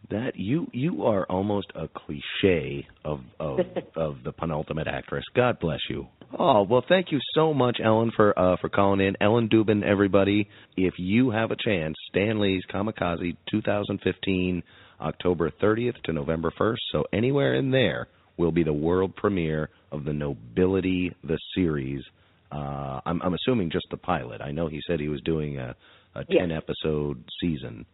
That 0.09 0.31
you 0.35 0.67
you 0.73 1.03
are 1.03 1.25
almost 1.25 1.71
a 1.75 1.87
cliche 1.87 2.87
of 3.05 3.19
of 3.39 3.59
of 3.95 4.17
the 4.23 4.31
penultimate 4.31 4.87
actress. 4.87 5.23
God 5.35 5.59
bless 5.59 5.81
you. 5.89 6.07
Oh 6.37 6.63
well, 6.63 6.83
thank 6.87 7.11
you 7.11 7.19
so 7.35 7.53
much, 7.53 7.79
Ellen, 7.83 8.11
for 8.15 8.37
uh, 8.37 8.55
for 8.61 8.69
calling 8.69 9.01
in. 9.01 9.17
Ellen 9.21 9.49
Dubin, 9.49 9.83
everybody. 9.83 10.47
If 10.75 10.95
you 10.97 11.29
have 11.31 11.51
a 11.51 11.55
chance, 11.55 11.95
Stanley's 12.09 12.63
Comikaze 12.73 13.35
2015, 13.51 14.63
October 15.01 15.51
30th 15.61 16.01
to 16.03 16.13
November 16.13 16.51
1st. 16.59 16.77
So 16.91 17.05
anywhere 17.13 17.55
in 17.55 17.71
there 17.71 18.07
will 18.37 18.51
be 18.51 18.63
the 18.63 18.73
world 18.73 19.15
premiere 19.15 19.69
of 19.91 20.05
the 20.05 20.13
Nobility 20.13 21.13
the 21.23 21.37
series 21.55 22.03
uh, 22.51 22.99
I'm, 23.05 23.21
I'm 23.21 23.33
assuming 23.33 23.69
just 23.71 23.87
the 23.91 23.97
pilot. 23.97 24.41
I 24.41 24.51
know 24.51 24.67
he 24.67 24.81
said 24.87 24.99
he 24.99 25.07
was 25.07 25.21
doing 25.21 25.57
a, 25.57 25.75
a 26.15 26.25
ten 26.25 26.51
episode 26.51 27.23
season. 27.41 27.85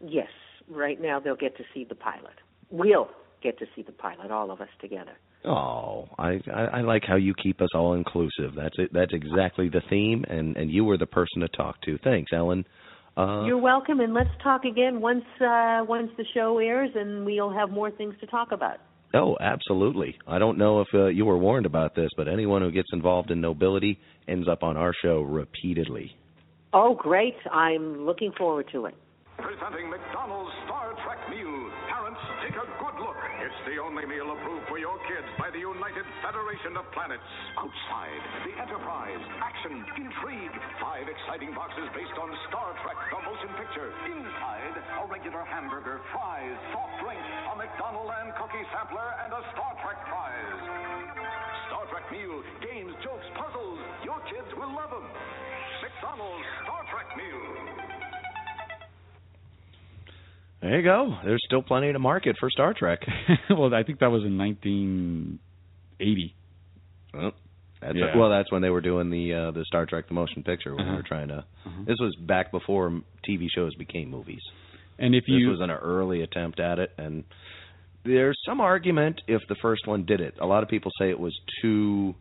Yes, 0.00 0.28
right 0.68 1.00
now 1.00 1.20
they'll 1.20 1.36
get 1.36 1.56
to 1.58 1.64
see 1.74 1.84
the 1.84 1.94
pilot. 1.94 2.34
We'll 2.70 3.08
get 3.42 3.58
to 3.58 3.66
see 3.76 3.82
the 3.82 3.92
pilot, 3.92 4.30
all 4.30 4.50
of 4.50 4.60
us 4.60 4.68
together. 4.80 5.12
Oh, 5.44 6.08
I, 6.18 6.40
I 6.52 6.62
I 6.62 6.80
like 6.82 7.02
how 7.06 7.16
you 7.16 7.34
keep 7.42 7.60
us 7.60 7.70
all 7.74 7.94
inclusive. 7.94 8.54
That's 8.56 8.76
it. 8.78 8.92
That's 8.92 9.12
exactly 9.12 9.68
the 9.68 9.82
theme, 9.90 10.24
and 10.28 10.56
and 10.56 10.70
you 10.70 10.84
were 10.84 10.96
the 10.96 11.06
person 11.06 11.40
to 11.40 11.48
talk 11.48 11.80
to. 11.82 11.98
Thanks, 11.98 12.32
Ellen. 12.32 12.64
Uh, 13.16 13.44
You're 13.44 13.58
welcome, 13.58 14.00
and 14.00 14.14
let's 14.14 14.30
talk 14.42 14.64
again 14.64 15.00
once 15.00 15.24
uh, 15.40 15.84
once 15.86 16.10
the 16.16 16.24
show 16.32 16.58
airs, 16.58 16.90
and 16.94 17.26
we'll 17.26 17.52
have 17.52 17.70
more 17.70 17.90
things 17.90 18.14
to 18.20 18.26
talk 18.26 18.52
about. 18.52 18.78
Oh, 19.14 19.36
absolutely. 19.40 20.16
I 20.26 20.38
don't 20.38 20.56
know 20.56 20.80
if 20.80 20.88
uh, 20.94 21.06
you 21.06 21.24
were 21.26 21.36
warned 21.36 21.66
about 21.66 21.94
this, 21.94 22.08
but 22.16 22.28
anyone 22.28 22.62
who 22.62 22.70
gets 22.70 22.88
involved 22.92 23.30
in 23.30 23.40
nobility 23.40 23.98
ends 24.26 24.48
up 24.48 24.62
on 24.62 24.76
our 24.76 24.92
show 25.02 25.20
repeatedly. 25.20 26.16
Oh, 26.72 26.94
great. 26.94 27.36
I'm 27.52 28.06
looking 28.06 28.32
forward 28.38 28.66
to 28.72 28.86
it. 28.86 28.94
Presenting 29.36 29.90
McDonald's 29.90 30.52
Star 30.64 30.94
Trek 31.04 31.18
meal. 31.28 31.68
Parents, 31.90 32.20
take 32.46 32.56
a 32.56 32.64
good 32.78 32.96
look. 33.02 33.18
It's 33.42 33.60
the 33.68 33.82
only 33.82 34.06
meal 34.06 34.30
approved 34.32 34.70
for 34.70 34.78
your 34.78 34.96
kids 35.10 35.26
by 35.34 35.50
the 35.50 35.58
United 35.58 36.06
Federation 36.22 36.78
of 36.78 36.86
Planets. 36.94 37.26
Outside, 37.58 38.22
the 38.46 38.54
Enterprise, 38.54 39.18
action, 39.42 39.82
intrigue. 39.98 40.54
Five 40.78 41.10
exciting 41.10 41.52
boxes 41.52 41.90
based 41.90 42.14
on 42.16 42.30
Star 42.48 42.70
Trek, 42.86 42.96
the 43.10 43.18
motion 43.20 43.50
picture. 43.58 43.90
Inside, 44.08 44.74
a 44.78 45.04
regular 45.10 45.42
hamburger, 45.42 45.98
fries, 46.14 46.56
soft 46.70 46.94
drink, 47.02 47.18
a 47.20 47.41
McDonaldland 47.62 48.34
cookie 48.34 48.66
sampler, 48.74 49.06
and 49.22 49.30
a 49.32 49.40
Star 49.54 49.72
Trek 49.86 49.98
prize. 50.10 50.62
Star 51.70 51.84
Trek 51.94 52.10
meal, 52.10 52.42
games, 52.58 52.90
jokes, 53.06 53.26
puzzles. 53.38 53.78
Your 54.02 54.18
kids 54.26 54.50
will 54.58 54.74
love 54.74 54.90
them. 54.90 55.06
McDonald's 55.82 56.42
Star 56.66 56.82
Trek 56.90 57.08
meal. 57.14 57.42
There 60.60 60.76
you 60.78 60.82
go. 60.84 61.14
There's 61.24 61.42
still 61.46 61.62
plenty 61.62 61.92
to 61.92 61.98
market 61.98 62.36
for 62.38 62.50
Star 62.50 62.74
Trek. 62.74 63.00
well, 63.50 63.72
I 63.74 63.82
think 63.82 63.98
that 64.00 64.10
was 64.10 64.22
in 64.24 64.38
1980. 64.38 66.34
Well, 67.14 67.32
that's 67.80 67.94
Yeah. 67.96 68.16
well, 68.16 68.30
that's 68.30 68.50
when 68.52 68.62
they 68.62 68.70
were 68.70 68.80
doing 68.80 69.10
the 69.10 69.34
uh, 69.34 69.50
the 69.52 69.64
Star 69.66 69.86
Trek 69.86 70.08
the 70.08 70.14
motion 70.14 70.42
picture 70.42 70.74
when 70.74 70.84
they 70.84 70.90
Uh-huh. 70.90 70.96
were 70.98 71.02
trying 71.08 71.28
to. 71.28 71.38
Uh-huh. 71.66 71.82
This 71.86 71.96
was 72.00 72.14
back 72.16 72.50
before 72.52 72.90
TV 73.28 73.46
shows 73.54 73.74
became 73.74 74.08
movies. 74.10 74.42
And 74.98 75.14
if 75.14 75.24
This 75.26 75.34
you 75.34 75.50
was 75.50 75.60
an 75.60 75.70
early 75.70 76.22
attempt 76.22 76.60
at 76.60 76.78
it, 76.78 76.92
and 76.98 77.24
there's 78.04 78.38
some 78.44 78.60
argument 78.60 79.20
if 79.26 79.40
the 79.48 79.56
first 79.56 79.86
one 79.86 80.04
did 80.04 80.20
it. 80.20 80.34
A 80.40 80.46
lot 80.46 80.62
of 80.62 80.68
people 80.68 80.90
say 80.98 81.10
it 81.10 81.18
was 81.20 81.38
too. 81.60 82.14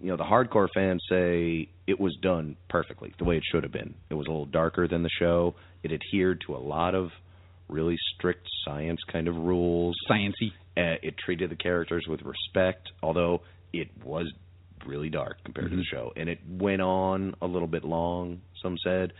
You 0.00 0.10
know, 0.10 0.16
the 0.16 0.24
hardcore 0.24 0.68
fans 0.72 1.02
say 1.08 1.68
it 1.88 1.98
was 1.98 2.16
done 2.22 2.56
perfectly, 2.68 3.12
the 3.18 3.24
way 3.24 3.36
it 3.36 3.42
should 3.50 3.64
have 3.64 3.72
been. 3.72 3.94
It 4.10 4.14
was 4.14 4.28
a 4.28 4.30
little 4.30 4.46
darker 4.46 4.86
than 4.86 5.02
the 5.02 5.10
show. 5.18 5.56
It 5.82 5.90
adhered 5.90 6.42
to 6.46 6.54
a 6.54 6.58
lot 6.58 6.94
of 6.94 7.10
really 7.68 7.96
strict 8.14 8.46
science 8.64 9.00
kind 9.12 9.26
of 9.26 9.36
rules. 9.36 9.96
sciency, 10.08 10.52
Uh, 10.76 10.94
it 11.02 11.18
treated 11.18 11.50
the 11.50 11.56
characters 11.56 12.06
with 12.06 12.22
respect, 12.22 12.92
although 13.02 13.42
it 13.72 13.88
was 14.04 14.32
really 14.86 15.10
dark 15.10 15.42
compared 15.42 15.70
to 15.70 15.76
the 15.76 15.82
Mhm. 15.82 15.90
show, 15.90 16.12
and 16.16 16.28
it 16.28 16.38
went 16.48 16.80
on 16.80 17.34
a 17.42 17.46
little 17.48 17.66
bit 17.66 17.82
long. 17.82 18.40
Some 18.62 18.78
said, 18.78 19.12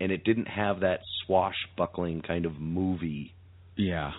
and 0.00 0.12
it 0.12 0.24
didn't 0.24 0.46
have 0.48 0.80
that 0.80 1.00
swashbuckling 1.26 2.22
kind 2.22 2.44
of 2.46 2.58
movie 2.60 3.32
yeah, 3.76 4.12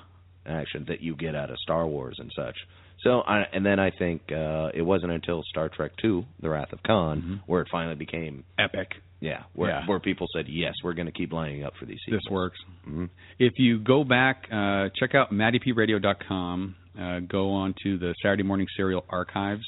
action 0.45 0.85
that 0.87 1.01
you 1.01 1.15
get 1.15 1.35
out 1.35 1.49
of 1.49 1.57
Star 1.59 1.87
Wars 1.87 2.17
and 2.19 2.31
such. 2.35 2.55
So, 3.03 3.21
I, 3.21 3.43
and 3.53 3.65
then 3.65 3.79
I 3.79 3.91
think 3.91 4.21
uh, 4.31 4.69
it 4.73 4.81
wasn't 4.83 5.11
until 5.11 5.41
Star 5.49 5.69
Trek 5.69 5.91
II: 6.03 6.25
The 6.41 6.49
Wrath 6.49 6.73
of 6.73 6.81
Khan 6.83 7.21
Mhm. 7.21 7.39
where 7.47 7.61
it 7.61 7.67
finally 7.71 7.95
became, 7.95 8.43
epic. 8.59 8.87
yeah, 9.19 9.43
where 9.53 9.69
Yeah. 9.71 9.85
where 9.87 9.99
people 9.99 10.27
said, 10.33 10.45
yes, 10.47 10.73
we're 10.83 10.93
going 10.93 11.05
to 11.07 11.11
keep 11.11 11.31
lining 11.33 11.63
up 11.63 11.73
for 11.79 11.85
these. 11.85 11.99
Sequels. 12.05 12.23
This 12.23 12.31
works. 12.31 12.59
hmm 12.85 13.05
If 13.39 13.53
you 13.57 13.79
go 13.79 14.03
back, 14.03 14.47
uh, 14.51 14.89
check 14.99 15.15
out 15.15 15.31
MattyPRadio.com. 15.31 16.75
Uh, 16.99 17.19
go 17.21 17.51
on 17.51 17.73
to 17.83 17.97
the 17.99 18.15
Saturday 18.23 18.43
Morning 18.43 18.67
Cereal 18.75 19.05
archives 19.09 19.63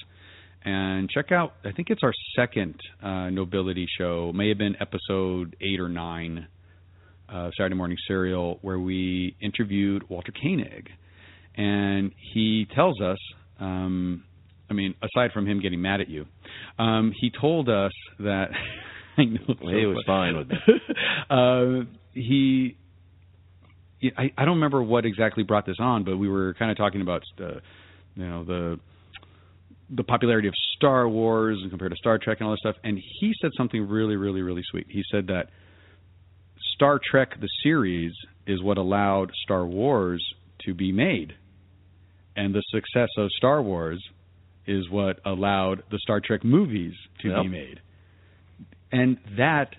and 0.66 1.10
check 1.10 1.32
out. 1.32 1.54
I 1.64 1.72
think 1.72 1.90
it's 1.90 2.02
our 2.04 2.14
second 2.36 2.76
uh, 3.02 3.30
Nobility 3.30 3.88
show. 3.98 4.32
May 4.34 4.50
have 4.50 4.58
been 4.58 4.76
episode 4.80 5.56
eight 5.62 5.80
or 5.80 5.90
nine. 5.90 6.48
Uh, 7.32 7.52
Saturday 7.56 7.76
Morning 7.76 7.98
Cereal, 8.08 8.58
where 8.64 8.80
we 8.80 9.36
interviewed 9.40 10.10
Walter 10.10 10.32
Koenig, 10.32 10.90
and 11.56 12.12
he 12.34 12.66
tells 12.74 13.00
us. 13.02 13.20
Um, 13.60 14.24
I 14.68 14.74
mean, 14.74 14.96
aside 15.04 15.32
from 15.32 15.46
him 15.46 15.62
getting 15.62 15.80
mad 15.80 16.02
at 16.02 16.10
you, 16.10 16.26
um, 16.80 17.14
he 17.20 17.32
told 17.40 17.70
us 17.70 17.92
that. 18.20 18.48
I 19.18 19.26
know 19.26 19.42
it's 19.48 19.60
He 19.60 19.84
so 19.84 19.90
was 19.90 20.04
fine 20.08 20.38
with 20.38 20.48
me. 20.48 20.56
uh, 21.30 21.86
he 22.14 22.78
I, 24.18 24.32
I 24.38 24.46
don't 24.46 24.56
remember 24.56 24.82
what 24.82 25.06
exactly 25.06 25.44
brought 25.44 25.66
this 25.66 25.78
on, 25.80 26.04
but 26.04 26.18
we 26.18 26.30
were 26.30 26.54
kind 26.56 26.72
of 26.72 26.78
talking 26.78 27.02
about 27.02 27.24
the, 27.38 27.62
you 28.16 28.26
know, 28.26 28.44
the 28.44 28.80
the 29.90 30.04
popularity 30.04 30.48
of 30.48 30.54
Star 30.76 31.08
Wars 31.10 31.58
and 31.62 31.70
compared 31.72 31.92
to 31.92 31.98
Star 31.98 32.18
Trek 32.18 32.38
and 32.40 32.48
all 32.48 32.54
this 32.54 32.60
stuff. 32.60 32.76
And 32.84 32.98
he 33.20 33.34
said 33.42 33.52
something 33.58 33.88
really, 33.88 34.16
really, 34.16 34.42
really 34.42 34.64
sweet. 34.70 34.86
He 34.90 35.04
said 35.12 35.28
that 35.28 35.50
Star 36.76 37.00
Trek 37.04 37.40
the 37.40 37.50
series 37.64 38.14
is 38.48 38.62
what 38.64 38.78
allowed 38.78 39.32
Star 39.44 39.66
Wars 39.66 40.24
to 40.66 40.74
be 40.74 40.92
made, 40.92 41.34
and 42.36 42.54
the 42.54 42.64
success 42.70 43.10
of 43.18 43.30
Star 43.38 43.62
Wars 43.62 44.02
is 44.68 44.90
what 44.90 45.20
allowed 45.26 45.84
the 45.92 45.98
Star 46.00 46.20
Trek 46.20 46.44
movies 46.44 46.94
to 47.22 47.30
Yep. 47.30 47.42
be 47.44 47.48
made. 47.48 47.80
And 48.92 49.18
that, 49.38 49.76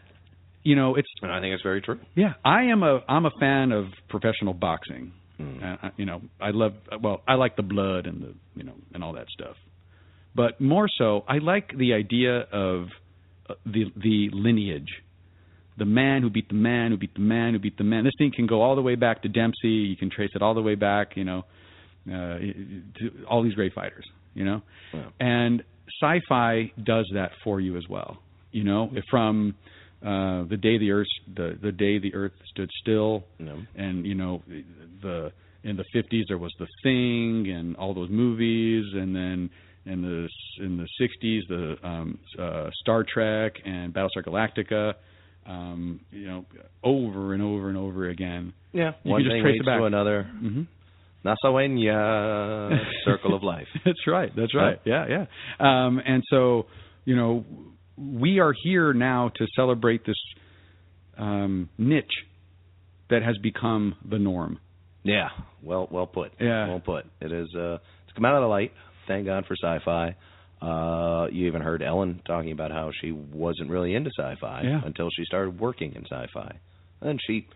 you 0.62 0.76
know, 0.76 0.94
it's 0.96 1.08
And 1.22 1.30
I 1.32 1.40
think 1.40 1.54
it's 1.54 1.62
very 1.62 1.80
true. 1.80 1.98
yeah, 2.14 2.34
I 2.44 2.64
am 2.64 2.82
a 2.82 3.02
I'm 3.08 3.26
a 3.26 3.30
fan 3.40 3.72
of 3.72 3.86
professional 4.08 4.54
boxing. 4.54 5.12
Mm. 5.40 5.84
Uh, 5.84 5.90
you 5.96 6.04
know, 6.04 6.20
I 6.40 6.50
love 6.50 6.74
well, 7.00 7.22
I 7.26 7.34
like 7.34 7.56
the 7.56 7.62
blood 7.62 8.06
and 8.06 8.22
the 8.22 8.34
you 8.56 8.64
know 8.64 8.74
and 8.94 9.02
all 9.02 9.12
that 9.14 9.28
stuff. 9.30 9.56
But 10.34 10.60
more 10.60 10.88
so, 10.98 11.24
I 11.28 11.38
like 11.38 11.76
the 11.76 11.94
idea 11.94 12.40
of 12.52 12.86
uh, 13.48 13.54
the 13.66 13.84
the 13.96 14.30
lineage. 14.32 14.90
The 15.78 15.84
man 15.86 16.22
who 16.22 16.30
beat 16.30 16.48
the 16.48 16.54
man 16.54 16.90
who 16.90 16.98
beat 16.98 17.14
the 17.14 17.20
man 17.20 17.52
who 17.54 17.58
beat 17.58 17.76
the 17.78 17.84
man. 17.84 18.04
This 18.04 18.12
thing 18.18 18.32
can 18.34 18.46
go 18.46 18.62
all 18.62 18.76
the 18.76 18.82
way 18.82 18.96
back 18.96 19.22
to 19.22 19.28
Dempsey. 19.28 19.68
You 19.68 19.96
can 19.96 20.10
trace 20.10 20.30
it 20.34 20.42
all 20.42 20.54
the 20.54 20.62
way 20.62 20.74
back, 20.74 21.16
you 21.16 21.24
know, 21.24 21.44
uh, 22.06 22.38
to 22.98 23.24
all 23.28 23.42
these 23.42 23.54
great 23.54 23.72
fighters, 23.72 24.04
you 24.34 24.44
know. 24.44 24.62
Yeah. 24.92 25.08
And 25.18 25.62
sci-fi 26.02 26.72
does 26.82 27.10
that 27.14 27.32
for 27.42 27.60
you 27.60 27.76
as 27.76 27.84
well. 27.88 28.18
You 28.52 28.64
know, 28.64 28.90
from 29.10 29.54
uh, 30.02 30.44
the 30.44 30.58
day 30.60 30.78
the 30.78 30.90
earth 30.92 31.06
the 31.34 31.58
the 31.60 31.72
day 31.72 31.98
the 31.98 32.14
earth 32.14 32.32
stood 32.50 32.70
still, 32.82 33.24
No. 33.38 33.62
and 33.74 34.06
you 34.06 34.14
know 34.14 34.42
the 35.02 35.32
in 35.62 35.76
the 35.76 35.84
50s 35.94 36.24
there 36.28 36.38
was 36.38 36.54
the 36.58 36.66
thing 36.82 37.50
and 37.52 37.76
all 37.76 37.92
those 37.92 38.08
movies 38.10 38.84
and 38.94 39.14
then 39.14 39.50
in 39.86 40.02
the 40.02 40.28
in 40.64 40.76
the 40.76 40.86
60s 41.00 41.40
the 41.48 41.76
um 41.86 42.18
uh 42.38 42.70
Star 42.82 43.04
Trek 43.04 43.54
and 43.64 43.92
Battlestar 43.94 44.24
Galactica 44.26 44.94
um 45.46 46.00
you 46.10 46.26
know 46.26 46.44
over 46.84 47.32
and 47.34 47.42
over 47.42 47.68
and 47.68 47.78
over 47.78 48.08
again 48.08 48.52
Yeah, 48.72 48.92
You 49.04 49.12
one 49.12 49.20
can 49.20 49.24
just 49.26 49.34
thing 49.34 49.42
trace 49.42 49.52
leads 49.54 49.62
it 49.62 49.66
back. 49.66 49.78
to 49.80 49.84
another. 49.86 50.30
mhm 50.42 50.66
Nasawenya, 51.24 52.78
circle 53.04 53.34
of 53.34 53.42
life. 53.42 53.66
that's 53.84 54.06
right. 54.06 54.30
That's 54.34 54.54
right. 54.54 54.80
Yeah, 54.84 55.06
yeah. 55.08 55.26
Um, 55.58 56.00
and 56.04 56.22
so, 56.30 56.66
you 57.04 57.14
know, 57.16 57.44
we 57.98 58.38
are 58.38 58.54
here 58.64 58.92
now 58.94 59.30
to 59.36 59.46
celebrate 59.54 60.06
this 60.06 60.16
um, 61.18 61.68
niche 61.78 62.06
that 63.10 63.22
has 63.22 63.36
become 63.42 63.96
the 64.08 64.18
norm. 64.18 64.58
Yeah, 65.02 65.28
well, 65.62 65.88
well 65.90 66.06
put. 66.06 66.32
Yeah. 66.40 66.68
well 66.68 66.80
put. 66.80 67.04
It 67.20 67.32
is. 67.32 67.48
Uh, 67.54 67.74
it's 68.04 68.14
come 68.14 68.24
out 68.24 68.34
of 68.36 68.42
the 68.42 68.46
light. 68.48 68.72
Thank 69.06 69.26
God 69.26 69.44
for 69.46 69.54
sci-fi. 69.56 70.14
Uh, 70.62 71.26
you 71.32 71.46
even 71.46 71.62
heard 71.62 71.82
Ellen 71.82 72.20
talking 72.26 72.52
about 72.52 72.70
how 72.70 72.90
she 73.00 73.12
wasn't 73.12 73.70
really 73.70 73.94
into 73.94 74.10
sci-fi 74.18 74.62
Yeah. 74.62 74.82
until 74.84 75.08
she 75.10 75.24
started 75.24 75.58
working 75.58 75.94
in 75.94 76.04
sci-fi, 76.04 76.52
and 77.00 77.18
she, 77.26 77.46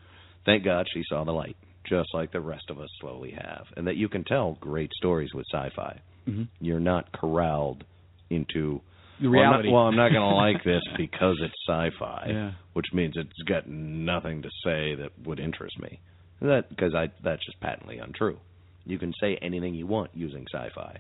thank 0.47 0.65
God, 0.65 0.87
she 0.93 1.03
saw 1.09 1.23
the 1.25 1.33
light, 1.33 1.57
just 1.85 2.09
like 2.15 2.33
the 2.33 2.41
rest 2.41 2.71
of 2.71 2.81
us 2.81 2.89
slowly 3.01 3.33
have, 3.33 3.67
and 3.77 3.87
that 3.87 3.97
you 3.97 4.09
can 4.09 4.25
tell 4.25 4.57
great 4.59 4.91
stories 4.95 5.35
with 5.35 5.45
sci-fi. 5.53 5.99
Mhm. 6.27 6.49
You're 6.61 6.81
not 6.81 7.13
corralled 7.13 7.85
into 8.31 8.81
The 9.21 9.29
Well, 9.31 9.39
I'm 9.39 9.45
not- 9.45 9.51
reality. 9.51 9.69
Well, 9.71 9.83
I'm 9.87 9.97
not, 9.97 10.11
going 10.13 10.29
to 10.31 10.35
like 10.35 10.65
this 10.65 10.83
because 10.97 11.37
it's 11.41 11.55
sci-fi, 11.69 12.27
Yeah. 12.31 12.53
which 12.73 12.93
means 12.93 13.17
it's 13.17 13.43
got 13.43 13.69
nothing 13.69 14.43
to 14.43 14.51
say 14.65 14.95
that 14.97 15.13
would 15.25 15.39
interest 15.39 15.79
me. 15.79 16.01
That 16.41 16.69
because 16.69 16.95
I 16.97 17.11
that's 17.23 17.45
just 17.45 17.61
patently 17.61 17.99
untrue. 17.99 18.39
You 18.87 18.99
can 18.99 19.13
say 19.21 19.37
anything 19.37 19.75
you 19.75 19.87
want 19.87 20.11
using 20.15 20.47
sci-fi, 20.53 20.97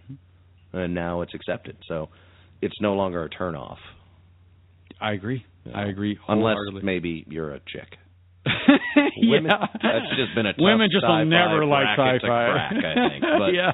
and 0.74 0.94
now 0.94 1.22
it's 1.22 1.34
accepted. 1.34 1.76
So 1.88 2.08
it's 2.60 2.74
no 2.80 2.94
longer 2.94 3.24
a 3.24 3.30
turnoff. 3.30 3.76
I 5.00 5.12
agree. 5.12 5.44
you 5.64 5.72
know, 5.72 5.78
I 5.78 5.86
agree. 5.86 6.18
Unless 6.28 6.56
maybe 6.82 7.24
you're 7.28 7.52
a 7.54 7.60
chick. 7.60 7.96
yeah. 8.46 9.30
Women- 9.30 9.50
that's 9.72 10.08
just 10.16 10.34
been 10.34 10.46
a 10.46 10.52
women 10.58 10.88
just 10.90 11.04
will 11.06 11.24
never 11.24 11.64
like 11.64 11.86
sci-fi. 11.96 12.18
crack, 12.20 12.72
I 12.72 13.08
think, 13.08 13.22
but- 13.22 13.52
yeah, 13.54 13.72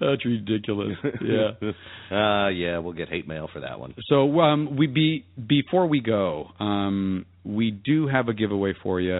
that's 0.00 0.24
ridiculous. 0.24 0.96
Yeah. 1.22 1.70
uh 2.16 2.48
yeah, 2.48 2.78
we'll 2.78 2.92
get 2.92 3.08
hate 3.08 3.26
mail 3.26 3.48
for 3.52 3.60
that 3.60 3.80
one. 3.80 3.94
So 4.08 4.40
um, 4.40 4.76
we 4.76 4.86
be 4.86 5.24
before 5.46 5.86
we 5.86 6.00
go, 6.00 6.48
um, 6.60 7.24
we 7.44 7.70
do 7.70 8.06
have 8.06 8.28
a 8.28 8.34
giveaway 8.34 8.74
for 8.82 9.00
you. 9.00 9.16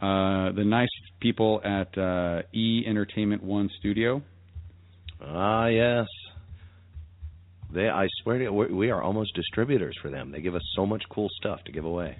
Uh, 0.00 0.52
the 0.52 0.62
nice 0.64 0.88
people 1.20 1.60
at 1.64 1.96
uh, 1.98 2.42
E 2.52 2.84
Entertainment 2.86 3.42
One 3.42 3.68
Studio. 3.80 4.22
Ah, 5.20 5.66
yes. 5.66 6.06
They, 7.72 7.88
I 7.88 8.06
swear 8.22 8.38
to 8.38 8.44
you, 8.44 8.52
we- 8.52 8.66
we 8.72 8.90
are 8.90 9.02
almost 9.02 9.34
distributors 9.34 9.96
for 10.00 10.10
them. 10.10 10.30
They 10.30 10.40
give 10.40 10.54
us 10.54 10.62
so 10.74 10.86
much 10.86 11.02
cool 11.10 11.28
stuff 11.36 11.62
to 11.64 11.72
give 11.72 11.84
away. 11.84 12.16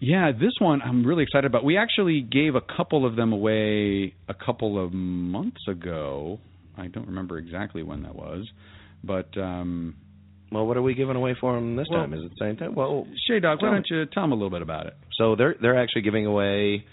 Yeah, 0.00 0.30
this 0.32 0.52
one 0.60 0.82
I'm 0.82 1.06
really 1.06 1.22
excited 1.22 1.46
about. 1.46 1.64
We 1.64 1.76
actually 1.78 2.20
gave 2.20 2.54
a 2.54 2.60
couple 2.60 3.06
of 3.06 3.16
them 3.16 3.32
away 3.32 4.14
a 4.28 4.34
couple 4.34 4.82
of 4.82 4.92
months 4.92 5.66
ago. 5.68 6.38
I 6.76 6.88
don't 6.88 7.06
remember 7.06 7.38
exactly 7.38 7.82
when 7.82 8.02
that 8.02 8.14
was, 8.14 8.46
but 9.02 9.36
um, 9.38 9.94
Well, 10.52 10.66
what 10.66 10.76
are 10.76 10.82
we 10.82 10.94
giving 10.94 11.16
away 11.16 11.34
for 11.40 11.54
them 11.54 11.74
this 11.76 11.88
Well- 11.90 12.00
time? 12.02 12.12
Is 12.14 12.22
it 12.24 12.30
the 12.30 12.44
same 12.44 12.56
thing? 12.56 12.74
Well, 12.74 13.06
Shay 13.26 13.40
Dog, 13.40 13.62
why 13.62 13.70
don't 13.70 13.88
you 13.90 14.04
tell 14.06 14.22
them 14.22 14.32
a 14.32 14.36
little 14.36 14.50
bit 14.50 14.62
about 14.62 14.86
it? 14.86 14.94
so 15.14 15.34
they're 15.34 15.56
they're 15.60 15.78
actually 15.82 16.02
giving 16.02 16.26
away 16.26 16.84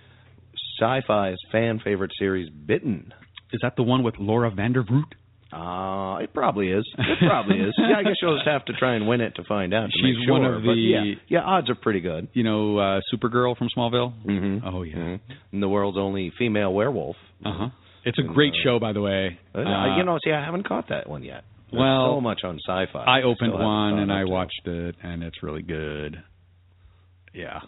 Sci-Fi's 0.79 1.37
fan 1.51 1.79
favorite 1.83 2.11
series, 2.17 2.49
Bitten. 2.49 3.13
Is 3.51 3.59
that 3.61 3.75
the 3.75 3.83
one 3.83 4.01
with 4.03 4.15
Laura 4.17 4.49
Vandervoort? 4.49 5.11
Uh, 5.53 6.17
it 6.23 6.33
probably 6.33 6.69
is. 6.71 6.85
It 6.97 7.19
probably 7.27 7.57
is. 7.59 7.73
Yeah, 7.77 7.97
I 7.99 8.03
guess 8.03 8.15
you'll 8.21 8.35
just 8.37 8.47
have 8.47 8.65
to 8.65 8.73
try 8.73 8.95
and 8.95 9.07
win 9.07 9.21
it 9.21 9.35
to 9.35 9.43
find 9.43 9.73
out. 9.73 9.87
To 9.91 9.97
She's 10.01 10.15
sure, 10.25 10.33
one 10.39 10.45
of 10.45 10.63
the- 10.63 10.73
yeah, 10.73 11.13
yeah, 11.27 11.39
odds 11.41 11.69
are 11.69 11.75
pretty 11.75 11.99
good. 12.01 12.27
You 12.33 12.43
know, 12.43 12.77
uh, 12.77 12.99
Supergirl 13.13 13.55
from 13.57 13.67
Smallville. 13.75 14.13
Mm-hmm. 14.25 14.67
Oh 14.67 14.81
yeah. 14.83 15.17
And 15.51 15.61
the 15.63 15.69
world's 15.69 15.97
only 15.97 16.31
female 16.37 16.73
werewolf. 16.73 17.15
Uh 17.45 17.51
huh. 17.53 17.69
It's 18.05 18.17
a 18.19 18.23
great 18.23 18.53
show, 18.63 18.79
by 18.79 18.91
the 18.93 19.01
way. 19.01 19.37
Uh, 19.55 19.59
Uh, 19.59 19.97
you 19.97 20.03
know, 20.03 20.17
see, 20.23 20.31
I 20.31 20.43
haven't 20.43 20.67
caught 20.67 20.89
that 20.89 21.07
one 21.09 21.23
yet. 21.23 21.43
There's 21.71 21.79
well, 21.81 22.15
so 22.17 22.21
much 22.21 22.41
on 22.43 22.59
sci-fi. 22.67 23.03
I 23.03 23.21
opened 23.23 23.51
haven't 23.53 23.65
one 23.65 23.99
and 23.99 24.11
I 24.11 24.25
watched 24.25 24.61
it, 24.65 24.95
and 25.01 25.23
it's 25.23 25.41
really 25.41 25.61
good. 25.63 26.21
Yeah. 27.33 27.59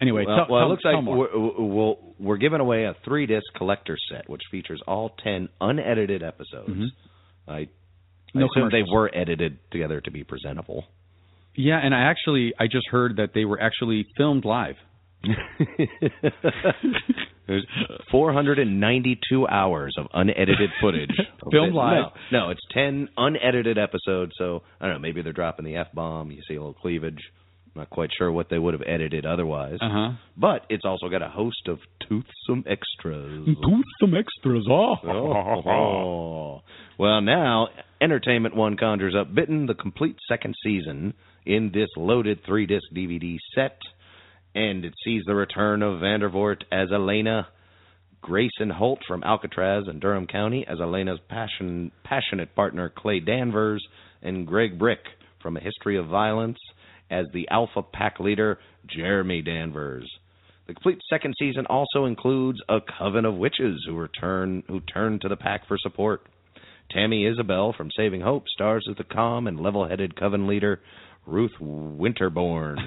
Anyway, 0.00 0.24
Well, 0.26 0.36
tell, 0.36 0.46
well, 0.48 0.60
tell- 0.60 0.66
it 0.66 0.70
looks 0.70 0.82
tell 0.82 1.02
like 1.04 1.04
we're, 1.04 1.64
we're, 1.66 1.94
we're 2.18 2.36
giving 2.38 2.60
away 2.60 2.84
a 2.84 2.94
three-disc 3.04 3.44
collector 3.56 3.98
set, 4.10 4.28
which 4.30 4.40
features 4.50 4.80
all 4.86 5.10
ten 5.22 5.48
unedited 5.60 6.22
episodes. 6.22 6.70
Mhm. 6.70 6.86
I, 7.50 7.58
I 7.58 7.68
No 8.34 8.46
assume 8.46 8.68
they 8.70 8.84
were 8.90 9.10
edited 9.14 9.58
together 9.70 10.00
to 10.00 10.10
be 10.10 10.24
presentable. 10.24 10.84
Yeah, 11.54 11.80
and 11.82 11.94
I 11.94 12.02
actually 12.02 12.54
I 12.58 12.66
just 12.66 12.88
heard 12.90 13.16
that 13.16 13.30
they 13.34 13.44
were 13.44 13.60
actually 13.60 14.06
filmed 14.16 14.44
live. 14.44 14.76
There's 17.46 17.66
492 18.12 19.48
hours 19.48 19.94
of 19.98 20.06
unedited 20.14 20.70
footage. 20.80 21.10
Filmed 21.50 21.74
live. 21.74 22.12
No, 22.30 22.46
no, 22.46 22.50
it's 22.50 22.60
10 22.72 23.08
unedited 23.16 23.76
episodes. 23.76 24.32
So 24.38 24.62
I 24.80 24.86
don't 24.86 24.94
know. 24.94 25.00
Maybe 25.00 25.20
they're 25.22 25.32
dropping 25.32 25.64
the 25.64 25.76
f 25.76 25.88
bomb. 25.92 26.30
You 26.30 26.42
see 26.46 26.54
a 26.54 26.60
little 26.60 26.74
cleavage. 26.74 27.18
Not 27.74 27.88
quite 27.90 28.10
sure 28.16 28.32
what 28.32 28.48
they 28.50 28.58
would 28.58 28.74
have 28.74 28.82
edited 28.84 29.24
otherwise. 29.24 29.78
Uh 29.80 29.88
huh. 29.90 30.10
But 30.36 30.62
it's 30.68 30.84
also 30.84 31.08
got 31.08 31.22
a 31.22 31.28
host 31.28 31.68
of 31.68 31.78
toothsome 32.08 32.64
extras. 32.66 33.46
some 34.00 34.14
extras. 34.14 34.66
Oh. 34.68 34.96
Oh. 35.04 36.62
Well, 36.98 37.22
now 37.22 37.68
Entertainment 38.02 38.54
One 38.54 38.76
conjures 38.76 39.14
up 39.18 39.34
Bitten, 39.34 39.64
the 39.64 39.72
complete 39.72 40.16
second 40.28 40.54
season, 40.62 41.14
in 41.46 41.70
this 41.72 41.88
loaded 41.96 42.40
three 42.44 42.66
disc 42.66 42.84
DVD 42.94 43.38
set, 43.54 43.78
and 44.54 44.84
it 44.84 44.92
sees 45.02 45.22
the 45.26 45.34
return 45.34 45.82
of 45.82 46.00
Vandervoort 46.00 46.62
as 46.70 46.88
Elena, 46.92 47.48
Greyston 48.22 48.70
Holt 48.70 48.98
from 49.08 49.22
Alcatraz 49.24 49.84
and 49.86 49.98
Durham 49.98 50.26
County 50.26 50.66
as 50.68 50.78
Elena's 50.78 51.20
passion, 51.30 51.90
passionate 52.04 52.54
partner 52.54 52.92
Clay 52.94 53.20
Danvers, 53.20 53.82
and 54.20 54.46
Greg 54.46 54.78
Bryk 54.78 54.98
from 55.40 55.56
A 55.56 55.60
History 55.60 55.96
of 55.96 56.06
Violence 56.06 56.58
as 57.10 57.26
the 57.32 57.48
Alpha 57.50 57.82
Pack 57.82 58.20
leader 58.20 58.58
Jeremy 58.86 59.42
Danvers. 59.42 60.10
The 60.66 60.74
complete 60.74 61.00
second 61.10 61.34
season 61.38 61.66
also 61.66 62.04
includes 62.04 62.60
a 62.68 62.78
coven 62.98 63.24
of 63.24 63.34
witches 63.34 63.84
who 63.86 63.96
return 63.96 64.62
who 64.68 64.80
turn 64.80 65.18
to 65.20 65.28
the 65.28 65.36
pack 65.36 65.66
for 65.66 65.76
support. 65.78 66.22
Tammy 66.90 67.24
Isbell 67.24 67.76
from 67.76 67.90
Saving 67.96 68.20
Hope 68.20 68.44
stars 68.48 68.86
as 68.88 68.96
the 68.96 69.04
calm 69.04 69.46
and 69.46 69.60
level-headed 69.60 70.18
coven 70.18 70.46
leader 70.46 70.80
Ruth 71.26 71.52
Winterbourne. 71.60 72.78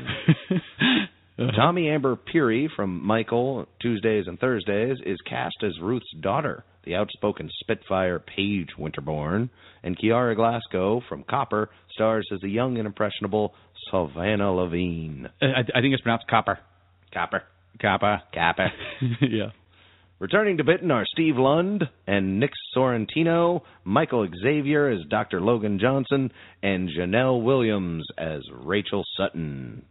Tommie-Amber 1.55 2.17
Pirie 2.31 2.67
from 2.75 3.03
Michael 3.03 3.67
Tuesdays 3.81 4.27
and 4.27 4.39
Thursdays 4.39 4.97
is 5.05 5.17
cast 5.27 5.55
as 5.63 5.79
Ruth's 5.81 6.13
daughter, 6.21 6.63
the 6.85 6.95
outspoken 6.95 7.49
Spitfire 7.61 8.19
Paige 8.19 8.69
Winterbourne, 8.77 9.49
and 9.83 9.97
Kiara 9.97 10.35
Glasco 10.35 11.01
from 11.09 11.23
Copper 11.23 11.69
stars 11.91 12.27
as 12.33 12.39
the 12.41 12.49
young 12.49 12.77
and 12.77 12.85
impressionable 12.85 13.53
Savannah 13.91 14.51
Levine. 14.51 15.29
I, 15.41 15.61
I 15.75 15.81
think 15.81 15.93
it's 15.93 16.01
pronounced 16.01 16.27
copper. 16.29 16.59
Copper. 17.13 17.43
Copper. 17.81 18.21
Copper. 18.33 18.71
yeah. 19.21 19.49
Returning 20.19 20.57
to 20.57 20.63
Bitten 20.63 20.89
are 20.91 21.05
Steve 21.05 21.35
Lund 21.35 21.83
and 22.07 22.39
Nick 22.39 22.51
Sorrentino, 22.75 23.61
Michael 23.83 24.27
Xavier 24.41 24.89
as 24.89 24.99
Dr. 25.09 25.41
Logan 25.41 25.79
Johnson, 25.79 26.31
and 26.61 26.89
Genelle 26.95 27.41
Williams 27.41 28.05
as 28.17 28.41
Rachel 28.53 29.03
Sutton. 29.17 29.83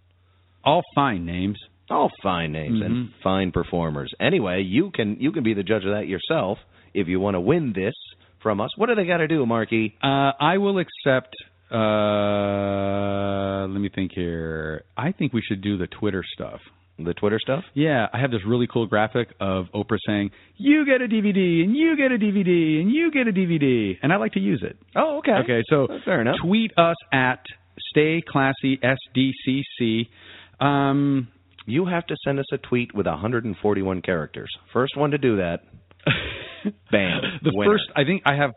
All 0.64 0.82
fine 0.94 1.26
names. 1.26 1.58
All 1.90 2.10
fine 2.22 2.52
names 2.52 2.80
and 2.80 3.10
fine 3.22 3.52
performers. 3.52 4.10
Anyway, 4.18 4.62
you 4.62 4.90
can 4.94 5.18
you 5.20 5.32
can 5.32 5.42
be 5.42 5.52
the 5.52 5.62
judge 5.62 5.84
of 5.84 5.92
that 5.92 6.06
yourself 6.06 6.56
if 6.94 7.08
you 7.08 7.20
want 7.20 7.34
to 7.34 7.40
win 7.40 7.74
this 7.74 7.94
from 8.42 8.60
us. 8.60 8.70
What 8.76 8.88
do 8.88 8.94
they 8.94 9.04
got 9.04 9.18
to 9.18 9.28
do, 9.28 9.44
Marky? 9.44 9.94
Uh, 10.02 10.32
I 10.40 10.58
will 10.58 10.78
accept. 10.78 11.34
Uh, 11.72 13.66
let 13.66 13.80
me 13.80 13.88
think 13.94 14.12
here. 14.14 14.84
I 14.96 15.12
think 15.12 15.32
we 15.32 15.42
should 15.42 15.62
do 15.62 15.76
the 15.78 15.86
Twitter 15.86 16.22
stuff. 16.34 16.60
The 16.98 17.14
Twitter 17.14 17.38
stuff? 17.40 17.64
Yeah, 17.74 18.06
I 18.12 18.20
have 18.20 18.30
this 18.30 18.42
really 18.46 18.66
cool 18.72 18.86
graphic 18.86 19.28
of 19.40 19.66
Oprah 19.74 19.96
saying, 20.06 20.30
"You 20.56 20.84
get 20.84 21.00
a 21.00 21.08
DVD, 21.08 21.64
and 21.64 21.74
you 21.74 21.96
get 21.96 22.12
a 22.12 22.18
DVD, 22.18 22.80
and 22.80 22.90
you 22.92 23.10
get 23.10 23.26
a 23.26 23.32
DVD," 23.32 23.98
and 24.02 24.12
I 24.12 24.16
like 24.16 24.32
to 24.32 24.40
use 24.40 24.62
it. 24.62 24.76
Oh, 24.94 25.18
okay. 25.18 25.32
Okay, 25.42 25.62
so 25.68 25.88
fair 26.04 26.20
enough. 26.20 26.36
tweet 26.42 26.70
us 26.76 26.96
at 27.12 27.40
Stay 27.90 28.20
Classy 28.20 28.78
SDCC. 28.82 30.08
Um, 30.60 31.28
You 31.66 31.86
have 31.86 32.04
to 32.08 32.16
send 32.24 32.38
us 32.40 32.46
a 32.52 32.58
tweet 32.58 32.92
with 32.94 33.06
141 33.06 34.02
characters. 34.02 34.50
First 34.72 34.96
one 34.96 35.12
to 35.12 35.18
do 35.18 35.36
that, 35.36 35.60
bam. 36.90 37.20
the 37.42 37.52
winner. 37.54 37.72
first, 37.72 37.84
I 37.96 38.04
think 38.04 38.22
I 38.26 38.34
have 38.34 38.50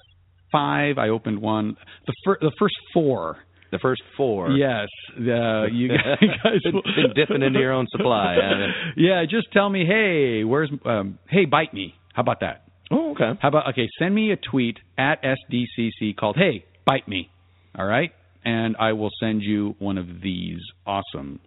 five. 0.55 0.97
I 0.97 1.09
opened 1.09 1.39
one. 1.41 1.75
The 2.07 2.13
fir- 2.23 2.37
the 2.41 2.51
first 2.59 2.75
four. 2.93 3.37
the 3.71 3.79
first 3.79 4.01
four. 4.15 4.51
Yes, 4.51 4.87
uh, 5.17 5.65
you 5.79 5.89
guys 5.89 6.61
will- 6.73 6.81
been 6.99 7.13
dipping 7.15 7.41
into 7.41 7.59
your 7.59 7.73
own 7.73 7.87
supply. 7.91 8.35
yeah, 8.95 9.23
just 9.29 9.47
tell 9.51 9.69
me, 9.69 9.85
hey, 9.85 10.43
where's 10.43 10.71
um, 10.85 11.19
hey, 11.29 11.45
bite 11.45 11.73
me. 11.73 11.93
How 12.13 12.21
about 12.21 12.39
that? 12.41 12.57
Oh, 12.91 13.11
okay. 13.11 13.31
How 13.41 13.49
about 13.49 13.69
okay? 13.71 13.87
Send 13.99 14.13
me 14.15 14.31
a 14.31 14.37
tweet 14.51 14.77
at 14.97 15.15
SDCC 15.23 16.15
called 16.15 16.35
"Hey, 16.37 16.63
bite 16.85 17.07
me." 17.07 17.29
All 17.77 17.85
right, 17.85 18.11
and 18.45 18.75
I 18.79 18.93
will 18.93 19.11
send 19.19 19.41
you 19.41 19.75
one 19.79 19.97
of 19.97 20.07
these 20.21 20.59
awesome. 20.85 21.39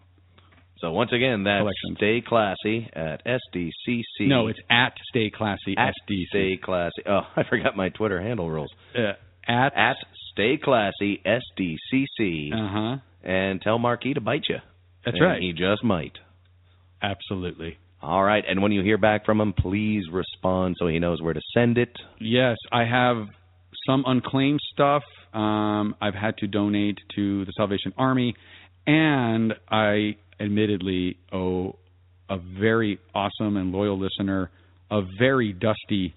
So 0.81 0.93
once 0.93 1.11
again, 1.13 1.45
that's. 1.45 1.67
Stay 1.97 2.23
Classy 2.27 2.89
at 2.93 3.23
SDCC. 3.27 4.29
No, 4.29 4.47
it's 4.49 4.59
at 4.71 4.93
Stay 5.11 5.31
Classy 5.31 5.75
at 5.77 5.95
SDC. 6.09 6.25
Stay 6.31 6.57
Classy. 6.63 7.03
Oh, 7.07 7.21
I 7.37 7.43
forgot 7.49 7.77
my 7.77 7.89
Twitter 7.89 8.21
handle 8.23 8.49
rules. 8.51 8.71
Uh, 8.97 9.13
at 9.51 9.75
At 9.77 9.97
Stay 10.33 10.57
Classy 10.63 11.21
SDCC. 11.27 12.53
uh 12.53 12.69
huh. 12.71 12.97
and 13.23 13.61
tell 13.61 13.79
Marquis 13.79 14.15
to 14.15 14.21
bite 14.21 14.45
you. 14.49 14.57
That's 15.05 15.17
And 15.17 15.25
right. 15.27 15.41
He 15.43 15.53
just 15.53 15.83
might. 15.83 16.13
Absolutely. 17.03 17.79
All 18.03 18.23
right. 18.23 18.45
And 18.49 18.63
when 18.63 18.73
you 18.73 18.83
hear 18.83 18.99
back 18.99 19.25
from 19.25 19.41
him, 19.41 19.53
please 19.53 20.05
respond 20.13 20.77
so 20.79 20.87
he 20.87 20.99
knows 20.99 21.21
where 21.21 21.35
to 21.35 21.41
send 21.55 21.79
it. 21.79 21.91
Yes, 22.21 22.57
I 22.71 22.85
have 22.85 23.27
some 23.87 24.05
unclaimed 24.07 24.61
stuff. 24.73 25.03
Um, 25.33 25.95
I've 26.01 26.15
had 26.15 26.37
to 26.39 26.47
donate 26.47 26.99
to 27.17 27.45
the 27.45 27.53
Salvation 27.57 27.93
Army, 27.99 28.35
and 28.87 29.55
I 29.69 30.17
admittedly 30.41 31.17
owe 31.33 31.77
a 32.31 32.39
very 32.61 32.99
awesome 33.15 33.57
and 33.57 33.73
loyal 33.73 33.99
listener 33.99 34.51
a 34.91 35.03
very 35.19 35.53
dusty 35.53 36.15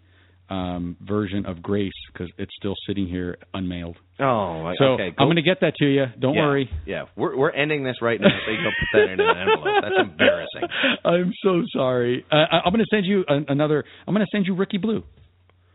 um, 0.50 0.98
version 1.02 1.46
of 1.46 1.62
Grace 1.62 1.92
because 2.12 2.30
it's 2.38 2.52
still 2.60 2.76
sitting 2.88 3.08
here 3.08 3.38
unmailed. 3.54 3.96
Oh, 4.20 4.74
So 4.78 4.86
okay. 4.94 5.12
I'm 5.18 5.28
going 5.28 5.38
to 5.38 5.42
get 5.42 5.62
that 5.62 5.76
to 5.78 5.86
you. 5.86 6.06
Don't 6.20 6.36
yeah, 6.36 6.42
worry. 6.42 6.70
Yeah, 6.86 7.04
we're 7.16 7.38
we're 7.38 7.52
ending 7.52 7.84
this 7.84 7.96
right 8.02 8.20
now, 8.20 8.28
so 8.28 8.52
can 8.58 8.64
put 8.66 9.00
that 9.00 9.14
in 9.14 9.20
an 9.20 9.38
envelope. 9.38 9.82
That's 9.82 9.96
embarrassing. 10.12 10.62
I'm 11.06 11.34
so 11.44 11.64
sorry. 11.74 12.26
Uh, 12.32 12.36
I- 12.36 12.60
I'm 12.66 12.74
going 12.74 12.84
to 12.84 12.96
send 12.96 13.06
you 13.06 13.24
an, 13.30 13.46
another. 13.48 13.84
I'm 14.06 14.14
going 14.14 14.26
to 14.26 14.30
send 14.32 14.46
you 14.46 14.54
Rookie 14.56 14.78
Blue. 14.78 15.04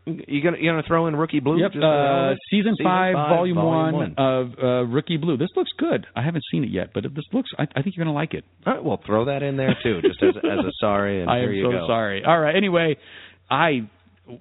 You 0.07 0.41
gonna 0.41 0.57
you 0.57 0.71
gonna 0.71 0.83
throw 0.87 1.07
in 1.07 1.15
Rookie 1.15 1.41
Blue? 1.41 1.59
Yep, 1.59 1.73
Just 1.73 1.83
uh, 1.83 1.87
uh, 1.87 2.35
season, 2.49 2.75
five, 2.81 3.13
volume, 3.13 3.57
one, 3.57 3.93
one. 3.93 4.15
of 4.17 4.51
uh, 4.57 4.85
Rookie 4.85 5.17
Blue. 5.17 5.35
This 5.35 5.49
looks 5.55 5.71
good. 5.77 6.07
I 6.15 6.23
haven't 6.23 6.43
seen 6.49 6.63
it 6.63 6.69
yet, 6.69 6.91
but 6.93 7.03
this 7.03 7.25
looks. 7.33 7.49
I, 7.59 7.63
I 7.75 7.81
think 7.81 7.97
you're 7.97 8.05
going 8.05 8.13
to 8.13 8.17
like 8.17 8.33
it. 8.33 8.45
All 8.65 8.73
right, 8.73 8.83
well, 8.83 9.01
throw 9.05 9.25
that 9.25 9.43
in 9.43 9.57
there 9.57 9.75
too, 9.83 10.01
just 10.01 10.23
as 10.23 10.35
as 10.37 10.59
a 10.59 10.71
sorry. 10.79 11.21
And 11.21 11.29
I 11.29 11.39
am 11.39 11.49
so 11.61 11.71
go. 11.71 11.87
sorry. 11.87 12.23
All 12.25 12.39
right. 12.39 12.55
Anyway, 12.55 12.95
I 13.49 13.89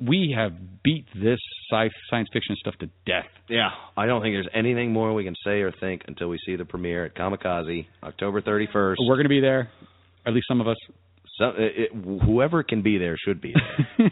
we 0.00 0.34
have 0.36 0.52
beat 0.84 1.06
this 1.14 1.40
sci 1.70 1.88
science 2.10 2.28
fiction 2.32 2.56
stuff 2.60 2.74
to 2.80 2.86
death. 3.04 3.26
Yeah, 3.48 3.70
I 3.96 4.06
don't 4.06 4.22
think 4.22 4.34
there's 4.34 4.48
anything 4.54 4.92
more 4.92 5.14
we 5.14 5.24
can 5.24 5.34
say 5.44 5.62
or 5.62 5.72
think 5.72 6.02
until 6.06 6.28
we 6.28 6.38
see 6.46 6.56
the 6.56 6.64
premiere 6.64 7.06
at 7.06 7.16
Comikaze, 7.16 7.86
October 8.02 8.40
31st. 8.40 8.94
We're 9.00 9.16
going 9.16 9.24
to 9.24 9.28
be 9.28 9.40
there. 9.40 9.70
At 10.24 10.32
least 10.32 10.46
some 10.48 10.60
of 10.60 10.68
us. 10.68 10.76
So, 11.38 11.52
it, 11.56 11.72
it, 11.76 12.22
whoever 12.24 12.62
can 12.62 12.82
be 12.82 12.96
there 12.98 13.16
should 13.22 13.40
be 13.40 13.52
there. 13.52 14.06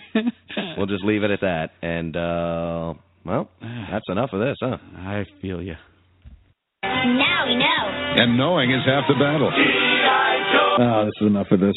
we'll 0.76 0.86
just 0.86 1.04
leave 1.04 1.22
it 1.22 1.30
at 1.30 1.40
that. 1.40 1.70
And 1.82 2.16
uh 2.16 2.94
well, 3.24 3.48
that's 3.90 4.04
enough 4.10 4.30
of 4.34 4.40
this, 4.40 4.56
huh? 4.60 4.76
I 4.98 5.24
feel 5.40 5.62
you. 5.62 5.76
Now 6.82 7.46
we 7.46 7.56
know. 7.56 8.22
And 8.22 8.36
knowing 8.36 8.70
is 8.70 8.82
half 8.84 9.04
the 9.08 9.14
battle. 9.14 9.50
Ah, 10.78 11.04
this 11.04 11.12
is 11.20 11.26
enough 11.28 11.46
of 11.50 11.60
this. 11.60 11.74